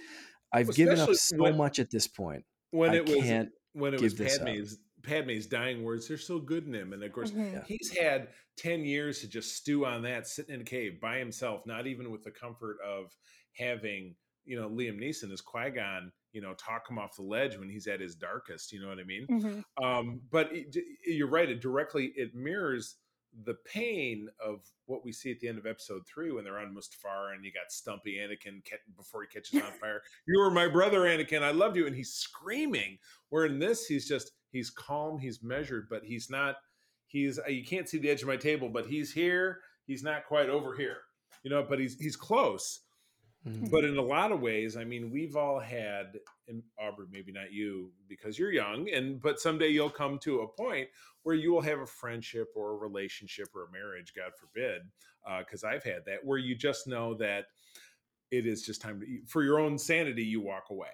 I've 0.53 0.69
Especially 0.69 0.85
given 0.85 1.01
up 1.01 1.15
so 1.15 1.37
when, 1.39 1.57
much 1.57 1.79
at 1.79 1.91
this 1.91 2.07
point. 2.07 2.45
When 2.71 2.91
I 2.91 2.97
it 2.97 3.09
was 3.09 3.49
when 3.73 3.95
it 3.95 4.01
was 4.01 4.15
Padme's 4.15 4.79
Padme's 5.03 5.47
dying 5.47 5.83
words, 5.83 6.09
they're 6.09 6.17
so 6.17 6.39
good 6.39 6.67
in 6.67 6.75
him. 6.75 6.93
And 6.93 7.03
of 7.03 7.13
course, 7.13 7.31
mm-hmm. 7.31 7.59
he's 7.67 7.97
had 7.97 8.29
10 8.59 8.85
years 8.85 9.21
to 9.21 9.29
just 9.29 9.57
stew 9.57 9.85
on 9.85 10.03
that, 10.03 10.27
sitting 10.27 10.55
in 10.55 10.61
a 10.61 10.65
cave 10.65 11.01
by 11.01 11.19
himself, 11.19 11.63
not 11.67 11.87
even 11.87 12.11
with 12.11 12.23
the 12.23 12.31
comfort 12.31 12.77
of 12.87 13.17
having 13.57 14.15
you 14.45 14.61
know 14.61 14.69
Liam 14.69 15.01
Neeson 15.01 15.33
as 15.33 15.41
Qui 15.41 15.71
Gon, 15.71 16.13
you 16.33 16.41
know, 16.41 16.55
talk 16.55 16.89
him 16.89 16.99
off 16.99 17.17
the 17.17 17.23
ledge 17.23 17.57
when 17.57 17.69
he's 17.69 17.87
at 17.87 18.01
his 18.01 18.15
darkest. 18.15 18.73
You 18.73 18.81
know 18.81 18.89
what 18.89 18.99
I 18.99 19.05
mean? 19.05 19.27
Mm-hmm. 19.31 19.85
Um, 19.85 20.21
but 20.31 20.49
it, 20.53 20.77
you're 21.07 21.29
right; 21.29 21.49
it 21.49 21.61
directly 21.61 22.13
it 22.17 22.35
mirrors 22.35 22.97
the 23.45 23.57
pain 23.65 24.29
of 24.45 24.61
what 24.87 25.05
we 25.05 25.13
see 25.13 25.31
at 25.31 25.41
the 25.41 25.49
end 25.49 25.57
of 25.57 25.67
episode 25.67 26.03
three 26.07 26.31
when 26.31 26.45
they're 26.45 26.59
on 26.59 26.75
Mustafar 26.75 27.35
and 27.35 27.45
you 27.45 27.51
got 27.51 27.73
Stumpy 27.73 28.19
Anakin 28.19 28.61
before 28.95 29.23
he 29.23 29.29
catches 29.29 29.55
on 29.55 29.73
fire. 29.81 30.03
you 30.27 30.39
were 30.39 30.51
my 30.51 30.69
brother, 30.69 31.01
Anakin. 31.01 31.43
I 31.43 31.51
loved 31.51 31.77
you, 31.77 31.87
and 31.87 31.97
he's 31.97 32.13
screaming. 32.13 32.99
Where 33.31 33.47
in 33.47 33.59
this, 33.59 33.87
he's 33.87 34.09
just 34.09 34.33
he's 34.51 34.71
calm, 34.71 35.19
he's 35.19 35.43
measured, 35.43 35.89
but 35.89 36.05
he's 36.05 36.31
not. 36.31 36.57
He's 37.07 37.39
you 37.47 37.65
can't 37.65 37.89
see 37.89 37.99
the 37.99 38.09
edge 38.09 38.23
of 38.23 38.29
my 38.29 38.37
table, 38.37 38.71
but 38.71 38.87
he's 38.87 39.13
here. 39.13 39.61
He's 39.87 40.03
not 40.03 40.25
quite 40.25 40.49
over 40.49 40.75
here, 40.75 40.99
you 41.43 41.51
know, 41.51 41.63
but 41.69 41.79
he's 41.79 41.99
he's 41.99 42.17
close 42.17 42.82
Mm-hmm. 43.47 43.67
But 43.67 43.85
in 43.85 43.97
a 43.97 44.03
lot 44.03 44.31
of 44.31 44.41
ways, 44.41 44.77
I 44.77 44.85
mean, 44.85 45.11
we've 45.11 45.35
all 45.35 45.59
had, 45.59 46.19
and 46.47 46.63
Aubrie, 46.81 47.11
maybe 47.11 47.33
not 47.33 47.53
you 47.53 47.91
because 48.09 48.39
you're 48.39 48.53
young, 48.53 48.89
and 48.91 49.21
but 49.21 49.41
someday 49.41 49.69
you'll 49.69 49.91
come 49.91 50.19
to 50.21 50.41
a 50.41 50.49
point 50.49 50.89
where 51.25 51.35
you 51.35 51.53
will 51.53 51.61
have 51.61 51.81
a 51.81 51.87
friendship 51.87 52.49
or 52.55 52.73
a 52.73 52.77
relationship 52.77 53.49
or 53.55 53.65
a 53.65 53.73
marriage, 53.73 54.13
God 54.15 54.33
forbid, 54.39 54.83
because 55.41 55.65
uh, 55.65 55.69
I've 55.69 55.83
had 55.83 56.05
that, 56.07 56.25
where 56.25 56.39
you 56.39 56.55
just 56.55 56.87
know 56.87 57.15
that 57.15 57.47
it 58.31 58.47
is 58.47 58.63
just 58.63 58.81
time 58.81 59.01
to, 59.01 59.07
for 59.27 59.43
your 59.43 59.59
own 59.59 59.77
sanity, 59.77 60.23
you 60.23 60.41
walk 60.41 60.71
away. 60.71 60.89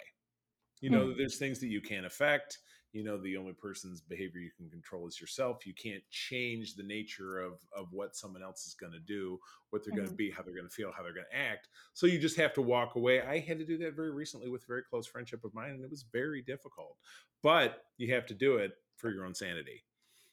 You 0.81 0.91
know, 0.91 1.07
mm-hmm. 1.07 1.19
there's 1.19 1.39
things 1.39 1.61
that 1.61 1.69
you 1.69 1.83
can't 1.83 2.07
affect 2.07 2.59
you 2.93 3.05
know 3.05 3.19
the 3.19 3.37
only 3.37 3.53
person's 3.53 4.01
behavior 4.01 4.41
you 4.41 4.51
can 4.57 4.69
control 4.71 5.07
is 5.07 5.21
yourself 5.21 5.67
you 5.67 5.75
can't 5.75 6.03
change 6.11 6.75
the 6.75 6.83
nature 6.83 7.41
of 7.41 7.61
of 7.77 7.93
what 7.93 8.17
someone 8.17 8.43
else 8.43 8.67
is 8.67 8.75
going 8.75 8.93
to 8.93 9.01
do 9.01 9.39
what 9.71 9.85
they're 9.85 9.93
mm-hmm. 9.93 10.05
going 10.05 10.09
to 10.09 10.15
be 10.15 10.31
how 10.31 10.43
they're 10.43 10.55
going 10.55 10.67
to 10.67 10.75
feel 10.75 10.91
how 10.97 11.03
they're 11.03 11.15
going 11.15 11.27
to 11.31 11.39
act 11.39 11.69
so 11.93 12.07
you 12.07 12.19
just 12.19 12.37
have 12.37 12.55
to 12.55 12.63
walk 12.63 12.97
away 12.97 13.21
i 13.23 13.39
had 13.39 13.59
to 13.59 13.67
do 13.67 13.77
that 13.79 13.95
very 13.95 14.11
recently 14.11 14.49
with 14.49 14.63
a 14.63 14.67
very 14.67 14.83
close 14.83 15.07
friendship 15.07 15.45
of 15.45 15.55
mine 15.55 15.71
and 15.71 15.85
it 15.85 15.91
was 15.91 16.05
very 16.13 16.43
difficult 16.43 16.97
but 17.43 17.85
you 17.99 18.13
have 18.13 18.27
to 18.27 18.35
do 18.35 18.57
it 18.57 18.73
for 18.97 19.11
your 19.11 19.25
own 19.25 19.35
sanity 19.35 19.85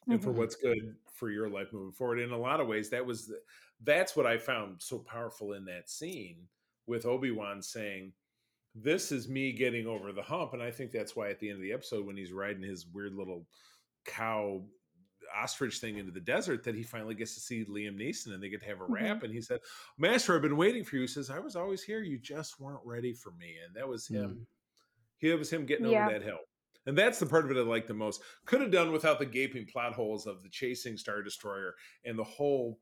and 0.08 0.18
mm-hmm. 0.18 0.24
for 0.24 0.32
what's 0.32 0.56
good 0.56 0.94
for 1.12 1.30
your 1.30 1.48
life 1.48 1.68
moving 1.72 1.92
forward 1.92 2.18
in 2.18 2.30
a 2.30 2.38
lot 2.38 2.60
of 2.60 2.66
ways 2.66 2.90
that 2.90 3.04
was 3.04 3.26
the, 3.26 3.38
that's 3.84 4.16
what 4.16 4.26
i 4.26 4.38
found 4.38 4.76
so 4.78 4.98
powerful 4.98 5.52
in 5.52 5.64
that 5.64 5.90
scene 5.90 6.38
with 6.86 7.04
obi-wan 7.04 7.60
saying 7.60 8.12
this 8.82 9.10
is 9.10 9.28
me 9.28 9.52
getting 9.52 9.86
over 9.86 10.12
the 10.12 10.22
hump 10.22 10.52
and 10.52 10.62
i 10.62 10.70
think 10.70 10.90
that's 10.90 11.16
why 11.16 11.30
at 11.30 11.40
the 11.40 11.48
end 11.48 11.56
of 11.56 11.62
the 11.62 11.72
episode 11.72 12.06
when 12.06 12.16
he's 12.16 12.32
riding 12.32 12.62
his 12.62 12.86
weird 12.86 13.14
little 13.14 13.46
cow 14.04 14.62
ostrich 15.34 15.78
thing 15.78 15.98
into 15.98 16.12
the 16.12 16.20
desert 16.20 16.64
that 16.64 16.74
he 16.74 16.82
finally 16.82 17.14
gets 17.14 17.34
to 17.34 17.40
see 17.40 17.64
Liam 17.64 18.00
Neeson 18.00 18.32
and 18.32 18.42
they 18.42 18.48
get 18.48 18.60
to 18.60 18.66
have 18.66 18.80
a 18.80 18.84
rap. 18.84 19.16
Mm-hmm. 19.16 19.24
And 19.24 19.34
he 19.34 19.40
said, 19.40 19.60
Master, 19.98 20.34
I've 20.34 20.42
been 20.42 20.56
waiting 20.56 20.84
for 20.84 20.96
you. 20.96 21.02
He 21.02 21.08
says, 21.08 21.30
I 21.30 21.38
was 21.38 21.56
always 21.56 21.82
here. 21.82 22.02
You 22.02 22.18
just 22.18 22.60
weren't 22.60 22.80
ready 22.84 23.12
for 23.12 23.32
me. 23.32 23.54
And 23.66 23.74
that 23.74 23.88
was 23.88 24.06
him. 24.06 24.30
Mm. 24.30 24.46
He 25.18 25.32
was 25.34 25.50
him 25.50 25.66
getting 25.66 25.86
yeah. 25.86 26.04
over 26.04 26.12
that 26.12 26.22
hill. 26.22 26.38
And 26.86 26.96
that's 26.96 27.18
the 27.18 27.26
part 27.26 27.44
of 27.44 27.50
it 27.50 27.56
I 27.56 27.62
like 27.62 27.86
the 27.86 27.94
most. 27.94 28.22
Could 28.44 28.60
have 28.60 28.70
done 28.70 28.92
without 28.92 29.18
the 29.18 29.26
gaping 29.26 29.66
plot 29.66 29.92
holes 29.92 30.26
of 30.26 30.42
the 30.42 30.48
chasing 30.48 30.96
Star 30.96 31.22
Destroyer 31.22 31.74
and 32.04 32.18
the 32.18 32.24
whole 32.24 32.78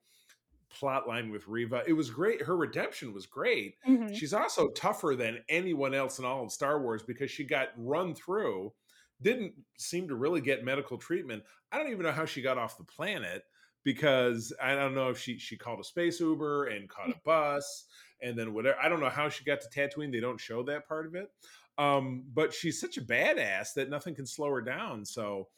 plot 0.74 1.06
line 1.08 1.30
with 1.30 1.46
Reva. 1.48 1.82
It 1.86 1.92
was 1.94 2.10
great. 2.10 2.42
Her 2.42 2.56
redemption 2.56 3.12
was 3.12 3.26
great. 3.26 3.76
Mhm. 3.86 4.14
She's 4.14 4.34
also 4.34 4.70
tougher 4.70 5.14
than 5.16 5.44
anyone 5.48 5.94
else 5.94 6.18
in 6.18 6.24
all 6.24 6.44
of 6.44 6.52
Star 6.52 6.80
Wars 6.80 7.02
because 7.02 7.30
she 7.30 7.44
got 7.44 7.70
run 7.76 8.14
through, 8.14 8.74
didn't 9.22 9.54
seem 9.78 10.08
to 10.08 10.16
really 10.16 10.40
get 10.40 10.64
medical 10.64 10.98
treatment. 10.98 11.44
I 11.72 11.78
don't 11.78 11.90
even 11.90 12.02
know 12.04 12.12
how 12.12 12.24
she 12.26 12.42
got 12.42 12.58
off 12.58 12.76
the 12.78 12.84
planet 12.84 13.44
because 13.84 14.52
I 14.62 14.74
don't 14.74 14.94
know 14.94 15.10
if 15.10 15.18
she 15.18 15.38
she 15.38 15.56
called 15.56 15.80
a 15.80 15.84
space 15.84 16.20
Uber 16.20 16.66
and 16.66 16.88
caught 16.88 17.10
a 17.10 17.20
bus 17.24 17.86
and 18.20 18.38
then 18.38 18.54
whatever. 18.54 18.78
I 18.80 18.88
don't 18.88 19.00
know 19.00 19.10
how 19.10 19.28
she 19.28 19.44
got 19.44 19.60
to 19.60 19.68
Tatooine. 19.68 20.10
They 20.12 20.20
don't 20.20 20.40
show 20.40 20.62
that 20.64 20.86
part 20.88 21.06
of 21.06 21.14
it. 21.14 21.30
Um, 21.76 22.24
but 22.32 22.54
she's 22.54 22.80
such 22.80 22.96
a 22.98 23.02
badass 23.02 23.74
that 23.74 23.90
nothing 23.90 24.14
can 24.14 24.26
slow 24.26 24.48
her 24.50 24.62
down. 24.62 25.04
So 25.04 25.48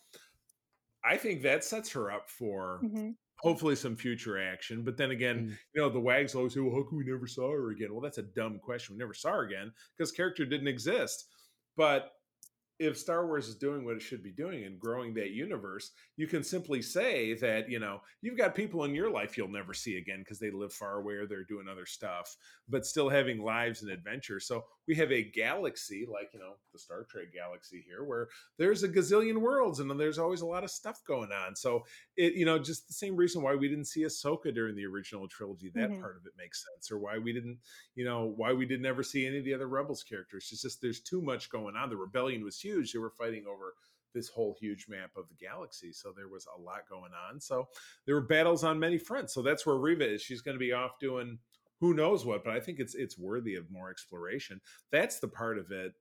I 1.05 1.17
think 1.17 1.43
that 1.43 1.63
sets 1.65 1.91
her 1.93 2.11
up 2.11 2.29
for 2.29 2.81
Mhm. 2.83 3.17
Hopefully 3.39 3.77
some 3.77 3.97
future 3.97 4.39
action. 4.41 4.83
But 4.83 4.97
then 4.97 5.11
again, 5.11 5.45
Mm. 5.51 5.59
you 5.75 5.83
know, 5.83 5.89
the 5.91 6.01
wags 6.01 6.35
always 6.35 6.55
say, 6.55 6.61
well, 6.61 6.75
how 6.75 6.83
come 6.89 6.99
we 6.99 7.05
never 7.05 7.27
saw 7.27 7.51
her 7.53 7.71
again? 7.71 7.93
Well, 7.93 8.01
that's 8.01 8.19
a 8.19 8.23
dumb 8.23 8.59
question. 8.59 8.95
We 8.95 8.99
never 8.99 9.15
saw 9.15 9.33
her 9.33 9.43
again 9.45 9.73
because 9.97 10.13
character 10.13 10.45
didn't 10.47 10.69
exist. 10.69 11.31
But 11.77 12.13
if 12.79 12.99
Star 12.99 13.27
Wars 13.27 13.49
is 13.49 13.57
doing 13.57 13.85
what 13.85 13.97
it 13.97 14.03
should 14.03 14.23
be 14.23 14.33
doing 14.33 14.65
and 14.65 14.79
growing 14.79 15.15
that 15.15 15.31
universe, 15.31 15.93
you 16.17 16.27
can 16.27 16.43
simply 16.43 16.83
say 16.83 17.35
that, 17.35 17.71
you 17.71 17.79
know, 17.79 18.01
you've 18.21 18.37
got 18.37 18.55
people 18.55 18.85
in 18.85 18.95
your 18.95 19.11
life 19.11 19.37
you'll 19.37 19.49
never 19.49 19.73
see 19.75 19.97
again 19.97 20.21
because 20.21 20.39
they 20.39 20.51
live 20.51 20.73
far 20.73 20.99
away 20.99 21.15
or 21.15 21.27
they're 21.27 21.45
doing 21.45 21.69
other 21.69 21.87
stuff, 21.87 22.37
but 22.69 22.85
still 22.87 23.09
having 23.09 23.39
lives 23.43 23.83
and 23.83 23.91
adventures. 23.91 24.47
So 24.47 24.67
we 24.87 24.95
have 24.97 25.11
a 25.13 25.23
galaxy 25.23 26.07
like, 26.07 26.31
you 26.33 26.39
know, 26.39 26.57
the 26.73 26.79
Star 26.79 27.05
Trek 27.05 27.33
galaxy 27.33 27.83
here 27.87 28.05
where 28.05 28.29
there's 28.59 28.83
a 28.83 28.89
gazillion 28.89 29.41
worlds 29.41 29.81
and 29.81 29.91
there's 29.99 30.19
always 30.19 30.41
a 30.43 30.47
lot 30.47 30.65
of 30.65 30.71
stuff 30.71 31.03
going 31.05 31.33
on. 31.33 31.57
So 31.57 31.85
it, 32.17 32.35
you 32.35 32.45
know, 32.45 32.59
just 32.59 32.87
the 32.89 32.95
same 32.95 33.17
reason 33.17 33.43
why 33.43 33.55
we 33.55 33.69
didn't 33.69 33.87
see 33.87 34.03
Ahsoka 34.03 34.55
during 34.55 34.75
the 34.77 34.87
original 34.87 35.29
trilogy, 35.29 35.71
that 35.75 35.95
Mhm. 35.95 36.01
part 36.01 36.17
of 36.17 36.27
it 36.27 36.33
makes 36.37 36.65
sense, 36.65 36.91
or 36.91 36.99
why 36.99 37.19
we 37.19 37.33
didn't, 37.33 37.61
you 37.95 38.05
know, 38.05 38.25
why 38.25 38.53
we 38.53 38.67
did 38.67 38.81
never 38.81 39.03
see 39.03 39.27
any 39.27 39.39
of 39.39 39.45
the 39.45 39.55
other 39.55 39.69
Rebels 39.69 40.03
characters. 40.03 40.49
It's 40.53 40.63
just 40.63 40.81
there's 40.81 41.01
too 41.03 41.23
much 41.23 41.51
going 41.51 41.77
on. 41.77 41.91
The 41.91 41.97
rebellion 41.97 42.45
was 42.45 42.59
huge. 42.67 42.93
They 42.93 42.99
were 42.99 43.11
fighting 43.11 43.45
over 43.47 43.75
this 44.15 44.29
whole 44.29 44.57
huge 44.59 44.87
map 44.89 45.11
of 45.17 45.25
the 45.29 45.35
galaxy. 45.35 45.93
So 45.93 46.13
there 46.17 46.29
was 46.29 46.47
a 46.57 46.61
lot 46.61 46.89
going 46.89 47.13
on. 47.29 47.41
So 47.41 47.69
there 48.07 48.15
were 48.15 48.27
battles 48.27 48.65
on 48.65 48.79
many 48.79 48.99
fronts. 48.99 49.35
So 49.35 49.43
that's 49.43 49.67
where 49.67 49.77
Reva 49.77 50.15
is. 50.15 50.23
She's 50.23 50.41
going 50.41 50.55
to 50.55 50.67
be 50.69 50.73
off 50.73 50.99
doing 50.99 51.39
who 51.81 51.93
knows 51.93 52.25
what, 52.25 52.43
but 52.43 52.55
I 52.55 52.61
think 52.61 52.79
it's 52.81 52.95
it's 52.95 53.19
worthy 53.19 53.55
of 53.57 53.71
more 53.71 53.91
exploration. 53.91 54.61
That's 54.91 55.21
the 55.21 55.29
part 55.29 55.59
of 55.59 55.71
it. 55.71 55.93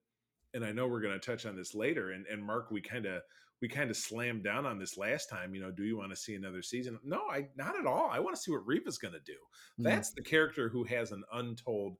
And 0.53 0.63
I 0.63 0.71
know 0.71 0.87
we're 0.87 1.01
going 1.01 1.19
to 1.19 1.25
touch 1.25 1.45
on 1.45 1.55
this 1.57 1.75
later. 1.75 2.11
And 2.11 2.25
and 2.27 2.41
Mark, 2.41 2.71
we 2.71 2.79
kind 2.81 3.05
of 3.05 3.21
we 3.61 3.67
kind 3.67 3.89
of 3.89 3.97
slammed 3.97 4.43
down 4.43 4.65
on 4.65 4.79
this 4.79 4.97
last 4.97 5.29
time. 5.29 5.53
You 5.53 5.61
know, 5.61 5.71
do 5.71 5.83
you 5.83 5.97
want 5.97 6.11
to 6.11 6.15
see 6.15 6.35
another 6.35 6.61
season? 6.61 6.97
No, 7.03 7.23
I 7.29 7.47
not 7.57 7.77
at 7.77 7.85
all. 7.85 8.09
I 8.09 8.19
want 8.19 8.35
to 8.37 8.41
see 8.41 8.51
what 8.51 8.65
Reva's 8.65 8.97
going 8.97 9.13
to 9.13 9.19
do. 9.25 9.39
Mm. 9.79 9.83
That's 9.83 10.11
the 10.11 10.23
character 10.23 10.69
who 10.69 10.83
has 10.85 11.11
an 11.11 11.23
untold 11.33 11.97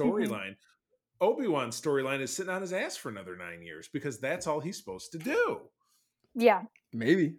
Mm-hmm. 0.00 0.02
storyline. 0.02 0.50
Obi 0.50 0.56
Wan's 1.20 1.80
storyline 1.80 2.20
is 2.20 2.32
sitting 2.32 2.52
on 2.52 2.60
his 2.60 2.72
ass 2.72 2.96
for 2.96 3.08
another 3.08 3.36
nine 3.36 3.62
years 3.62 3.88
because 3.92 4.18
that's 4.18 4.46
all 4.46 4.60
he's 4.60 4.76
supposed 4.76 5.12
to 5.12 5.18
do. 5.18 5.60
Yeah. 6.34 6.62
maybe. 6.92 7.36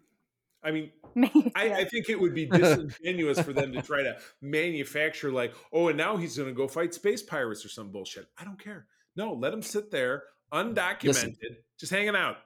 I 0.61 0.71
mean, 0.71 0.91
Maybe, 1.15 1.51
I, 1.55 1.65
yeah. 1.65 1.77
I 1.77 1.86
think 1.86 2.09
it 2.09 2.19
would 2.19 2.36
be 2.36 2.45
disingenuous 2.45 3.39
for 3.39 3.53
them 3.53 3.73
to 3.73 3.82
try 3.82 4.03
to 4.03 4.17
manufacture 4.41 5.32
like, 5.32 5.53
oh, 5.73 5.88
and 5.88 5.97
now 5.97 6.17
he's 6.17 6.38
going 6.38 6.49
to 6.49 6.53
go 6.53 6.67
fight 6.67 6.93
space 6.93 7.23
pirates 7.23 7.65
or 7.65 7.69
some 7.69 7.91
bullshit. 7.91 8.27
I 8.38 8.43
don't 8.43 8.61
care. 8.61 8.86
No, 9.15 9.34
let 9.34 9.53
him 9.53 9.61
sit 9.61 9.89
there 9.89 10.23
undocumented, 10.53 11.57
just 11.80 11.91
hanging 11.91 12.15
out. 12.15 12.38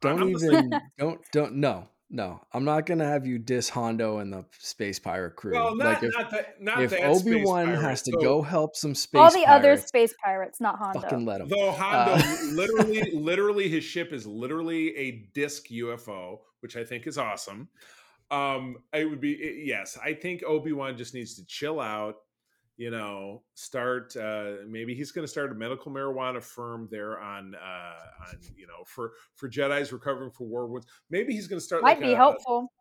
Don't 0.00 0.22
I'm 0.22 0.28
even 0.28 0.70
don't 0.98 1.20
don't 1.32 1.54
no 1.54 1.88
no. 2.10 2.40
I'm 2.52 2.64
not 2.64 2.86
gonna 2.86 3.04
have 3.06 3.26
you 3.26 3.38
diss 3.38 3.68
Hondo 3.68 4.18
and 4.18 4.32
the 4.32 4.44
space 4.58 4.98
pirate 4.98 5.36
crew. 5.36 5.52
Well, 5.52 5.74
not 5.74 5.86
like 5.86 6.02
if, 6.02 6.14
not 6.16 6.30
that 6.30 6.62
not 6.62 6.82
if 6.82 6.90
that 6.90 7.04
Obi 7.04 7.18
space 7.32 7.46
Wan 7.46 7.66
pirate. 7.66 7.80
has 7.82 8.02
to 8.02 8.12
So, 8.12 8.20
go 8.20 8.42
help 8.42 8.76
some 8.76 8.94
space 8.94 9.18
All 9.20 9.30
the 9.30 9.46
other 9.46 9.76
space 9.76 10.14
pirates, 10.24 10.60
not 10.60 10.76
Hondo. 10.78 11.00
fucking 11.00 11.24
let 11.24 11.40
him. 11.40 11.48
Though 11.48 11.70
Hondo, 11.72 12.14
Uh, 12.14 12.38
literally, 12.52 13.10
literally, 13.12 13.68
his 13.68 13.84
ship 13.84 14.12
is 14.12 14.26
literally 14.26 14.96
a 14.96 15.28
disc 15.34 15.66
UFO, 15.70 16.38
which 16.60 16.76
I 16.76 16.84
think 16.84 17.06
is 17.06 17.18
awesome. 17.18 17.68
Um, 18.30 18.76
it 18.92 19.04
would 19.08 19.20
be 19.20 19.32
it- 19.32 19.66
yes. 19.66 19.98
I 20.02 20.12
think 20.14 20.42
Obi 20.46 20.72
Wan 20.72 20.96
just 20.96 21.14
needs 21.14 21.34
to 21.36 21.46
chill 21.46 21.80
out. 21.80 22.16
You 22.78 22.90
know, 22.90 23.42
start. 23.54 24.16
Uh, 24.16 24.52
maybe 24.66 24.94
he's 24.94 25.10
going 25.12 25.24
to 25.24 25.28
start 25.28 25.52
a 25.52 25.54
medical 25.54 25.92
marijuana 25.92 26.40
firm 26.42 26.88
there 26.90 27.18
on, 27.20 27.54
uh, 27.54 28.26
on 28.28 28.38
you 28.56 28.66
know, 28.68 28.84
for 28.86 29.12
for 29.34 29.48
Jedi's 29.50 29.92
recovering 29.92 30.30
from 30.30 30.48
war 30.48 30.66
wounds. 30.68 30.86
Maybe 31.10 31.34
he's 31.34 31.48
going 31.48 31.58
to 31.58 31.64
start. 31.64 31.82
Might 31.82 31.98
like 31.98 32.00
be 32.00 32.12
a- 32.12 32.16
helpful. 32.16 32.72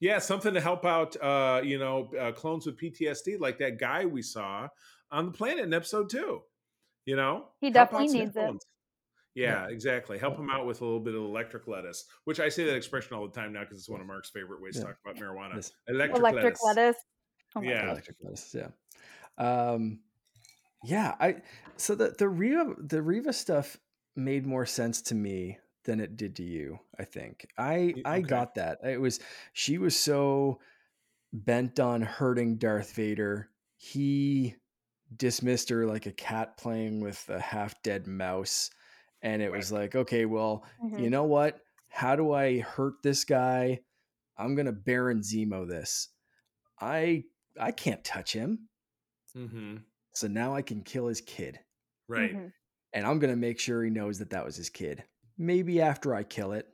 yeah, 0.00 0.18
something 0.18 0.54
to 0.54 0.60
help 0.62 0.84
out, 0.86 1.14
uh, 1.22 1.60
you 1.62 1.78
know, 1.78 2.10
uh, 2.18 2.32
clones 2.32 2.64
with 2.66 2.78
PTSD, 2.78 3.38
like 3.38 3.58
that 3.58 3.78
guy 3.78 4.06
we 4.06 4.22
saw 4.22 4.66
on 5.10 5.26
the 5.26 5.32
planet 5.32 5.64
in 5.64 5.74
episode 5.74 6.08
two. 6.10 6.40
You 7.04 7.16
know, 7.16 7.48
He 7.60 7.70
definitely 7.70 8.06
out 8.06 8.10
some 8.10 8.18
needs 8.20 8.36
it. 8.36 8.40
clones. 8.40 8.66
Yeah, 9.34 9.68
exactly. 9.68 10.18
Help 10.18 10.36
him 10.38 10.48
out 10.50 10.66
with 10.66 10.80
a 10.80 10.84
little 10.84 11.00
bit 11.00 11.14
of 11.14 11.20
electric 11.22 11.68
lettuce, 11.68 12.04
which 12.24 12.40
I 12.40 12.48
say 12.48 12.64
that 12.64 12.74
expression 12.76 13.14
all 13.14 13.26
the 13.28 13.32
time 13.38 13.52
now 13.52 13.60
because 13.60 13.78
it's 13.78 13.88
one 13.90 14.00
of 14.00 14.06
Mark's 14.06 14.30
favorite 14.30 14.60
ways 14.62 14.76
Yeah. 14.76 14.80
to 14.82 14.86
talk 14.88 14.96
about 15.04 15.16
marijuana. 15.16 15.54
Yes. 15.56 15.72
Electric, 15.86 16.18
Electric 16.18 16.44
lettuce. 16.44 16.62
lettuce. 16.64 17.02
Oh 17.56 17.60
Yeah. 17.62 17.90
Electric 17.90 18.16
lettuce, 18.22 18.54
yeah. 18.54 18.68
Um, 19.38 20.00
yeah, 20.84 21.14
I 21.18 21.36
so 21.76 21.94
the 21.94 22.14
the 22.18 22.28
Reva 22.28 22.74
the 22.78 23.02
Reva 23.02 23.32
stuff 23.32 23.76
made 24.16 24.46
more 24.46 24.66
sense 24.66 25.00
to 25.02 25.14
me 25.14 25.58
than 25.84 26.00
it 26.00 26.16
did 26.16 26.36
to 26.36 26.42
you. 26.42 26.78
I 26.98 27.04
think 27.04 27.46
I 27.56 27.94
okay. 28.04 28.20
got 28.22 28.54
that. 28.56 28.78
It 28.84 29.00
was 29.00 29.20
she 29.52 29.78
was 29.78 29.98
so 29.98 30.60
bent 31.32 31.80
on 31.80 32.02
hurting 32.02 32.56
Darth 32.56 32.92
Vader. 32.94 33.48
He 33.76 34.56
dismissed 35.16 35.70
her 35.70 35.86
like 35.86 36.06
a 36.06 36.12
cat 36.12 36.56
playing 36.58 37.00
with 37.00 37.24
a 37.28 37.40
half 37.40 37.80
dead 37.82 38.06
mouse, 38.06 38.70
and 39.22 39.40
it 39.40 39.50
was 39.50 39.72
like, 39.72 39.94
okay, 39.94 40.26
well, 40.26 40.64
Mhm. 40.82 41.00
you 41.02 41.10
know 41.10 41.24
what? 41.24 41.60
How 41.88 42.14
do 42.16 42.32
I 42.32 42.60
hurt 42.60 43.02
this 43.02 43.24
guy? 43.24 43.80
I'm 44.36 44.54
gonna 44.54 44.72
Baron 44.72 45.20
Zemo 45.20 45.66
this. 45.66 46.08
I 46.80 47.24
I 47.58 47.72
can't 47.72 48.04
touch 48.04 48.32
him. 48.32 48.67
Hmm 49.46 49.76
So 50.14 50.26
now 50.26 50.54
I 50.54 50.62
can 50.62 50.82
kill 50.82 51.06
his 51.06 51.20
kid. 51.20 51.60
Right. 52.08 52.34
Mhm. 52.34 52.52
And 52.92 53.06
I'm 53.06 53.18
going 53.18 53.30
to 53.32 53.36
make 53.36 53.60
sure 53.60 53.84
he 53.84 53.90
knows 53.90 54.18
that 54.18 54.30
that 54.30 54.44
was 54.44 54.56
his 54.56 54.70
kid. 54.70 55.04
Maybe 55.36 55.80
after 55.80 56.14
I 56.14 56.22
kill 56.24 56.52
it, 56.52 56.66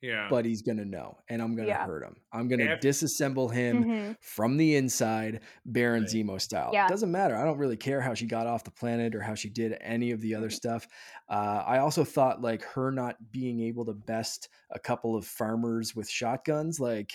Yeah. 0.00 0.26
but 0.30 0.44
he's 0.46 0.62
going 0.62 0.78
to 0.78 0.84
know. 0.86 1.18
And 1.28 1.40
I'm 1.42 1.54
going 1.54 1.66
to 1.68 1.74
Yeah. 1.74 1.84
hurt 1.86 2.02
him. 2.02 2.16
I'm 2.32 2.48
going 2.48 2.58
to 2.60 2.72
Af- 2.72 2.80
disassemble 2.80 3.52
him 3.52 3.84
Mhm. 3.84 4.16
from 4.22 4.56
the 4.56 4.74
inside, 4.76 5.42
Baron 5.66 6.02
Right. 6.04 6.10
Zemo 6.10 6.40
style. 6.40 6.70
Yeah. 6.72 6.88
Doesn't 6.88 7.12
matter. 7.12 7.36
I 7.36 7.44
don't 7.44 7.58
really 7.58 7.76
care 7.76 8.00
how 8.00 8.14
she 8.14 8.26
got 8.26 8.46
off 8.46 8.64
the 8.64 8.70
planet 8.72 9.14
or 9.14 9.20
how 9.20 9.34
she 9.34 9.50
did 9.50 9.76
any 9.80 10.10
of 10.10 10.20
the 10.22 10.34
other 10.34 10.48
Mhm. 10.48 10.52
stuff. 10.54 10.88
Uh, 11.28 11.62
I 11.66 11.78
also 11.78 12.02
thought 12.02 12.40
like 12.40 12.62
her 12.62 12.90
not 12.90 13.30
being 13.30 13.60
able 13.60 13.84
to 13.84 13.94
best 13.94 14.48
a 14.70 14.78
couple 14.80 15.14
of 15.14 15.26
farmers 15.26 15.94
with 15.94 16.08
shotguns, 16.08 16.80
like 16.80 17.12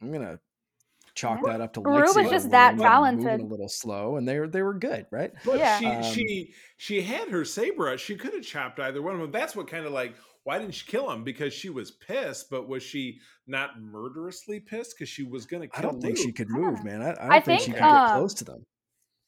I'm 0.00 0.10
going 0.12 0.22
to 0.26 0.40
chalk 1.14 1.42
that 1.44 1.60
up 1.60 1.72
to 1.74 1.80
Gru 1.80 2.00
was 2.00 2.30
just 2.30 2.50
that 2.50 2.76
wielding 2.76 3.16
moving 3.16 3.28
talented. 3.28 3.40
a 3.40 3.44
little 3.44 3.68
slow, 3.68 4.16
and 4.16 4.26
they 4.26 4.38
were 4.38 4.48
they 4.48 4.62
were 4.62 4.74
good, 4.74 5.06
right? 5.10 5.32
But 5.44 5.58
Yeah. 5.58 5.78
she 5.78 5.86
Um, 5.86 6.02
she 6.02 6.54
she 6.76 7.02
had 7.02 7.28
her 7.28 7.44
saber. 7.44 7.96
She 7.98 8.16
could 8.16 8.34
have 8.34 8.42
chopped 8.42 8.80
either 8.80 9.02
one 9.02 9.14
of 9.14 9.20
them. 9.20 9.30
That's 9.30 9.56
what 9.56 9.68
kind 9.68 9.86
of 9.86 9.92
like 9.92 10.14
why 10.44 10.58
didn't 10.58 10.74
she 10.74 10.86
kill 10.86 11.10
him? 11.10 11.22
Because 11.22 11.52
she 11.52 11.68
was 11.68 11.90
pissed, 11.90 12.48
but 12.50 12.68
was 12.68 12.82
she 12.82 13.20
not 13.46 13.80
murderously 13.80 14.58
pissed? 14.58 14.94
Because 14.96 15.08
she 15.08 15.22
was 15.22 15.46
going 15.46 15.68
to 15.68 15.76
I 15.76 15.82
kill. 15.82 15.92
don't 15.92 16.00
think 16.00 16.16
she 16.16 16.32
could 16.32 16.48
move, 16.48 16.82
man. 16.82 17.02
I, 17.02 17.10
I 17.10 17.14
don't 17.14 17.32
I 17.32 17.40
think, 17.40 17.60
she 17.60 17.66
think, 17.66 17.76
could 17.76 17.84
get 17.84 18.04
um, 18.04 18.18
close 18.18 18.34
to 18.34 18.44
them. 18.44 18.64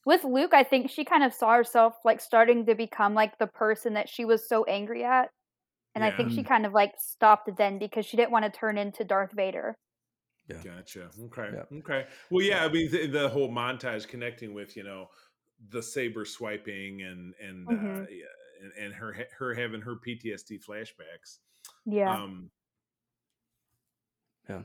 With 0.04 0.24
Luke, 0.24 0.54
I 0.54 0.64
think 0.64 0.90
she 0.90 1.04
kind 1.04 1.22
of 1.22 1.32
saw 1.32 1.54
herself 1.54 1.94
like 2.04 2.20
starting 2.20 2.66
to 2.66 2.74
become 2.74 3.14
like 3.14 3.38
the 3.38 3.46
person 3.46 3.94
that 3.94 4.08
she 4.08 4.24
was 4.24 4.48
so 4.48 4.64
angry 4.64 5.04
at. 5.04 5.28
And 5.94 6.02
I 6.02 6.10
think 6.10 6.32
she 6.32 6.42
kind 6.42 6.64
of 6.64 6.72
like 6.72 6.94
stopped 6.98 7.50
then 7.58 7.78
because 7.78 8.06
she 8.06 8.16
didn't 8.16 8.30
want 8.32 8.46
to 8.46 8.50
turn 8.50 8.78
into 8.78 9.04
Darth 9.04 9.32
Vader. 9.32 9.76
Gotcha. 10.62 11.10
Okay. 11.24 11.50
Yeah. 11.54 11.78
Okay. 11.78 12.06
Well, 12.30 12.44
yeah. 12.44 12.64
I 12.64 12.68
mean, 12.68 12.90
the, 12.90 13.06
the 13.06 13.28
whole 13.28 13.50
montage 13.50 14.06
connecting 14.08 14.52
with 14.54 14.76
you 14.76 14.84
know 14.84 15.08
the 15.70 15.82
saber 15.82 16.24
swiping 16.24 17.02
and 17.02 17.34
and 17.40 17.68
uh, 17.68 17.72
Mhm. 17.72 18.06
yeah, 18.10 18.24
and, 18.62 18.72
and 18.84 18.94
her 18.94 19.16
her 19.38 19.54
having 19.54 19.80
her 19.80 19.94
PTSD 19.96 20.58
flashbacks. 20.64 21.38
Yeah. 21.86 22.14
Um, 22.14 22.50
yeah. 24.48 24.62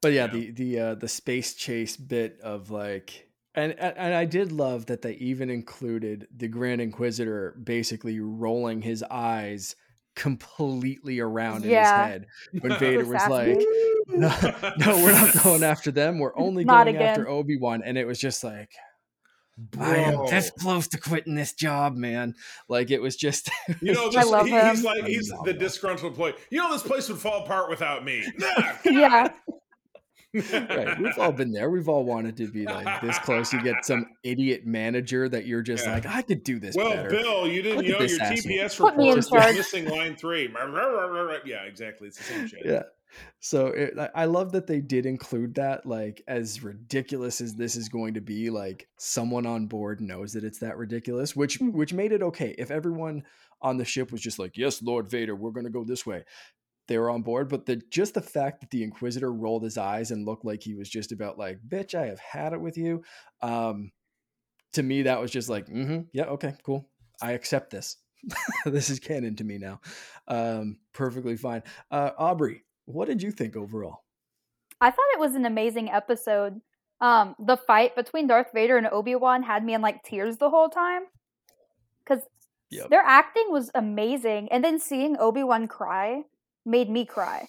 But 0.00 0.12
yeah, 0.12 0.26
Yeah. 0.26 0.32
the 0.32 0.50
the 0.50 0.78
uh, 0.80 0.94
the 0.96 1.08
space 1.08 1.54
chase 1.54 1.96
bit 1.96 2.40
of 2.42 2.70
like, 2.70 3.28
and 3.54 3.72
and 3.78 4.14
I 4.14 4.24
did 4.24 4.52
love 4.52 4.86
that 4.86 5.02
they 5.02 5.12
even 5.14 5.48
included 5.48 6.26
the 6.36 6.48
Grand 6.48 6.80
Inquisitor 6.80 7.56
basically 7.62 8.20
rolling 8.20 8.82
his 8.82 9.02
eyes 9.10 9.76
completely 10.14 11.20
around 11.20 11.64
Yeah. 11.64 12.06
in 12.06 12.12
his 12.12 12.12
head 12.12 12.26
when 12.62 12.78
Vader 12.78 13.04
was 13.04 13.16
Assassinate. 13.16 13.56
like, 13.58 13.66
no, 14.08 14.74
no, 14.78 14.96
we're 15.02 15.12
not 15.12 15.42
going 15.42 15.62
after 15.64 15.90
them. 15.90 16.18
We're 16.18 16.36
only 16.38 16.64
Not 16.64 16.84
going 16.84 16.96
after. 16.98 17.28
Obi 17.28 17.56
Wan, 17.56 17.82
and 17.84 17.96
it 17.98 18.06
was 18.06 18.18
just 18.18 18.42
like. 18.44 18.70
I 19.78 19.98
am 19.98 20.26
this 20.26 20.50
close 20.50 20.88
to 20.88 20.98
quitting 20.98 21.36
this 21.36 21.52
job, 21.52 21.94
man. 21.94 22.34
Like 22.68 22.90
it 22.90 23.00
was 23.00 23.14
just. 23.14 23.48
You 23.80 23.92
know, 23.92 24.10
I 24.16 24.24
love 24.24 24.46
he- 24.46 24.60
he's 24.60 24.82
like 24.82 25.04
he's 25.04 25.32
the 25.44 25.52
disgruntled 25.52 26.10
employee. 26.10 26.34
You 26.50 26.58
know, 26.58 26.72
this 26.72 26.82
place 26.82 27.08
would 27.08 27.18
fall 27.18 27.44
apart 27.44 27.70
without 27.70 28.04
me. 28.04 28.26
Yeah. 28.84 29.28
Right. 30.34 30.98
We've 30.98 31.18
all 31.18 31.32
been 31.32 31.52
there. 31.52 31.70
We've 31.70 31.88
all 31.88 32.04
wanted 32.04 32.36
to 32.38 32.48
be 32.50 32.64
like 32.64 33.00
this 33.00 33.18
close. 33.20 33.52
You 33.52 33.62
get 33.62 33.84
some 33.84 34.06
idiot 34.22 34.66
manager 34.66 35.28
that 35.28 35.46
you're 35.46 35.62
just 35.62 35.84
Yeah. 35.86 35.94
like, 35.94 36.06
I 36.06 36.22
could 36.22 36.42
do 36.44 36.58
this 36.58 36.74
Well, 36.76 36.90
better. 36.90 37.10
Bill, 37.10 37.46
you 37.48 37.62
didn't 37.62 37.76
Look 37.78 37.86
you 37.86 37.92
know 37.92 38.00
your 38.00 38.20
asshole. 38.22 38.36
TPS 38.50 38.78
Put 38.78 38.96
me 38.96 39.10
in 39.10 39.16
report 39.16 39.44
was 39.46 39.56
missing 39.56 39.88
line 39.88 40.16
three. 40.16 40.48
Yeah, 41.44 41.62
exactly. 41.64 42.08
It's 42.08 42.18
the 42.18 42.24
same 42.24 42.46
shit. 42.48 42.62
yeah. 42.64 42.82
So 43.38 43.66
it, 43.68 43.94
I- 43.98 44.10
I 44.14 44.24
love 44.24 44.52
that 44.52 44.66
they 44.66 44.80
did 44.80 45.06
include 45.06 45.54
that. 45.54 45.86
Like, 45.86 46.22
as 46.26 46.62
ridiculous 46.64 47.40
as 47.40 47.54
this 47.54 47.76
is 47.76 47.88
going 47.88 48.14
to 48.14 48.20
be, 48.20 48.50
like 48.50 48.88
someone 48.98 49.46
on 49.46 49.66
board 49.66 50.00
knows 50.00 50.32
that 50.32 50.42
it's 50.42 50.58
that 50.58 50.76
ridiculous, 50.76 51.36
which 51.36 51.60
Mm. 51.60 51.72
which 51.74 51.92
made 51.92 52.10
it 52.12 52.22
okay. 52.22 52.54
If 52.58 52.70
everyone 52.72 53.22
on 53.62 53.76
the 53.76 53.84
ship 53.84 54.10
was 54.10 54.20
just 54.20 54.38
like, 54.40 54.56
"Yes, 54.56 54.82
Lord 54.82 55.08
Vader, 55.08 55.36
we're 55.36 55.52
going 55.52 55.64
to 55.64 55.70
go 55.70 55.84
this 55.84 56.04
way," 56.04 56.24
they 56.88 56.98
were 56.98 57.10
on 57.10 57.22
board. 57.22 57.48
But 57.48 57.66
the 57.66 57.76
just 57.90 58.14
the 58.14 58.20
fact 58.20 58.60
that 58.60 58.70
the 58.70 58.82
Inquisitor 58.82 59.32
rolled 59.32 59.62
his 59.62 59.78
eyes 59.78 60.10
and 60.10 60.26
looked 60.26 60.44
like 60.44 60.62
he 60.62 60.74
was 60.74 60.88
just 60.88 61.12
about 61.12 61.38
like, 61.38 61.58
"Bitch, 61.66 61.94
I 61.94 62.06
have 62.06 62.20
had 62.20 62.52
it 62.52 62.60
with 62.60 62.76
you." 62.76 63.02
Um, 63.42 63.92
to 64.72 64.82
me, 64.82 65.02
that 65.02 65.20
was 65.20 65.30
just 65.30 65.48
like, 65.48 65.66
mm-hmm, 65.66 66.02
"Yeah, 66.12 66.24
okay, 66.24 66.54
cool, 66.64 66.88
I 67.22 67.32
accept 67.32 67.70
this." 67.70 67.96
this 68.64 68.90
is 68.90 69.00
canon 69.00 69.36
to 69.36 69.44
me 69.44 69.58
now. 69.58 69.80
Um, 70.28 70.78
perfectly 70.92 71.36
fine. 71.36 71.62
Uh, 71.90 72.12
Aubrie, 72.18 72.60
what 72.86 73.06
did 73.06 73.22
you 73.22 73.30
think 73.30 73.56
overall? 73.56 74.04
I 74.80 74.90
thought 74.90 75.04
it 75.14 75.20
was 75.20 75.34
an 75.34 75.46
amazing 75.46 75.90
episode. 75.90 76.60
Um, 77.00 77.34
the 77.38 77.56
fight 77.56 77.96
between 77.96 78.26
Darth 78.26 78.48
Vader 78.54 78.76
and 78.76 78.86
Obi 78.86 79.14
Wan 79.14 79.42
had 79.42 79.64
me 79.64 79.74
in 79.74 79.82
like 79.82 80.02
tears 80.02 80.38
the 80.38 80.50
whole 80.50 80.68
time 80.68 81.02
because 82.04 82.24
Yep. 82.70 82.90
their 82.90 83.02
acting 83.02 83.46
was 83.50 83.70
amazing, 83.74 84.50
and 84.50 84.64
then 84.64 84.78
seeing 84.80 85.16
Obi 85.18 85.44
Wan 85.44 85.68
cry 85.68 86.24
made 86.64 86.90
me 86.90 87.04
cry. 87.06 87.48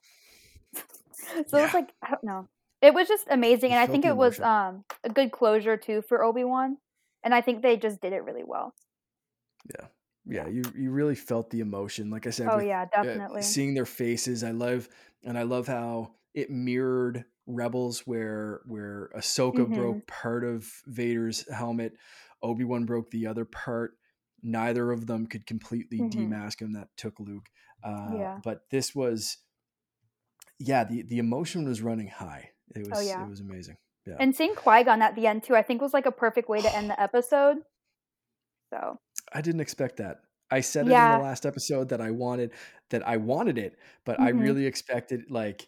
so 1.47 1.57
Yeah. 1.57 1.71
like 1.73 1.93
I 2.01 2.09
don't 2.11 2.23
know, 2.23 2.47
it 2.81 2.93
was 2.93 3.07
just 3.07 3.27
amazing, 3.29 3.71
and 3.71 3.79
I 3.79 3.87
think 3.87 4.05
it 4.05 4.15
was 4.17 4.39
um 4.39 4.85
a 5.03 5.09
good 5.09 5.31
closure 5.31 5.77
too 5.77 6.01
for 6.01 6.23
Obi 6.23 6.43
Wan, 6.43 6.77
and 7.23 7.33
I 7.33 7.41
think 7.41 7.61
they 7.61 7.77
just 7.77 8.01
did 8.01 8.13
it 8.13 8.23
really 8.23 8.43
well. 8.45 8.73
Yeah, 9.69 9.87
yeah, 10.25 10.47
you 10.47 10.63
you 10.75 10.91
really 10.91 11.15
felt 11.15 11.49
the 11.49 11.59
emotion. 11.59 12.09
Like 12.09 12.27
I 12.27 12.29
said, 12.31 12.49
Oh 12.51 12.57
with, 12.57 12.67
yeah, 12.67 12.85
uh, 13.03 13.19
definitely. 13.25 13.41
seeing 13.41 13.73
their 13.73 13.85
faces, 13.85 14.43
I 14.43 14.51
love 14.51 14.87
and 15.23 15.37
I 15.37 15.43
love 15.43 15.67
how 15.67 16.15
it 16.33 16.49
mirrored 16.49 17.25
Rebels, 17.47 18.01
where 18.05 18.61
where 18.65 19.09
Ahsoka 19.15 19.53
Mhm. 19.57 19.73
broke 19.73 20.07
part 20.07 20.43
of 20.43 20.69
Vader's 20.85 21.49
helmet, 21.51 21.93
Obi 22.41 22.63
Wan 22.63 22.85
broke 22.85 23.09
the 23.11 23.27
other 23.27 23.45
part. 23.45 23.97
Neither 24.43 24.91
of 24.91 25.07
them 25.07 25.25
could 25.25 25.47
completely 25.47 25.99
Mhm. 25.99 26.09
demask 26.29 26.61
him. 26.61 26.73
That 26.73 26.89
took 26.97 27.19
Luke. 27.19 27.47
Uh, 27.85 28.09
Yeah. 28.17 28.39
But 28.43 28.61
this 28.71 28.93
was, 28.95 29.37
yeah, 30.59 30.83
the 30.83 31.03
the 31.03 31.19
emotion 31.19 31.67
was 31.67 31.81
running 31.81 32.07
high. 32.07 32.51
It 32.75 32.87
was 32.89 32.97
Oh, 32.99 33.01
yeah. 33.01 33.23
it 33.23 33.29
was 33.29 33.39
amazing. 33.41 33.77
Yeah. 34.05 34.15
And 34.19 34.35
seeing 34.35 34.55
Qui 34.55 34.83
Gon 34.83 35.01
at 35.01 35.15
the 35.15 35.27
end 35.27 35.43
too, 35.43 35.55
I 35.55 35.61
think 35.61 35.81
was 35.81 35.93
like 35.93 36.05
a 36.05 36.11
perfect 36.11 36.49
way 36.49 36.61
to 36.61 36.75
end 36.75 36.89
the 36.89 36.99
episode. 37.01 37.57
So 38.73 38.99
I 39.33 39.41
didn't 39.41 39.61
expect 39.61 39.97
that. 39.97 40.21
I 40.51 40.61
said 40.61 40.87
it 40.87 40.91
in 40.91 41.11
the 41.17 41.23
last 41.23 41.45
episode 41.45 41.89
that 41.89 42.01
I 42.01 42.11
wanted 42.11 42.51
that 42.89 43.07
I 43.07 43.17
wanted 43.17 43.57
it, 43.57 43.77
but 44.05 44.19
I 44.19 44.31
Mhm. 44.31 44.41
really 44.41 44.65
expected 44.65 45.29
like 45.31 45.67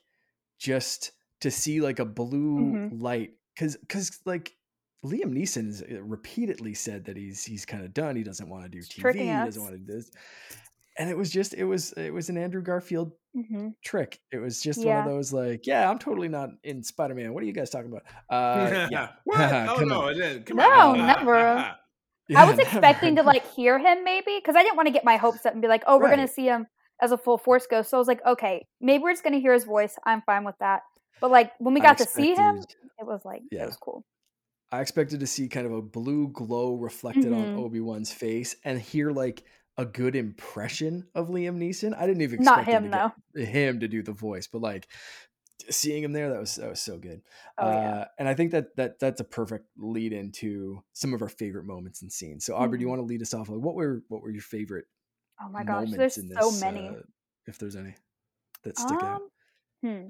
just 0.59 1.11
to 1.41 1.51
see 1.51 1.81
like 1.81 1.99
a 1.99 2.05
blue 2.05 2.59
Mhm. 2.73 3.01
light 3.01 3.37
cuz 3.57 3.77
cuz 3.89 4.21
like 4.25 4.55
Liam 5.05 5.31
Neeson's 5.31 5.81
uh, 5.83 6.01
repeatedly 6.03 6.73
said 6.73 7.05
that 7.05 7.17
he's 7.17 7.43
he's 7.43 7.65
kind 7.65 7.83
of 7.83 7.93
done. 7.93 8.15
He 8.15 8.23
doesn't 8.23 8.49
want 8.49 8.63
to 8.63 8.69
do 8.69 8.79
TV. 8.81 9.13
He 9.19 9.25
doesn't 9.45 9.61
want 9.61 9.73
to 9.73 9.79
do 9.79 9.93
this. 9.93 10.11
And 10.97 11.09
it 11.09 11.17
was 11.17 11.29
just 11.29 11.53
it 11.53 11.63
was 11.63 11.93
it 11.93 12.11
was 12.11 12.29
an 12.29 12.37
Andrew 12.37 12.61
Garfield 12.61 13.11
hmm 13.33 13.69
trick. 13.83 14.19
It 14.31 14.37
was 14.37 14.61
just 14.61 14.83
one 14.83 14.97
of 14.97 15.05
those 15.05 15.31
like, 15.31 15.67
yeah, 15.67 15.89
I'm 15.89 15.99
totally 15.99 16.27
not 16.27 16.49
in 16.63 16.83
Spider-Man. 16.83 17.33
What 17.33 17.43
are 17.43 17.45
you 17.45 17.53
guys 17.53 17.69
talking 17.69 17.91
about? 17.91 18.03
Uh 18.29 18.87
yeah. 18.91 19.09
what? 19.25 19.39
Oh 19.69 19.79
Come 19.79 19.89
no, 19.89 20.01
on. 20.01 20.21
it. 20.21 20.45
Come 20.45 20.57
No, 20.57 20.95
on. 20.95 21.05
never. 21.05 21.75
Yeah, 22.29 22.41
I 22.41 22.45
was 22.45 22.57
never. 22.57 22.67
expecting 22.69 23.15
to 23.15 23.23
like 23.23 23.45
hear 23.53 23.79
him 23.79 24.03
maybe 24.03 24.37
because 24.37 24.55
I 24.57 24.63
didn't 24.63 24.75
want 24.75 24.87
to 24.87 24.91
get 24.91 25.05
my 25.05 25.15
hopes 25.15 25.45
up 25.45 25.53
and 25.53 25.61
be 25.61 25.69
like, 25.69 25.83
oh, 25.87 25.97
we're 25.97 26.09
gonna 26.09 26.27
see 26.27 26.45
him 26.45 26.67
as 27.01 27.13
a 27.13 27.17
full 27.17 27.37
Force 27.37 27.67
ghost. 27.67 27.89
So 27.89 27.97
I 27.97 27.99
was 27.99 28.07
like, 28.07 28.25
okay, 28.25 28.65
maybe 28.81 29.01
we're 29.03 29.13
just 29.13 29.23
gonna 29.23 29.39
hear 29.39 29.53
his 29.53 29.63
voice. 29.63 29.95
I'm 30.05 30.21
fine 30.23 30.43
with 30.43 30.55
that. 30.59 30.81
But 31.21 31.31
like 31.31 31.53
when 31.59 31.73
we 31.73 31.79
I 31.79 31.83
got 31.83 31.97
to 31.99 32.05
see 32.05 32.33
him, 32.35 32.59
it 32.99 33.05
was 33.05 33.21
like 33.23 33.43
Yeah. 33.49 33.63
it 33.63 33.67
was 33.67 33.77
cool. 33.77 34.03
I 34.69 34.81
expected 34.81 35.21
to 35.21 35.27
see 35.27 35.47
kind 35.47 35.65
of 35.65 35.71
a 35.71 35.81
blue 35.81 36.27
glow 36.27 36.73
reflected 36.75 37.31
on 37.31 37.47
Mhm. 37.47 37.57
Obi 37.57 37.79
Wan's 37.79 38.11
face 38.11 38.57
and 38.65 38.77
hear 38.81 39.11
like 39.11 39.43
a 39.77 39.85
good 39.85 40.15
impression 40.15 41.07
of 41.15 41.29
Liam 41.29 41.57
Neeson. 41.57 41.95
I 41.97 42.07
didn't 42.07 42.21
even 42.21 42.39
Not 42.41 42.59
expect 42.59 42.71
him 42.83 42.91
to 42.91 43.13
though. 43.35 43.41
him 43.43 43.79
to 43.81 43.87
do 43.87 44.01
the 44.01 44.11
voice, 44.11 44.47
but 44.47 44.61
like 44.61 44.87
seeing 45.69 46.03
him 46.03 46.13
there, 46.13 46.29
that 46.31 46.39
was 46.39 46.55
that 46.55 46.69
was 46.69 46.81
so 46.81 46.97
good. 46.97 47.21
Oh 47.57 47.67
uh, 47.67 47.71
yeah. 47.71 48.05
And 48.19 48.27
I 48.27 48.33
think 48.33 48.51
that 48.51 48.75
that 48.77 48.99
that's 48.99 49.21
a 49.21 49.23
perfect 49.25 49.65
lead 49.77 50.13
into 50.13 50.83
some 50.93 51.13
of 51.13 51.21
our 51.21 51.29
favorite 51.29 51.65
moments 51.65 52.01
and 52.01 52.11
scenes. 52.11 52.45
So 52.45 52.53
Aubrie, 52.55 52.77
do 52.77 52.81
you 52.81 52.87
Mhm. 52.87 52.89
want 52.89 52.99
to 53.01 53.05
lead 53.05 53.21
us 53.21 53.33
off? 53.33 53.49
Like, 53.49 53.59
what 53.59 53.75
were 53.75 54.01
what 54.07 54.21
were 54.21 54.31
your 54.31 54.41
favorite 54.41 54.85
Oh 55.39 55.49
my 55.49 55.63
gosh, 55.63 55.91
there's 55.91 56.17
in 56.17 56.29
so 56.29 56.49
this? 56.49 56.61
many. 56.61 56.87
uh, 56.87 57.01
if 57.45 57.59
there's 57.59 57.75
any 57.75 57.95
that 58.63 58.77
stick 58.77 59.03
out. 59.03 59.21
Um, 59.21 59.29
hmm. 59.83 60.07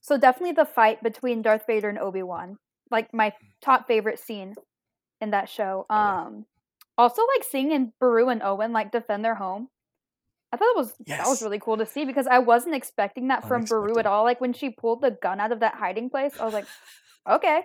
So 0.00 0.18
definitely 0.18 0.52
the 0.52 0.64
fight 0.66 1.02
between 1.02 1.42
Darth 1.42 1.66
Vader 1.66 1.88
and 1.88 1.98
Obi 1.98 2.22
Wan, 2.22 2.58
like 2.90 3.12
my 3.14 3.32
top 3.62 3.86
favorite 3.86 4.18
scene 4.18 4.54
in 5.20 5.30
that 5.30 5.48
show. 5.48 5.86
Oh. 5.88 5.94
Um, 5.96 6.46
also 6.96 7.22
like 7.36 7.44
seeing 7.44 7.72
in 7.72 7.92
Beru 8.00 8.28
and 8.28 8.42
Owen 8.42 8.72
like 8.72 8.92
defend 8.92 9.24
their 9.24 9.34
home. 9.34 9.68
I 10.52 10.56
thought 10.56 10.70
it 10.70 10.76
was 10.76 10.94
that 11.06 11.26
was 11.26 11.42
really 11.42 11.58
cool 11.58 11.78
to 11.78 11.86
see 11.86 12.04
because 12.04 12.28
I 12.28 12.38
wasn't 12.38 12.76
expecting 12.76 13.28
that 13.28 13.48
from 13.48 13.64
Beru 13.64 13.98
at 13.98 14.06
all. 14.06 14.22
Like 14.22 14.40
when 14.40 14.52
she 14.52 14.70
pulled 14.70 15.00
the 15.00 15.10
gun 15.10 15.40
out 15.40 15.50
of 15.50 15.60
that 15.60 15.74
hiding 15.74 16.10
place, 16.10 16.32
I 16.38 16.44
was 16.44 16.54
like, 16.54 16.66
okay, 17.28 17.62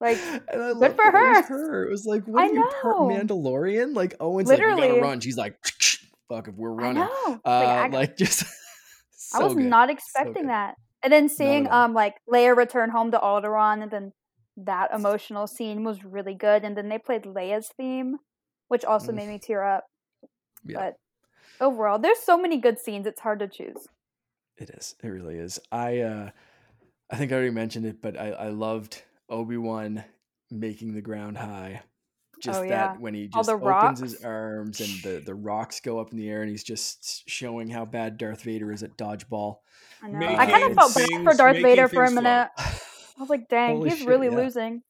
like 0.00 0.18
and 0.52 0.78
good 0.78 0.96
for 0.96 1.12
that 1.12 1.44
it 1.44 1.48
her. 1.48 1.58
her. 1.58 1.86
It 1.86 1.90
was 1.90 2.04
like, 2.06 2.26
what 2.26 2.42
I 2.42 2.48
are 2.48 2.52
you 2.54 2.70
part. 2.82 2.96
Mandalorian? 2.96 3.94
Like 3.94 4.14
Owen's 4.20 4.48
like, 4.48 4.58
we 4.58 4.64
Literally. 4.64 4.88
gotta 4.88 5.00
run. 5.00 5.20
She's 5.20 5.36
like, 5.38 5.56
fuck 6.28 6.48
if 6.48 6.54
we're 6.54 6.72
running. 6.72 7.02
Uh, 7.02 7.38
like, 7.44 7.44
I, 7.44 7.88
like 7.88 8.16
just 8.16 8.44
I 9.34 9.42
was 9.42 9.54
good. 9.54 9.64
not 9.64 9.90
expecting 9.90 10.42
good. 10.44 10.48
that. 10.50 10.74
And 11.02 11.12
then 11.12 11.28
seeing 11.28 11.70
um 11.70 11.94
like 11.94 12.16
Leia 12.30 12.56
return 12.56 12.90
home 12.90 13.10
to 13.12 13.18
Alderaan 13.18 13.82
and 13.82 13.90
then 13.90 14.12
that 14.56 14.90
emotional 14.92 15.46
scene 15.46 15.84
was 15.84 16.04
really 16.04 16.34
good. 16.34 16.64
And 16.64 16.76
then 16.76 16.88
they 16.88 16.98
played 16.98 17.22
Leia's 17.22 17.70
theme, 17.76 18.16
which 18.70 18.84
also 18.84 19.10
Mm. 19.10 19.16
made 19.16 19.28
me 19.28 19.38
tear 19.40 19.64
up. 19.64 19.84
Yeah. 20.64 20.78
But 20.78 20.96
overall, 21.60 21.98
there's 21.98 22.20
so 22.20 22.38
many 22.38 22.56
good 22.58 22.78
scenes, 22.78 23.06
it's 23.06 23.20
hard 23.20 23.40
to 23.40 23.48
choose. 23.48 23.88
It 24.56 24.70
is. 24.70 24.94
It 25.02 25.08
really 25.08 25.36
is. 25.38 25.58
I 25.72 26.00
uh 26.00 26.30
I 27.10 27.16
think 27.16 27.32
I 27.32 27.34
already 27.34 27.50
mentioned 27.50 27.86
it, 27.86 28.00
but 28.00 28.16
I, 28.18 28.30
I 28.30 28.48
loved 28.50 29.02
Obi-Wan 29.28 30.04
making 30.50 30.94
the 30.94 31.00
ground 31.00 31.36
high. 31.38 31.82
Just 32.40 32.60
Oh, 32.60 32.68
that 32.68 33.00
when 33.00 33.12
he 33.14 33.26
just 33.26 33.48
the 33.48 33.54
opens 33.56 33.98
his 34.00 34.22
arms 34.24 34.80
and 34.80 34.88
the, 35.02 35.22
the 35.24 35.34
rocks 35.34 35.80
go 35.80 35.98
up 35.98 36.12
in 36.12 36.18
the 36.18 36.30
air 36.30 36.42
and 36.42 36.50
he's 36.50 36.62
just 36.62 37.28
showing 37.28 37.68
how 37.68 37.84
bad 37.84 38.16
Darth 38.18 38.42
Vader 38.42 38.70
is 38.72 38.82
at 38.84 38.96
dodgeball. 38.96 39.58
I 40.02 40.08
know. 40.08 40.26
I 40.26 40.46
kind 40.46 40.64
of 40.70 40.74
felt 40.74 40.94
bad 40.94 41.24
for 41.24 41.34
Darth 41.34 41.60
Vader 41.60 41.88
for 41.88 42.04
a 42.04 42.10
minute. 42.10 42.48
I 42.56 42.72
was 43.18 43.28
like, 43.28 43.48
dang, 43.48 43.76
Holy 43.76 43.90
he's 43.90 43.98
shit, 43.98 44.08
really 44.08 44.28
yeah. 44.28 44.36
losing. 44.36 44.82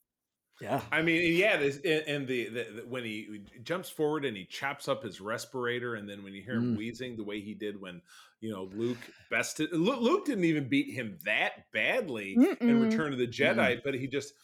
Yeah. 0.61 0.81
I 0.93 1.01
mean, 1.03 1.37
yeah, 1.37 1.57
this, 1.57 1.77
and, 1.77 2.05
and 2.07 2.29
the, 2.29 2.45
the, 2.49 2.65
the 2.77 2.83
when 2.87 3.03
he 3.05 3.41
jumps 3.63 3.89
forward 3.89 4.25
and 4.27 4.37
he 4.37 4.45
chops 4.45 4.89
up 4.89 5.03
his 5.03 5.21
respirator, 5.21 5.95
and 5.95 6.09
then 6.09 6.23
when 6.23 6.35
you 6.35 6.43
hear 6.43 6.57
him 6.57 6.75
Mm. 6.75 6.77
wheezing 6.77 7.17
the 7.17 7.25
way 7.25 7.41
he 7.41 7.55
did 7.55 7.81
when 7.81 8.03
you 8.41 8.51
know 8.53 8.69
Luke 8.75 8.99
bested 9.31 9.73
Luke, 9.73 10.01
Luke 10.01 10.27
didn't 10.27 10.45
even 10.45 10.69
beat 10.69 10.93
him 10.93 11.19
that 11.25 11.71
badly 11.73 12.35
in 12.35 12.57
Mm-mm. 12.57 12.91
Return 12.91 13.13
of 13.13 13.19
the 13.19 13.27
Jedi, 13.27 13.81
but 13.83 13.95
he 13.95 14.07
just 14.07 14.35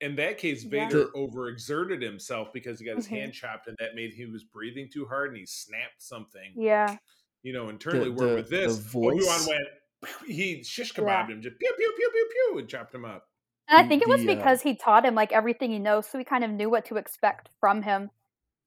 in 0.00 0.16
that 0.16 0.38
case 0.38 0.62
Vader 0.64 1.04
The- 1.04 1.10
overexerted 1.16 2.00
himself 2.00 2.52
because 2.52 2.78
he 2.78 2.86
got 2.86 2.96
his 2.96 3.06
Mhm. 3.06 3.10
hand 3.10 3.32
chopped, 3.34 3.66
and 3.66 3.76
that 3.80 3.94
made 3.94 4.12
he 4.14 4.26
was 4.26 4.44
breathing 4.44 4.88
too 4.88 5.04
hard, 5.06 5.30
and 5.30 5.36
he 5.38 5.46
snapped 5.46 6.00
something, 6.00 6.52
Yeah. 6.56 6.96
you 7.42 7.52
know, 7.52 7.68
internally. 7.68 8.04
The- 8.06 8.12
where 8.12 8.28
the- 8.30 8.34
with 8.36 8.50
this, 8.50 8.94
Obi 8.94 9.24
Wan 9.24 9.46
went. 9.48 9.68
He 10.26 10.62
shish 10.62 10.96
Yeah. 10.96 11.26
him, 11.26 11.42
just 11.42 11.58
pew 11.58 11.72
pew 11.76 11.92
pew 11.96 12.10
pew 12.12 12.28
pew, 12.32 12.58
and 12.60 12.68
chopped 12.68 12.94
him 12.94 13.04
up. 13.04 13.26
And 13.70 13.78
I 13.78 13.88
think 13.88 14.02
it 14.02 14.08
was 14.08 14.24
the, 14.24 14.32
uh, 14.32 14.36
because 14.36 14.62
he 14.62 14.74
taught 14.74 15.04
him 15.04 15.14
like 15.14 15.32
everything 15.32 15.70
he 15.70 15.78
knows, 15.78 16.06
so 16.06 16.18
he 16.18 16.24
kind 16.24 16.42
of 16.42 16.50
knew 16.50 16.68
what 16.68 16.84
to 16.86 16.96
expect 16.96 17.48
from 17.60 17.82
him. 17.82 18.10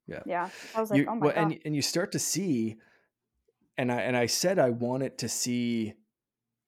Yeah. 0.08 0.22
Yeah. 0.26 0.50
I 0.76 0.80
was 0.82 0.90
like, 0.90 1.00
you, 1.02 1.08
oh 1.10 1.16
my 1.16 1.26
well, 1.26 1.36
god. 1.36 1.44
and 1.44 1.60
and 1.66 1.76
you 1.76 1.82
start 1.82 2.14
to 2.14 2.20
see, 2.20 2.78
and 3.78 3.92
I 3.92 4.02
and 4.02 4.16
I 4.16 4.28
said 4.28 4.60
I 4.60 4.70
wanted 4.70 5.18
to 5.20 5.30
see 5.30 5.94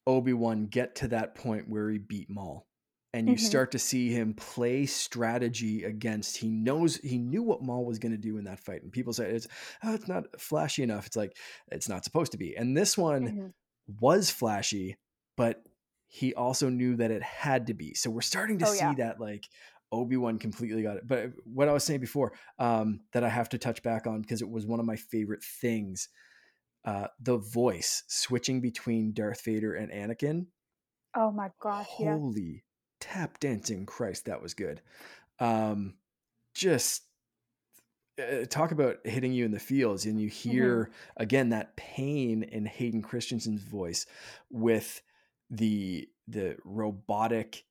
Obi 0.05 0.33
Wan 0.33 0.65
get 0.67 0.95
to 0.95 1.07
that 1.09 1.35
point 1.35 1.69
where 1.69 1.89
he 1.89 1.97
beat 1.97 2.29
Maul, 2.29 2.67
and 3.13 3.29
you 3.29 3.35
Mhm. 3.35 3.39
start 3.39 3.71
to 3.71 3.79
see 3.79 4.09
him 4.11 4.33
play 4.33 4.85
strategy 4.85 5.83
against. 5.83 6.37
He 6.37 6.49
knows 6.49 6.97
he 6.97 7.17
knew 7.17 7.41
what 7.43 7.63
Maul 7.63 7.85
was 7.85 7.99
going 7.99 8.11
to 8.11 8.17
do 8.17 8.37
in 8.37 8.43
that 8.45 8.59
fight, 8.59 8.83
and 8.83 8.91
people 8.91 9.13
say 9.13 9.29
it's 9.31 9.47
oh, 9.83 9.93
it's 9.93 10.07
not 10.07 10.23
flashy 10.39 10.83
enough. 10.83 11.07
It's 11.07 11.15
like 11.15 11.35
it's 11.71 11.89
not 11.89 12.03
supposed 12.03 12.33
to 12.33 12.37
be, 12.37 12.55
and 12.55 12.75
this 12.75 12.97
one 12.97 13.27
Mhm. 13.27 13.53
was 14.01 14.29
flashy, 14.29 14.97
but 15.37 15.63
he 16.15 16.33
also 16.33 16.69
knew 16.69 16.95
that 16.95 17.11
it 17.11 17.21
had 17.21 17.67
to 17.67 17.73
be. 17.73 17.93
So 17.93 18.09
we're 18.09 18.21
starting 18.21 18.59
to 18.59 18.65
Oh, 18.65 18.71
see 18.71 18.79
yeah. 18.79 18.95
that 18.95 19.19
like 19.19 19.49
Obi-Wan 19.91 20.39
completely 20.39 20.81
got 20.81 20.95
it. 20.95 21.05
But 21.07 21.31
what 21.43 21.67
I 21.67 21.73
was 21.73 21.83
saying 21.83 21.99
before, 21.99 22.31
um, 22.57 23.01
that 23.11 23.25
I 23.25 23.29
have 23.29 23.49
to 23.49 23.57
touch 23.57 23.83
back 23.83 24.07
on 24.07 24.21
because 24.21 24.41
it 24.41 24.49
was 24.49 24.65
one 24.65 24.79
of 24.79 24.85
my 24.85 24.95
favorite 24.95 25.43
things. 25.43 26.07
Uh, 26.85 27.07
the 27.19 27.37
voice 27.37 28.03
switching 28.07 28.61
between 28.61 29.13
Darth 29.13 29.43
Vader 29.43 29.75
and 29.75 29.91
Anakin. 29.91 30.47
Oh 31.15 31.31
my 31.31 31.51
gosh, 31.59 31.99
yeah. 31.99 32.19
Holy 32.19 32.63
tap 32.99 33.39
dancing 33.39 33.85
Christ, 33.85 34.25
that 34.25 34.41
was 34.41 34.53
good. 34.53 34.81
Um, 35.39 35.95
just 36.53 37.03
uh, 38.19 38.45
talk 38.45 38.71
about 38.71 38.97
hitting 39.05 39.33
you 39.33 39.43
in 39.45 39.51
the 39.51 39.59
fields 39.59 40.05
and 40.05 40.19
you 40.21 40.29
Mm-hmm. 40.47 40.81
hear 40.81 40.89
again 41.17 41.49
that 41.49 41.75
pain 41.75 42.43
in 42.43 42.65
Hayden 42.65 43.01
Christensen's 43.01 43.63
voice 43.63 44.05
with 44.49 45.01
the 45.49 46.09
the 46.27 46.57
robotic, 46.63 47.65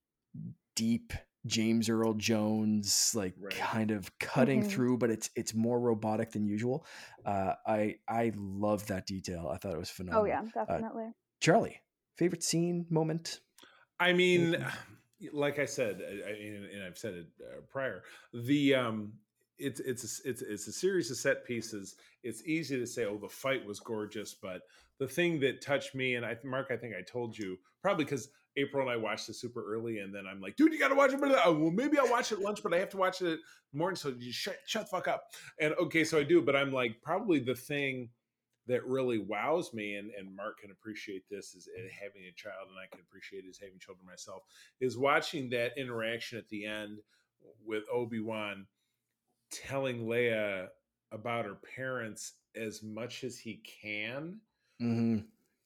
deep 0.76 1.12
James 1.46 1.88
Earl 1.88 2.14
Jones 2.14 3.14
like 3.14 3.36
Right. 3.36 3.50
kind 3.50 3.90
of 3.90 4.18
cutting 4.18 4.62
Mhm. 4.62 4.64
through, 4.64 4.98
but 4.98 5.10
it's 5.10 5.30
it's 5.36 5.54
more 5.54 5.80
robotic 5.80 6.32
than 6.32 6.44
usual. 6.46 6.86
Uh, 7.24 7.54
I 7.66 7.96
I 8.08 8.32
love 8.36 8.86
that 8.88 9.06
detail. 9.06 9.48
I 9.48 9.58
thought 9.58 9.74
it 9.74 9.78
was 9.78 9.90
phenomenal. 9.90 10.22
Oh 10.22 10.24
yeah, 10.24 10.42
definitely. 10.54 11.12
Charlie, 11.40 11.82
favorite 12.16 12.42
scene 12.42 12.86
moment? 12.90 13.40
I 13.98 14.12
mean, 14.12 14.56
like 15.32 15.58
I 15.58 15.64
said, 15.66 16.00
I, 16.02 16.28
I, 16.28 16.32
and 16.32 16.64
and 16.66 16.82
I've 16.82 16.98
said 16.98 17.14
it 17.14 17.26
uh, 17.42 17.60
prior. 17.68 18.02
The 18.32 18.74
um, 18.74 19.14
it's 19.58 19.80
it's 19.80 20.20
a, 20.20 20.28
it's 20.28 20.42
it's 20.42 20.66
a 20.66 20.72
series 20.72 21.10
of 21.10 21.16
set 21.16 21.44
pieces. 21.44 21.96
It's 22.22 22.42
easy 22.44 22.78
to 22.78 22.86
say, 22.86 23.04
oh, 23.04 23.18
the 23.18 23.28
fight 23.28 23.64
was 23.64 23.80
gorgeous, 23.80 24.34
but 24.34 24.62
the 24.98 25.08
thing 25.08 25.40
that 25.40 25.60
touched 25.60 25.94
me, 25.94 26.14
and 26.14 26.24
I, 26.24 26.36
Mark, 26.44 26.68
I 26.70 26.76
think 26.76 26.94
I 26.98 27.02
told 27.02 27.36
you 27.36 27.56
probably 27.82 28.04
because 28.04 28.28
April 28.56 28.82
and 28.82 28.90
I 28.90 28.96
watched 28.96 29.28
it 29.28 29.34
super 29.34 29.64
early, 29.66 29.98
and 29.98 30.14
then 30.14 30.24
I'm 30.26 30.40
like, 30.40 30.56
dude, 30.56 30.72
you 30.72 30.78
got 30.78 30.88
to 30.88 30.94
watch 30.94 31.12
it. 31.12 31.20
Oh, 31.22 31.52
well, 31.52 31.70
maybe 31.70 31.98
I'll 31.98 32.10
watch 32.10 32.32
it 32.32 32.40
lunch, 32.40 32.62
but 32.62 32.72
I 32.72 32.78
have 32.78 32.90
to 32.90 32.96
watch 32.96 33.22
it 33.22 33.40
morning. 33.72 33.96
So 33.96 34.14
you 34.18 34.32
shut 34.32 34.58
shut 34.66 34.82
the 34.82 34.88
fuck 34.88 35.08
up. 35.08 35.24
And 35.60 35.74
okay, 35.74 36.04
so 36.04 36.18
I 36.18 36.22
do, 36.22 36.40
but 36.42 36.56
I'm 36.56 36.72
like, 36.72 37.02
probably 37.02 37.38
the 37.38 37.54
thing 37.54 38.10
that 38.66 38.86
really 38.86 39.18
wows 39.18 39.74
me 39.74 39.96
and, 39.96 40.10
and 40.18 40.34
mark 40.34 40.60
can 40.60 40.70
appreciate 40.70 41.28
this 41.28 41.54
is 41.54 41.68
uh, 41.76 41.82
having 42.00 42.22
a 42.22 42.32
child 42.32 42.68
and 42.70 42.78
i 42.78 42.88
can 42.90 43.04
appreciate 43.06 43.44
it 43.44 43.50
as 43.50 43.58
having 43.58 43.78
children 43.78 44.06
myself 44.06 44.42
is 44.80 44.96
watching 44.96 45.50
that 45.50 45.76
interaction 45.76 46.38
at 46.38 46.48
the 46.48 46.64
end 46.64 46.98
with 47.66 47.84
obi-wan 47.92 48.66
telling 49.66 50.06
leia 50.06 50.68
about 51.12 51.44
her 51.44 51.56
parents 51.76 52.32
as 52.56 52.82
much 52.82 53.24
as 53.24 53.38
he 53.38 53.60
can 53.82 54.40
Mm-hmm. 54.82 55.18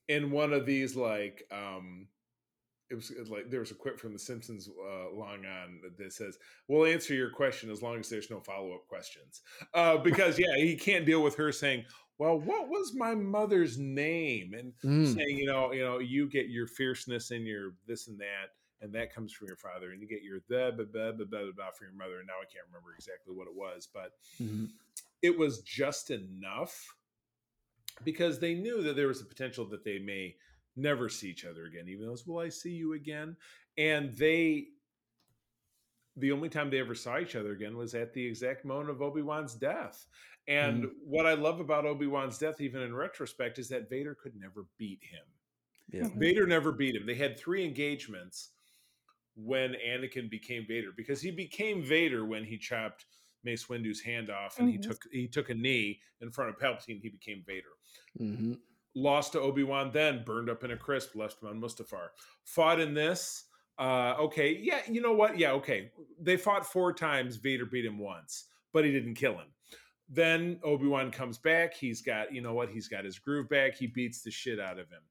in 0.09 0.31
one 0.31 0.53
of 0.53 0.67
these 0.67 0.95
like 0.95 1.43
um 1.51 2.07
it 2.91 2.95
was 2.95 3.11
like 3.31 3.51
there 3.51 3.61
was 3.61 3.71
a 3.71 3.75
quip 3.75 3.99
from 3.99 4.13
the 4.13 4.19
simpsons 4.19 4.69
uh, 4.69 5.11
long 5.15 5.45
on 5.47 5.81
that 5.99 6.13
says 6.13 6.39
we'll 6.69 6.85
answer 6.87 7.15
your 7.15 7.31
question 7.31 7.71
as 7.71 7.83
long 7.83 7.99
as 7.99 8.09
there's 8.11 8.31
no 8.31 8.41
follow-up 8.41 8.87
questions 8.87 9.41
uh 9.75 9.97
because 9.97 10.39
yeah 10.39 10.57
he 10.57 10.77
can't 10.77 11.07
deal 11.07 11.23
with 11.23 11.35
her 11.37 11.51
saying 11.53 11.85
well 12.19 12.39
what 12.39 12.69
was 12.69 12.93
my 12.95 13.15
mother's 13.15 13.79
name 13.79 14.53
and 14.55 14.73
Mm. 14.85 15.15
saying 15.15 15.39
you 15.39 15.47
know 15.47 15.73
you 15.73 15.83
know 15.83 15.99
you 15.99 16.29
get 16.29 16.49
your 16.49 16.67
fierceness 16.67 17.31
and 17.31 17.47
your 17.47 17.73
this 17.87 18.09
and 18.09 18.19
that 18.21 18.51
and 18.81 18.93
that 18.95 19.13
comes 19.15 19.33
from 19.33 19.47
your 19.49 19.57
father 19.57 19.91
and 19.93 20.01
you 20.01 20.07
get 20.09 20.23
your 20.23 20.41
the 20.49 20.73
blah, 20.77 20.85
blah, 20.85 21.13
blah, 21.13 21.25
blah, 21.25 21.53
blah 21.55 21.71
from 21.71 21.89
your 21.89 21.97
mother 21.97 22.19
and 22.19 22.27
now 22.27 22.35
i 22.41 22.45
can't 22.45 22.67
remember 22.69 22.95
exactly 22.95 23.35
what 23.35 23.47
it 23.49 23.55
was 23.55 23.89
but 23.93 24.13
Mhm. 24.41 24.71
it 25.23 25.37
was 25.37 25.61
just 25.63 26.11
enough 26.11 26.95
because 28.05 28.39
they 28.39 28.55
knew 28.55 28.83
that 28.83 28.95
there 28.95 29.09
was 29.09 29.21
a 29.21 29.25
potential 29.25 29.65
that 29.67 29.85
they 29.85 29.99
may 29.99 30.37
never 30.77 31.09
see 31.09 31.29
each 31.31 31.45
other 31.45 31.65
again 31.67 31.89
even 31.89 32.07
though 32.07 32.13
it's 32.13 32.27
will 32.27 32.39
i 32.39 32.49
see 32.49 32.71
you 32.73 32.93
again 32.93 33.37
and 33.77 34.13
they 34.17 34.69
the 36.17 36.33
only 36.33 36.49
time 36.49 36.69
they 36.71 36.81
ever 36.81 36.95
saw 36.95 37.19
each 37.19 37.37
other 37.37 37.53
again 37.53 37.77
was 37.77 37.95
at 37.95 38.13
the 38.13 38.25
exact 38.25 38.65
moment 38.65 38.91
of 38.91 39.03
obi-wan's 39.03 39.55
death 39.55 40.07
and 40.47 40.85
Mm. 40.85 40.91
what 41.03 41.27
i 41.27 41.35
love 41.35 41.59
about 41.61 41.85
obi-wan's 41.85 42.39
death 42.39 42.61
even 42.61 42.83
in 42.83 42.95
retrospect 42.95 43.59
is 43.59 43.69
that 43.69 43.91
vader 43.91 44.15
could 44.15 44.37
never 44.37 44.67
beat 44.77 45.03
him 45.03 45.25
Yeah. 45.91 46.03
Mhm. 46.03 46.19
Vader 46.19 46.47
never 46.47 46.71
beat 46.71 46.95
him. 46.95 47.07
They 47.07 47.15
had 47.15 47.39
three 47.39 47.65
engagements 47.65 48.51
when 49.41 49.75
Anakin 49.87 50.29
became 50.29 50.67
Vader 50.67 50.91
because 50.97 51.21
he 51.21 51.31
became 51.31 51.83
Vader 51.83 52.25
when 52.25 52.45
he 52.45 52.59
chopped 52.59 53.07
Mace 53.45 53.69
Windu's 53.69 54.01
hand 54.01 54.31
off 54.31 54.59
and 54.59 54.69
he 54.69 54.77
Mhm. 54.79 54.83
took 54.83 55.03
he 55.13 55.29
took 55.29 55.49
a 55.51 55.55
knee 55.55 56.01
in 56.21 56.31
front 56.31 56.51
of 56.51 56.59
Palpatine. 56.59 57.01
He 57.01 57.09
became 57.09 57.43
Vader. 57.47 57.71
hmm 58.17 58.55
Lost 58.95 59.33
to 59.33 59.41
Obi 59.41 59.63
Wan, 59.63 59.93
then 59.93 60.25
burned 60.25 60.51
up 60.51 60.65
in 60.65 60.73
a 60.73 60.77
crisp, 60.77 61.15
left 61.15 61.41
him 61.41 61.49
on 61.49 61.61
Mustafar. 61.61 62.09
Fought 62.45 62.81
in 62.81 62.95
this. 62.95 63.45
Uh, 63.79 64.17
okay, 64.19 64.57
yeah, 64.61 64.81
you 64.91 65.01
know 65.01 65.13
what? 65.13 65.39
Yeah, 65.39 65.53
okay. 65.53 65.93
They 66.21 66.37
fought 66.37 66.67
four 66.67 66.93
times. 66.93 67.37
Vader 67.37 67.65
beat 67.67 67.85
him 67.85 67.99
once, 67.99 68.47
but 68.73 68.85
he 68.85 68.91
didn't 68.91 69.15
kill 69.15 69.35
him. 69.39 69.47
Then 70.09 70.59
Obi 70.65 70.87
Wan 70.89 71.13
comes 71.13 71.39
back. 71.39 71.75
He's 71.75 72.01
got, 72.01 72.33
you 72.35 72.41
know 72.41 72.55
what? 72.55 72.71
He's 72.71 72.89
got 72.89 73.05
his 73.05 73.21
groove 73.21 73.49
back. 73.49 73.77
He 73.77 73.87
beats 73.87 74.23
the 74.23 74.33
shit 74.33 74.59
out 74.59 74.81
of 74.81 74.89
him. 74.91 75.03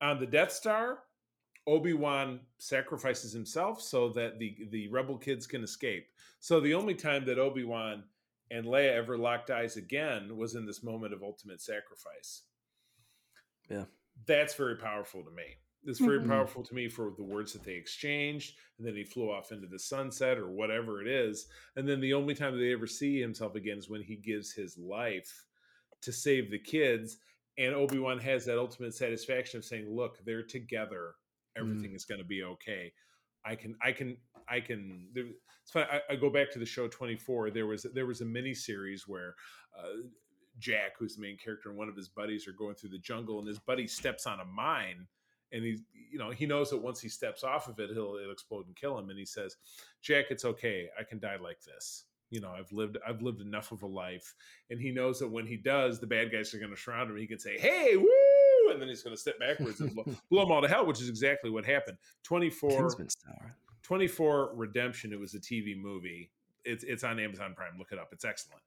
On 0.00 0.20
the 0.20 0.26
Death 0.26 0.52
Star, 0.52 1.02
Obi 1.68 1.92
Wan 1.92 2.40
sacrifices 2.56 3.32
himself 3.32 3.82
so 3.82 4.08
that 4.10 4.38
the 4.38 4.56
the 4.70 4.88
rebel 4.88 5.18
kids 5.18 5.46
can 5.46 5.62
escape. 5.62 6.08
So 6.40 6.60
the 6.60 6.72
only 6.74 6.94
time 6.94 7.26
that 7.26 7.38
Obi 7.38 7.64
Wan 7.64 8.04
and 8.50 8.64
Leia 8.64 8.94
ever 8.94 9.18
locked 9.18 9.50
eyes 9.50 9.76
again 9.76 10.34
was 10.36 10.54
in 10.54 10.64
this 10.64 10.82
moment 10.82 11.12
of 11.12 11.22
ultimate 11.22 11.60
sacrifice. 11.60 12.44
Yeah. 13.68 13.84
That's 14.24 14.54
very 14.54 14.76
powerful 14.76 15.22
to 15.22 15.30
me. 15.30 15.56
It's 15.84 16.00
very 16.00 16.20
Mhm. 16.20 16.28
powerful 16.28 16.64
to 16.64 16.74
me 16.74 16.88
for 16.88 17.10
the 17.10 17.22
words 17.22 17.52
that 17.52 17.62
they 17.62 17.74
exchanged, 17.74 18.58
and 18.78 18.86
then 18.86 18.96
he 18.96 19.04
flew 19.04 19.30
off 19.30 19.52
into 19.52 19.66
the 19.66 19.78
sunset 19.78 20.38
or 20.38 20.48
whatever 20.48 21.02
it 21.02 21.06
is. 21.06 21.48
And 21.76 21.86
then 21.86 22.00
the 22.00 22.14
only 22.14 22.34
time 22.34 22.54
that 22.54 22.58
they 22.60 22.72
ever 22.72 22.86
see 22.86 23.20
himself 23.20 23.54
again 23.54 23.78
is 23.78 23.90
when 23.90 24.02
he 24.02 24.16
gives 24.16 24.52
his 24.52 24.76
life 24.78 25.44
to 26.00 26.12
save 26.12 26.50
the 26.50 26.58
kids. 26.58 27.18
And 27.58 27.74
Obi 27.74 27.98
Wan 27.98 28.18
has 28.18 28.44
that 28.46 28.58
ultimate 28.58 28.94
satisfaction 28.94 29.58
of 29.58 29.64
saying, 29.64 29.88
"Look, 29.94 30.18
they're 30.24 30.42
together. 30.42 31.14
Everything 31.56 31.94
is 31.94 32.04
going 32.04 32.20
to 32.20 32.26
be 32.26 32.42
okay." 32.42 32.92
I 33.44 33.54
can, 33.54 33.76
I 33.82 33.92
can, 33.92 34.16
I 34.48 34.60
can. 34.60 35.08
There, 35.14 35.24
it's 35.62 35.70
fine. 35.70 35.86
I, 35.90 36.00
I 36.10 36.16
go 36.16 36.30
back 36.30 36.50
to 36.52 36.58
the 36.58 36.66
show 36.66 36.88
Twenty 36.88 37.16
Four. 37.16 37.50
There 37.50 37.66
was 37.66 37.86
there 37.94 38.06
was 38.06 38.20
a 38.20 38.24
mini 38.24 38.54
series 38.54 39.06
where 39.06 39.34
uh, 39.78 40.02
Jack, 40.58 40.92
who's 40.98 41.16
the 41.16 41.22
main 41.22 41.36
character, 41.36 41.68
and 41.68 41.78
one 41.78 41.88
of 41.88 41.96
his 41.96 42.08
buddies 42.08 42.48
are 42.48 42.52
going 42.52 42.74
through 42.74 42.90
the 42.90 42.98
jungle, 42.98 43.38
and 43.38 43.46
his 43.46 43.58
buddy 43.58 43.86
steps 43.86 44.26
on 44.26 44.40
a 44.40 44.44
mine, 44.44 45.06
and 45.52 45.64
he, 45.64 45.78
you 46.10 46.18
know, 46.18 46.30
he 46.30 46.46
knows 46.46 46.70
that 46.70 46.78
once 46.78 47.00
he 47.00 47.08
steps 47.08 47.44
off 47.44 47.68
of 47.68 47.78
it, 47.78 47.90
he'll 47.90 48.16
it'll 48.16 48.32
explode 48.32 48.66
and 48.66 48.76
kill 48.76 48.98
him. 48.98 49.10
And 49.10 49.18
he 49.18 49.24
says, 49.24 49.56
"Jack, 50.02 50.26
it's 50.30 50.44
okay. 50.44 50.88
I 50.98 51.04
can 51.04 51.18
die 51.18 51.36
like 51.36 51.62
this." 51.62 52.04
You 52.30 52.40
know, 52.40 52.50
I've 52.50 52.72
lived 52.72 52.98
I've 53.06 53.22
lived 53.22 53.40
enough 53.40 53.72
of 53.72 53.82
a 53.82 53.86
life, 53.86 54.34
and 54.70 54.80
he 54.80 54.90
knows 54.90 55.18
that 55.20 55.28
when 55.28 55.46
he 55.46 55.56
does, 55.56 56.00
the 56.00 56.06
bad 56.06 56.30
guys 56.30 56.52
are 56.52 56.58
going 56.58 56.74
to 56.74 56.80
surround 56.80 57.10
him. 57.10 57.16
He 57.16 57.26
can 57.26 57.38
say, 57.38 57.56
"Hey, 57.58 57.96
woo!" 57.96 58.17
And 58.70 58.80
then 58.80 58.88
he's 58.88 59.02
going 59.02 59.14
to 59.14 59.20
step 59.20 59.38
backwards 59.38 59.80
and 59.80 59.94
blow, 59.94 60.04
blow 60.30 60.42
them 60.42 60.52
all 60.52 60.62
to 60.62 60.68
hell, 60.68 60.86
which 60.86 61.00
is 61.00 61.08
exactly 61.08 61.50
what 61.50 61.64
happened. 61.64 61.98
Twenty 62.22 62.50
four. 62.50 62.90
Star. 62.90 63.56
24 63.88 64.50
Redemption. 64.54 65.14
It 65.14 65.18
was 65.18 65.34
a 65.34 65.40
TV 65.40 65.74
movie. 65.80 66.30
It's 66.64 66.84
it's 66.84 67.04
on 67.04 67.18
Amazon 67.18 67.54
Prime. 67.56 67.78
Look 67.78 67.92
it 67.92 67.98
up. 67.98 68.10
It's 68.12 68.26
excellent. 68.26 68.62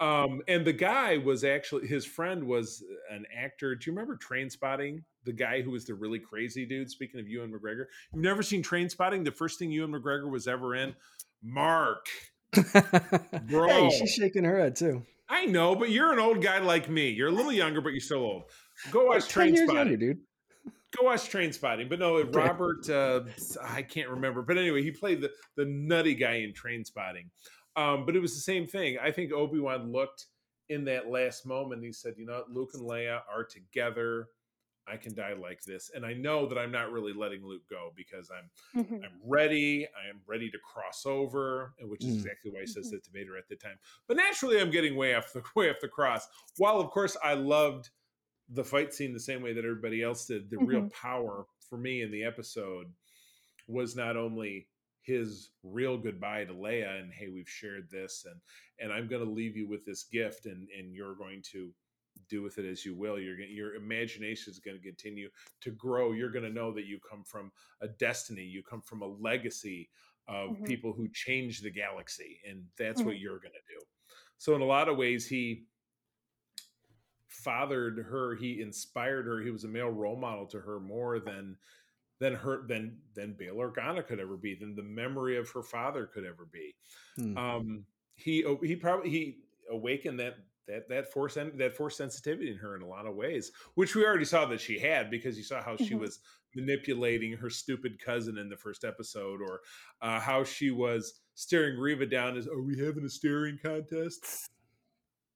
Um, 0.00 0.42
and 0.48 0.66
the 0.66 0.72
guy 0.74 1.16
was 1.16 1.44
actually 1.44 1.86
his 1.86 2.04
friend 2.04 2.44
was 2.44 2.84
an 3.10 3.24
actor. 3.34 3.74
Do 3.74 3.90
you 3.90 3.96
remember 3.96 4.18
Trainspotting? 4.18 5.02
The 5.24 5.32
guy 5.32 5.62
who 5.62 5.70
was 5.70 5.86
the 5.86 5.94
really 5.94 6.18
crazy 6.18 6.66
dude. 6.66 6.90
Speaking 6.90 7.20
of 7.20 7.28
Ewan 7.28 7.50
McGregor, 7.50 7.86
you've 8.12 8.22
never 8.22 8.42
seen 8.42 8.62
Trainspotting? 8.62 9.24
The 9.24 9.30
first 9.30 9.58
thing 9.58 9.70
Ewan 9.70 9.92
McGregor 9.92 10.30
was 10.30 10.46
ever 10.46 10.74
in, 10.74 10.94
Mark. 11.42 12.06
Bro. 12.52 13.68
Hey, 13.68 13.90
she's 13.98 14.12
shaking 14.12 14.44
her 14.44 14.58
head 14.58 14.76
too. 14.76 15.06
I 15.30 15.46
know, 15.46 15.76
but 15.76 15.90
you're 15.90 16.12
an 16.12 16.18
old 16.18 16.42
guy 16.42 16.58
like 16.58 16.90
me. 16.90 17.10
You're 17.10 17.28
a 17.28 17.32
little 17.32 17.52
younger, 17.52 17.80
but 17.80 17.90
you're 17.90 18.00
still 18.00 18.18
old. 18.18 18.42
Go 18.90 19.06
watch 19.06 19.32
Trainspotting 19.32 19.98
dude. 19.98 20.18
go 20.96 21.04
watch 21.04 21.28
Trainspotting. 21.30 21.88
But 21.88 21.98
no, 21.98 22.16
Okay. 22.16 22.30
Robert, 22.38 22.88
uh, 22.90 23.22
I 23.62 23.82
can't 23.82 24.08
remember. 24.08 24.42
But 24.42 24.58
anyway, 24.58 24.82
he 24.82 24.90
played 24.90 25.20
the 25.20 25.30
the 25.56 25.64
nutty 25.66 26.14
guy 26.14 26.36
in 26.36 26.52
Trainspotting. 26.52 27.28
Um, 27.76 28.04
but 28.06 28.16
it 28.16 28.20
was 28.20 28.34
the 28.34 28.40
same 28.40 28.66
thing. 28.66 28.98
I 29.00 29.10
think 29.10 29.32
Obi 29.32 29.60
Wan 29.60 29.92
looked 29.92 30.26
in 30.68 30.84
that 30.86 31.08
last 31.08 31.46
moment. 31.46 31.84
He 31.84 31.92
said, 31.92 32.14
"You 32.16 32.26
know, 32.26 32.38
what? 32.38 32.50
Luke 32.50 32.70
and 32.74 32.82
Leia 32.82 33.20
are 33.32 33.44
together. 33.44 34.28
I 34.88 34.96
can 34.96 35.14
die 35.14 35.34
like 35.34 35.62
this, 35.62 35.90
and 35.94 36.04
I 36.04 36.14
know 36.14 36.46
that 36.46 36.58
I'm 36.58 36.72
not 36.72 36.90
really 36.90 37.12
letting 37.12 37.44
Luke 37.44 37.62
go 37.70 37.92
because 37.94 38.28
I'm 38.30 38.50
Mhm. 38.84 39.04
I'm 39.04 39.20
ready. 39.24 39.86
I 39.86 40.08
am 40.08 40.20
ready 40.26 40.50
to 40.50 40.58
cross 40.58 41.06
over, 41.06 41.74
which 41.82 42.02
is 42.04 42.14
Mm. 42.16 42.16
exactly 42.16 42.50
why 42.50 42.60
he 42.60 42.66
says 42.66 42.88
Mhm. 42.88 42.92
that 42.92 43.04
to 43.04 43.10
Vader 43.12 43.36
at 43.36 43.46
the 43.46 43.54
time. 43.56 43.78
But 44.08 44.16
naturally, 44.16 44.58
I'm 44.60 44.70
getting 44.70 44.96
way 44.96 45.14
off 45.14 45.32
the 45.32 45.42
way 45.54 45.70
off 45.70 45.78
the 45.80 45.88
cross. 45.88 46.26
While 46.56 46.80
of 46.80 46.90
course 46.90 47.16
I 47.22 47.34
loved 47.34 47.90
the 48.52 48.64
fight 48.64 48.92
scene 48.92 49.12
the 49.12 49.20
same 49.20 49.42
way 49.42 49.52
that 49.52 49.64
everybody 49.64 50.02
else 50.02 50.26
did, 50.26 50.50
the 50.50 50.58
real 50.58 50.82
power 50.90 51.46
for 51.68 51.78
me 51.78 52.02
in 52.02 52.10
the 52.10 52.24
episode 52.24 52.86
was 53.68 53.94
not 53.94 54.16
only 54.16 54.68
his 55.02 55.50
real 55.62 55.96
goodbye 55.96 56.44
to 56.44 56.52
Leia 56.52 57.00
and 57.00 57.12
hey, 57.12 57.28
we've 57.28 57.48
shared 57.48 57.88
this 57.90 58.26
and 58.30 58.40
and 58.78 58.92
I'm 58.92 59.08
going 59.08 59.24
to 59.24 59.30
leave 59.30 59.56
you 59.56 59.68
with 59.68 59.84
this 59.84 60.04
gift 60.04 60.46
and 60.46 60.68
and 60.76 60.92
you're 60.94 61.14
going 61.14 61.42
to 61.52 61.72
do 62.28 62.42
with 62.42 62.58
it 62.58 62.68
as 62.68 62.84
you 62.84 62.94
will. 62.94 63.18
You're 63.18 63.36
going 63.36 63.50
your 63.54 63.74
imagination 63.76 64.50
is 64.50 64.58
going 64.58 64.76
to 64.76 64.82
continue 64.82 65.30
to 65.62 65.70
grow. 65.70 66.12
You're 66.12 66.30
going 66.30 66.44
to 66.44 66.50
know 66.52 66.72
that 66.74 66.84
you 66.86 66.98
come 67.08 67.24
from 67.24 67.50
a 67.80 67.88
destiny. 67.88 68.42
You 68.42 68.62
come 68.62 68.82
from 68.82 69.02
a 69.02 69.06
legacy 69.06 69.88
of 70.28 70.50
Mhm. 70.50 70.64
people 70.66 70.92
who 70.92 71.08
changed 71.08 71.62
the 71.62 71.70
galaxy, 71.70 72.40
and 72.46 72.64
that's 72.76 73.02
what 73.06 73.18
you're 73.18 73.38
going 73.38 73.54
to 73.54 73.74
do. 73.74 73.80
So 74.38 74.54
in 74.54 74.60
a 74.60 74.66
lot 74.66 74.88
of 74.88 74.96
ways, 74.96 75.26
he 75.26 75.66
fathered 77.30 77.98
her. 77.98 78.34
He 78.34 78.60
inspired 78.60 79.26
her. 79.26 79.40
He 79.40 79.50
was 79.50 79.64
a 79.64 79.68
male 79.68 79.88
role 79.90 80.16
model 80.16 80.46
to 80.46 80.60
her 80.60 80.80
more 80.80 81.18
than 81.18 81.56
than 82.18 82.34
her 82.34 82.66
than 82.66 82.98
than 83.14 83.34
Bail 83.38 83.56
Organa 83.56 84.06
could 84.06 84.20
ever 84.20 84.36
be, 84.36 84.54
than 84.54 84.74
the 84.74 84.82
memory 84.82 85.38
of 85.38 85.48
her 85.50 85.62
father 85.62 86.06
could 86.06 86.24
ever 86.26 86.46
be. 86.52 86.74
Hmm. 87.16 87.36
Um, 87.38 87.84
he 88.16 88.44
oh, 88.44 88.58
he 88.62 88.76
probably 88.76 89.10
he 89.10 89.38
awakened 89.70 90.20
that 90.20 90.36
that 90.66 90.88
that 90.88 91.12
force 91.12 91.34
that 91.34 91.74
force 91.74 91.96
sensitivity 91.96 92.50
in 92.50 92.58
her 92.58 92.76
in 92.76 92.82
a 92.82 92.86
lot 92.86 93.06
of 93.06 93.14
ways, 93.14 93.52
which 93.74 93.94
we 93.94 94.04
already 94.04 94.24
saw 94.24 94.44
that 94.46 94.60
she 94.60 94.78
had 94.78 95.10
because 95.10 95.36
you 95.38 95.44
saw 95.44 95.62
how 95.62 95.76
she 95.76 95.94
Mhm. 95.94 96.00
was 96.00 96.20
manipulating 96.54 97.32
her 97.32 97.48
stupid 97.48 97.98
cousin 98.04 98.36
in 98.36 98.48
the 98.48 98.56
first 98.56 98.84
episode, 98.84 99.40
or 99.40 99.60
uh, 100.02 100.18
how 100.20 100.42
she 100.44 100.70
was 100.72 101.20
staring 101.34 101.78
Reva 101.78 102.06
down 102.06 102.36
as, 102.36 102.46
"Are 102.48 102.60
we 102.60 102.76
having 102.78 103.04
a 103.04 103.08
staring 103.08 103.56
contest?" 103.56 104.50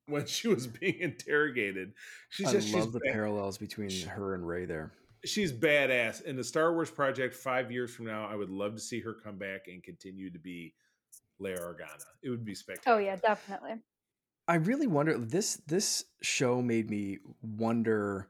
When 0.07 0.27
she 0.27 0.49
was 0.49 0.67
being 0.67 1.01
interrogated, 1.01 1.95
she's 2.29 2.49
I 2.49 2.53
just 2.53 2.67
she's 2.67 2.77
love 2.77 2.93
the 2.93 3.01
ba- 3.01 3.13
parallels 3.13 3.59
between 3.59 3.91
her 4.07 4.35
and 4.35 4.47
Rey 4.47 4.67
there. 4.67 4.93
she's 5.25 5.53
badass. 5.53 6.23
In 6.25 6.37
the 6.37 6.45
Star 6.45 6.73
Wars 6.73 6.91
project, 6.91 7.35
five 7.35 7.73
years 7.73 7.95
from 7.95 8.07
now, 8.07 8.27
I 8.27 8.35
would 8.35 8.51
love 8.51 8.75
to 8.75 8.81
see 8.81 9.01
her 9.01 9.15
come 9.15 9.39
back 9.39 9.63
and 9.67 9.83
continue 9.83 10.31
to 10.31 10.39
be 10.39 10.75
Leia 11.41 11.59
Organa. 11.61 12.05
It 12.23 12.31
would 12.31 12.45
be 12.45 12.53
oh, 12.53 12.55
spectacular. 12.55 12.99
Oh 12.99 13.01
yeah, 13.01 13.17
definitely. 13.17 13.77
I 14.47 14.57
really 14.57 14.87
wonder 14.87 15.17
this 15.17 15.57
this 15.67 16.05
show 16.21 16.61
made 16.61 16.91
me 16.91 17.19
wonder 17.43 18.29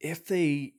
if 0.00 0.26
they 0.26 0.74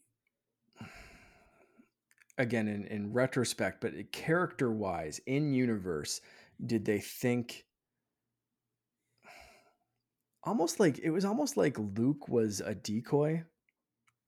again 2.38 2.68
in, 2.68 2.86
in 2.86 3.14
retrospect, 3.14 3.82
but 3.82 4.12
character 4.12 4.72
wise, 4.72 5.20
in 5.26 5.54
universe, 5.54 6.22
did 6.66 6.86
they 6.86 7.00
think 7.00 7.66
almost 10.48 10.80
like 10.80 11.00
it 11.00 11.12
was 11.12 11.26
almost 11.26 11.58
like 11.58 11.78
Luke 11.78 12.28
was 12.30 12.62
a 12.62 12.74
decoy 12.74 13.44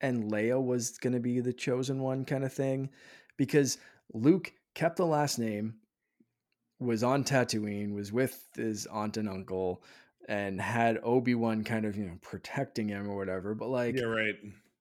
and 0.01 0.31
Leia 0.31 0.63
was 0.63 0.97
gonna 0.97 1.19
be 1.19 1.39
the 1.39 1.53
chosen 1.53 1.99
one 1.99 2.25
kind 2.25 2.43
of 2.43 2.53
thing? 2.53 2.89
Because 3.37 3.77
Luke 4.13 4.51
kept 4.75 4.97
the 4.97 5.05
last 5.05 5.39
name, 5.39 5.75
was 6.79 7.03
on 7.03 7.23
Tatooine, 7.23 7.93
was 7.93 8.11
with 8.11 8.45
his 8.55 8.85
aunt 8.87 9.17
and 9.17 9.29
uncle, 9.29 9.83
and 10.27 10.61
had 10.61 10.99
Obi 11.03 11.35
Wan 11.35 11.63
kind 11.63 11.85
of 11.85 11.95
you 11.95 12.05
know 12.05 12.17
protecting 12.21 12.89
him 12.89 13.09
or 13.09 13.15
whatever. 13.15 13.55
But 13.55 13.69
like, 13.69 13.95
yeah, 13.95 14.03
right. 14.03 14.35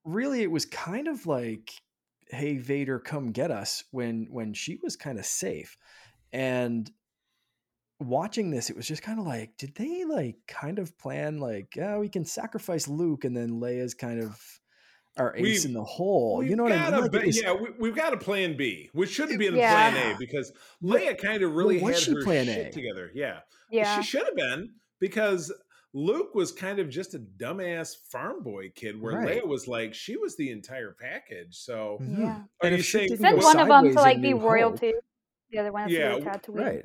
really, 0.05 0.43
it 0.43 0.51
was 0.51 0.67
kind 0.67 1.09
of 1.09 1.27
like, 1.27 1.73
"Hey 2.29 2.59
Vader, 2.59 2.99
come 2.99 3.33
get 3.33 3.51
us." 3.51 3.85
When 3.91 4.27
when 4.31 4.55
she 4.55 4.79
was 4.83 4.97
kind 4.97 5.19
of 5.19 5.25
safe, 5.27 5.77
and 6.33 6.91
watching 8.01 8.51
this, 8.51 8.71
it 8.71 8.77
was 8.77 8.87
just 8.87 9.03
kind 9.03 9.19
of 9.19 9.27
like, 9.27 9.57
did 9.57 9.75
they 9.75 10.05
like 10.05 10.37
kind 10.47 10.79
of 10.79 10.97
plan 10.99 11.39
like, 11.39 11.77
oh, 11.81 12.01
we 12.01 12.09
can 12.09 12.25
sacrifice 12.25 12.89
Luke, 12.89 13.25
and 13.25 13.37
then 13.37 13.61
Leia's 13.61 13.95
kind 13.95 14.23
of 14.23 14.41
our 15.17 15.35
ace 15.37 15.43
We've- 15.43 15.65
in 15.69 15.73
the 15.75 15.83
hole. 15.85 16.43
You 16.45 16.55
know 16.57 16.63
what 16.63 16.73
I 16.73 16.91
mean? 16.91 17.01
Like, 17.01 17.11
ba- 17.13 17.23
was- 17.27 17.43
yeah, 17.43 17.53
we, 17.53 17.69
we've 17.79 17.97
got 17.97 18.13
a 18.13 18.19
plan 18.19 18.57
B, 18.57 18.89
which 18.93 19.11
shouldn't 19.11 19.39
be 19.39 19.47
in 19.49 19.57
Yeah. 19.57 19.91
plan 19.91 20.15
A 20.15 20.19
because 20.19 20.53
Leia 20.83 21.19
kind 21.19 21.43
of 21.43 21.55
really 21.55 21.81
was 21.81 21.95
had 21.97 22.03
she 22.05 22.13
her 22.13 22.23
plan 22.23 22.45
shit 22.47 22.69
A? 22.69 22.71
together. 22.71 23.11
Yeah. 23.15 23.41
Yeah. 23.71 24.01
she 24.01 24.07
should 24.07 24.25
have 24.25 24.37
been 24.37 24.71
because 25.01 25.53
Luke 25.93 26.35
was 26.35 26.53
kind 26.53 26.79
of 26.79 26.89
just 26.89 27.15
a 27.15 27.19
dumbass 27.19 27.97
farm 28.13 28.43
boy 28.45 28.71
kid, 28.75 29.01
where 29.01 29.15
Right. 29.15 29.43
Leia 29.43 29.47
was 29.49 29.67
like 29.67 29.93
she 29.93 30.17
was 30.17 30.37
the 30.37 30.51
entire 30.53 30.95
package. 31.01 31.57
So 31.57 31.99
Mhm. 32.01 32.19
Yeah. 32.21 32.27
Are 32.27 32.47
And 32.63 32.73
you 32.73 32.79
if 32.79 32.85
she 32.85 32.99
saying- 33.09 33.17
Send 33.17 33.39
one 33.43 33.59
of 33.59 33.67
them 33.67 33.89
to 33.89 33.95
like 33.95 34.21
be 34.21 34.29
New 34.35 34.39
Hope- 34.39 34.51
royalty. 34.51 34.93
The 35.51 35.59
other 35.59 35.73
one 35.73 35.89
Yeah, 35.89 36.13
to 36.13 36.19
be 36.21 36.25
Tatooine. 36.27 36.55
right? 36.65 36.85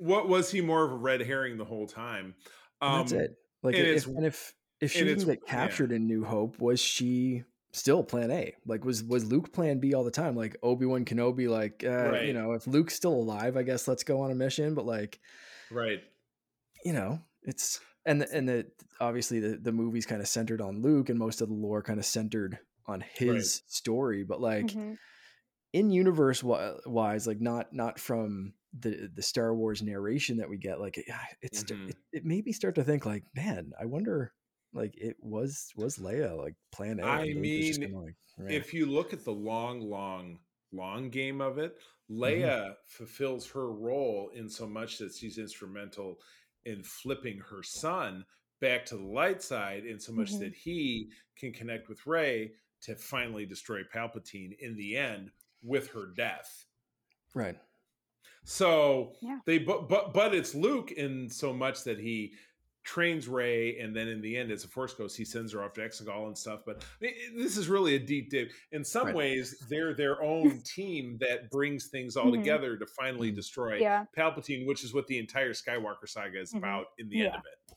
What 0.00 0.28
was 0.28 0.50
he 0.50 0.60
more 0.60 0.84
of 0.84 0.92
a 0.92 0.96
red 0.96 1.20
herring 1.20 1.58
the 1.58 1.64
whole 1.64 1.86
time? 1.86 2.34
And 2.84 2.94
that's 2.94 3.12
Um, 3.12 3.18
it. 3.18 3.36
Like 3.62 3.78
and 3.78 3.86
if 3.86 4.06
and 4.06 4.24
if 4.26 4.54
if 4.80 4.92
she 4.92 5.00
and 5.00 5.08
didn't 5.08 5.26
get 5.26 5.44
captured 5.46 5.92
in 5.92 6.06
New 6.06 6.24
Hope, 6.24 6.58
was 6.58 6.80
she 6.80 7.44
still 7.72 8.02
Plan 8.02 8.30
A? 8.30 8.54
Like 8.66 8.84
was 8.84 9.04
was 9.04 9.24
Luke 9.30 9.52
Plan 9.52 9.78
B 9.80 9.92
all 9.94 10.04
the 10.04 10.10
time? 10.10 10.34
Like 10.34 10.56
Obi 10.62 10.86
Wan 10.86 11.04
Kenobi, 11.04 11.48
like 11.48 11.84
uh, 11.84 12.16
you 12.22 12.32
know, 12.32 12.52
if 12.52 12.66
Luke's 12.66 12.94
still 12.94 13.12
alive, 13.14 13.56
I 13.56 13.62
guess 13.62 13.86
let's 13.86 14.04
go 14.04 14.22
on 14.22 14.30
a 14.30 14.34
mission. 14.34 14.74
But 14.74 14.86
like 14.86 15.20
Right. 15.70 16.02
you 16.84 16.92
know, 16.92 17.20
it's 17.42 17.80
and 18.06 18.22
the, 18.22 18.32
and 18.32 18.48
the 18.48 18.70
obviously 19.00 19.40
the 19.40 19.56
the 19.58 19.72
movie's 19.72 20.06
kind 20.06 20.20
of 20.20 20.28
centered 20.28 20.60
on 20.60 20.82
Luke, 20.82 21.08
and 21.08 21.18
most 21.18 21.40
of 21.40 21.48
the 21.48 21.54
lore 21.54 21.82
kind 21.82 21.98
of 21.98 22.06
centered 22.06 22.58
on 22.86 23.00
his 23.00 23.62
story. 23.66 24.24
But 24.24 24.40
like 24.40 24.70
Mhm. 24.74 24.98
in 25.72 25.90
universe 25.90 26.42
wise, 26.42 27.26
like 27.26 27.40
not 27.40 27.72
not 27.72 27.98
from 27.98 28.54
the 28.72 29.10
the 29.12 29.22
Star 29.22 29.54
Wars 29.54 29.82
narration 29.82 30.36
that 30.38 30.48
we 30.50 30.58
get, 30.58 30.80
like 30.80 30.98
it, 30.98 31.06
it's 31.42 31.64
Mhm. 31.64 31.88
it, 31.88 31.96
it 32.12 32.24
made 32.24 32.44
me 32.46 32.52
start 32.52 32.74
to 32.76 32.84
think 32.84 33.06
like, 33.06 33.24
man, 33.34 33.72
I 33.80 33.86
wonder 33.86 34.34
like 34.72 34.96
it 34.96 35.16
was 35.20 35.72
was 35.76 35.98
Leia 35.98 36.36
like 36.36 36.56
Plan 36.72 37.00
A. 37.00 37.02
I 37.02 37.22
and 37.22 37.34
Luke 37.34 37.56
was 37.56 37.66
just 37.66 37.80
mean, 37.80 37.86
kinda 37.86 37.98
like, 38.00 38.16
if 38.48 38.74
you 38.74 38.86
look 38.86 39.12
at 39.12 39.24
the 39.24 39.32
long, 39.32 39.80
long, 39.80 40.40
long 40.72 41.10
game 41.10 41.40
of 41.40 41.58
it, 41.58 41.78
Mm-hmm. 42.26 42.50
Leia 42.50 42.76
fulfills 42.86 43.50
her 43.50 43.72
role 43.72 44.30
in 44.30 44.48
so 44.48 44.66
much 44.68 44.98
that 44.98 45.14
she's 45.14 45.38
instrumental 45.38 46.20
in 46.64 46.82
flipping 46.82 47.38
her 47.38 47.62
son 47.62 48.26
back 48.60 48.84
to 48.86 48.96
the 48.96 49.04
light 49.04 49.42
side, 49.42 49.86
in 49.86 49.98
so 49.98 50.12
much 50.12 50.36
Mhm. 50.36 50.38
that 50.38 50.54
he 50.54 51.12
can 51.36 51.52
connect 51.52 51.88
with 51.88 52.06
Rey 52.06 52.54
to 52.82 52.96
finally 52.96 53.46
destroy 53.46 53.82
Palpatine 53.84 54.56
in 54.58 54.76
the 54.76 54.96
end 54.96 55.32
with 55.62 55.90
her 55.90 56.06
death. 56.06 56.66
right, 57.34 57.58
So 58.44 59.14
Yeah. 59.20 59.38
they 59.46 59.58
but 59.58 59.88
but 59.88 60.12
but 60.14 60.34
it's 60.34 60.54
Luke 60.54 60.92
in 60.92 61.28
so 61.28 61.52
much 61.52 61.84
that 61.84 61.98
he 61.98 62.34
trains 62.82 63.28
Rey, 63.28 63.78
and 63.78 63.94
then 63.94 64.08
in 64.08 64.22
the 64.22 64.34
end, 64.36 64.50
as 64.50 64.64
a 64.64 64.68
Force 64.68 64.94
Ghost, 64.94 65.14
he 65.16 65.24
sends 65.24 65.52
her 65.52 65.62
off 65.62 65.74
to 65.74 65.82
Exegol 65.82 66.26
and 66.28 66.36
stuff. 66.36 66.62
But 66.64 66.82
I 67.02 67.06
it- 67.06 67.36
this 67.36 67.58
is 67.58 67.68
really 67.68 67.94
a 67.94 67.98
deep 67.98 68.30
dip. 68.30 68.50
In 68.72 68.82
some 68.82 69.08
Right. 69.08 69.14
ways, 69.14 69.58
they're 69.68 69.92
their 69.94 70.22
own 70.22 70.62
team 70.62 71.18
that 71.18 71.50
brings 71.50 71.88
things 71.88 72.16
all 72.16 72.26
Mhm. 72.32 72.38
together 72.38 72.78
to 72.78 72.86
finally 72.86 73.30
Mhm. 73.30 73.34
destroy 73.36 73.76
Yeah. 73.80 74.06
Palpatine, 74.16 74.66
which 74.66 74.82
is 74.82 74.94
what 74.94 75.06
the 75.08 75.18
entire 75.18 75.52
Skywalker 75.52 76.08
saga 76.08 76.40
is 76.40 76.52
Mhm. 76.54 76.58
about. 76.58 76.86
In 76.98 77.10
the 77.10 77.26
end 77.26 77.34
of 77.36 77.42
it, 77.44 77.76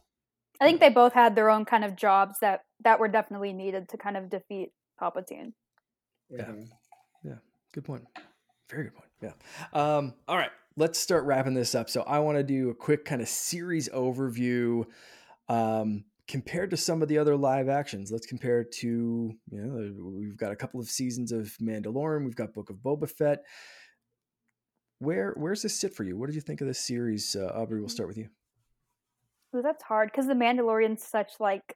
I 0.62 0.66
think 0.66 0.80
they 0.80 0.90
both 0.90 1.12
had 1.14 1.36
their 1.36 1.50
own 1.50 1.66
kind 1.66 1.84
of 1.84 1.96
jobs 1.98 2.40
that 2.40 2.66
that 2.80 3.00
were 3.00 3.10
definitely 3.10 3.52
needed 3.54 3.90
to 3.90 3.98
kind 3.98 4.16
of 4.16 4.30
defeat 4.30 4.72
Palpatine. 5.00 5.54
Yeah. 6.30 6.46
Mhm. 6.52 6.70
good 7.74 7.84
point. 7.86 8.08
Very 8.70 8.84
good 8.86 8.94
point. 8.96 9.10
Yeah. 9.24 9.32
Um, 9.72 10.14
all 10.28 10.36
right, 10.38 10.52
let's 10.76 11.00
start 11.00 11.24
wrapping 11.26 11.54
this 11.54 11.74
up. 11.76 11.90
So 11.90 12.02
I 12.04 12.20
want 12.20 12.38
to 12.38 12.44
do 12.44 12.70
a 12.70 12.76
quick 12.76 13.06
kind 13.06 13.22
of 13.22 13.28
series 13.30 13.88
overview. 13.90 14.86
Um, 15.50 16.04
compared 16.28 16.72
to 16.72 16.78
some 16.78 17.02
of 17.02 17.08
the 17.10 17.18
other 17.18 17.36
live 17.36 17.70
actions, 17.70 18.12
let's 18.12 18.26
compare 18.26 18.62
it 18.62 18.72
to 18.74 18.88
you 19.50 19.62
know 19.62 20.12
we've 20.20 20.38
got 20.38 20.52
a 20.52 20.56
couple 20.56 20.80
of 20.80 20.88
seasons 20.90 21.32
of 21.32 21.56
Mandalorian, 21.62 22.26
we've 22.26 22.36
got 22.36 22.54
Book 22.54 22.70
of 22.70 22.78
Boba 22.78 23.10
Fett. 23.10 23.44
Where 25.00 25.34
where's 25.38 25.62
this 25.62 25.80
sit 25.80 25.94
for 25.94 26.04
you? 26.04 26.18
What 26.18 26.28
did 26.28 26.36
you 26.36 26.42
think 26.42 26.62
of 26.62 26.68
this 26.68 26.80
series? 26.80 27.36
Uh, 27.36 27.52
Aubrie, 27.58 27.80
we'll 27.80 27.90
start 27.90 28.08
with 28.08 28.18
you. 28.18 28.30
Ooh, 29.56 29.62
that's 29.62 29.84
hard 29.84 30.10
because 30.12 30.28
The 30.28 30.34
Mandalorian's 30.34 31.04
such 31.04 31.34
like 31.40 31.76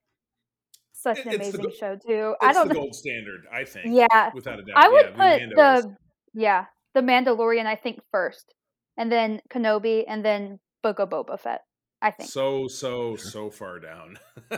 such 0.94 1.20
an 1.20 1.28
It's 1.28 1.36
amazing 1.36 1.62
go- 1.62 1.70
show 1.72 1.96
too. 1.96 2.36
I 2.42 2.50
It's 2.50 2.58
don't 2.58 2.68
the 2.70 2.74
know. 2.74 2.80
gold 2.82 2.96
standard, 2.96 3.46
I 3.54 3.64
think. 3.66 3.88
Yeah, 3.90 4.32
without 4.34 4.60
a 4.60 4.64
doubt. 4.64 4.78
I 4.78 4.90
would 4.90 5.06
yeah, 5.06 5.10
put 5.12 5.18
Mando 5.18 5.74
is. 5.78 5.84
the 5.84 5.96
yeah 6.34 6.66
the 6.98 7.04
Mandalorian 7.04 7.66
I 7.66 7.76
think 7.76 8.00
first, 8.12 8.54
and 8.98 9.12
then 9.12 9.40
Kenobi, 9.50 10.04
and 10.08 10.26
then 10.26 10.60
Book 10.82 11.00
of 11.00 11.10
Boba 11.10 11.40
Fett. 11.40 11.62
I 12.02 12.12
think 12.12 12.30
so 12.30 12.68
so 12.68 13.16
so 13.16 13.50
far 13.50 13.80
down. 13.80 14.18
I 14.52 14.58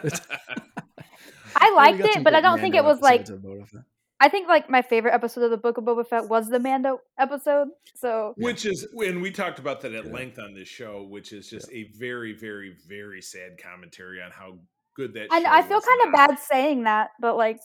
Yeah, 1.61 1.69
we 1.69 1.75
liked 1.75 1.99
it, 2.17 2.23
but 2.23 2.33
I 2.33 2.41
don't 2.41 2.59
think 2.59 2.75
it 2.75 2.83
was 2.83 3.01
like 3.01 3.21
episodes 3.21 3.45
of 3.45 3.51
Boba 3.51 3.67
Fett. 3.67 3.81
I 4.21 4.27
think 4.27 4.47
like 4.49 4.69
my 4.69 4.81
favorite 4.81 5.13
episode 5.13 5.43
of 5.43 5.51
the 5.51 5.57
Book 5.57 5.77
of 5.77 5.85
Boba 5.85 6.05
Fett 6.05 6.27
was 6.29 6.49
the 6.49 6.59
Mando 6.59 6.99
episode. 7.17 7.69
So 7.95 8.33
which 8.37 8.65
is 8.65 8.87
and 8.93 9.21
we 9.21 9.31
talked 9.31 9.59
about 9.59 9.81
that 9.81 9.93
at 9.93 10.05
Yeah. 10.05 10.13
length 10.13 10.39
on 10.39 10.53
this 10.53 10.67
show 10.67 11.03
which 11.09 11.31
is 11.33 11.49
just 11.49 11.71
a 11.71 11.91
very 11.97 12.33
very 12.33 12.75
very 12.87 13.21
sad 13.21 13.57
commentary 13.61 14.21
on 14.21 14.31
how 14.31 14.59
good 14.95 15.13
that 15.13 15.27
and 15.31 15.45
I 15.45 15.61
feel 15.61 15.77
was 15.77 15.85
kind 15.85 16.07
of 16.07 16.13
bad 16.13 16.39
saying 16.39 16.83
that, 16.83 17.11
but 17.19 17.37
like 17.37 17.59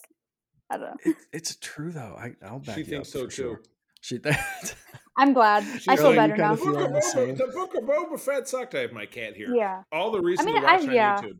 I 0.69 0.77
don't 0.77 0.85
know. 0.87 1.11
It, 1.11 1.15
it's 1.31 1.55
true 1.57 1.91
though. 1.91 2.15
I, 2.17 2.33
I'll 2.45 2.59
back 2.59 2.75
she 2.75 2.81
you 2.81 2.87
thinks 2.87 3.09
up 3.09 3.13
so 3.13 3.25
for 3.25 3.31
too 3.31 3.35
sure. 3.35 3.61
She 4.05 4.19
I'm 5.17 5.33
glad. 5.33 5.63
She 5.81 5.89
I 5.89 5.95
feel 5.95 6.11
really 6.11 6.15
better 6.17 6.35
kinda 6.35 6.49
now. 6.49 6.55
the 6.55 6.61
book, 6.65 6.75
of 6.75 6.93
the 6.93 6.99
Boba, 6.99 7.01
same. 7.01 7.35
the 7.37 7.47
book 7.47 7.73
of 7.73 7.83
Boba 7.85 8.19
Fett 8.19 8.47
sucked. 8.47 8.75
I 8.75 8.81
have 8.81 8.91
my 8.91 9.07
cat 9.07 9.35
here. 9.35 9.51
Yeah. 9.55 9.81
All 9.91 10.11
the 10.11 10.21
reason 10.21 10.45
mean, 10.45 10.57
to 10.57 10.61
watch 10.61 10.81
I- 10.81 10.83
on 10.83 10.91
yeah. 10.93 11.21
YouTube. 11.21 11.39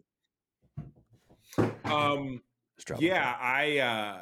Um, 1.85 2.41
Just 2.77 2.87
drop 2.87 3.01
it. 3.01 3.05
yeah, 3.05 3.35
I 3.39 3.77
uh, 3.77 4.17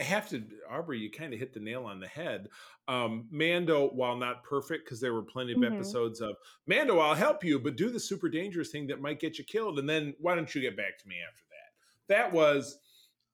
I 0.00 0.02
have 0.02 0.28
to, 0.30 0.42
Aubrie. 0.68 0.98
You 0.98 1.12
kind 1.12 1.32
of 1.32 1.38
hit 1.38 1.54
the 1.54 1.60
nail 1.60 1.84
on 1.84 2.00
the 2.00 2.08
head. 2.08 2.48
Um, 2.88 3.28
Mando, 3.30 3.88
while 3.90 4.16
not 4.16 4.42
perfect, 4.42 4.84
because 4.84 5.00
there 5.00 5.14
were 5.14 5.22
plenty 5.22 5.52
of 5.52 5.58
Mhm. 5.58 5.74
episodes 5.76 6.20
of 6.20 6.34
Mando, 6.66 6.98
I'll 6.98 7.14
help 7.14 7.44
you, 7.44 7.58
but 7.60 7.76
do 7.76 7.88
the 7.90 8.00
super 8.00 8.28
dangerous 8.28 8.70
thing 8.70 8.86
that 8.88 9.00
might 9.00 9.20
get 9.20 9.38
you 9.38 9.44
killed, 9.44 9.78
and 9.78 9.88
then 9.88 10.14
why 10.18 10.34
don't 10.34 10.52
you 10.54 10.60
get 10.60 10.76
back 10.76 10.98
to 10.98 11.08
me 11.08 11.16
after 11.26 11.42
that? 11.50 12.14
That 12.14 12.32
was, 12.32 12.78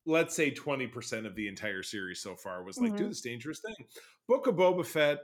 let's 0.05 0.35
say, 0.35 0.51
twenty 0.51 0.87
percent 0.87 1.25
of 1.25 1.35
the 1.35 1.47
entire 1.47 1.83
series 1.83 2.19
so 2.21 2.35
far 2.35 2.63
was 2.63 2.77
like, 2.79 2.95
do 2.95 3.05
Mhm. 3.05 3.09
this 3.09 3.21
dangerous 3.21 3.59
thing. 3.59 3.87
Book 4.27 4.47
of 4.47 4.55
Boba 4.55 4.85
Fett. 4.85 5.19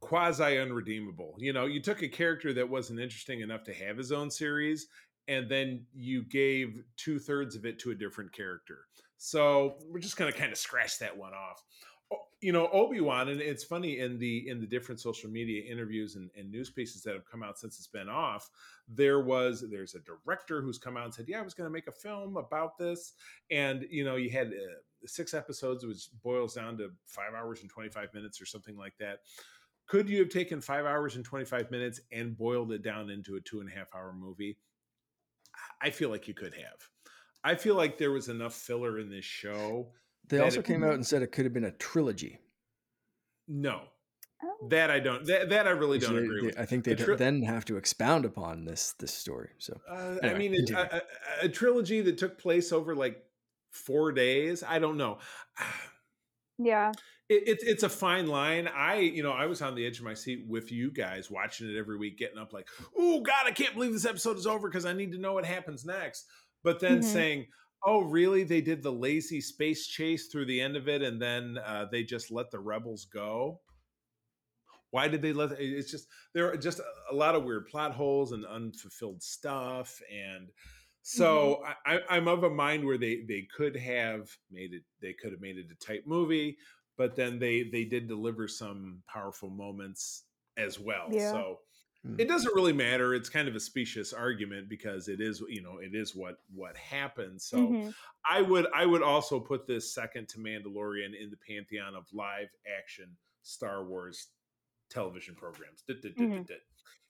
Quasi 0.00 0.58
unredeemable. 0.58 1.34
You 1.38 1.52
know, 1.52 1.64
you 1.66 1.80
took 1.80 2.02
a 2.02 2.08
character 2.08 2.52
that 2.52 2.68
wasn't 2.68 3.00
interesting 3.00 3.40
enough 3.40 3.64
to 3.64 3.72
have 3.74 3.96
his 3.96 4.12
own 4.12 4.30
series, 4.30 4.88
and 5.26 5.48
then 5.50 5.84
you 5.94 6.22
gave 6.22 6.82
two 6.96 7.18
thirds 7.18 7.56
of 7.56 7.64
it 7.64 7.78
to 7.80 7.90
a 7.90 7.94
different 7.94 8.32
character. 8.32 8.86
So 9.16 9.76
we're 9.88 9.98
just 9.98 10.16
to 10.18 10.30
kind 10.32 10.52
of 10.52 10.58
scratch 10.58 10.98
that 10.98 11.16
one 11.16 11.32
off. 11.32 11.64
you 12.40 12.52
know 12.52 12.68
obi-wan 12.72 13.30
and 13.30 13.40
it's 13.40 13.64
funny 13.64 13.98
in 13.98 14.18
the 14.18 14.48
in 14.48 14.60
the 14.60 14.66
different 14.66 15.00
social 15.00 15.30
media 15.30 15.62
interviews 15.68 16.14
and, 16.16 16.30
and 16.36 16.50
news 16.50 16.70
pieces 16.70 17.02
that 17.02 17.14
have 17.14 17.24
come 17.28 17.42
out 17.42 17.58
since 17.58 17.78
it's 17.78 17.86
been 17.88 18.08
off 18.08 18.50
there 18.86 19.20
was 19.20 19.64
there's 19.70 19.94
a 19.94 20.00
director 20.00 20.60
who's 20.60 20.78
come 20.78 20.96
out 20.96 21.06
and 21.06 21.14
said 21.14 21.24
yeah 21.26 21.40
i 21.40 21.42
was 21.42 21.54
going 21.54 21.66
to 21.66 21.72
make 21.72 21.88
a 21.88 21.92
film 21.92 22.36
about 22.36 22.76
this 22.78 23.14
and 23.50 23.86
you 23.90 24.04
know 24.04 24.16
you 24.16 24.30
had 24.30 24.48
uh, 24.48 24.76
six 25.04 25.34
episodes 25.34 25.84
which 25.84 26.08
boils 26.22 26.54
down 26.54 26.76
to 26.78 26.90
five 27.06 27.34
hours 27.36 27.60
and 27.60 27.70
25 27.70 28.12
minutes 28.14 28.40
or 28.40 28.46
something 28.46 28.76
like 28.76 28.94
that 28.98 29.20
could 29.86 30.08
you 30.08 30.18
have 30.18 30.28
taken 30.28 30.60
five 30.60 30.84
hours 30.84 31.16
and 31.16 31.24
25 31.24 31.70
minutes 31.70 32.00
and 32.10 32.36
boiled 32.36 32.72
it 32.72 32.82
down 32.82 33.10
into 33.10 33.36
a 33.36 33.40
two 33.40 33.60
and 33.60 33.70
a 33.70 33.74
half 33.74 33.94
hour 33.94 34.12
movie 34.12 34.56
i 35.82 35.90
feel 35.90 36.10
like 36.10 36.26
you 36.26 36.34
could 36.34 36.54
have 36.54 36.88
i 37.44 37.54
feel 37.54 37.74
like 37.76 37.98
there 37.98 38.10
was 38.10 38.28
enough 38.28 38.54
filler 38.54 38.98
in 38.98 39.10
this 39.10 39.24
show 39.24 39.88
they 40.28 40.40
also 40.40 40.62
came 40.62 40.82
out 40.82 40.94
and 40.94 41.06
said 41.06 41.22
it 41.22 41.32
could 41.32 41.44
have 41.44 41.54
been 41.54 41.64
a 41.64 41.70
trilogy. 41.72 42.40
No, 43.48 43.82
oh. 44.42 44.68
that 44.68 44.90
I 44.90 44.98
don't. 44.98 45.24
That, 45.26 45.50
that 45.50 45.66
I 45.68 45.70
really 45.70 45.98
don't 45.98 46.16
they, 46.16 46.22
agree 46.22 46.40
they, 46.40 46.46
with. 46.48 46.58
I 46.58 46.64
think 46.64 46.84
they 46.84 46.94
tri- 46.96 47.14
then 47.14 47.42
have 47.42 47.64
to 47.66 47.76
expound 47.76 48.24
upon 48.24 48.64
this 48.64 48.94
this 48.98 49.14
story. 49.14 49.50
So 49.58 49.80
uh, 49.88 50.16
anyway, 50.22 50.34
I 50.34 50.38
mean, 50.38 50.54
it, 50.54 50.70
a, 50.70 51.02
a, 51.42 51.48
trilogy 51.48 52.00
that 52.00 52.18
took 52.18 52.38
place 52.38 52.72
over 52.72 52.94
like 52.94 53.22
four 53.76 54.12
days. 54.12 54.62
I 54.66 54.78
don't 54.78 54.96
know. 54.96 55.18
Yeah. 56.58 56.92
It, 57.28 57.48
it, 57.48 57.58
it's 57.62 57.82
a 57.82 57.88
fine 57.88 58.28
line. 58.28 58.68
I, 58.68 58.98
you 58.98 59.24
know, 59.24 59.32
I 59.32 59.46
was 59.46 59.60
on 59.60 59.74
the 59.74 59.84
edge 59.84 59.98
of 59.98 60.04
my 60.04 60.14
seat 60.14 60.44
with 60.46 60.70
you 60.70 60.92
guys 60.92 61.28
watching 61.28 61.68
it 61.68 61.76
every 61.76 61.98
week, 61.98 62.18
getting 62.18 62.38
up 62.38 62.52
like, 62.52 62.68
oh, 62.96 63.20
God, 63.20 63.46
I 63.46 63.50
can't 63.50 63.74
believe 63.74 63.92
this 63.92 64.06
episode 64.06 64.36
is 64.36 64.46
over 64.46 64.68
because 64.68 64.86
I 64.86 64.92
need 64.92 65.10
to 65.10 65.18
know 65.18 65.32
what 65.32 65.44
happens 65.44 65.84
next. 65.84 66.26
But 66.62 66.78
then 66.78 67.00
mm-hmm. 67.00 67.12
saying, 67.12 67.46
Oh, 67.84 68.00
really? 68.00 68.42
They 68.42 68.60
did 68.60 68.82
the 68.82 68.92
lazy 68.92 69.40
space 69.40 69.86
chase 69.86 70.26
through 70.26 70.46
the 70.46 70.60
end 70.60 70.76
of 70.76 70.88
it, 70.88 71.02
and 71.02 71.22
then 71.22 71.58
uh, 71.64 71.86
they 71.90 72.02
just 72.02 72.32
let 72.32 72.50
the 72.50 72.58
rebels 72.58 73.04
go. 73.04 73.60
Why 74.90 75.08
did 75.08 75.22
they 75.22 75.32
let? 75.32 75.52
It's 75.60 75.90
just 75.90 76.08
there 76.34 76.50
are 76.50 76.56
just 76.56 76.80
a 77.10 77.14
lot 77.14 77.36
of 77.36 77.44
weird 77.44 77.68
plot 77.68 77.92
holes 77.92 78.32
and 78.32 78.44
unfulfilled 78.44 79.22
stuff, 79.22 80.00
and 80.12 80.48
so 81.08 81.62
mm-hmm. 81.62 81.92
I, 81.92 82.16
I'm 82.16 82.26
of 82.26 82.42
a 82.42 82.50
mind 82.50 82.84
where 82.84 82.98
they 82.98 83.22
they 83.28 83.46
could 83.56 83.76
have 83.76 84.28
made 84.50 84.74
it. 84.74 84.82
They 85.00 85.12
could 85.12 85.30
have 85.30 85.40
made 85.40 85.56
it 85.56 85.66
a 85.70 85.86
tight 85.86 86.04
movie, 86.04 86.56
but 86.98 87.14
then 87.14 87.38
they 87.38 87.62
they 87.62 87.84
did 87.84 88.08
deliver 88.08 88.48
some 88.48 89.02
powerful 89.08 89.48
moments 89.48 90.24
as 90.56 90.80
well. 90.80 91.06
Yeah. 91.08 91.30
So 91.30 91.58
it 92.18 92.24
hmm. 92.24 92.28
doesn't 92.28 92.54
really 92.54 92.72
matter 92.72 93.14
it's 93.14 93.28
kind 93.28 93.48
of 93.48 93.56
a 93.56 93.60
specious 93.60 94.12
argument 94.12 94.68
because 94.68 95.08
it 95.08 95.20
is 95.20 95.42
you 95.48 95.62
know 95.62 95.78
it 95.78 95.94
is 95.94 96.14
what 96.14 96.36
what 96.54 96.76
happened. 96.76 97.40
so 97.40 97.58
mm-hmm. 97.58 97.90
i 98.30 98.40
would 98.40 98.66
i 98.74 98.86
would 98.86 99.02
also 99.02 99.40
put 99.40 99.66
this 99.66 99.92
second 99.92 100.28
to 100.28 100.38
mandalorian 100.38 101.20
in 101.20 101.30
the 101.30 101.36
pantheon 101.48 101.96
of 101.96 102.06
live 102.12 102.46
action 102.78 103.08
star 103.42 103.84
wars 103.84 104.28
television 104.88 105.34
programs 105.34 105.82
mm-hmm. 105.88 106.42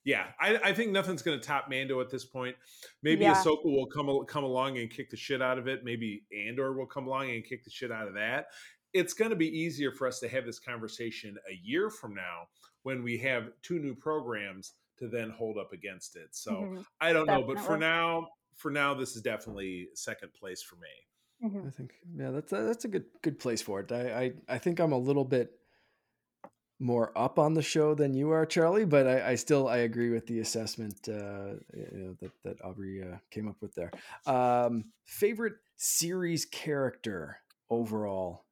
Yeah 0.07 0.27
I, 0.39 0.57
I, 0.63 0.73
think 0.73 0.91
nothing's 0.91 1.21
going 1.21 1.39
to 1.39 1.45
top 1.45 1.69
mando 1.69 2.01
at 2.01 2.09
this 2.09 2.25
point 2.25 2.55
maybe 3.03 3.25
yeah. 3.25 3.35
ahsoka 3.35 3.65
will 3.65 3.85
come 3.85 4.09
come 4.25 4.43
along 4.43 4.77
and 4.77 4.89
kick 4.89 5.09
the 5.09 5.17
shit 5.17 5.41
out 5.41 5.59
of 5.59 5.67
it 5.67 5.83
maybe 5.83 6.23
andor 6.47 6.73
will 6.73 6.87
come 6.87 7.07
along 7.07 7.29
and 7.29 7.43
kick 7.45 7.63
the 7.63 7.69
shit 7.69 7.91
out 7.91 8.07
of 8.07 8.13
that 8.15 8.47
it's 8.93 9.13
going 9.13 9.29
to 9.29 9.35
be 9.35 9.47
easier 9.47 9.91
for 9.91 10.07
us 10.07 10.19
to 10.19 10.27
have 10.27 10.45
this 10.45 10.59
conversation 10.59 11.35
a 11.49 11.59
year 11.63 11.89
from 11.89 12.15
now 12.15 12.47
when 12.83 13.03
we 13.03 13.17
have 13.17 13.49
two 13.61 13.79
new 13.79 13.93
programs 13.93 14.73
to 14.97 15.07
then 15.07 15.29
hold 15.29 15.57
up 15.57 15.73
against 15.73 16.15
it. 16.15 16.29
So 16.31 16.51
mm-hmm. 16.51 16.81
I 16.99 17.13
don't 17.13 17.27
definitely. 17.27 17.53
know, 17.53 17.61
but 17.61 17.65
for 17.65 17.77
now, 17.77 18.27
for 18.55 18.71
now, 18.71 18.93
this 18.93 19.15
is 19.15 19.21
definitely 19.21 19.89
second 19.93 20.33
place 20.33 20.63
for 20.63 20.75
me. 20.75 21.47
Mm-hmm. 21.49 21.67
I 21.67 21.71
think, 21.71 21.93
yeah, 22.17 22.31
that's 22.31 22.51
a, 22.51 22.63
that's 22.63 22.85
a 22.85 22.87
good 22.87 23.05
good 23.21 23.39
place 23.39 23.61
for 23.61 23.81
it. 23.81 23.91
I, 23.91 24.33
I 24.49 24.55
I 24.55 24.57
think 24.57 24.79
I'm 24.79 24.91
a 24.91 24.97
little 24.97 25.25
bit 25.25 25.51
more 26.79 27.11
up 27.17 27.39
on 27.39 27.53
the 27.53 27.61
show 27.61 27.95
than 27.95 28.13
you 28.13 28.31
are, 28.31 28.45
Charlie, 28.45 28.85
but 28.85 29.07
I, 29.07 29.31
I 29.31 29.35
still 29.35 29.67
I 29.67 29.77
agree 29.77 30.09
with 30.09 30.27
the 30.27 30.39
assessment 30.39 31.07
uh, 31.07 31.55
you 31.73 31.87
know, 31.93 32.17
that 32.21 32.31
that 32.43 32.61
Aubrie 32.61 33.13
uh, 33.13 33.17
came 33.31 33.47
up 33.47 33.55
with 33.61 33.73
there. 33.75 33.91
Um, 34.25 34.85
favorite 35.03 35.55
series 35.75 36.45
character 36.45 37.37
overall. 37.69 38.45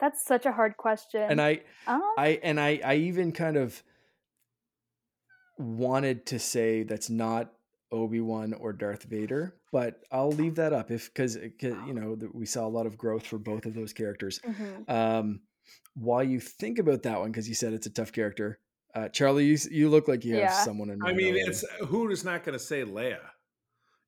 That's 0.00 0.24
such 0.24 0.46
a 0.46 0.52
hard 0.52 0.76
question. 0.76 1.22
And 1.22 1.40
I, 1.40 1.62
uh-huh. 1.86 2.14
I 2.18 2.40
and 2.42 2.58
I, 2.58 2.80
I 2.84 2.94
even 2.96 3.30
kind 3.30 3.56
of 3.56 3.82
wanted 5.58 6.26
to 6.26 6.38
say 6.38 6.82
that's 6.82 7.08
not 7.08 7.52
Obi-Wan 7.92 8.54
or 8.54 8.72
Darth 8.72 9.04
Vader, 9.04 9.54
but 9.70 10.02
I'll 10.10 10.32
leave 10.32 10.56
that 10.56 10.72
up 10.72 10.90
if 10.90 11.12
because 11.12 11.36
you 11.36 11.94
know 11.94 12.18
we 12.32 12.46
saw 12.46 12.66
a 12.66 12.68
lot 12.68 12.86
of 12.86 12.96
growth 12.96 13.26
for 13.26 13.38
both 13.38 13.66
of 13.66 13.74
those 13.74 13.92
characters. 13.92 14.40
Mm-hmm. 14.40 14.90
Um, 14.90 15.40
while 15.94 16.22
you 16.22 16.40
think 16.40 16.78
about 16.78 17.02
that 17.02 17.18
one, 17.18 17.30
because 17.30 17.48
you 17.48 17.54
said 17.54 17.72
it's 17.72 17.86
a 17.86 17.90
tough 17.90 18.12
character, 18.12 18.58
uh, 18.94 19.08
Charlie, 19.08 19.46
you 19.46 19.58
you 19.70 19.88
look 19.88 20.08
like 20.08 20.24
you 20.24 20.36
have 20.36 20.52
someone 20.52 20.90
in. 20.90 20.98
Mind. 20.98 21.12
I 21.12 21.16
mean, 21.16 21.34
already. 21.34 21.48
it's 21.48 21.64
who 21.86 22.10
is 22.10 22.24
not 22.24 22.44
going 22.44 22.58
to 22.58 22.62
say 22.64 22.84
Leia? 22.84 23.18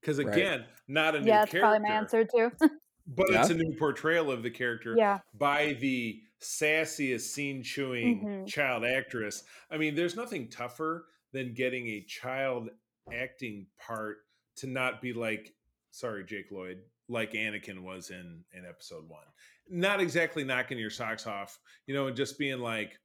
Because 0.01 0.19
again, 0.19 0.61
right. 0.61 0.69
not 0.89 1.15
a 1.15 1.21
new 1.21 1.27
character. 1.27 1.29
yeah, 1.31 1.39
that's 1.39 1.51
character. 1.51 1.61
probably 1.61 1.89
my 1.89 1.95
answer 1.95 2.25
too. 2.25 2.51
but 3.07 3.27
yeah. 3.31 3.41
it's 3.41 3.51
a 3.51 3.55
new 3.55 3.75
portrayal 3.79 4.31
of 4.31 4.43
the 4.43 4.51
character 4.51 4.95
yeah. 4.97 5.21
by 5.39 5.77
the 5.81 6.21
sassiest 6.43 7.23
scene 7.23 7.63
chewing 7.63 8.21
mm-hmm. 8.21 8.45
child 8.45 8.85
actress. 8.85 9.45
I 9.71 9.79
mean, 9.79 9.95
there's 9.95 10.17
nothing 10.17 10.49
tougher 10.49 11.07
than 11.33 11.55
getting 11.55 11.87
a 11.87 12.03
child 12.03 12.69
acting 13.13 13.67
part 13.85 14.19
to 14.57 14.67
not 14.67 15.01
be 15.01 15.13
like, 15.15 15.55
sorry, 15.91 16.25
Jake 16.25 16.51
Lloyd, 16.51 16.79
like 17.09 17.33
Anakin 17.33 17.81
was 17.81 18.11
in 18.11 18.45
in 18.53 18.65
episode 18.67 19.09
one. 19.09 19.25
Not 19.69 20.01
exactly 20.01 20.45
knocking 20.45 20.79
your 20.79 20.91
socks 20.91 21.27
off, 21.27 21.59
you 21.87 21.95
know, 21.95 22.07
and 22.07 22.17
just 22.17 22.39
being 22.39 22.61
like, 22.61 22.99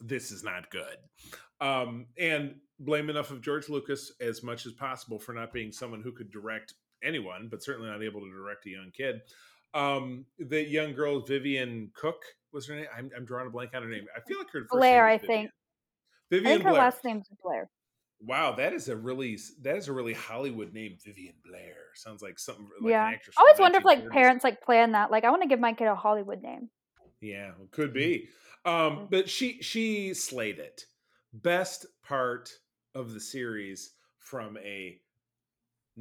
this 0.00 0.30
is 0.30 0.42
not 0.42 0.70
good. 0.70 0.96
Um, 1.60 2.06
and 2.18 2.56
blame 2.80 3.08
enough 3.08 3.30
of 3.30 3.40
George 3.40 3.68
Lucas 3.68 4.12
as 4.20 4.42
much 4.42 4.66
as 4.66 4.72
possible 4.72 5.18
for 5.18 5.32
not 5.32 5.52
being 5.52 5.70
someone 5.70 6.02
who 6.02 6.12
could 6.12 6.30
direct 6.30 6.74
anyone, 7.04 7.48
but 7.50 7.62
certainly 7.62 7.88
not 7.88 8.02
able 8.02 8.20
to 8.20 8.30
direct 8.30 8.66
a 8.66 8.70
young 8.70 8.90
kid. 8.96 9.20
Um, 9.74 10.26
the 10.38 10.62
young 10.62 10.92
girl 10.92 11.20
Vivien 11.20 11.90
Cook 11.94 12.22
was 12.52 12.66
her 12.66 12.74
name. 12.74 12.86
I'm, 12.96 13.10
I'm 13.16 13.24
drawing 13.24 13.46
a 13.46 13.50
blank 13.50 13.70
on 13.74 13.82
her 13.82 13.88
name. 13.88 14.06
I 14.16 14.20
feel 14.20 14.38
like 14.38 14.50
her 14.52 14.66
Blair. 14.70 15.06
I 15.06 15.18
think 15.18 15.50
Vivien 16.30 16.46
I 16.46 16.50
think 16.54 16.62
Blair. 16.62 16.74
her 16.74 16.80
last 16.80 17.04
name's 17.04 17.28
Blair. 17.42 17.70
Wow, 18.24 18.52
that 18.52 18.72
is 18.72 18.88
a 18.88 18.96
really 18.96 19.36
that 19.62 19.76
is 19.76 19.88
a 19.88 19.92
really 19.92 20.12
Hollywood 20.12 20.72
name, 20.72 20.96
Vivien 21.04 21.34
Blair. 21.44 21.74
Sounds 21.94 22.22
like 22.22 22.38
something 22.38 22.68
like 22.80 22.90
yeah. 22.92 23.04
I 23.04 23.18
always 23.40 23.58
wonder 23.58 23.78
if 23.78 23.84
like 23.84 24.08
parents 24.10 24.44
like 24.44 24.62
plan 24.62 24.92
that. 24.92 25.10
Like, 25.10 25.24
I 25.24 25.30
want 25.30 25.42
to 25.42 25.48
give 25.48 25.58
my 25.58 25.72
kid 25.72 25.88
a 25.88 25.96
Hollywood 25.96 26.40
name. 26.40 26.70
Yeah, 27.20 27.50
could 27.72 27.90
mm-hmm. 27.90 27.98
be. 27.98 28.28
Um, 28.64 28.74
mm-hmm. 28.74 29.04
but 29.10 29.28
she 29.28 29.60
she 29.60 30.14
slayed 30.14 30.60
it. 30.60 30.84
Best 31.32 31.86
part 32.04 32.50
of 32.94 33.12
the 33.12 33.20
series 33.20 33.94
from 34.18 34.56
a 34.58 34.98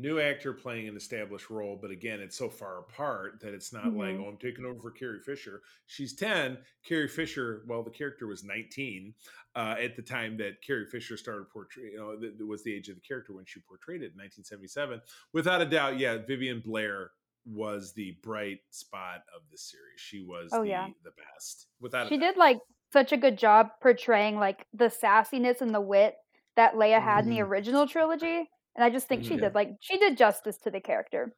new 0.01 0.19
actor 0.19 0.53
playing 0.53 0.87
an 0.87 0.97
established 0.97 1.49
role, 1.49 1.77
but 1.79 1.91
again, 1.91 2.19
it's 2.19 2.37
so 2.37 2.49
far 2.49 2.79
apart 2.79 3.39
that 3.41 3.53
it's 3.53 3.71
not 3.71 3.85
mm-hmm. 3.85 3.97
like, 3.97 4.15
oh, 4.19 4.27
I'm 4.27 4.37
taking 4.37 4.65
over 4.65 4.79
for 4.79 4.91
Carrie 4.91 5.19
Fisher. 5.19 5.61
She's 5.87 6.13
10. 6.13 6.57
Carrie 6.85 7.07
Fisher, 7.07 7.63
well, 7.67 7.83
the 7.83 7.91
character 7.91 8.27
was 8.27 8.43
19 8.43 9.13
uh, 9.55 9.75
at 9.81 9.95
the 9.95 10.01
time 10.01 10.37
that 10.37 10.61
Carrie 10.65 10.85
Fisher 10.85 11.17
started 11.17 11.49
portraying, 11.49 11.91
you 11.93 11.97
know, 11.97 12.45
was 12.45 12.63
the 12.63 12.73
age 12.73 12.89
of 12.89 12.95
the 12.95 13.01
character 13.01 13.33
when 13.33 13.45
she 13.45 13.59
portrayed 13.61 14.01
it 14.01 14.11
in 14.13 14.19
1977. 14.19 15.01
Without 15.33 15.61
a 15.61 15.65
doubt, 15.65 15.99
yeah, 15.99 16.17
Vivien 16.27 16.61
Blair 16.65 17.11
was 17.45 17.93
the 17.93 18.17
bright 18.23 18.59
spot 18.69 19.23
of 19.35 19.41
the 19.51 19.57
series. 19.57 19.99
She 19.99 20.21
was 20.21 20.49
oh, 20.53 20.63
the, 20.63 20.69
yeah. 20.69 20.87
the 21.03 21.11
best. 21.11 21.67
Without 21.79 22.09
she 22.09 22.17
did 22.17 22.37
like 22.37 22.59
such 22.91 23.11
a 23.11 23.17
good 23.17 23.37
job 23.37 23.69
portraying 23.81 24.37
like 24.37 24.65
the 24.73 24.89
sassiness 24.89 25.61
and 25.61 25.73
the 25.73 25.81
wit 25.81 26.15
that 26.55 26.75
Leia 26.75 27.01
had 27.01 27.21
mm-hmm. 27.21 27.29
in 27.31 27.35
the 27.35 27.41
mm-hmm. 27.41 27.51
original 27.51 27.87
trilogy 27.87 28.49
and 28.75 28.83
I 28.83 28.89
just 28.89 29.07
think 29.07 29.23
she 29.23 29.35
yeah. 29.35 29.41
did 29.41 29.55
like 29.55 29.71
she 29.79 29.97
did 29.97 30.17
justice 30.17 30.57
to 30.59 30.71
the 30.71 30.79
character. 30.79 31.33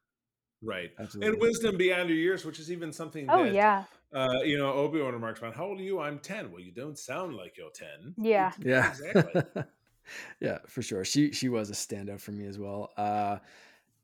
Right. 0.64 0.92
Absolutely. 0.98 1.34
And 1.34 1.42
wisdom 1.42 1.78
beyond 1.78 2.10
your 2.10 2.18
years, 2.18 2.46
which 2.46 2.60
is 2.60 2.72
even 2.72 2.94
something 2.94 3.30
oh, 3.30 3.44
that, 3.44 3.54
yeah. 3.54 3.84
Uh, 4.14 4.40
you 4.44 4.58
know, 4.58 4.72
Obi 4.72 5.02
Wan 5.02 5.14
remarks 5.14 5.40
about, 5.40 5.56
how 5.56 5.66
old 5.66 5.80
are 5.80 5.84
you? 5.84 6.00
I'm 6.00 6.20
10. 6.20 6.52
Well, 6.52 6.62
you 6.62 6.72
don't 6.72 6.98
sound 6.98 7.36
like 7.36 7.58
you're 7.58 7.70
10. 7.70 8.16
Yeah. 8.18 8.52
Yeah. 8.60 8.90
Exactly. 8.90 9.64
yeah, 10.40 10.60
for 10.68 10.82
sure. 10.82 11.04
She 11.04 11.32
she 11.32 11.50
was 11.50 11.70
a 11.70 11.74
standout 11.74 12.22
for 12.22 12.32
me 12.32 12.46
as 12.46 12.58
well. 12.58 12.92
Uh, 12.98 13.40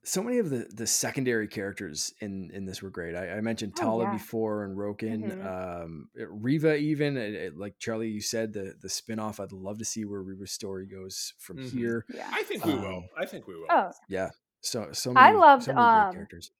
so 0.09 0.23
many 0.23 0.39
of 0.39 0.49
the 0.49 0.67
the 0.73 0.87
secondary 0.87 1.47
characters 1.47 2.13
in 2.19 2.49
in 2.51 2.65
this 2.65 2.81
were 2.81 2.89
great. 2.89 3.15
I, 3.15 3.37
I 3.37 3.41
mentioned 3.41 3.73
oh, 3.77 3.81
Tala 3.81 4.03
yeah. 4.05 4.13
before 4.13 4.65
and 4.65 4.75
Roken, 4.75 5.31
mm-hmm. 5.31 5.83
um, 5.83 6.09
Reva 6.15 6.75
even 6.75 7.15
it, 7.15 7.33
it, 7.35 7.57
like 7.57 7.77
Charlie. 7.77 8.09
You 8.09 8.21
said 8.21 8.53
the 8.53 8.73
the 8.81 8.87
spinoff. 8.87 9.39
I'd 9.39 9.51
love 9.51 9.77
to 9.77 9.85
see 9.85 10.05
where 10.05 10.21
Reva's 10.21 10.51
story 10.51 10.87
goes 10.87 11.33
from 11.37 11.57
mm-hmm. 11.57 11.77
here. 11.77 12.05
Yeah. 12.13 12.27
I 12.31 12.41
think 12.43 12.65
we 12.65 12.73
um, 12.73 12.81
will. 12.81 13.03
I 13.17 13.25
think 13.25 13.47
we 13.47 13.55
will. 13.55 13.67
Oh 13.69 13.91
yeah. 14.07 14.29
So 14.61 14.89
so 14.93 15.13
many, 15.13 15.27
I 15.27 15.31
loved 15.31 15.65
so 15.65 15.75
um, 15.75 16.13
characters. 16.13 16.51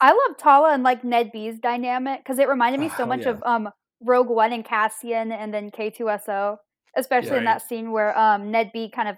I 0.00 0.12
love 0.12 0.38
Tala 0.38 0.72
and 0.72 0.82
like 0.82 1.04
Ned 1.04 1.32
B's 1.32 1.58
dynamic 1.58 2.20
because 2.20 2.38
it 2.38 2.48
reminded 2.48 2.80
me 2.80 2.88
so 2.88 3.04
oh, 3.04 3.06
much 3.06 3.22
yeah. 3.22 3.30
of 3.30 3.42
um 3.44 3.68
Rogue 4.00 4.28
One 4.28 4.52
and 4.52 4.64
Cassian 4.64 5.32
and 5.32 5.52
then 5.52 5.70
K2SO, 5.70 6.56
especially 6.96 7.30
yeah, 7.32 7.38
in 7.38 7.44
that 7.44 7.60
scene 7.60 7.92
where 7.92 8.18
um 8.18 8.50
Ned 8.50 8.70
B 8.72 8.90
kind 8.90 9.08
of 9.08 9.16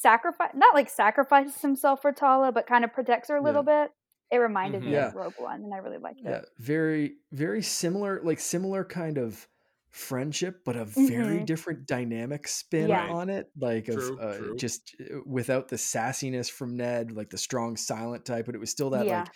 sacrifice 0.00 0.52
not 0.54 0.74
like 0.74 0.88
sacrifices 0.90 1.60
himself 1.62 2.02
for 2.02 2.12
Tala, 2.12 2.52
but 2.52 2.66
kind 2.66 2.84
of 2.84 2.92
protects 2.92 3.28
her 3.28 3.36
a 3.36 3.42
little 3.42 3.62
yeah. 3.62 3.64
bit. 3.64 3.92
It 4.30 4.38
reminded 4.38 4.82
Mhm. 4.82 4.86
me 4.86 4.92
Yeah. 4.92 5.06
of 5.06 5.14
Rogue 5.14 5.34
One, 5.38 5.62
and 5.64 5.74
I 5.74 5.78
really 5.78 5.98
liked 5.98 6.24
Yeah, 6.24 6.30
it. 6.32 6.42
Yeah, 6.42 6.44
very 6.58 7.16
very 7.32 7.62
similar, 7.62 8.20
like 8.22 8.40
similar 8.40 8.84
kind 8.84 9.18
of 9.18 9.48
friendship, 9.90 10.62
but 10.64 10.76
a 10.76 10.84
very 10.84 11.40
hmm 11.40 11.44
different 11.44 11.86
dynamic 11.86 12.48
spin 12.48 12.92
Yeah. 12.92 13.06
On 13.08 13.30
it. 13.30 13.50
Like 13.56 13.88
of 13.88 14.18
uh, 14.18 14.38
true. 14.38 14.56
just 14.56 14.94
uh, 15.00 15.20
without 15.24 15.68
the 15.68 15.76
sassiness 15.76 16.50
from 16.50 16.76
Ned, 16.76 17.12
like 17.12 17.30
the 17.30 17.38
strong 17.38 17.76
silent 17.76 18.24
type, 18.24 18.46
but 18.46 18.54
it 18.54 18.58
was 18.58 18.70
still 18.70 18.90
that 18.90 19.08
Yeah. 19.08 19.08
like 19.08 19.32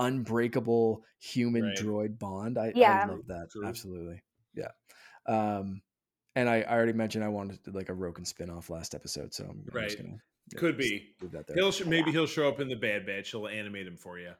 unbreakable 0.00 1.04
human 1.20 1.72
Right. 1.72 1.74
droid 1.74 2.18
bond. 2.18 2.58
I 2.58 2.74
I 2.84 2.94
love 2.94 3.26
that 3.28 3.50
True. 3.50 3.62
absolutely. 3.64 4.22
Yeah. 4.54 4.72
Um, 5.26 5.82
and 6.36 6.48
I, 6.48 6.62
I 6.62 6.72
already 6.74 6.92
mentioned 6.92 7.24
I 7.24 7.28
wanted 7.28 7.62
to, 7.64 7.70
like 7.72 7.88
a 7.88 7.92
Roken 7.92 8.26
spinoff 8.30 8.70
last 8.70 8.94
episode, 8.94 9.32
so 9.34 9.44
I'm, 9.44 9.50
I'm 9.50 9.64
just 9.64 9.74
Right. 9.74 9.96
gonna 9.96 10.18
yeah, 10.52 10.58
Could 10.58 10.76
be. 10.76 11.14
that 11.32 11.46
there. 11.46 11.56
He'll 11.56 11.72
sh- 11.72 11.84
maybe 11.86 12.10
he'll 12.10 12.26
show 12.26 12.48
up 12.48 12.60
in 12.60 12.68
the 12.68 12.74
Bad 12.76 13.06
Batch. 13.06 13.30
He'll 13.30 13.46
animate 13.48 13.86
him 13.86 13.96
for 13.96 14.18
you. 14.18 14.32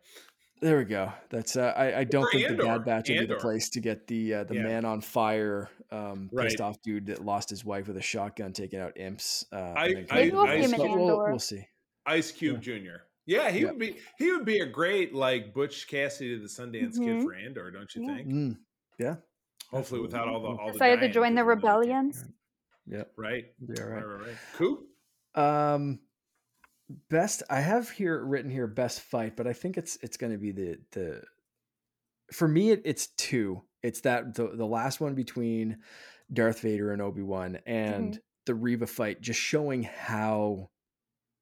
There 0.61 0.79
we 0.79 0.85
go. 0.85 1.13
That's 1.31 1.57
uh, 1.57 1.73
I, 1.77 1.99
I 2.01 2.05
don't 2.05 2.25
Or 2.25 2.31
think 2.31 2.49
the 2.49 2.55
Bad 2.63 2.85
Batch 2.85 3.09
would 3.09 3.19
be 3.21 3.27
the 3.27 3.37
place 3.37 3.69
to 3.71 3.81
get 3.81 4.07
the 4.07 4.35
uh, 4.35 4.45
the 4.45 4.55
Yeah. 4.57 4.63
man 4.63 4.85
on 4.85 5.01
fire, 5.01 5.69
um, 5.91 6.31
pissed 6.37 6.61
off 6.61 6.81
dude 6.83 7.07
that 7.07 7.25
lost 7.25 7.51
his 7.51 7.65
wife 7.65 7.89
with 7.89 7.97
a 7.97 8.03
shotgun, 8.03 8.53
taking 8.53 8.79
out 8.81 8.97
imps. 8.99 9.45
Uh, 9.53 9.57
I- 9.57 9.87
and 9.89 10.07
I- 10.11 10.31
we'll 10.33 10.47
I- 10.47 10.61
see 10.61 10.63
him 10.63 10.75
in 10.75 10.79
but 10.79 10.99
we'll, 11.01 11.19
we'll 11.31 11.39
see. 11.39 11.65
Ice 12.07 12.31
Cube 12.33 12.61
Jr. 12.61 13.03
Yeah, 13.27 13.51
he 13.51 13.61
Yeah. 13.61 13.67
would 13.71 13.79
be. 13.79 13.97
He 14.19 14.33
would 14.33 14.45
be 14.45 14.59
a 14.61 14.67
great 14.67 15.15
like 15.15 15.55
Butch 15.55 15.87
Cassidy, 15.89 16.35
to 16.37 16.43
the 16.43 16.49
Sundance 16.49 16.95
Kid 16.99 17.09
Mhm. 17.21 17.23
for 17.23 17.35
Andor, 17.35 17.71
don't 17.71 17.93
you 17.95 18.03
Yeah. 18.09 18.17
think? 18.17 18.29
Mm, 18.29 18.57
yeah, 18.99 19.17
Hopefully, 19.73 20.01
without 20.01 20.29
all 20.29 20.41
the 20.41 20.49
all 20.49 20.67
the. 20.67 20.73
Decided 20.73 21.01
to 21.01 21.09
join 21.09 21.35
the 21.35 21.43
'cause 21.43 21.47
we 21.47 21.69
really 21.71 21.87
can't- 21.89 22.15
rebellions. 22.15 22.25
yeah, 22.87 23.05
Right. 23.17 23.55
yeah, 23.61 23.83
Right. 23.83 23.95
right. 23.95 24.05
Right. 24.07 24.27
Right. 24.29 24.37
Cool. 24.55 24.87
Um, 25.35 26.01
best 27.09 27.43
I 27.49 27.61
have 27.61 27.91
here 27.91 28.23
written 28.23 28.51
here 28.51 28.67
best 28.67 29.01
fight, 29.01 29.35
but 29.37 29.47
I 29.47 29.53
think 29.55 29.79
it's 29.79 29.97
it's 30.03 30.17
going 30.17 30.33
to 30.33 30.39
be 30.39 30.53
the 30.53 30.79
the 30.93 31.23
for 32.33 32.47
me 32.49 32.71
it, 32.71 32.83
it's 32.85 33.07
two. 33.09 33.63
It's 33.83 34.03
that 34.03 34.35
the 34.35 34.49
the 34.49 34.67
last 34.67 35.01
one 35.01 35.15
between 35.15 35.83
Darth 36.33 36.61
Vader 36.61 36.93
and 36.93 37.01
Obi 37.03 37.23
Wan 37.23 37.57
and 37.67 38.21
the 38.47 38.55
Reva 38.55 38.87
fight, 38.87 39.21
just 39.21 39.41
showing 39.41 39.85
how 39.85 40.71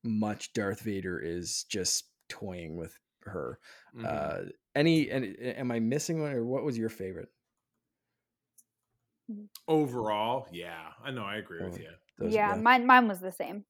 much 0.05 0.53
Darth 0.53 0.81
Vader 0.83 1.19
is 1.21 1.65
just 1.65 2.05
toying 2.29 2.77
with 2.77 2.97
her. 3.25 3.59
Mhm. 3.95 4.05
Uh, 4.07 4.51
any 4.75 5.11
and 5.11 5.37
am 5.41 5.71
I 5.73 5.81
missing 5.81 6.21
one 6.23 6.33
or 6.33 6.45
what 6.45 6.63
was 6.65 6.79
your 6.79 6.89
favorite? 6.89 7.29
Overall, 9.69 10.47
yeah, 10.53 10.89
I 11.05 11.11
know. 11.11 11.25
I 11.25 11.37
agree 11.37 11.63
with 11.65 11.79
you. 11.79 11.91
Those- 12.19 12.35
yeah, 12.35 12.55
mine 12.55 12.87
mine 12.87 13.09
was 13.09 13.21
the 13.21 13.33
same. 13.33 13.65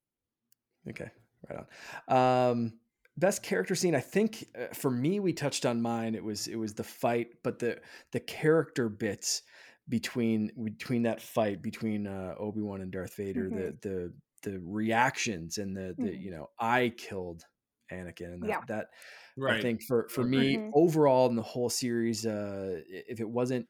Okay, 0.88 1.10
right 1.48 1.66
on. 2.08 2.50
Um, 2.50 2.80
best 3.16 3.42
character 3.42 3.74
scene. 3.74 3.94
I 3.94 4.00
think 4.00 4.46
uh, 4.58 4.74
for 4.74 4.90
me, 4.90 5.20
we 5.20 5.32
touched 5.32 5.66
on 5.66 5.80
mine. 5.82 6.14
It 6.14 6.24
was 6.24 6.46
it 6.48 6.56
was 6.56 6.74
the 6.74 6.84
fight, 6.84 7.28
but 7.42 7.58
the 7.58 7.80
the 8.12 8.20
character 8.20 8.88
bits 8.88 9.42
between 9.88 10.50
between 10.64 11.02
that 11.02 11.20
fight 11.20 11.60
between 11.62 12.06
uh, 12.06 12.34
Obi 12.38 12.60
Wan 12.60 12.80
and 12.80 12.90
Darth 12.92 13.16
Vader, 13.16 13.48
the 13.50 13.76
the 13.82 14.14
the 14.42 14.58
reactions 14.64 15.58
and 15.58 15.76
the 15.76 15.94
the 15.98 16.08
Mhm. 16.10 16.20
you 16.22 16.30
know 16.30 16.48
I 16.58 16.94
killed 16.96 17.44
Anakin 17.92 18.32
and 18.34 18.42
that, 18.42 18.48
Yeah. 18.48 18.60
that 18.68 18.86
Right. 19.36 19.58
I 19.58 19.62
think 19.62 19.82
for 19.82 20.08
for 20.08 20.22
Agreed. 20.22 20.38
me 20.38 20.56
Mhm. 20.56 20.70
overall 20.74 21.28
in 21.28 21.36
the 21.36 21.42
whole 21.42 21.68
series, 21.68 22.24
uh, 22.24 22.80
if 22.88 23.20
it 23.20 23.28
wasn't 23.28 23.68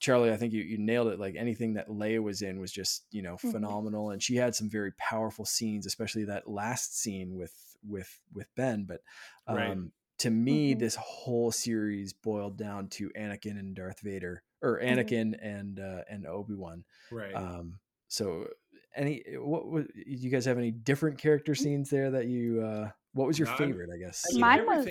Charlie, 0.00 0.30
I 0.32 0.36
think 0.36 0.52
you, 0.52 0.62
you 0.62 0.78
nailed 0.78 1.08
it. 1.08 1.18
Like 1.18 1.34
anything 1.36 1.74
that 1.74 1.88
Leia 1.88 2.22
was 2.22 2.42
in 2.42 2.60
was 2.60 2.70
just 2.72 3.04
you 3.10 3.22
know 3.22 3.34
Mhm. 3.36 3.52
phenomenal, 3.52 4.10
and 4.10 4.22
she 4.22 4.36
had 4.36 4.54
some 4.54 4.68
very 4.70 4.92
powerful 4.92 5.44
scenes, 5.44 5.86
especially 5.86 6.24
that 6.24 6.48
last 6.48 6.98
scene 6.98 7.34
with 7.34 7.54
with 7.86 8.20
with 8.32 8.46
Ben. 8.54 8.84
But 8.84 9.02
um, 9.46 9.56
Right. 9.56 9.78
to 10.18 10.30
me, 10.30 10.74
Mhm. 10.74 10.78
this 10.78 10.94
whole 10.96 11.50
series 11.52 12.12
boiled 12.12 12.56
down 12.56 12.88
to 12.90 13.10
Anakin 13.10 13.58
and 13.58 13.74
Darth 13.74 14.00
Vader, 14.00 14.42
or 14.62 14.78
Mhm. 14.80 14.88
Anakin 14.96 15.38
and 15.40 15.80
uh, 15.80 16.04
and 16.08 16.26
Obi 16.26 16.54
Wan. 16.54 16.84
right. 17.10 17.34
Um, 17.34 17.78
so 18.08 18.48
any 18.94 19.22
what 19.36 19.66
was 19.68 19.86
do 19.86 20.02
you 20.04 20.30
guys 20.30 20.44
have 20.44 20.58
any 20.58 20.70
different 20.70 21.18
character 21.18 21.54
scenes 21.54 21.90
there 21.90 22.10
that 22.12 22.26
you? 22.26 22.62
Uh, 22.62 22.90
what 23.14 23.26
was 23.26 23.38
your 23.38 23.48
No, 23.48 23.56
favorite? 23.56 23.90
I 23.92 23.98
guess. 23.98 24.24
I 24.28 24.32
mean, 24.32 24.40
Mine 24.40 24.66
was- 24.66 24.88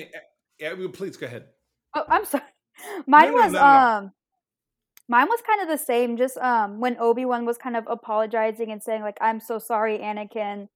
Yeah. 0.60 0.76
Please 0.91 1.16
go 1.18 1.28
ahead. 1.28 1.47
Oh, 1.93 2.03
I'm 2.08 2.26
sorry. 2.26 2.43
Mine 3.08 3.32
no, 3.32 3.34
was 3.36 3.51
no, 3.53 3.60
no. 3.60 3.66
um 3.66 4.14
mine 5.08 5.28
was 5.30 5.41
kind 5.41 5.62
of 5.62 5.68
the 5.68 5.78
same, 5.84 6.18
just 6.18 6.38
um 6.38 6.80
when 6.80 6.97
Obi-Wan 6.99 7.45
was 7.45 7.58
kind 7.58 7.76
of 7.78 7.86
apologizing 7.88 8.72
and 8.72 8.82
saying 8.84 9.01
like 9.01 9.18
I'm 9.22 9.39
so 9.39 9.60
sorry 9.60 9.99
Anakin 9.99 10.68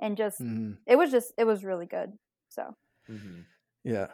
and 0.00 0.16
just 0.16 0.40
Mhm. 0.40 0.78
it 0.86 0.96
was 0.96 1.10
just 1.10 1.32
it 1.38 1.44
was 1.44 1.64
really 1.64 1.86
good. 1.86 2.12
So, 2.48 2.74
Mhm. 3.08 3.44
Yeah, 3.84 4.08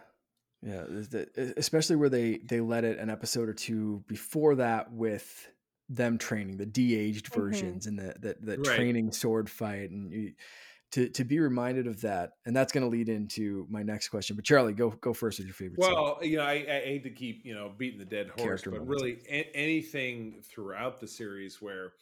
yeah. 0.62 0.85
there's 0.89 1.09
the- 1.09 1.55
especially 1.57 1.97
where 1.97 2.09
they 2.09 2.39
they 2.39 2.61
let 2.61 2.85
it 2.85 2.99
an 2.99 3.11
episode 3.11 3.49
or 3.49 3.55
two 3.55 4.05
before 4.07 4.57
that 4.57 4.93
with 4.93 5.51
them 5.89 6.18
training 6.18 6.57
the 6.57 6.66
de-aged 6.66 7.31
Mhm. 7.31 7.35
versions 7.35 7.87
and 7.87 7.99
the 7.99 8.14
the, 8.18 8.37
the 8.41 8.57
Right. 8.59 8.77
training 8.77 9.12
sword 9.12 9.49
fight 9.49 9.91
and 9.91 10.12
you, 10.12 10.35
to 10.93 11.09
to 11.11 11.24
be 11.24 11.39
reminded 11.41 11.87
of 11.87 12.01
that 12.03 12.30
and 12.47 12.55
that's 12.57 12.72
going 12.72 12.84
to 12.84 12.89
lead 12.91 13.09
into 13.09 13.66
my 13.70 13.82
next 13.82 14.09
question. 14.09 14.37
But 14.37 14.45
Charlie, 14.45 14.72
go 14.72 14.91
go 14.91 15.12
first 15.12 15.39
with 15.39 15.47
your 15.47 15.55
favorite. 15.55 15.82
scene. 15.82 15.93
Well, 15.95 16.18
you 16.22 16.37
know, 16.39 16.45
I, 16.45 16.53
I 16.53 16.80
hate 16.84 17.03
to 17.05 17.11
keep 17.11 17.43
you 17.45 17.55
know 17.55 17.72
beating 17.76 17.99
the 17.99 18.05
dead 18.05 18.28
horse, 18.28 18.41
Character 18.62 18.70
but 18.70 18.80
moments. 18.80 19.03
really 19.03 19.18
a- 19.28 19.51
anything 19.57 20.43
throughout 20.45 21.01
the 21.01 21.09
series 21.09 21.61
where 21.61 21.93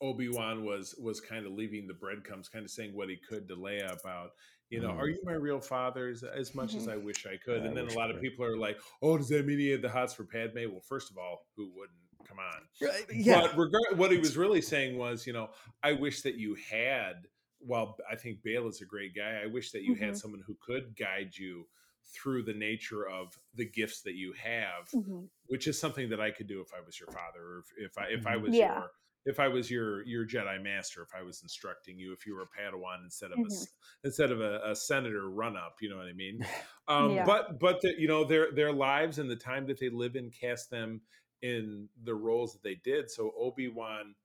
Obi 0.00 0.28
Wan 0.28 0.64
was 0.64 0.94
was 1.00 1.20
kind 1.20 1.46
of 1.46 1.52
leaving 1.52 1.86
the 1.86 1.94
breadcrumbs, 1.94 2.48
kind 2.48 2.64
of 2.64 2.70
saying 2.70 2.94
what 2.94 3.08
he 3.08 3.16
could 3.16 3.46
to 3.48 3.54
Leia 3.54 3.98
about, 4.00 4.30
you 4.68 4.80
know, 4.80 4.88
Mm. 4.90 4.98
are 4.98 5.08
you 5.08 5.20
my 5.22 5.34
real 5.34 5.60
father? 5.60 6.08
As, 6.08 6.24
as 6.24 6.54
much 6.56 6.74
as 6.74 6.86
Mhm. 6.86 6.92
I 6.92 6.96
wish 6.96 7.24
I 7.26 7.36
could, 7.36 7.62
I 7.62 7.66
and 7.66 7.76
then 7.76 7.86
a 7.86 7.94
lot 7.94 8.10
of 8.10 8.20
people 8.20 8.44
are 8.44 8.56
like, 8.56 8.80
oh, 9.00 9.16
does 9.16 9.28
that 9.28 9.46
mean 9.46 9.60
he 9.60 9.68
had 9.68 9.82
the 9.82 9.88
hots 9.88 10.12
for 10.14 10.24
Padme? 10.24 10.58
Well, 10.72 10.80
first 10.80 11.10
of 11.12 11.18
all, 11.18 11.46
who 11.56 11.70
wouldn't? 11.76 11.98
Come 12.26 12.38
on. 12.40 12.62
Right, 12.80 13.04
yeah, 13.12 13.42
But 13.42 13.56
regard, 13.58 13.98
what 13.98 14.10
he 14.10 14.18
was 14.18 14.36
really 14.36 14.62
saying 14.62 14.96
was, 14.96 15.26
you 15.26 15.32
know, 15.32 15.50
I 15.82 15.92
wish 15.92 16.22
that 16.22 16.34
you 16.36 16.56
had. 16.68 17.26
While 17.64 17.96
I 18.10 18.16
think 18.16 18.42
Bail 18.42 18.66
is 18.68 18.80
a 18.80 18.86
great 18.86 19.14
guy, 19.14 19.40
I 19.42 19.46
wish 19.46 19.70
that 19.72 19.82
you 19.82 19.94
had 19.94 20.14
Mhm. 20.14 20.16
someone 20.16 20.42
who 20.46 20.56
could 20.60 20.96
guide 20.96 21.36
you 21.36 21.68
through 22.04 22.42
the 22.44 22.54
nature 22.54 23.08
of 23.08 23.38
the 23.54 23.64
gifts 23.68 24.02
that 24.02 24.14
you 24.14 24.32
have, 24.34 24.88
mhm. 24.94 25.28
which 25.46 25.66
is 25.66 25.78
something 25.78 26.08
that 26.10 26.20
I 26.20 26.30
could 26.30 26.46
do 26.48 26.60
if 26.60 26.72
I 26.74 26.80
was 26.84 26.98
your 26.98 27.08
father, 27.08 27.40
or 27.40 27.64
if, 27.76 27.96
I 27.98 28.06
if 28.08 28.26
I 28.26 28.36
Mhm. 28.36 28.42
was 28.42 28.54
Yeah. 28.54 28.66
your 28.74 28.90
if 29.24 29.38
I 29.38 29.46
was 29.46 29.70
your 29.70 30.04
your 30.04 30.26
Jedi 30.26 30.60
master, 30.62 31.02
if 31.02 31.14
I 31.14 31.22
was 31.22 31.42
instructing 31.42 31.96
you, 31.98 32.12
if 32.12 32.26
you 32.26 32.34
were 32.34 32.42
a 32.42 32.46
Padawan 32.46 33.04
instead 33.04 33.30
of 33.32 33.38
a 33.38 33.42
Mhm. 33.42 33.46
s- 33.46 33.72
instead 34.04 34.32
of 34.32 34.40
a, 34.40 34.60
a 34.64 34.74
senator 34.74 35.30
run 35.30 35.56
up, 35.56 35.76
you 35.80 35.88
know 35.88 35.96
what 35.96 36.06
I 36.08 36.12
mean? 36.12 36.44
Um, 36.88 37.14
Yeah. 37.14 37.24
But 37.24 37.60
but 37.60 37.80
the, 37.80 37.94
you 37.96 38.08
know 38.08 38.24
their 38.24 38.50
their 38.52 38.72
lives 38.72 39.20
and 39.20 39.30
the 39.30 39.36
time 39.36 39.66
that 39.68 39.78
they 39.78 39.88
live 39.88 40.16
in 40.16 40.30
cast 40.30 40.68
them 40.68 41.00
in 41.40 41.88
the 42.02 42.14
roles 42.14 42.52
that 42.52 42.62
they 42.64 42.74
did. 42.74 43.08
So 43.08 43.32
Obi 43.38 43.68
Wan, 43.68 44.16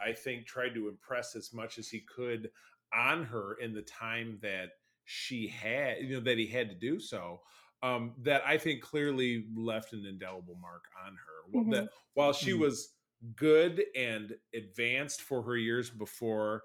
I 0.00 0.12
think, 0.12 0.46
tried 0.46 0.74
to 0.74 0.88
impress 0.88 1.36
as 1.36 1.52
much 1.52 1.78
as 1.78 1.88
he 1.88 2.00
could 2.00 2.50
on 2.92 3.24
her 3.24 3.54
in 3.54 3.72
the 3.74 3.82
time 3.82 4.38
that 4.42 4.72
she 5.04 5.48
had, 5.48 5.98
you 6.02 6.14
know, 6.14 6.20
that 6.20 6.38
he 6.38 6.46
had 6.46 6.68
to 6.70 6.74
do 6.74 7.00
so. 7.00 7.42
Um, 7.82 8.14
that 8.18 8.44
I 8.44 8.58
think 8.58 8.82
clearly 8.82 9.48
left 9.56 9.92
an 9.92 10.04
indelible 10.04 10.56
mark 10.56 10.84
on 11.06 11.14
her. 11.16 11.48
Well, 11.50 11.64
Mhm. 11.64 11.70
That 11.70 11.90
while 12.14 12.32
she 12.32 12.52
Mhm. 12.52 12.54
was 12.54 12.96
good 13.36 13.84
and 13.96 14.36
advanced 14.54 15.22
for 15.22 15.42
her 15.42 15.56
years 15.56 15.90
before 15.90 16.64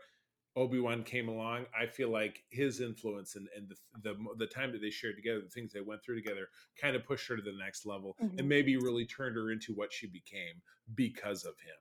Obi-Wan 0.55 1.03
came 1.03 1.29
along, 1.29 1.67
I 1.77 1.87
feel 1.87 2.09
like 2.09 2.45
his 2.51 2.79
influence 2.81 3.35
and, 3.35 3.47
and 3.55 3.69
the, 3.69 3.77
the 4.13 4.35
the 4.37 4.47
time 4.47 4.71
that 4.73 4.81
they 4.81 4.91
shared 4.91 5.15
together, 5.15 5.41
the 5.41 5.49
things 5.49 5.73
they 5.73 5.81
went 5.81 6.03
through 6.03 6.15
together, 6.15 6.49
kind 6.77 6.95
of 6.95 7.03
pushed 7.05 7.27
her 7.27 7.35
to 7.37 7.41
the 7.43 7.53
next 7.53 7.85
level 7.85 8.17
Mhm. 8.17 8.39
and 8.39 8.49
maybe 8.49 8.77
really 8.77 9.05
turned 9.05 9.35
her 9.35 9.51
into 9.51 9.73
what 9.73 9.91
she 9.93 10.07
became 10.07 10.61
because 10.95 11.45
of 11.45 11.59
him. 11.61 11.75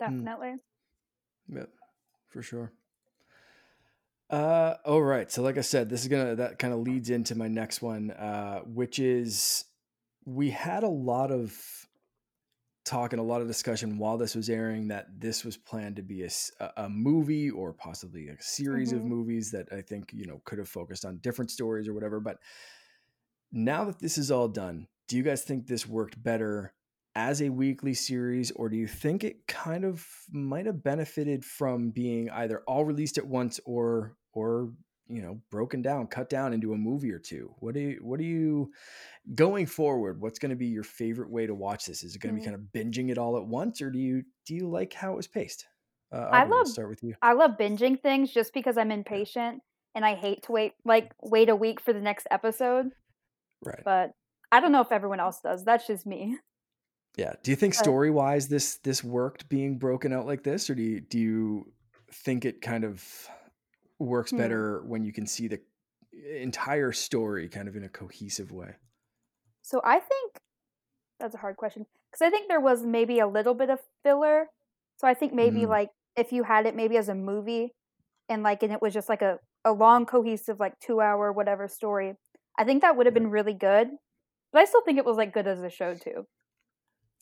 Definitely. 0.00 0.58
Yep, 1.48 1.70
for 2.28 2.42
sure. 2.42 2.72
Uh, 4.30 4.74
all 4.84 5.02
right. 5.02 5.30
So, 5.30 5.42
like 5.42 5.56
I 5.56 5.62
said, 5.62 5.88
this 5.88 6.02
is 6.02 6.08
gonna 6.08 6.36
that 6.36 6.58
kind 6.58 6.74
of 6.74 6.80
leads 6.80 7.08
into 7.08 7.34
my 7.34 7.48
next 7.48 7.80
one, 7.80 8.10
uh, 8.10 8.60
which 8.60 8.98
is 8.98 9.64
we 10.26 10.50
had 10.50 10.82
a 10.82 10.88
lot 10.88 11.30
of 11.30 11.58
talk 12.84 13.12
and 13.12 13.20
a 13.20 13.22
lot 13.24 13.40
of 13.42 13.46
discussion 13.46 13.98
while 13.98 14.16
this 14.16 14.34
was 14.34 14.48
airing 14.48 14.88
that 14.88 15.06
this 15.20 15.44
was 15.44 15.56
planned 15.56 15.96
to 15.96 16.02
be 16.02 16.26
a 16.76 16.88
movie 16.88 17.50
or 17.50 17.72
possibly 17.72 18.28
a 18.28 18.40
series 18.40 18.92
of 18.92 19.02
Mhm. 19.02 19.06
movies 19.06 19.50
that 19.50 19.70
I 19.72 19.82
think 19.82 20.12
you 20.12 20.26
know 20.26 20.40
could 20.44 20.58
have 20.58 20.68
focused 20.68 21.04
on 21.04 21.18
different 21.18 21.50
stories 21.50 21.88
or 21.88 21.94
whatever. 21.94 22.20
But 22.20 22.38
now 23.52 23.84
that 23.84 23.98
this 23.98 24.18
is 24.18 24.30
all 24.30 24.48
done, 24.48 24.88
do 25.06 25.16
you 25.16 25.22
guys 25.22 25.42
think 25.42 25.66
this 25.66 25.86
worked 25.86 26.22
better 26.22 26.74
as 27.18 27.42
a 27.42 27.48
weekly 27.48 27.94
series, 27.94 28.52
or 28.52 28.68
do 28.68 28.76
you 28.76 28.86
think 28.86 29.24
it 29.24 29.48
kind 29.48 29.84
of 29.84 30.06
might 30.30 30.66
have 30.66 30.84
benefited 30.84 31.44
from 31.44 31.90
being 31.90 32.30
either 32.30 32.62
all 32.68 32.84
released 32.84 33.18
at 33.18 33.26
once 33.26 33.58
or 33.66 34.14
or 34.32 34.70
you 35.08 35.20
know 35.20 35.40
broken 35.50 35.82
down, 35.82 36.06
cut 36.06 36.30
down 36.30 36.52
into 36.52 36.72
a 36.72 36.76
movie 36.76 37.10
or 37.10 37.18
two? 37.18 37.52
What 37.58 37.74
do 37.74 37.80
you 37.80 37.98
what 38.02 38.20
do 38.20 38.24
you 38.24 38.70
going 39.34 39.66
forward? 39.66 40.20
What's 40.20 40.38
going 40.38 40.50
to 40.50 40.56
be 40.56 40.68
your 40.68 40.84
favorite 40.84 41.28
way 41.28 41.44
to 41.44 41.56
watch 41.56 41.86
this? 41.86 42.04
Is 42.04 42.14
it 42.14 42.20
going 42.20 42.36
to 42.36 42.40
be 42.40 42.44
kind 42.44 42.54
of 42.54 42.62
binging 42.72 43.10
it 43.10 43.18
all 43.18 43.36
at 43.36 43.44
once, 43.44 43.82
or 43.82 43.90
do 43.90 43.98
you 43.98 44.22
do 44.46 44.54
you 44.54 44.68
like 44.70 44.92
how 44.92 45.14
it 45.14 45.16
was 45.16 45.26
paced? 45.26 45.66
Uh, 46.12 46.18
I 46.18 46.44
we'll 46.44 46.58
love- 46.58 46.68
start 46.68 46.88
with 46.88 47.02
you. 47.02 47.16
I 47.20 47.32
love 47.32 47.58
binging 47.58 48.00
things 48.00 48.32
just 48.32 48.54
because 48.54 48.78
I'm 48.78 48.92
impatient 48.92 49.60
and 49.96 50.04
I 50.04 50.14
hate 50.14 50.44
to 50.44 50.52
wait 50.52 50.74
like 50.84 51.10
wait 51.20 51.48
a 51.48 51.56
week 51.56 51.80
for 51.80 51.92
the 51.92 52.00
next 52.00 52.28
episode. 52.30 52.90
Right. 53.60 53.82
But 53.84 54.12
I 54.52 54.60
don't 54.60 54.70
know 54.70 54.82
if 54.82 54.92
everyone 54.92 55.18
else 55.18 55.40
does. 55.42 55.64
That's 55.64 55.88
just 55.88 56.06
me. 56.06 56.38
Yeah. 57.18 57.34
Do 57.42 57.50
you 57.50 57.56
think 57.56 57.74
story 57.74 58.10
wise 58.10 58.48
this 58.48 58.78
this 58.78 59.04
worked 59.04 59.50
being 59.50 59.78
broken 59.78 60.12
out 60.12 60.26
like 60.26 60.44
this, 60.44 60.70
or 60.70 60.74
do 60.74 60.82
you 60.82 61.00
do 61.00 61.18
you 61.18 61.72
think 62.12 62.44
it 62.46 62.62
kind 62.62 62.84
of 62.84 63.28
works 63.98 64.32
Hmm. 64.32 64.32
better 64.32 64.82
when 64.86 65.04
you 65.04 65.12
can 65.12 65.26
see 65.26 65.48
the 65.48 65.62
entire 66.12 66.92
story 66.92 67.48
kind 67.48 67.68
of 67.68 67.76
in 67.76 67.84
a 67.84 67.90
cohesive 67.90 68.52
way? 68.52 68.76
So 69.62 69.80
I 69.84 70.00
think 70.00 70.40
that's 71.20 71.34
a 71.34 71.38
hard 71.38 71.58
question 71.58 71.86
because 72.10 72.22
I 72.22 72.30
think 72.30 72.48
there 72.48 72.60
was 72.60 72.86
maybe 72.86 73.18
a 73.20 73.26
little 73.28 73.54
bit 73.54 73.70
of 73.70 73.80
filler. 74.04 74.48
So 74.98 75.08
I 75.08 75.14
think 75.14 75.34
maybe 75.34 75.66
Mm. 75.66 75.68
like 75.68 75.90
if 76.16 76.32
you 76.32 76.44
had 76.44 76.66
it 76.66 76.76
maybe 76.76 76.96
as 76.98 77.10
a 77.10 77.16
movie 77.16 77.74
and 78.28 78.42
like 78.44 78.62
and 78.62 78.72
it 78.72 78.82
was 78.82 78.94
just 78.94 79.08
like 79.08 79.22
a 79.22 79.40
a 79.64 79.72
long 79.72 80.06
cohesive 80.06 80.60
like 80.60 80.78
2 80.80 81.00
hour 81.00 81.32
whatever 81.32 81.68
story. 81.68 82.16
I 82.58 82.64
think 82.64 82.82
that 82.82 82.96
would 82.96 83.06
have 83.06 83.14
been 83.14 83.30
really 83.30 83.54
good. 83.54 83.90
But 84.52 84.62
I 84.62 84.66
still 84.66 84.82
think 84.82 84.98
it 84.98 85.06
was 85.06 85.18
like 85.18 85.32
good 85.34 85.48
as 85.48 85.62
a 85.62 85.70
show 85.70 85.94
too. 85.96 86.26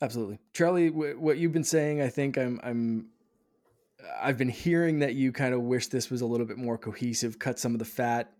Absolutely, 0.01 0.38
Charlie. 0.53 0.90
W- 0.90 1.18
what 1.18 1.38
you've 1.38 1.53
been 1.53 1.64
saying, 1.64 2.03
I 2.03 2.09
think 2.09 2.36
I'm 2.36 2.61
I'm 2.62 3.07
I've 4.20 4.38
been 4.38 4.49
hearing 4.49 4.99
that 5.01 5.14
you 5.14 5.32
kind 5.32 5.55
of 5.55 5.62
wish 5.62 5.88
this 5.88 6.11
was 6.11 6.20
a 6.20 6.26
little 6.26 6.47
bit 6.47 6.59
more 6.59 6.76
cohesive, 6.76 7.38
cut 7.38 7.59
some 7.59 7.72
of 7.72 7.78
the 7.78 7.84
fat. 7.84 8.32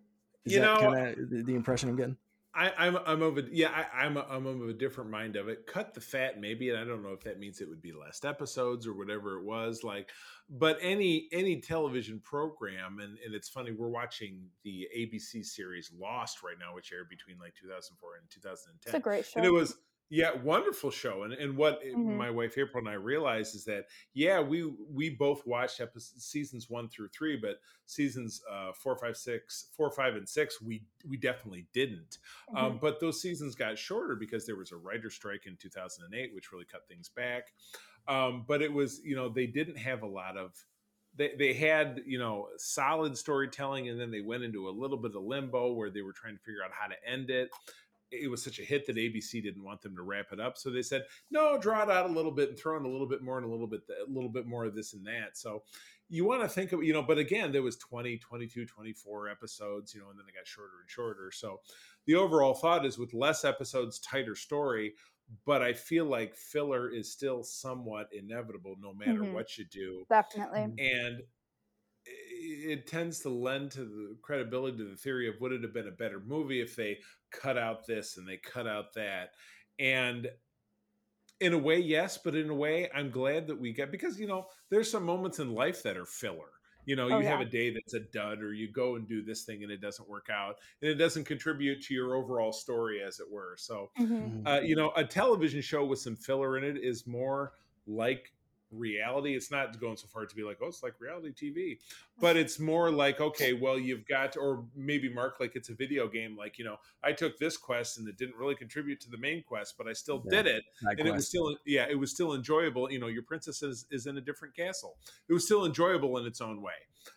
Is 0.45 0.53
You 0.55 0.61
that 0.61 0.79
kind 0.79 1.09
of 1.19 1.31
the, 1.31 1.43
the 1.43 1.55
impression 1.55 1.89
I'm 1.89 1.97
getting? 1.97 2.17
I, 2.55 2.73
I'm 2.79 2.97
I'm 3.05 3.21
of 3.21 3.37
a 3.37 3.43
yeah 3.51 3.69
I, 3.71 4.05
I'm 4.05 4.17
a, 4.17 4.27
I'm 4.31 4.47
of 4.47 4.67
a 4.67 4.73
different 4.73 5.11
mind 5.11 5.37
of 5.37 5.49
it. 5.49 5.67
Cut 5.67 5.93
the 5.93 6.01
fat 6.01 6.41
maybe, 6.41 6.71
and 6.71 6.79
I 6.79 6.85
don't 6.85 7.03
know 7.03 7.13
if 7.13 7.23
that 7.25 7.39
means 7.39 7.61
it 7.61 7.69
would 7.69 7.83
be 7.83 7.93
less 7.93 8.25
episodes 8.25 8.87
or 8.87 8.95
whatever 8.95 9.39
it 9.39 9.45
was 9.45 9.85
like. 9.85 10.09
But 10.49 10.79
any 10.81 11.29
any 11.33 11.61
television 11.61 12.19
program, 12.25 12.99
and 13.01 13.19
and 13.25 13.35
it's 13.35 13.51
funny 13.51 13.73
we're 13.73 13.89
watching 13.89 14.47
the 14.65 14.89
ABC 14.97 15.45
series 15.45 15.93
Lost 15.99 16.43
right 16.43 16.57
now, 16.59 16.75
which 16.75 16.93
aired 16.93 17.11
between 17.11 17.39
like 17.39 17.55
2004 17.61 18.09
and 18.21 18.31
2010. 18.31 18.91
It's 18.91 18.95
a 18.95 19.01
great 19.01 19.27
show. 19.27 19.39
and 19.39 19.45
it 19.45 19.53
was 19.53 19.77
yeah 20.09 20.31
wonderful 20.43 20.91
show 20.91 21.25
and 21.25 21.33
and 21.33 21.57
what 21.57 21.83
Mhm. 21.83 22.17
my 22.17 22.31
wife 22.31 22.57
april 22.59 22.79
and 22.81 22.89
i 22.89 22.95
realized 22.95 23.55
is 23.57 23.65
that 23.65 23.87
yeah 24.15 24.41
we 24.41 24.63
we 24.89 25.11
both 25.11 25.45
watched 25.47 25.81
episodes 25.81 26.25
seasons 26.25 26.71
one 26.71 26.89
through 26.89 27.09
three 27.09 27.37
but 27.37 27.57
seasons 27.87 28.41
uh 28.51 28.73
four 28.73 28.97
five 28.97 29.17
six 29.17 29.71
four 29.77 29.91
five 29.91 30.15
and 30.15 30.29
six 30.29 30.61
we 30.63 30.85
we 31.09 31.17
definitely 31.17 31.67
didn't 31.73 32.19
Mhm. 32.53 32.57
um 32.57 32.79
but 32.81 33.01
those 33.01 33.21
seasons 33.21 33.55
got 33.57 33.77
shorter 33.77 34.15
because 34.15 34.47
there 34.47 34.57
was 34.57 34.71
a 34.71 34.77
writer 34.77 35.11
strike 35.11 35.47
in 35.47 35.57
2008 35.57 36.33
which 36.35 36.53
really 36.53 36.65
cut 36.65 36.87
things 36.87 37.09
back 37.09 37.53
um 38.07 38.45
but 38.47 38.63
it 38.63 38.73
was 38.73 39.01
you 39.05 39.17
know 39.17 39.29
they 39.29 39.47
didn't 39.47 39.77
have 39.77 40.03
a 40.03 40.07
lot 40.07 40.37
of 40.37 40.55
they, 41.17 41.33
they 41.39 41.55
had 41.55 42.03
you 42.07 42.19
know 42.19 42.49
solid 42.59 43.17
storytelling 43.17 43.89
and 43.89 43.99
then 43.99 44.11
they 44.11 44.21
went 44.21 44.45
into 44.45 44.69
a 44.69 44.71
little 44.71 44.99
bit 44.99 45.17
of 45.17 45.23
limbo 45.23 45.73
where 45.73 45.91
they 45.91 46.03
were 46.03 46.13
trying 46.13 46.37
to 46.37 46.43
figure 46.43 46.63
out 46.63 46.71
how 46.73 46.87
to 46.87 46.95
end 47.09 47.31
it 47.31 47.51
it 48.11 48.31
was 48.31 48.43
such 48.43 48.59
a 48.59 48.63
hit 48.65 48.87
that 48.87 48.97
ABC 48.97 49.43
didn't 49.43 49.65
want 49.65 49.83
them 49.83 49.95
to 49.97 50.03
wrap 50.03 50.27
it 50.33 50.41
up. 50.41 50.57
So 50.57 50.71
they 50.71 50.83
said, 50.83 51.05
no, 51.31 51.59
draw 51.59 51.83
it 51.83 51.91
out 51.91 52.09
a 52.09 52.13
little 52.13 52.31
bit 52.31 52.49
and 52.51 52.59
throw 52.59 52.77
in 52.77 52.85
a 52.85 52.89
little 52.89 53.09
bit 53.09 53.23
more 53.23 53.37
and 53.39 53.47
a 53.47 53.51
little 53.51 53.67
bit, 53.67 53.83
a 53.91 54.11
little 54.11 54.31
bit 54.31 54.47
more 54.47 54.65
of 54.65 54.75
this 54.75 54.95
and 54.95 55.07
that. 55.07 55.37
So 55.37 55.65
you 56.09 56.25
want 56.25 56.43
to 56.43 56.49
think 56.49 56.73
of, 56.73 56.85
you 56.85 56.93
know, 56.93 57.03
but 57.03 57.19
again, 57.19 57.51
there 57.51 57.63
was 57.63 57.77
20, 57.77 58.19
22, 58.19 58.65
24 58.67 59.29
episodes, 59.29 59.93
you 59.95 60.01
know, 60.01 60.11
and 60.11 60.19
then 60.19 60.27
they 60.27 60.33
got 60.33 60.47
shorter 60.47 60.81
and 60.81 60.89
shorter. 60.91 61.31
So 61.33 61.61
the 62.07 62.15
overall 62.15 62.55
thought 62.55 62.87
is 62.87 62.97
with 62.99 63.13
less 63.13 63.45
episodes, 63.45 63.99
tighter 63.99 64.37
story. 64.37 64.95
But 65.45 65.61
I 65.61 65.73
feel 65.73 66.05
like 66.05 66.37
filler 66.37 66.89
is 66.89 67.11
still 67.11 67.43
somewhat 67.43 68.09
inevitable 68.13 68.77
no 68.79 68.95
matter 68.95 69.23
Mhm. 69.23 69.33
what 69.33 69.59
you 69.59 69.65
do 69.65 70.07
Definitely. 70.09 70.73
and 70.79 71.21
it 72.07 72.87
tends 72.87 73.21
to 73.21 73.29
lend 73.29 73.71
to 73.73 73.85
the 73.85 74.17
credibility 74.23 74.79
to 74.79 74.85
the 74.85 74.97
theory 74.97 75.29
of 75.29 75.41
would 75.41 75.53
it 75.53 75.63
have 75.63 75.73
been 75.75 75.89
a 75.89 75.93
better 75.93 76.21
movie 76.21 76.61
if 76.61 76.77
they 76.77 76.99
cut 77.31 77.59
out 77.59 77.87
this 77.87 78.17
and 78.17 78.29
they 78.29 78.37
cut 78.37 78.67
out 78.67 78.95
that. 78.95 79.31
And 79.79 80.31
in 81.41 81.53
a 81.53 81.59
way 81.59 81.79
yes 81.79 82.19
but 82.19 82.35
in 82.35 82.49
a 82.49 82.55
way 82.55 82.89
i'm 82.95 83.11
glad 83.11 83.47
that 83.47 83.59
we 83.59 83.73
get 83.73 83.91
because 83.91 84.19
you 84.19 84.27
know 84.27 84.47
there's 84.71 84.91
some 84.91 85.05
moments 85.05 85.39
in 85.39 85.53
life 85.53 85.83
that 85.83 85.97
are 85.97 86.07
filler. 86.07 86.53
You 86.87 86.95
know 86.97 87.09
Oh, 87.11 87.19
you 87.19 87.27
have 87.27 87.41
a 87.41 87.45
day 87.45 87.71
that's 87.75 87.95
a 87.95 88.01
dud 88.01 88.41
or 88.43 88.53
you 88.55 88.71
go 88.73 88.95
and 88.97 89.09
do 89.09 89.23
this 89.23 89.45
thing 89.45 89.63
and 89.65 89.73
it 89.73 89.81
doesn't 89.81 90.09
work 90.09 90.29
out 90.31 90.57
and 90.81 90.91
it 90.91 90.95
doesn't 90.95 91.25
contribute 91.25 91.83
to 91.83 91.95
your 91.95 92.15
overall 92.15 92.53
story 92.53 93.03
as 93.03 93.19
it 93.21 93.29
were. 93.31 93.57
So 93.59 93.91
Mhm. 93.99 94.47
uh, 94.47 94.61
you 94.63 94.77
know, 94.77 94.93
a 94.97 95.05
television 95.05 95.61
show 95.63 95.85
with 95.85 95.99
some 95.99 96.17
filler 96.17 96.57
in 96.59 96.65
it 96.65 96.77
is 96.83 97.07
more 97.07 97.55
like 97.87 98.33
reality. 98.71 99.35
It's 99.35 99.51
not 99.51 99.79
going 99.81 99.97
so 99.97 100.07
far 100.09 100.27
to 100.27 100.35
be 100.35 100.43
like, 100.43 100.59
oh, 100.63 100.67
it's 100.69 100.83
like 100.83 100.95
reality 101.01 101.33
TV, 101.33 101.79
but 102.21 102.37
it's 102.37 102.59
more 102.59 102.91
like, 102.91 103.21
okay, 103.21 103.53
well, 103.53 103.79
you've 103.79 104.07
got, 104.07 104.37
or 104.37 104.65
maybe 104.75 105.13
Mark, 105.13 105.37
like 105.41 105.57
it's 105.57 105.69
a 105.69 105.75
video 105.75 106.09
game. 106.09 106.37
Like, 106.37 106.59
you 106.59 106.65
know, 106.65 106.77
I 107.03 107.13
took 107.13 107.39
this 107.39 107.57
quest 107.57 107.99
and 107.99 108.09
it 108.09 108.17
didn't 108.17 108.37
really 108.37 108.55
contribute 108.55 109.01
to 109.03 109.11
the 109.11 109.19
main 109.19 109.43
quest, 109.43 109.75
but 109.79 109.87
I 109.89 109.93
still 109.93 110.23
Yeah. 110.27 110.43
did 110.43 110.47
it, 110.47 110.65
Side 110.83 110.99
and 110.99 111.09
it 111.09 111.15
was 111.15 111.29
still, 111.29 111.57
yeah, 111.65 111.87
it 111.89 111.99
was 111.99 112.11
still 112.13 112.35
enjoyable. 112.35 112.91
You 112.91 112.99
know, 112.99 113.09
your 113.09 113.23
princess 113.23 113.63
is, 113.63 113.87
is 113.91 114.07
in 114.07 114.17
a 114.17 114.21
different 114.21 114.55
castle. 114.57 114.97
It 115.29 115.33
was 115.33 115.45
still 115.45 115.65
enjoyable 115.65 116.19
in 116.19 116.27
its 116.27 116.41
own 116.41 116.63
way. 116.63 116.73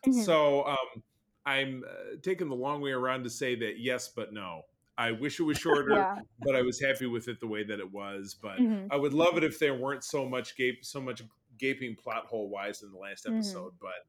Mhm. 0.06 0.24
So 0.26 0.66
um, 0.66 1.04
I'm 1.46 1.84
uh, 1.88 2.18
taking 2.22 2.50
the 2.50 2.56
long 2.56 2.82
way 2.82 2.92
around 2.92 3.24
to 3.24 3.30
say 3.30 3.56
that 3.56 3.80
yes, 3.80 4.08
but 4.10 4.34
no. 4.34 4.64
I 4.98 5.12
wish 5.14 5.40
it 5.40 5.44
was 5.44 5.58
shorter, 5.60 5.96
Yeah. 5.96 6.16
but 6.42 6.56
I 6.56 6.62
was 6.62 6.82
happy 6.82 7.06
with 7.06 7.30
it 7.30 7.40
the 7.40 7.48
way 7.48 7.64
that 7.64 7.80
it 7.80 7.92
was. 7.92 8.36
But 8.40 8.60
Mhm. 8.60 8.88
I 8.92 8.98
would 8.98 9.14
love 9.14 9.38
it 9.38 9.44
if 9.46 9.58
there 9.58 9.74
weren't 9.74 10.04
so 10.04 10.28
much 10.28 10.58
gape, 10.58 10.84
so 10.84 11.00
much 11.00 11.22
gaping 11.60 11.96
plot 11.96 12.26
hole 12.26 12.50
wise 12.50 12.82
in 12.82 12.92
the 12.92 12.98
last 12.98 13.26
Mhm. 13.26 13.36
episode. 13.38 13.74
But 13.80 14.06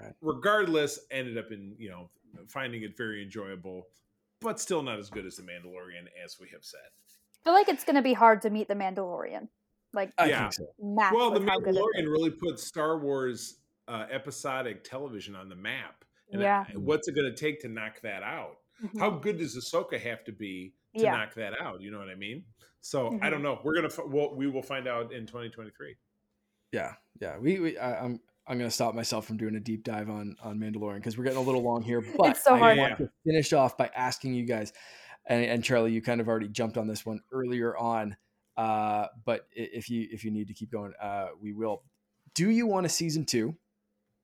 Right. 0.00 0.14
regardless, 0.22 0.98
ended 1.10 1.36
up 1.38 1.52
in 1.52 1.76
you 1.78 1.90
know 1.90 2.10
finding 2.48 2.82
it 2.82 2.96
very 2.96 3.22
enjoyable, 3.22 3.88
but 4.40 4.58
still 4.58 4.82
not 4.82 4.98
as 4.98 5.10
good 5.10 5.26
as 5.26 5.36
the 5.36 5.42
Mandalorian, 5.42 6.08
as 6.24 6.38
we 6.40 6.48
have 6.48 6.64
said. 6.64 6.80
I 6.80 7.44
feel 7.44 7.52
like 7.52 7.68
it's 7.68 7.84
gonna 7.84 8.02
be 8.02 8.14
hard 8.14 8.40
to 8.42 8.50
meet 8.50 8.68
the 8.68 8.74
Mandalorian. 8.74 9.48
Like 9.92 10.12
I 10.18 10.26
Yeah. 10.30 10.48
so. 10.48 10.74
well, 10.78 11.30
the 11.30 11.40
with 11.40 11.48
how 11.48 11.58
good 11.60 11.76
it 11.76 11.78
Mandalorian 11.78 12.10
really 12.10 12.30
put 12.30 12.58
Star 12.58 12.98
Wars 12.98 13.60
uh, 13.86 14.06
episodic 14.10 14.82
television 14.82 15.36
on 15.36 15.48
the 15.50 15.54
map. 15.54 16.06
And 16.32 16.40
Yeah. 16.40 16.64
I- 16.66 16.72
what's 16.78 17.06
it 17.06 17.12
going 17.14 17.30
to 17.30 17.36
take 17.38 17.60
to 17.60 17.68
knock 17.68 18.00
that 18.00 18.22
out? 18.22 18.60
Mhm. 18.82 18.98
How 18.98 19.10
good 19.10 19.36
does 19.36 19.54
Ahsoka 19.58 20.00
have 20.00 20.24
to 20.24 20.32
be 20.32 20.72
to 20.96 21.02
Yeah. 21.02 21.12
knock 21.12 21.34
that 21.34 21.60
out? 21.60 21.82
You 21.82 21.90
know 21.90 21.98
what 21.98 22.08
I 22.08 22.14
mean? 22.14 22.46
So 22.80 23.08
I 23.08 23.10
Mhm. 23.10 23.30
don't 23.30 23.42
know. 23.42 23.60
We're 23.62 23.74
gonna 23.74 23.88
f- 23.88 24.06
we'll, 24.06 24.34
we 24.34 24.46
will 24.48 24.62
find 24.62 24.88
out 24.88 25.12
in 25.12 25.26
2023. 25.26 25.96
Yeah, 26.74 26.92
yeah. 27.20 27.38
We, 27.38 27.60
we 27.60 27.78
I, 27.78 28.04
I'm 28.04 28.20
I'm 28.46 28.58
gonna 28.58 28.70
stop 28.70 28.94
myself 28.94 29.26
from 29.26 29.36
doing 29.36 29.54
a 29.56 29.60
deep 29.60 29.84
dive 29.84 30.10
on 30.10 30.36
on 30.42 30.58
Mandalorian 30.58 30.96
because 30.96 31.16
we're 31.16 31.24
getting 31.24 31.38
a 31.38 31.42
little 31.42 31.62
long 31.62 31.82
here. 31.82 32.02
But 32.18 32.30
it's 32.30 32.44
so 32.44 32.54
I 32.54 32.58
hard. 32.58 32.78
want 32.78 32.98
to 32.98 33.10
finish 33.24 33.52
off 33.52 33.76
by 33.78 33.90
asking 33.94 34.34
you 34.34 34.44
guys, 34.44 34.72
and, 35.26 35.44
and 35.44 35.64
Charlie, 35.64 35.92
you 35.92 36.02
kind 36.02 36.20
of 36.20 36.28
already 36.28 36.48
jumped 36.48 36.76
on 36.76 36.86
this 36.86 37.06
one 37.06 37.20
earlier 37.32 37.76
on. 37.76 38.16
Uh, 38.56 39.06
but 39.24 39.46
if 39.52 39.88
you 39.88 40.08
if 40.10 40.24
you 40.24 40.30
need 40.30 40.48
to 40.48 40.54
keep 40.54 40.70
going, 40.70 40.92
uh, 41.00 41.28
we 41.40 41.52
will. 41.52 41.82
Do 42.34 42.50
you 42.50 42.66
want 42.66 42.86
a 42.86 42.88
season 42.88 43.24
two? 43.24 43.54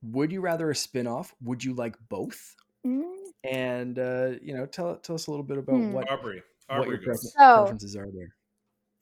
Would 0.03 0.33
you 0.33 0.41
rather 0.41 0.71
a 0.71 0.75
spin-off? 0.75 1.35
Would 1.43 1.63
you 1.63 1.75
like 1.75 1.95
both? 2.09 2.57
Mm, 2.87 3.03
And 3.45 3.99
uh, 3.99 4.31
you 4.43 4.55
know, 4.55 4.67
tell 4.67 4.97
tell 4.97 5.15
us 5.15 5.27
a 5.27 5.31
little 5.31 5.45
bit 5.45 5.59
about 5.59 5.77
Hmm. 5.77 5.93
what 5.93 6.09
Aubrie, 6.09 6.43
what 6.69 6.89
your 6.89 6.97
goes. 6.97 7.05
prefer- 7.05 7.17
So- 7.17 7.61
preferences 7.63 7.97
are 7.97 8.07
there. 8.11 8.35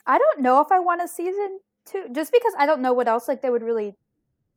I 0.07 0.19
don't 0.19 0.41
know 0.41 0.61
if 0.61 0.71
I 0.73 0.79
want 0.81 1.03
a 1.03 1.09
season 1.09 1.61
two, 1.91 2.07
just 2.13 2.33
because 2.33 2.53
I 2.59 2.67
don't 2.67 2.81
know 2.83 2.93
what 2.93 3.09
else 3.09 3.29
like 3.29 3.43
they 3.43 3.51
would 3.51 3.63
really 3.63 3.95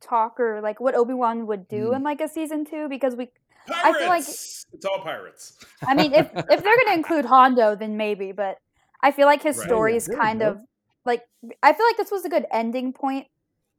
talk 0.00 0.38
or 0.40 0.60
like 0.60 0.80
what 0.80 0.94
Obi 0.94 1.14
Wan 1.14 1.46
would 1.46 1.68
do 1.68 1.90
Mm. 1.90 1.96
in 1.96 2.02
like 2.02 2.20
a 2.20 2.28
season 2.28 2.64
two. 2.64 2.88
Because 2.88 3.14
we, 3.16 3.28
Pirates. 3.66 3.84
I 3.84 3.98
feel 3.98 4.08
like- 4.08 4.24
it's 4.24 4.84
all 4.84 4.98
pirates. 5.00 5.56
I 5.86 5.94
mean, 5.94 6.12
if 6.14 6.30
if 6.34 6.62
they're 6.62 6.76
gonna 6.84 6.94
include 6.96 7.24
Hondo, 7.26 7.74
then 7.76 7.96
maybe. 7.96 8.32
But 8.32 8.58
I 9.02 9.10
feel 9.12 9.26
like 9.26 9.42
his 9.42 9.58
Right. 9.58 9.66
story 9.66 9.96
is 9.96 10.08
kind 10.08 10.40
go. 10.40 10.48
of 10.50 10.60
like 11.04 11.22
I 11.62 11.72
feel 11.72 11.86
like 11.86 11.96
this 11.96 12.10
was 12.10 12.24
a 12.24 12.28
good 12.28 12.46
ending 12.50 12.92
point 12.92 13.26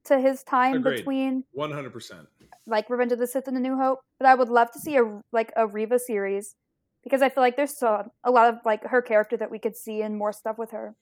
to 0.06 0.20
his 0.20 0.44
time 0.44 0.76
Agreed. 0.76 0.98
between 0.98 1.44
100. 1.54 1.92
percent 1.94 2.28
like 2.66 2.90
Revenge 2.90 3.12
of 3.12 3.20
the 3.20 3.28
Sith 3.28 3.48
and 3.48 3.58
A 3.58 3.60
New 3.60 3.76
Hope. 3.78 4.00
But 4.20 4.28
I 4.28 4.36
would 4.36 4.50
love 4.50 4.72
to 4.72 4.80
see 4.80 4.96
a 4.98 5.22
like 5.34 5.52
a 5.58 5.68
Reva 5.68 6.00
series 6.00 6.56
because 7.04 7.22
I 7.22 7.28
feel 7.30 7.42
like 7.44 7.58
there's 7.58 7.78
so, 7.78 8.10
a 8.24 8.32
lot 8.32 8.48
of 8.54 8.60
like 8.64 8.84
her 8.86 9.02
character 9.02 9.36
that 9.36 9.52
we 9.52 9.60
could 9.60 9.76
see 9.76 10.02
and 10.02 10.16
more 10.18 10.32
stuff 10.32 10.58
with 10.58 10.72
her. 10.72 10.96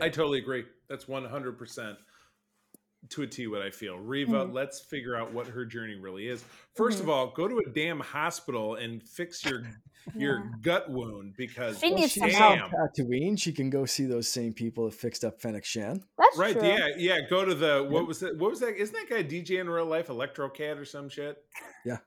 I 0.00 0.08
totally 0.08 0.38
agree. 0.38 0.64
That's 0.88 1.06
100 1.08 1.58
percent 1.58 1.96
to 3.10 3.22
a 3.22 3.26
T 3.26 3.46
what 3.46 3.60
I 3.60 3.70
feel. 3.70 3.98
Reva, 3.98 4.46
Mhm. 4.46 4.54
let's 4.54 4.80
figure 4.80 5.14
out 5.14 5.30
what 5.32 5.46
her 5.46 5.66
journey 5.66 5.94
really 5.94 6.26
is. 6.26 6.42
1st 6.74 6.98
Mhm. 6.98 7.00
of 7.02 7.08
all, 7.10 7.26
go 7.32 7.46
to 7.46 7.58
a 7.58 7.70
damn 7.70 8.00
hospital 8.00 8.76
and 8.76 9.02
fix 9.02 9.44
your 9.44 9.62
your 10.14 10.50
gut 10.62 10.88
wound 10.90 11.34
because 11.36 11.78
She 11.80 11.90
Well, 11.90 12.00
needs 12.00 12.12
she's 12.12 12.34
some 12.36 12.42
on 12.52 12.58
help. 12.58 12.72
Tatooine. 12.72 13.38
She 13.38 13.52
can 13.52 13.68
go 13.70 13.84
see 13.86 14.04
those 14.06 14.28
same 14.28 14.52
people 14.54 14.86
that 14.86 14.94
fixed 14.96 15.22
up 15.24 15.40
Fennec 15.40 15.64
Shand. 15.64 16.02
That's 16.18 16.36
right, 16.38 16.54
true. 16.54 16.66
yeah, 16.66 16.88
yeah. 16.96 17.20
Go 17.28 17.44
to 17.44 17.54
the 17.54 17.86
what 17.88 18.06
was 18.06 18.20
that? 18.20 18.36
What 18.36 18.50
was 18.50 18.60
that? 18.60 18.74
Isn't 18.76 18.94
that 18.94 19.08
guy 19.08 19.22
DJ 19.22 19.58
in 19.60 19.68
real 19.68 19.86
life, 19.86 20.08
Electrocat 20.08 20.78
or 20.78 20.84
some 20.86 21.08
shit? 21.10 21.42
Yeah. 21.84 21.98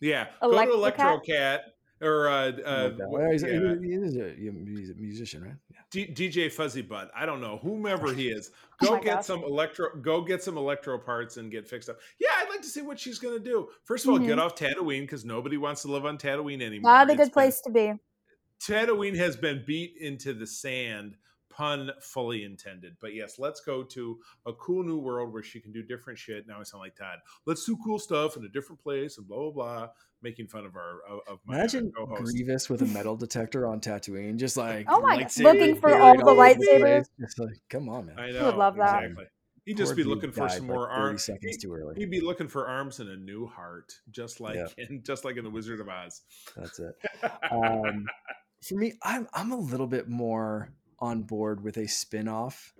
Yeah. 0.00 0.30
Go 0.40 0.50
to 0.50 0.56
Electrocat? 0.72 1.22
Electrocat 1.28 1.60
or 2.00 2.28
uh, 2.28 2.52
uh 2.64 2.90
Like 2.98 3.08
Well, 3.10 3.30
he's, 3.30 3.42
yeah, 3.42 3.48
he 3.50 3.92
is 3.94 4.16
a, 4.16 4.34
he's 4.36 4.90
a 4.90 4.94
musician, 4.94 5.42
right? 5.44 5.54
Yeah. 5.70 5.78
D- 5.90 6.14
DJ 6.14 6.50
Fuzzy 6.52 6.82
Butt. 6.82 7.10
I 7.16 7.24
don't 7.26 7.40
know 7.40 7.58
whomever 7.62 8.12
he 8.12 8.28
is. 8.28 8.50
Oh 8.82 8.86
Go 8.86 8.92
my 8.96 9.00
get 9.02 9.14
gosh. 9.18 9.26
some 9.26 9.44
electro. 9.44 9.94
Go 10.02 10.20
get 10.22 10.42
some 10.42 10.56
electro 10.58 10.98
parts 10.98 11.36
and 11.36 11.48
get 11.48 11.68
fixed 11.68 11.88
up. 11.88 11.96
Yeah, 12.18 12.30
I'd 12.38 12.48
like 12.48 12.60
to 12.62 12.66
see 12.68 12.82
what 12.82 12.98
she's 12.98 13.20
gonna 13.20 13.38
do. 13.38 13.68
First 13.84 14.04
of 14.04 14.10
all, 14.10 14.18
get 14.18 14.40
off 14.40 14.56
Tatooine 14.56 15.02
because 15.02 15.24
nobody 15.24 15.56
wants 15.56 15.82
to 15.82 15.88
live 15.92 16.04
on 16.04 16.18
Tatooine 16.18 16.60
anymore. 16.60 16.90
Not 16.90 17.08
a 17.08 17.12
It's 17.12 17.18
good 17.18 17.24
been- 17.26 17.30
place 17.30 17.60
to 17.60 17.70
be. 17.70 17.92
Tatooine 18.60 19.16
has 19.16 19.36
been 19.36 19.62
beat 19.64 19.96
into 20.00 20.34
the 20.34 20.46
sand, 20.46 21.16
pun 21.50 21.90
fully 22.00 22.42
intended. 22.42 22.96
But 23.00 23.14
yes, 23.14 23.38
let's 23.38 23.60
go 23.60 23.84
to 23.84 24.18
a 24.44 24.52
cool 24.54 24.82
new 24.82 24.98
world 24.98 25.32
where 25.32 25.42
she 25.44 25.60
can 25.60 25.70
do 25.70 25.82
different 25.84 26.18
shit. 26.18 26.46
Now 26.48 26.58
I 26.58 26.64
sound 26.64 26.80
like 26.80 26.96
Todd. 26.96 27.18
Let's 27.46 27.64
do 27.64 27.76
cool 27.84 28.00
stuff 28.00 28.36
in 28.36 28.44
a 28.44 28.48
different 28.48 28.82
place 28.82 29.18
and 29.18 29.28
blah 29.28 29.38
blah 29.38 29.50
blah, 29.50 29.88
making 30.24 30.48
fun 30.48 30.64
of 30.66 30.74
our 30.74 30.98
of, 31.08 31.20
of 31.28 31.38
my 31.46 31.58
Imagine 31.58 31.92
co-host. 31.96 32.22
Grievous 32.32 32.68
with 32.68 32.82
a 32.82 32.86
metal 32.86 33.14
detector 33.16 33.68
on 33.68 33.80
Tatooine, 33.80 34.36
just 34.36 34.56
like 34.66 34.86
Oh 34.88 35.00
my 35.00 35.18
God, 35.18 35.26
lightsaber 35.28 35.42
looking 35.44 35.76
for 35.76 35.96
all 36.00 36.16
the 36.16 36.24
lightsabers. 36.24 37.04
Just 37.20 37.38
like, 37.38 37.58
come 37.70 37.88
on, 37.88 38.06
man. 38.06 38.18
I 38.18 38.26
would 38.32 38.34
know. 38.34 38.56
love 38.56 38.76
that. 38.76 39.04
Exactly. 39.04 39.26
He'd 39.66 39.76
just 39.78 39.90
Poor 39.92 39.96
be 39.96 40.04
looking 40.04 40.30
for 40.32 40.46
some 40.48 40.66
like, 40.66 40.76
more 40.76 40.90
arms. 40.90 41.24
seconds 41.24 41.56
too 41.56 41.72
early. 41.72 41.94
He'd 41.96 42.10
be 42.10 42.20
looking 42.20 42.48
for 42.48 42.66
arms 42.68 43.00
and 43.00 43.08
a 43.08 43.16
new 43.16 43.46
heart, 43.46 43.94
just 44.10 44.38
like 44.40 44.56
Yeah. 44.56 44.66
in 44.76 45.02
just 45.04 45.24
like 45.24 45.36
in 45.38 45.44
the 45.44 45.50
Wizard 45.50 45.80
of 45.80 45.88
Oz. 45.88 46.22
That's 46.56 46.80
it. 46.80 46.94
Um, 47.52 48.04
for 48.62 48.74
me, 48.74 48.94
I'm 49.02 49.28
I'm 49.32 49.52
a 49.52 49.56
little 49.58 49.86
bit 49.86 50.08
more 50.08 50.70
on 50.98 51.22
board 51.22 51.62
with 51.62 51.76
a 51.78 51.86
spin-off 51.86 52.72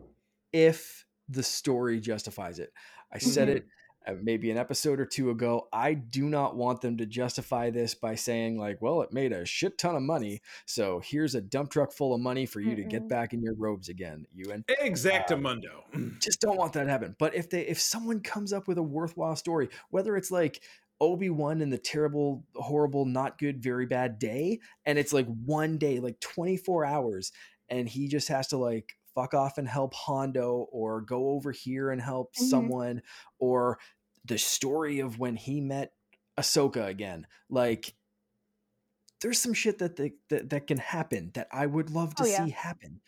if 0.52 1.04
the 1.28 1.42
story 1.42 2.00
justifies 2.00 2.58
it. 2.58 2.72
I 3.12 3.18
said 3.18 3.48
Mhm. 3.48 3.56
it 3.56 3.62
uh, 3.62 3.66
Uh, 4.06 4.14
maybe 4.22 4.50
an 4.50 4.58
episode 4.58 5.00
or 5.00 5.06
two 5.06 5.30
ago. 5.30 5.66
I 5.72 5.94
do 5.94 6.24
not 6.28 6.56
want 6.56 6.82
them 6.82 6.98
to 6.98 7.06
justify 7.06 7.70
this 7.70 7.94
by 7.94 8.16
saying 8.16 8.58
like, 8.58 8.82
"Well, 8.82 9.00
it 9.00 9.12
made 9.14 9.32
a 9.32 9.46
shit 9.46 9.78
ton 9.78 9.96
of 9.96 10.02
money, 10.02 10.42
so 10.66 11.00
here's 11.02 11.34
a 11.34 11.40
dump 11.40 11.70
truck 11.70 11.90
full 11.90 12.14
of 12.14 12.20
money 12.20 12.44
for 12.44 12.60
you 12.60 12.76
to 12.76 12.84
get 12.84 13.08
back 13.08 13.32
in 13.32 13.42
your 13.42 13.54
robes 13.54 13.88
again." 13.88 14.26
You 14.34 14.52
and 14.52 14.64
uh, 14.68 14.74
Exactamundo. 14.84 15.84
Mm. 15.94 16.20
just 16.20 16.40
don't 16.42 16.58
want 16.58 16.74
that 16.74 16.84
to 16.84 16.90
happen. 16.90 17.16
But 17.18 17.34
if 17.34 17.48
they 17.48 17.62
if 17.62 17.80
someone 17.80 18.20
comes 18.20 18.52
up 18.52 18.68
with 18.68 18.76
a 18.76 18.82
worthwhile 18.82 19.36
story, 19.36 19.70
whether 19.88 20.16
it's 20.16 20.30
like 20.30 20.62
Obi-Wan 21.00 21.60
and 21.62 21.72
the 21.72 21.78
terrible, 21.78 22.44
horrible, 22.54 23.04
not 23.06 23.38
good, 23.38 23.62
very 23.62 23.86
bad 23.86 24.18
day, 24.18 24.60
and 24.84 24.98
it's 24.98 25.12
like 25.14 25.26
one 25.26 25.78
day, 25.78 25.98
like 25.98 26.20
24 26.20 26.84
hours, 26.84 27.32
and 27.68 27.88
he 27.88 28.06
just 28.08 28.28
has 28.28 28.48
to 28.48 28.58
like 28.58 28.96
fuck 29.14 29.32
off 29.32 29.58
and 29.58 29.68
help 29.68 29.94
Hondo 29.94 30.66
or 30.72 31.00
go 31.00 31.28
over 31.30 31.52
here 31.52 31.90
and 31.90 32.02
help 32.02 32.34
Mhm. 32.34 32.48
someone, 32.48 33.02
or 33.38 33.78
the 34.24 34.38
story 34.38 35.00
of 35.00 35.18
when 35.18 35.36
he 35.36 35.60
met 35.60 35.92
Ahsoka 36.38 36.86
again. 36.86 37.26
Like 37.50 37.94
there's 39.20 39.40
some 39.40 39.54
shit 39.54 39.78
that 39.78 39.96
they, 39.96 40.12
that, 40.28 40.50
that 40.50 40.66
can 40.66 40.78
happen 40.78 41.30
that 41.34 41.48
I 41.52 41.66
would 41.66 41.90
love 41.90 42.14
to 42.16 42.24
Oh, 42.24 42.26
yeah. 42.26 42.44
see 42.44 42.50
happen. 42.50 43.00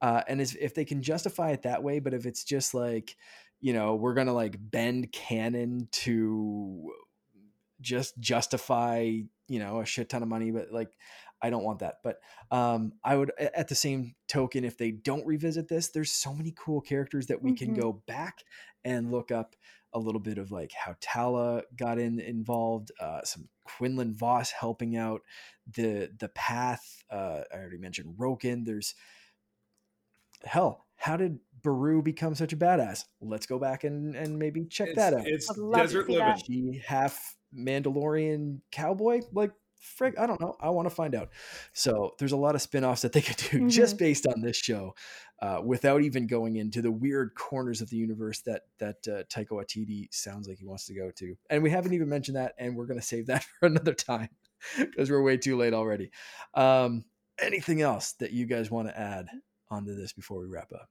Uh, 0.00 0.22
and 0.28 0.40
if 0.40 0.74
they 0.74 0.84
can 0.84 1.02
justify 1.02 1.50
it 1.50 1.62
that 1.62 1.82
way, 1.82 1.98
but 1.98 2.14
if 2.14 2.26
it's 2.26 2.44
just 2.44 2.74
like, 2.74 3.16
you 3.60 3.72
know, 3.72 3.94
we're 3.94 4.14
gonna 4.14 4.34
like 4.34 4.56
bend 4.58 5.10
canon 5.12 5.88
to 5.90 6.92
just 7.80 8.18
justify, 8.18 8.98
you 9.48 9.58
know, 9.58 9.80
a 9.80 9.86
shit 9.86 10.08
ton 10.08 10.22
of 10.22 10.28
money, 10.28 10.50
but 10.50 10.70
like, 10.70 10.90
I 11.42 11.50
don't 11.50 11.64
want 11.64 11.80
that. 11.80 11.96
But 12.02 12.20
um, 12.50 12.92
I 13.02 13.16
would, 13.16 13.32
at 13.38 13.68
the 13.68 13.74
same 13.74 14.14
token, 14.28 14.64
if 14.64 14.78
they 14.78 14.90
don't 14.90 15.26
revisit 15.26 15.68
this, 15.68 15.88
there's 15.88 16.12
so 16.12 16.32
many 16.32 16.54
cool 16.56 16.80
characters 16.80 17.26
that 17.26 17.42
we 17.42 17.52
can 17.52 17.72
Mhm. 17.72 17.80
go 17.80 17.92
back 18.06 18.44
and 18.84 19.10
look 19.10 19.30
up 19.30 19.56
a 19.94 19.98
little 19.98 20.20
bit 20.20 20.38
of 20.38 20.50
like 20.50 20.72
how 20.72 20.96
Tala 21.00 21.62
got 21.76 21.98
in 21.98 22.18
involved, 22.20 22.90
uh, 23.00 23.22
some 23.22 23.48
Quinlan 23.64 24.14
Vos 24.14 24.50
helping 24.50 24.96
out 24.96 25.22
the 25.72 26.10
the 26.18 26.28
path. 26.28 27.02
Uh, 27.10 27.42
I 27.52 27.56
already 27.56 27.78
mentioned 27.78 28.16
Roken. 28.18 28.64
There's 28.64 28.94
hell. 30.44 30.84
How 30.96 31.16
did 31.16 31.38
Beru 31.62 32.02
become 32.02 32.34
such 32.34 32.52
a 32.52 32.56
badass? 32.56 33.04
Let's 33.20 33.46
go 33.46 33.58
back 33.58 33.84
and 33.84 34.14
and 34.14 34.38
maybe 34.38 34.64
check 34.66 34.88
it's, 34.88 34.96
that 34.96 35.14
out. 35.14 35.26
It's 35.26 35.50
I'd 35.50 35.72
desert 35.72 36.08
living. 36.08 36.42
she 36.44 36.82
half 36.84 37.36
Mandalorian 37.56 38.60
cowboy? 38.70 39.20
Like 39.32 39.52
frick, 39.84 40.18
I 40.18 40.26
don't 40.26 40.40
know. 40.40 40.56
I 40.60 40.70
want 40.70 40.88
to 40.88 40.94
find 40.94 41.14
out. 41.14 41.28
So 41.72 42.14
there's 42.18 42.32
a 42.32 42.36
lot 42.36 42.54
of 42.54 42.62
spin-offs 42.62 43.02
that 43.02 43.12
they 43.12 43.20
could 43.20 43.36
do 43.36 43.68
just 43.68 43.98
based 43.98 44.26
on 44.26 44.40
this 44.40 44.56
show, 44.56 44.94
uh, 45.44 45.60
without 45.62 46.00
even 46.02 46.26
going 46.26 46.56
into 46.56 46.80
the 46.80 46.90
weird 46.90 47.34
corners 47.34 47.82
of 47.82 47.90
the 47.90 47.96
universe 47.96 48.40
that 48.40 48.62
that 48.78 48.96
uh, 49.06 49.22
Taika 49.24 49.50
Waititi 49.50 50.08
sounds 50.10 50.48
like 50.48 50.58
he 50.58 50.64
wants 50.64 50.86
to 50.86 50.94
go 50.94 51.10
to. 51.10 51.36
And 51.50 51.62
we 51.62 51.70
haven't 51.70 51.92
even 51.92 52.08
mentioned 52.08 52.36
that, 52.38 52.54
and 52.58 52.74
we're 52.76 52.86
gonna 52.86 53.02
save 53.02 53.26
that 53.26 53.44
for 53.60 53.66
another 53.66 53.92
time 53.94 54.30
because 54.78 55.10
we're 55.10 55.22
way 55.22 55.36
too 55.36 55.56
late 55.58 55.74
already. 55.74 56.10
Um, 56.54 57.04
anything 57.38 57.82
else 57.82 58.12
that 58.20 58.32
you 58.32 58.46
guys 58.46 58.70
want 58.70 58.88
to 58.88 58.98
add 58.98 59.26
onto 59.70 59.94
this 59.94 60.12
before 60.12 60.40
we 60.40 60.46
wrap 60.46 60.72
up? 60.72 60.88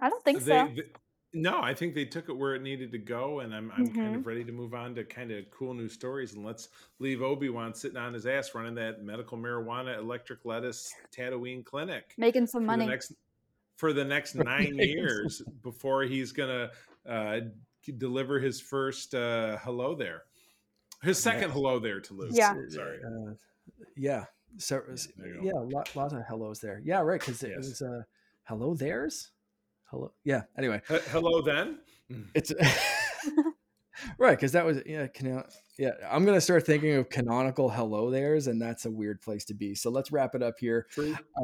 I 0.00 0.08
don't 0.10 0.24
think 0.24 0.40
They- 0.40 0.44
so. 0.66 0.72
they- 0.74 0.90
no, 1.32 1.60
I 1.62 1.74
think 1.74 1.94
they 1.94 2.04
took 2.04 2.28
it 2.28 2.36
where 2.36 2.54
it 2.54 2.62
needed 2.62 2.90
to 2.92 2.98
go, 2.98 3.40
and 3.40 3.54
I'm 3.54 3.70
I'm 3.72 3.92
kind 3.92 4.14
Mhm. 4.14 4.18
of 4.18 4.26
ready 4.26 4.44
to 4.44 4.52
move 4.52 4.74
on 4.74 4.94
to 4.96 5.04
kind 5.04 5.30
of 5.30 5.48
cool 5.50 5.74
new 5.74 5.88
stories. 5.88 6.34
And 6.34 6.44
let's 6.44 6.68
leave 6.98 7.22
Obi 7.22 7.48
Wan 7.50 7.72
sitting 7.74 7.96
on 7.96 8.12
his 8.14 8.26
ass 8.26 8.54
running 8.54 8.74
that 8.76 9.02
medical 9.02 9.38
marijuana 9.38 9.96
electric 9.98 10.44
lettuce 10.44 10.92
Tatooine 11.12 11.64
clinic 11.64 12.14
Making 12.18 12.46
some 12.46 12.62
for 12.62 12.66
money. 12.66 12.84
the 12.84 12.90
next 12.90 13.12
for 13.76 13.92
the 13.92 14.04
next 14.04 14.34
nine 14.34 14.74
years 14.76 15.40
before 15.62 16.02
he's 16.02 16.32
gonna 16.32 16.70
uh, 17.06 17.40
deliver 17.98 18.38
his 18.40 18.60
first 18.60 19.14
uh, 19.14 19.56
hello 19.58 19.94
there, 19.94 20.24
his 21.02 21.18
second 21.22 21.48
Yeah. 21.48 21.54
hello 21.54 21.78
there 21.78 22.00
to 22.00 22.14
Luke. 22.14 22.30
Yeah. 22.34 22.54
sorry. 22.68 22.98
Uh, 23.04 23.34
yeah. 23.96 24.24
So 24.58 24.82
There 25.16 25.28
you 25.28 25.40
yeah, 25.44 25.52
a 25.52 25.62
lot, 25.62 25.94
lot 25.94 26.12
of 26.12 26.26
hellos 26.26 26.58
there. 26.58 26.80
Yeah, 26.84 27.00
right. 27.00 27.20
Because 27.20 27.40
it 27.44 27.50
Yes. 27.50 27.58
was 27.68 27.82
uh, 27.82 28.02
hello 28.42 28.74
there's 28.74 29.30
hello. 29.90 30.12
Yeah. 30.24 30.42
Anyway, 30.56 30.80
H- 30.90 31.02
hello 31.10 31.42
then. 31.42 31.78
it's 32.34 32.52
right 34.18 34.36
because 34.36 34.52
that 34.52 34.64
was 34.64 34.80
yeah 34.86 35.06
cano- 35.08 35.46
yeah. 35.78 35.92
I'm 36.10 36.24
gonna 36.24 36.40
start 36.40 36.66
thinking 36.66 36.94
of 36.94 37.08
canonical 37.08 37.68
hello 37.68 38.10
there's, 38.10 38.46
and 38.46 38.60
that's 38.60 38.86
a 38.86 38.90
weird 38.90 39.20
place 39.20 39.44
to 39.46 39.54
be. 39.54 39.74
So 39.74 39.90
let's 39.90 40.10
wrap 40.12 40.34
it 40.34 40.42
up 40.42 40.54
here. 40.58 40.86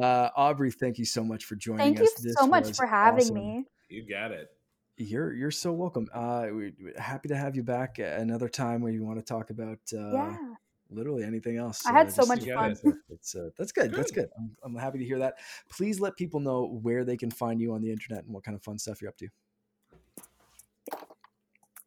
Uh, 0.01 0.29
Aubrie, 0.37 0.73
thank 0.73 0.97
you 0.97 1.05
so 1.05 1.23
much 1.23 1.45
for 1.45 1.55
joining 1.55 1.79
us. 1.79 1.85
Thank 1.85 1.99
you. 1.99 2.09
This 2.23 2.35
so 2.37 2.47
much 2.47 2.75
for 2.75 2.85
having 2.85 3.23
awesome. 3.23 3.35
me. 3.35 3.65
You 3.89 4.07
got 4.07 4.31
it. 4.31 4.49
You're 4.97 5.33
you're 5.33 5.51
so 5.51 5.71
welcome. 5.71 6.07
Uh, 6.13 6.47
we, 6.51 6.73
we're 6.81 6.99
happy 6.99 7.29
to 7.29 7.37
have 7.37 7.55
you 7.55 7.63
back 7.63 7.99
another 7.99 8.49
time 8.49 8.81
where 8.81 8.91
you 8.91 9.03
want 9.03 9.19
to 9.19 9.23
talk 9.23 9.51
about 9.51 9.79
uh, 9.93 10.11
yeah. 10.11 10.37
Literally 10.89 11.23
anything 11.23 11.57
else. 11.57 11.85
I 11.85 11.91
had 11.91 12.11
so 12.11 12.25
much 12.25 12.43
You 12.45 12.53
fun. 12.53 12.71
it. 12.83 12.95
It's 13.09 13.35
uh, 13.35 13.49
that's 13.57 13.71
good. 13.71 13.93
That's 13.93 14.11
Good. 14.11 14.29
good. 14.29 14.29
I'm, 14.37 14.55
I'm 14.63 14.75
happy 14.75 14.99
to 14.99 15.05
hear 15.05 15.19
that. 15.19 15.35
Please 15.69 15.99
let 15.99 16.15
people 16.15 16.39
know 16.39 16.79
where 16.81 17.03
they 17.03 17.17
can 17.17 17.29
find 17.29 17.59
you 17.59 17.73
on 17.73 17.81
the 17.81 17.91
internet 17.91 18.23
and 18.23 18.33
what 18.33 18.43
kind 18.43 18.55
of 18.55 18.63
fun 18.63 18.79
stuff 18.79 19.01
you're 19.01 19.09
up 19.09 19.17
to. 19.17 19.27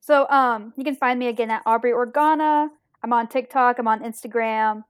So 0.00 0.28
um 0.28 0.72
you 0.76 0.84
can 0.84 0.96
find 0.96 1.18
me 1.18 1.28
again 1.28 1.50
at 1.50 1.64
Aubrie 1.64 1.94
Organa. 1.94 2.68
I'm 3.02 3.12
on 3.12 3.28
TikTok, 3.28 3.78
I'm 3.78 3.88
on 3.88 4.00
Instagram. 4.00 4.84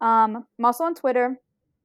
Um 0.00 0.46
I'm 0.58 0.64
also 0.64 0.84
on 0.84 0.94
Twitter. 0.94 1.38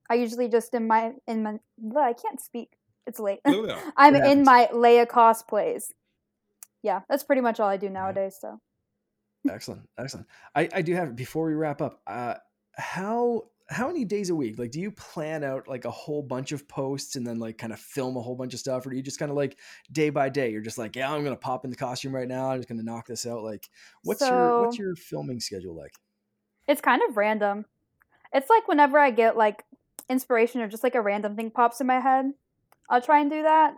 I 0.10 0.16
usually 0.16 0.48
just 0.48 0.74
in 0.74 0.88
my 0.88 1.14
in 1.28 1.44
my 1.44 1.60
Ugh, 1.86 1.98
I 1.98 2.14
can't 2.14 2.40
speak. 2.40 2.72
It's 3.08 3.20
late. 3.20 3.40
Look 3.46 3.70
at 3.70 3.76
that. 3.76 3.94
I'm 3.98 4.16
It 4.16 4.20
in 4.24 4.46
happens. 4.46 4.46
my 4.46 4.70
Leia 4.74 5.06
cosplays. 5.06 5.92
Yeah, 6.84 7.02
that's 7.10 7.24
pretty 7.24 7.42
much 7.42 7.60
all 7.60 7.68
I 7.68 7.78
do 7.78 7.90
nowadays, 7.90 8.38
so 8.40 8.60
Excellent, 9.50 9.88
excellent. 9.98 10.28
I, 10.56 10.70
I 10.74 10.82
do 10.82 10.94
have 10.96 11.16
before 11.16 11.46
we 11.48 11.54
wrap 11.54 11.82
up. 11.82 12.02
Uh, 12.08 12.36
how 12.74 13.44
how 13.68 13.88
many 13.88 14.06
days 14.06 14.30
a 14.30 14.36
week? 14.36 14.60
Like, 14.60 14.72
do 14.72 14.80
you 14.80 14.92
plan 14.92 15.44
out 15.44 15.68
like 15.68 15.86
a 15.86 15.92
whole 15.92 16.22
bunch 16.22 16.52
of 16.52 16.68
posts 16.68 17.16
and 17.16 17.26
then 17.26 17.40
like 17.40 17.58
kind 17.58 17.74
of 17.74 17.80
film 17.80 18.16
a 18.18 18.22
whole 18.22 18.36
bunch 18.36 18.54
of 18.54 18.60
stuff, 18.60 18.86
or 18.86 18.90
do 18.92 18.96
you 18.96 19.02
just 19.04 19.18
kind 19.20 19.32
of 19.32 19.38
like 19.38 19.58
day 19.92 20.10
by 20.10 20.30
day? 20.30 20.52
You're 20.52 20.62
just 20.62 20.78
like, 20.78 20.96
yeah, 20.96 21.12
I'm 21.12 21.24
gonna 21.24 21.36
pop 21.36 21.64
in 21.66 21.72
the 21.72 21.78
costume 21.78 22.14
right 22.14 22.28
now. 22.28 22.52
I'm 22.52 22.60
just 22.60 22.70
gonna 22.70 22.84
knock 22.84 23.08
this 23.08 23.26
out. 23.26 23.44
Like, 23.44 23.70
what's 24.04 24.22
your 24.22 24.62
what's 24.62 24.78
your 24.78 24.96
filming 24.96 25.40
schedule 25.40 25.76
like? 25.76 25.94
it's 26.68 26.82
kind 26.82 27.02
of 27.08 27.16
random. 27.16 27.66
It's 28.34 28.50
like 28.50 28.68
whenever 28.68 28.98
I 28.98 29.12
get 29.12 29.38
like 29.38 29.64
inspiration 30.10 30.62
or 30.62 30.68
just 30.68 30.84
like 30.84 30.96
a 30.96 31.02
random 31.02 31.36
thing 31.36 31.52
pops 31.52 31.80
in 31.80 31.86
my 31.88 32.00
head, 32.00 32.32
I'll 32.90 33.02
try 33.02 33.20
and 33.22 33.30
do 33.30 33.44
that. 33.44 33.76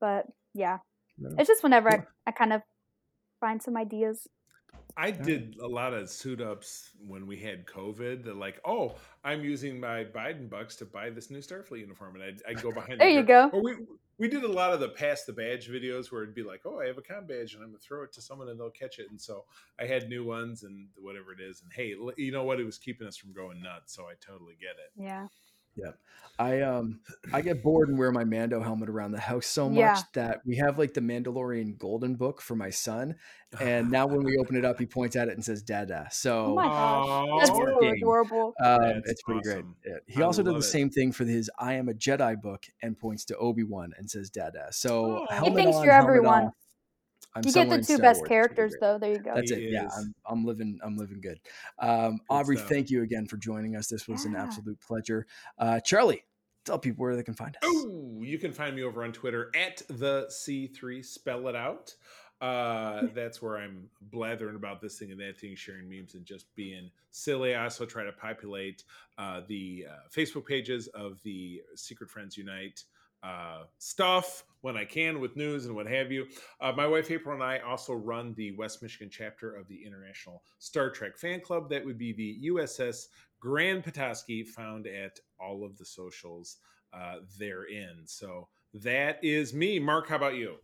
But 0.00 0.26
yeah, 0.54 0.78
No. 1.18 1.34
it's 1.38 1.48
just 1.48 1.62
whenever 1.62 1.90
Cool. 1.90 2.00
I, 2.26 2.30
I 2.30 2.32
kind 2.32 2.52
of 2.54 2.62
find 3.40 3.62
some 3.62 3.76
ideas. 3.76 4.26
I 4.96 5.10
did 5.10 5.56
a 5.60 5.66
lot 5.66 5.92
of 5.92 6.08
suit 6.08 6.40
ups 6.40 6.90
when 7.06 7.26
we 7.26 7.38
had 7.38 7.66
COVID. 7.66 8.24
That 8.24 8.36
like, 8.36 8.60
oh, 8.64 8.96
I'm 9.24 9.42
using 9.42 9.80
my 9.80 10.04
Biden 10.04 10.48
bucks 10.48 10.76
to 10.76 10.84
buy 10.84 11.10
this 11.10 11.30
new 11.30 11.38
Starfleet 11.38 11.80
uniform, 11.80 12.16
and 12.16 12.24
I'd, 12.24 12.42
I'd 12.48 12.62
go 12.62 12.70
behind. 12.72 13.00
There 13.00 13.08
the 13.08 13.14
you 13.14 13.22
go. 13.22 13.48
Or 13.52 13.62
we 13.62 13.74
we 14.18 14.28
did 14.28 14.44
a 14.44 14.50
lot 14.50 14.72
of 14.72 14.80
the 14.80 14.88
pass 14.88 15.24
the 15.24 15.32
badge 15.32 15.68
videos 15.68 16.12
where 16.12 16.22
it'd 16.22 16.34
be 16.34 16.44
like, 16.44 16.60
oh, 16.64 16.80
I 16.80 16.86
have 16.86 16.98
a 16.98 17.02
com 17.02 17.26
badge, 17.26 17.54
and 17.54 17.62
I'm 17.62 17.70
gonna 17.70 17.78
throw 17.78 18.04
it 18.04 18.12
to 18.12 18.20
someone, 18.20 18.48
and 18.48 18.58
they'll 18.58 18.70
catch 18.70 18.98
it. 18.98 19.10
And 19.10 19.20
so 19.20 19.44
I 19.80 19.86
had 19.86 20.08
new 20.08 20.24
ones 20.24 20.62
and 20.62 20.86
whatever 20.96 21.32
it 21.32 21.40
is. 21.40 21.62
And 21.62 21.72
hey, 21.72 21.94
you 22.16 22.32
know 22.32 22.44
what? 22.44 22.60
It 22.60 22.64
was 22.64 22.78
keeping 22.78 23.06
us 23.06 23.16
from 23.16 23.32
going 23.32 23.60
nuts. 23.60 23.94
So 23.94 24.04
I 24.04 24.14
totally 24.24 24.54
get 24.60 24.76
it. 24.76 24.92
Yeah. 24.96 25.26
Yep. 25.76 25.98
I 26.36 26.62
um 26.62 26.98
I 27.32 27.42
get 27.42 27.62
bored 27.62 27.88
and 27.88 27.96
wear 27.96 28.10
my 28.10 28.24
Mando 28.24 28.60
helmet 28.60 28.88
around 28.88 29.12
the 29.12 29.20
house 29.20 29.46
so 29.46 29.68
much 29.68 29.78
Yeah. 29.78 30.02
that 30.14 30.40
we 30.44 30.56
have 30.56 30.78
like 30.80 30.92
the 30.92 31.00
Mandalorian 31.00 31.78
Golden 31.78 32.16
Book 32.16 32.40
for 32.42 32.56
my 32.56 32.70
son, 32.70 33.14
and 33.60 33.88
now 33.92 34.08
when 34.08 34.24
we 34.24 34.36
open 34.38 34.56
it 34.56 34.64
up, 34.64 34.80
he 34.80 34.86
points 34.86 35.14
at 35.14 35.28
it 35.28 35.34
and 35.34 35.44
says 35.44 35.62
"Dada." 35.62 36.08
So 36.10 36.46
Oh 36.46 36.54
my 36.56 36.64
gosh, 36.66 37.28
that's 37.38 37.50
Aw. 37.50 37.54
so 37.54 37.60
working. 37.74 37.94
adorable. 37.98 38.52
um, 38.60 38.80
That's 38.80 39.10
it's 39.12 39.22
pretty 39.22 39.48
awesome. 39.48 39.76
great. 39.84 39.92
Yeah. 40.08 40.14
He 40.16 40.22
I 40.22 40.24
also 40.26 40.42
did 40.42 40.54
the 40.54 40.58
it. 40.58 40.62
same 40.62 40.90
thing 40.90 41.12
for 41.12 41.24
his 41.24 41.48
"I 41.56 41.74
Am 41.74 41.88
a 41.88 41.94
Jedi" 41.94 42.40
book 42.42 42.66
and 42.82 42.98
points 42.98 43.24
to 43.26 43.36
Obi 43.36 43.62
Wan 43.62 43.92
and 43.96 44.10
says 44.10 44.28
"Dada." 44.28 44.66
So 44.72 45.04
Aw. 45.04 45.26
He 45.28 45.34
helmet 45.36 45.54
thinks 45.54 45.76
on, 45.76 45.84
you're 45.84 45.92
helmet 45.92 46.08
everyone. 46.08 46.44
off. 46.46 46.54
I'm 47.34 47.42
You 47.44 47.52
get 47.52 47.68
the 47.68 47.82
two 47.82 47.98
best 47.98 48.20
Wars. 48.20 48.28
Characters, 48.28 48.70
great. 48.72 48.80
though. 48.80 48.98
There 48.98 49.12
you 49.12 49.18
go. 49.18 49.34
That's 49.34 49.50
He 49.50 49.64
it. 49.66 49.72
Yeah. 49.72 49.88
I'm, 49.96 50.14
I'm 50.26 50.44
living. 50.44 50.78
I'm 50.82 50.96
living 50.96 51.20
good. 51.20 51.40
Um, 51.78 52.20
Good 52.28 52.46
Aubrie, 52.46 52.56
stuff. 52.58 52.68
thank 52.68 52.90
you 52.90 53.02
again 53.02 53.26
for 53.26 53.36
joining 53.36 53.76
us. 53.76 53.88
This 53.88 54.06
was 54.06 54.24
an 54.24 54.36
absolute 54.36 54.78
pleasure. 54.80 55.26
Uh, 55.58 55.80
Charlie, 55.80 56.24
tell 56.64 56.78
people 56.78 57.02
where 57.04 57.16
they 57.16 57.22
can 57.22 57.34
find 57.34 57.56
us. 57.56 57.62
Oh, 57.64 58.20
you 58.22 58.38
can 58.38 58.52
find 58.52 58.76
me 58.76 58.82
over 58.82 59.02
on 59.04 59.12
Twitter 59.12 59.50
at 59.54 59.82
the 59.88 60.26
C3 60.30 61.04
Spell 61.04 61.48
It 61.48 61.56
Out. 61.56 61.94
Uh, 62.40 63.06
that's 63.14 63.40
where 63.40 63.56
I'm 63.56 63.88
blathering 64.10 64.56
about 64.56 64.80
this 64.80 64.98
thing 64.98 65.10
and 65.10 65.20
that 65.20 65.38
thing, 65.38 65.54
sharing 65.56 65.88
memes 65.88 66.14
and 66.14 66.26
just 66.26 66.54
being 66.54 66.90
silly. 67.10 67.54
I 67.54 67.64
also 67.64 67.86
try 67.86 68.04
to 68.04 68.12
populate 68.12 68.84
uh, 69.18 69.40
the 69.48 69.86
uh, 69.88 69.94
Facebook 70.14 70.44
pages 70.44 70.88
of 70.88 71.22
the 71.22 71.62
Secret 71.74 72.10
Friends 72.10 72.36
Unite 72.36 72.84
uh, 73.24 73.64
stuff 73.78 74.44
when 74.60 74.76
I 74.76 74.84
can 74.84 75.20
with 75.20 75.36
news 75.36 75.66
and 75.66 75.74
what 75.74 75.86
have 75.86 76.12
you. 76.12 76.26
Uh, 76.60 76.72
my 76.72 76.86
wife 76.86 77.10
April 77.10 77.34
and 77.34 77.42
I 77.42 77.58
also 77.58 77.94
run 77.94 78.34
the 78.34 78.52
West 78.52 78.82
Michigan 78.82 79.08
chapter 79.10 79.54
of 79.54 79.66
the 79.68 79.84
International 79.84 80.42
Star 80.58 80.90
Trek 80.90 81.16
Fan 81.16 81.40
Club. 81.40 81.70
That 81.70 81.84
would 81.84 81.98
be 81.98 82.12
the 82.12 82.50
USS 82.50 83.06
Grand 83.40 83.84
Petoskey, 83.84 84.42
found 84.42 84.86
at 84.86 85.18
all 85.40 85.64
of 85.64 85.76
the 85.78 85.84
socials 85.84 86.58
uh, 86.92 87.16
therein. 87.38 88.02
So 88.04 88.48
that 88.74 89.18
is 89.22 89.54
me. 89.54 89.78
Mark, 89.78 90.08
how 90.08 90.16
about 90.16 90.34
you? 90.34 90.56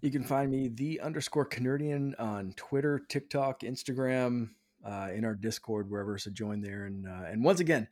You 0.00 0.10
can 0.10 0.22
find 0.22 0.50
me 0.50 0.68
the 0.68 1.00
underscore 1.00 1.46
Canerdian 1.46 2.14
on 2.20 2.52
Twitter, 2.56 3.02
TikTok, 3.08 3.60
Instagram, 3.60 4.50
uh, 4.84 5.08
in 5.12 5.24
our 5.24 5.34
Discord, 5.34 5.90
wherever. 5.90 6.18
So 6.18 6.30
join 6.30 6.60
there. 6.60 6.84
And 6.84 7.06
uh, 7.06 7.24
and 7.30 7.42
once 7.42 7.60
again, 7.60 7.88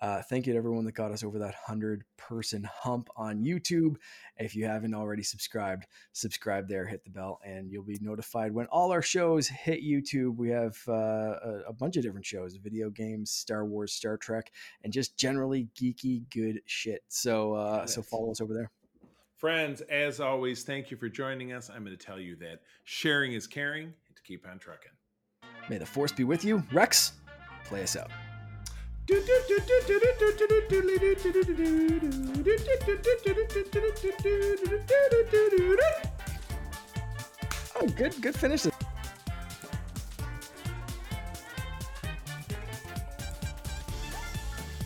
uh, 0.00 0.22
thank 0.22 0.46
you 0.46 0.52
to 0.52 0.58
everyone 0.58 0.84
that 0.84 0.92
got 0.92 1.12
us 1.12 1.22
over 1.22 1.38
that 1.38 1.54
hundred 1.54 2.04
person 2.16 2.68
hump 2.72 3.08
on 3.16 3.44
YouTube. 3.44 3.96
If 4.38 4.56
you 4.56 4.64
haven't 4.64 4.94
already 4.94 5.22
subscribed, 5.22 5.86
subscribe 6.12 6.68
there, 6.68 6.86
hit 6.86 7.04
the 7.04 7.10
bell, 7.10 7.40
and 7.44 7.70
you'll 7.70 7.84
be 7.84 7.98
notified 8.00 8.52
when 8.52 8.66
all 8.66 8.92
our 8.92 9.02
shows 9.02 9.48
hit 9.48 9.82
YouTube. 9.82 10.36
We 10.36 10.48
have 10.50 10.76
uh, 10.88 10.92
a, 10.92 11.62
a 11.68 11.72
bunch 11.72 11.96
of 11.96 12.02
different 12.02 12.26
shows: 12.26 12.56
video 12.56 12.90
games, 12.90 13.30
Star 13.30 13.64
Wars, 13.66 13.92
Star 13.92 14.16
Trek, 14.16 14.50
and 14.84 14.92
just 14.92 15.16
generally 15.16 15.68
geeky 15.78 16.22
good 16.34 16.60
shit. 16.66 17.02
So 17.08 17.54
uh, 17.54 17.86
so 17.86 18.02
follow 18.02 18.30
us 18.30 18.40
over 18.40 18.54
there. 18.54 18.70
Friends, 19.36 19.80
as 19.82 20.20
always, 20.20 20.64
thank 20.64 20.90
you 20.90 20.98
for 20.98 21.08
joining 21.08 21.52
us. 21.54 21.70
I'm 21.74 21.82
going 21.82 21.96
to 21.96 22.06
tell 22.06 22.20
you 22.20 22.36
that 22.36 22.60
sharing 22.84 23.32
is 23.32 23.46
caring 23.46 23.84
and 23.84 24.16
to 24.16 24.22
keep 24.22 24.46
on 24.46 24.58
trucking. 24.58 24.92
May 25.70 25.78
the 25.78 25.86
force 25.86 26.12
be 26.12 26.24
with 26.24 26.44
you, 26.44 26.62
Rex. 26.72 27.12
Play 27.64 27.82
us 27.82 27.96
out. 27.96 28.10
Oh, 37.80 37.86
good, 37.96 38.14
good 38.22 38.36
finish. 38.36 38.66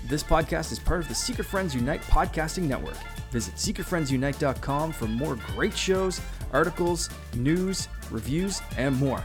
This 0.07 0.23
podcast 0.23 0.73
is 0.73 0.79
part 0.79 1.01
of 1.01 1.09
the 1.09 1.15
Secret 1.15 1.45
Friends 1.45 1.75
Unite 1.75 2.01
podcasting 2.03 2.63
network. 2.65 2.97
Visit 3.31 3.57
secretfriendsunite.com 3.57 4.93
for 4.93 5.07
more 5.07 5.37
great 5.55 5.77
shows, 5.77 6.21
articles, 6.53 7.11
news, 7.35 7.89
reviews, 8.11 8.63
and 8.77 8.97
more. 8.97 9.25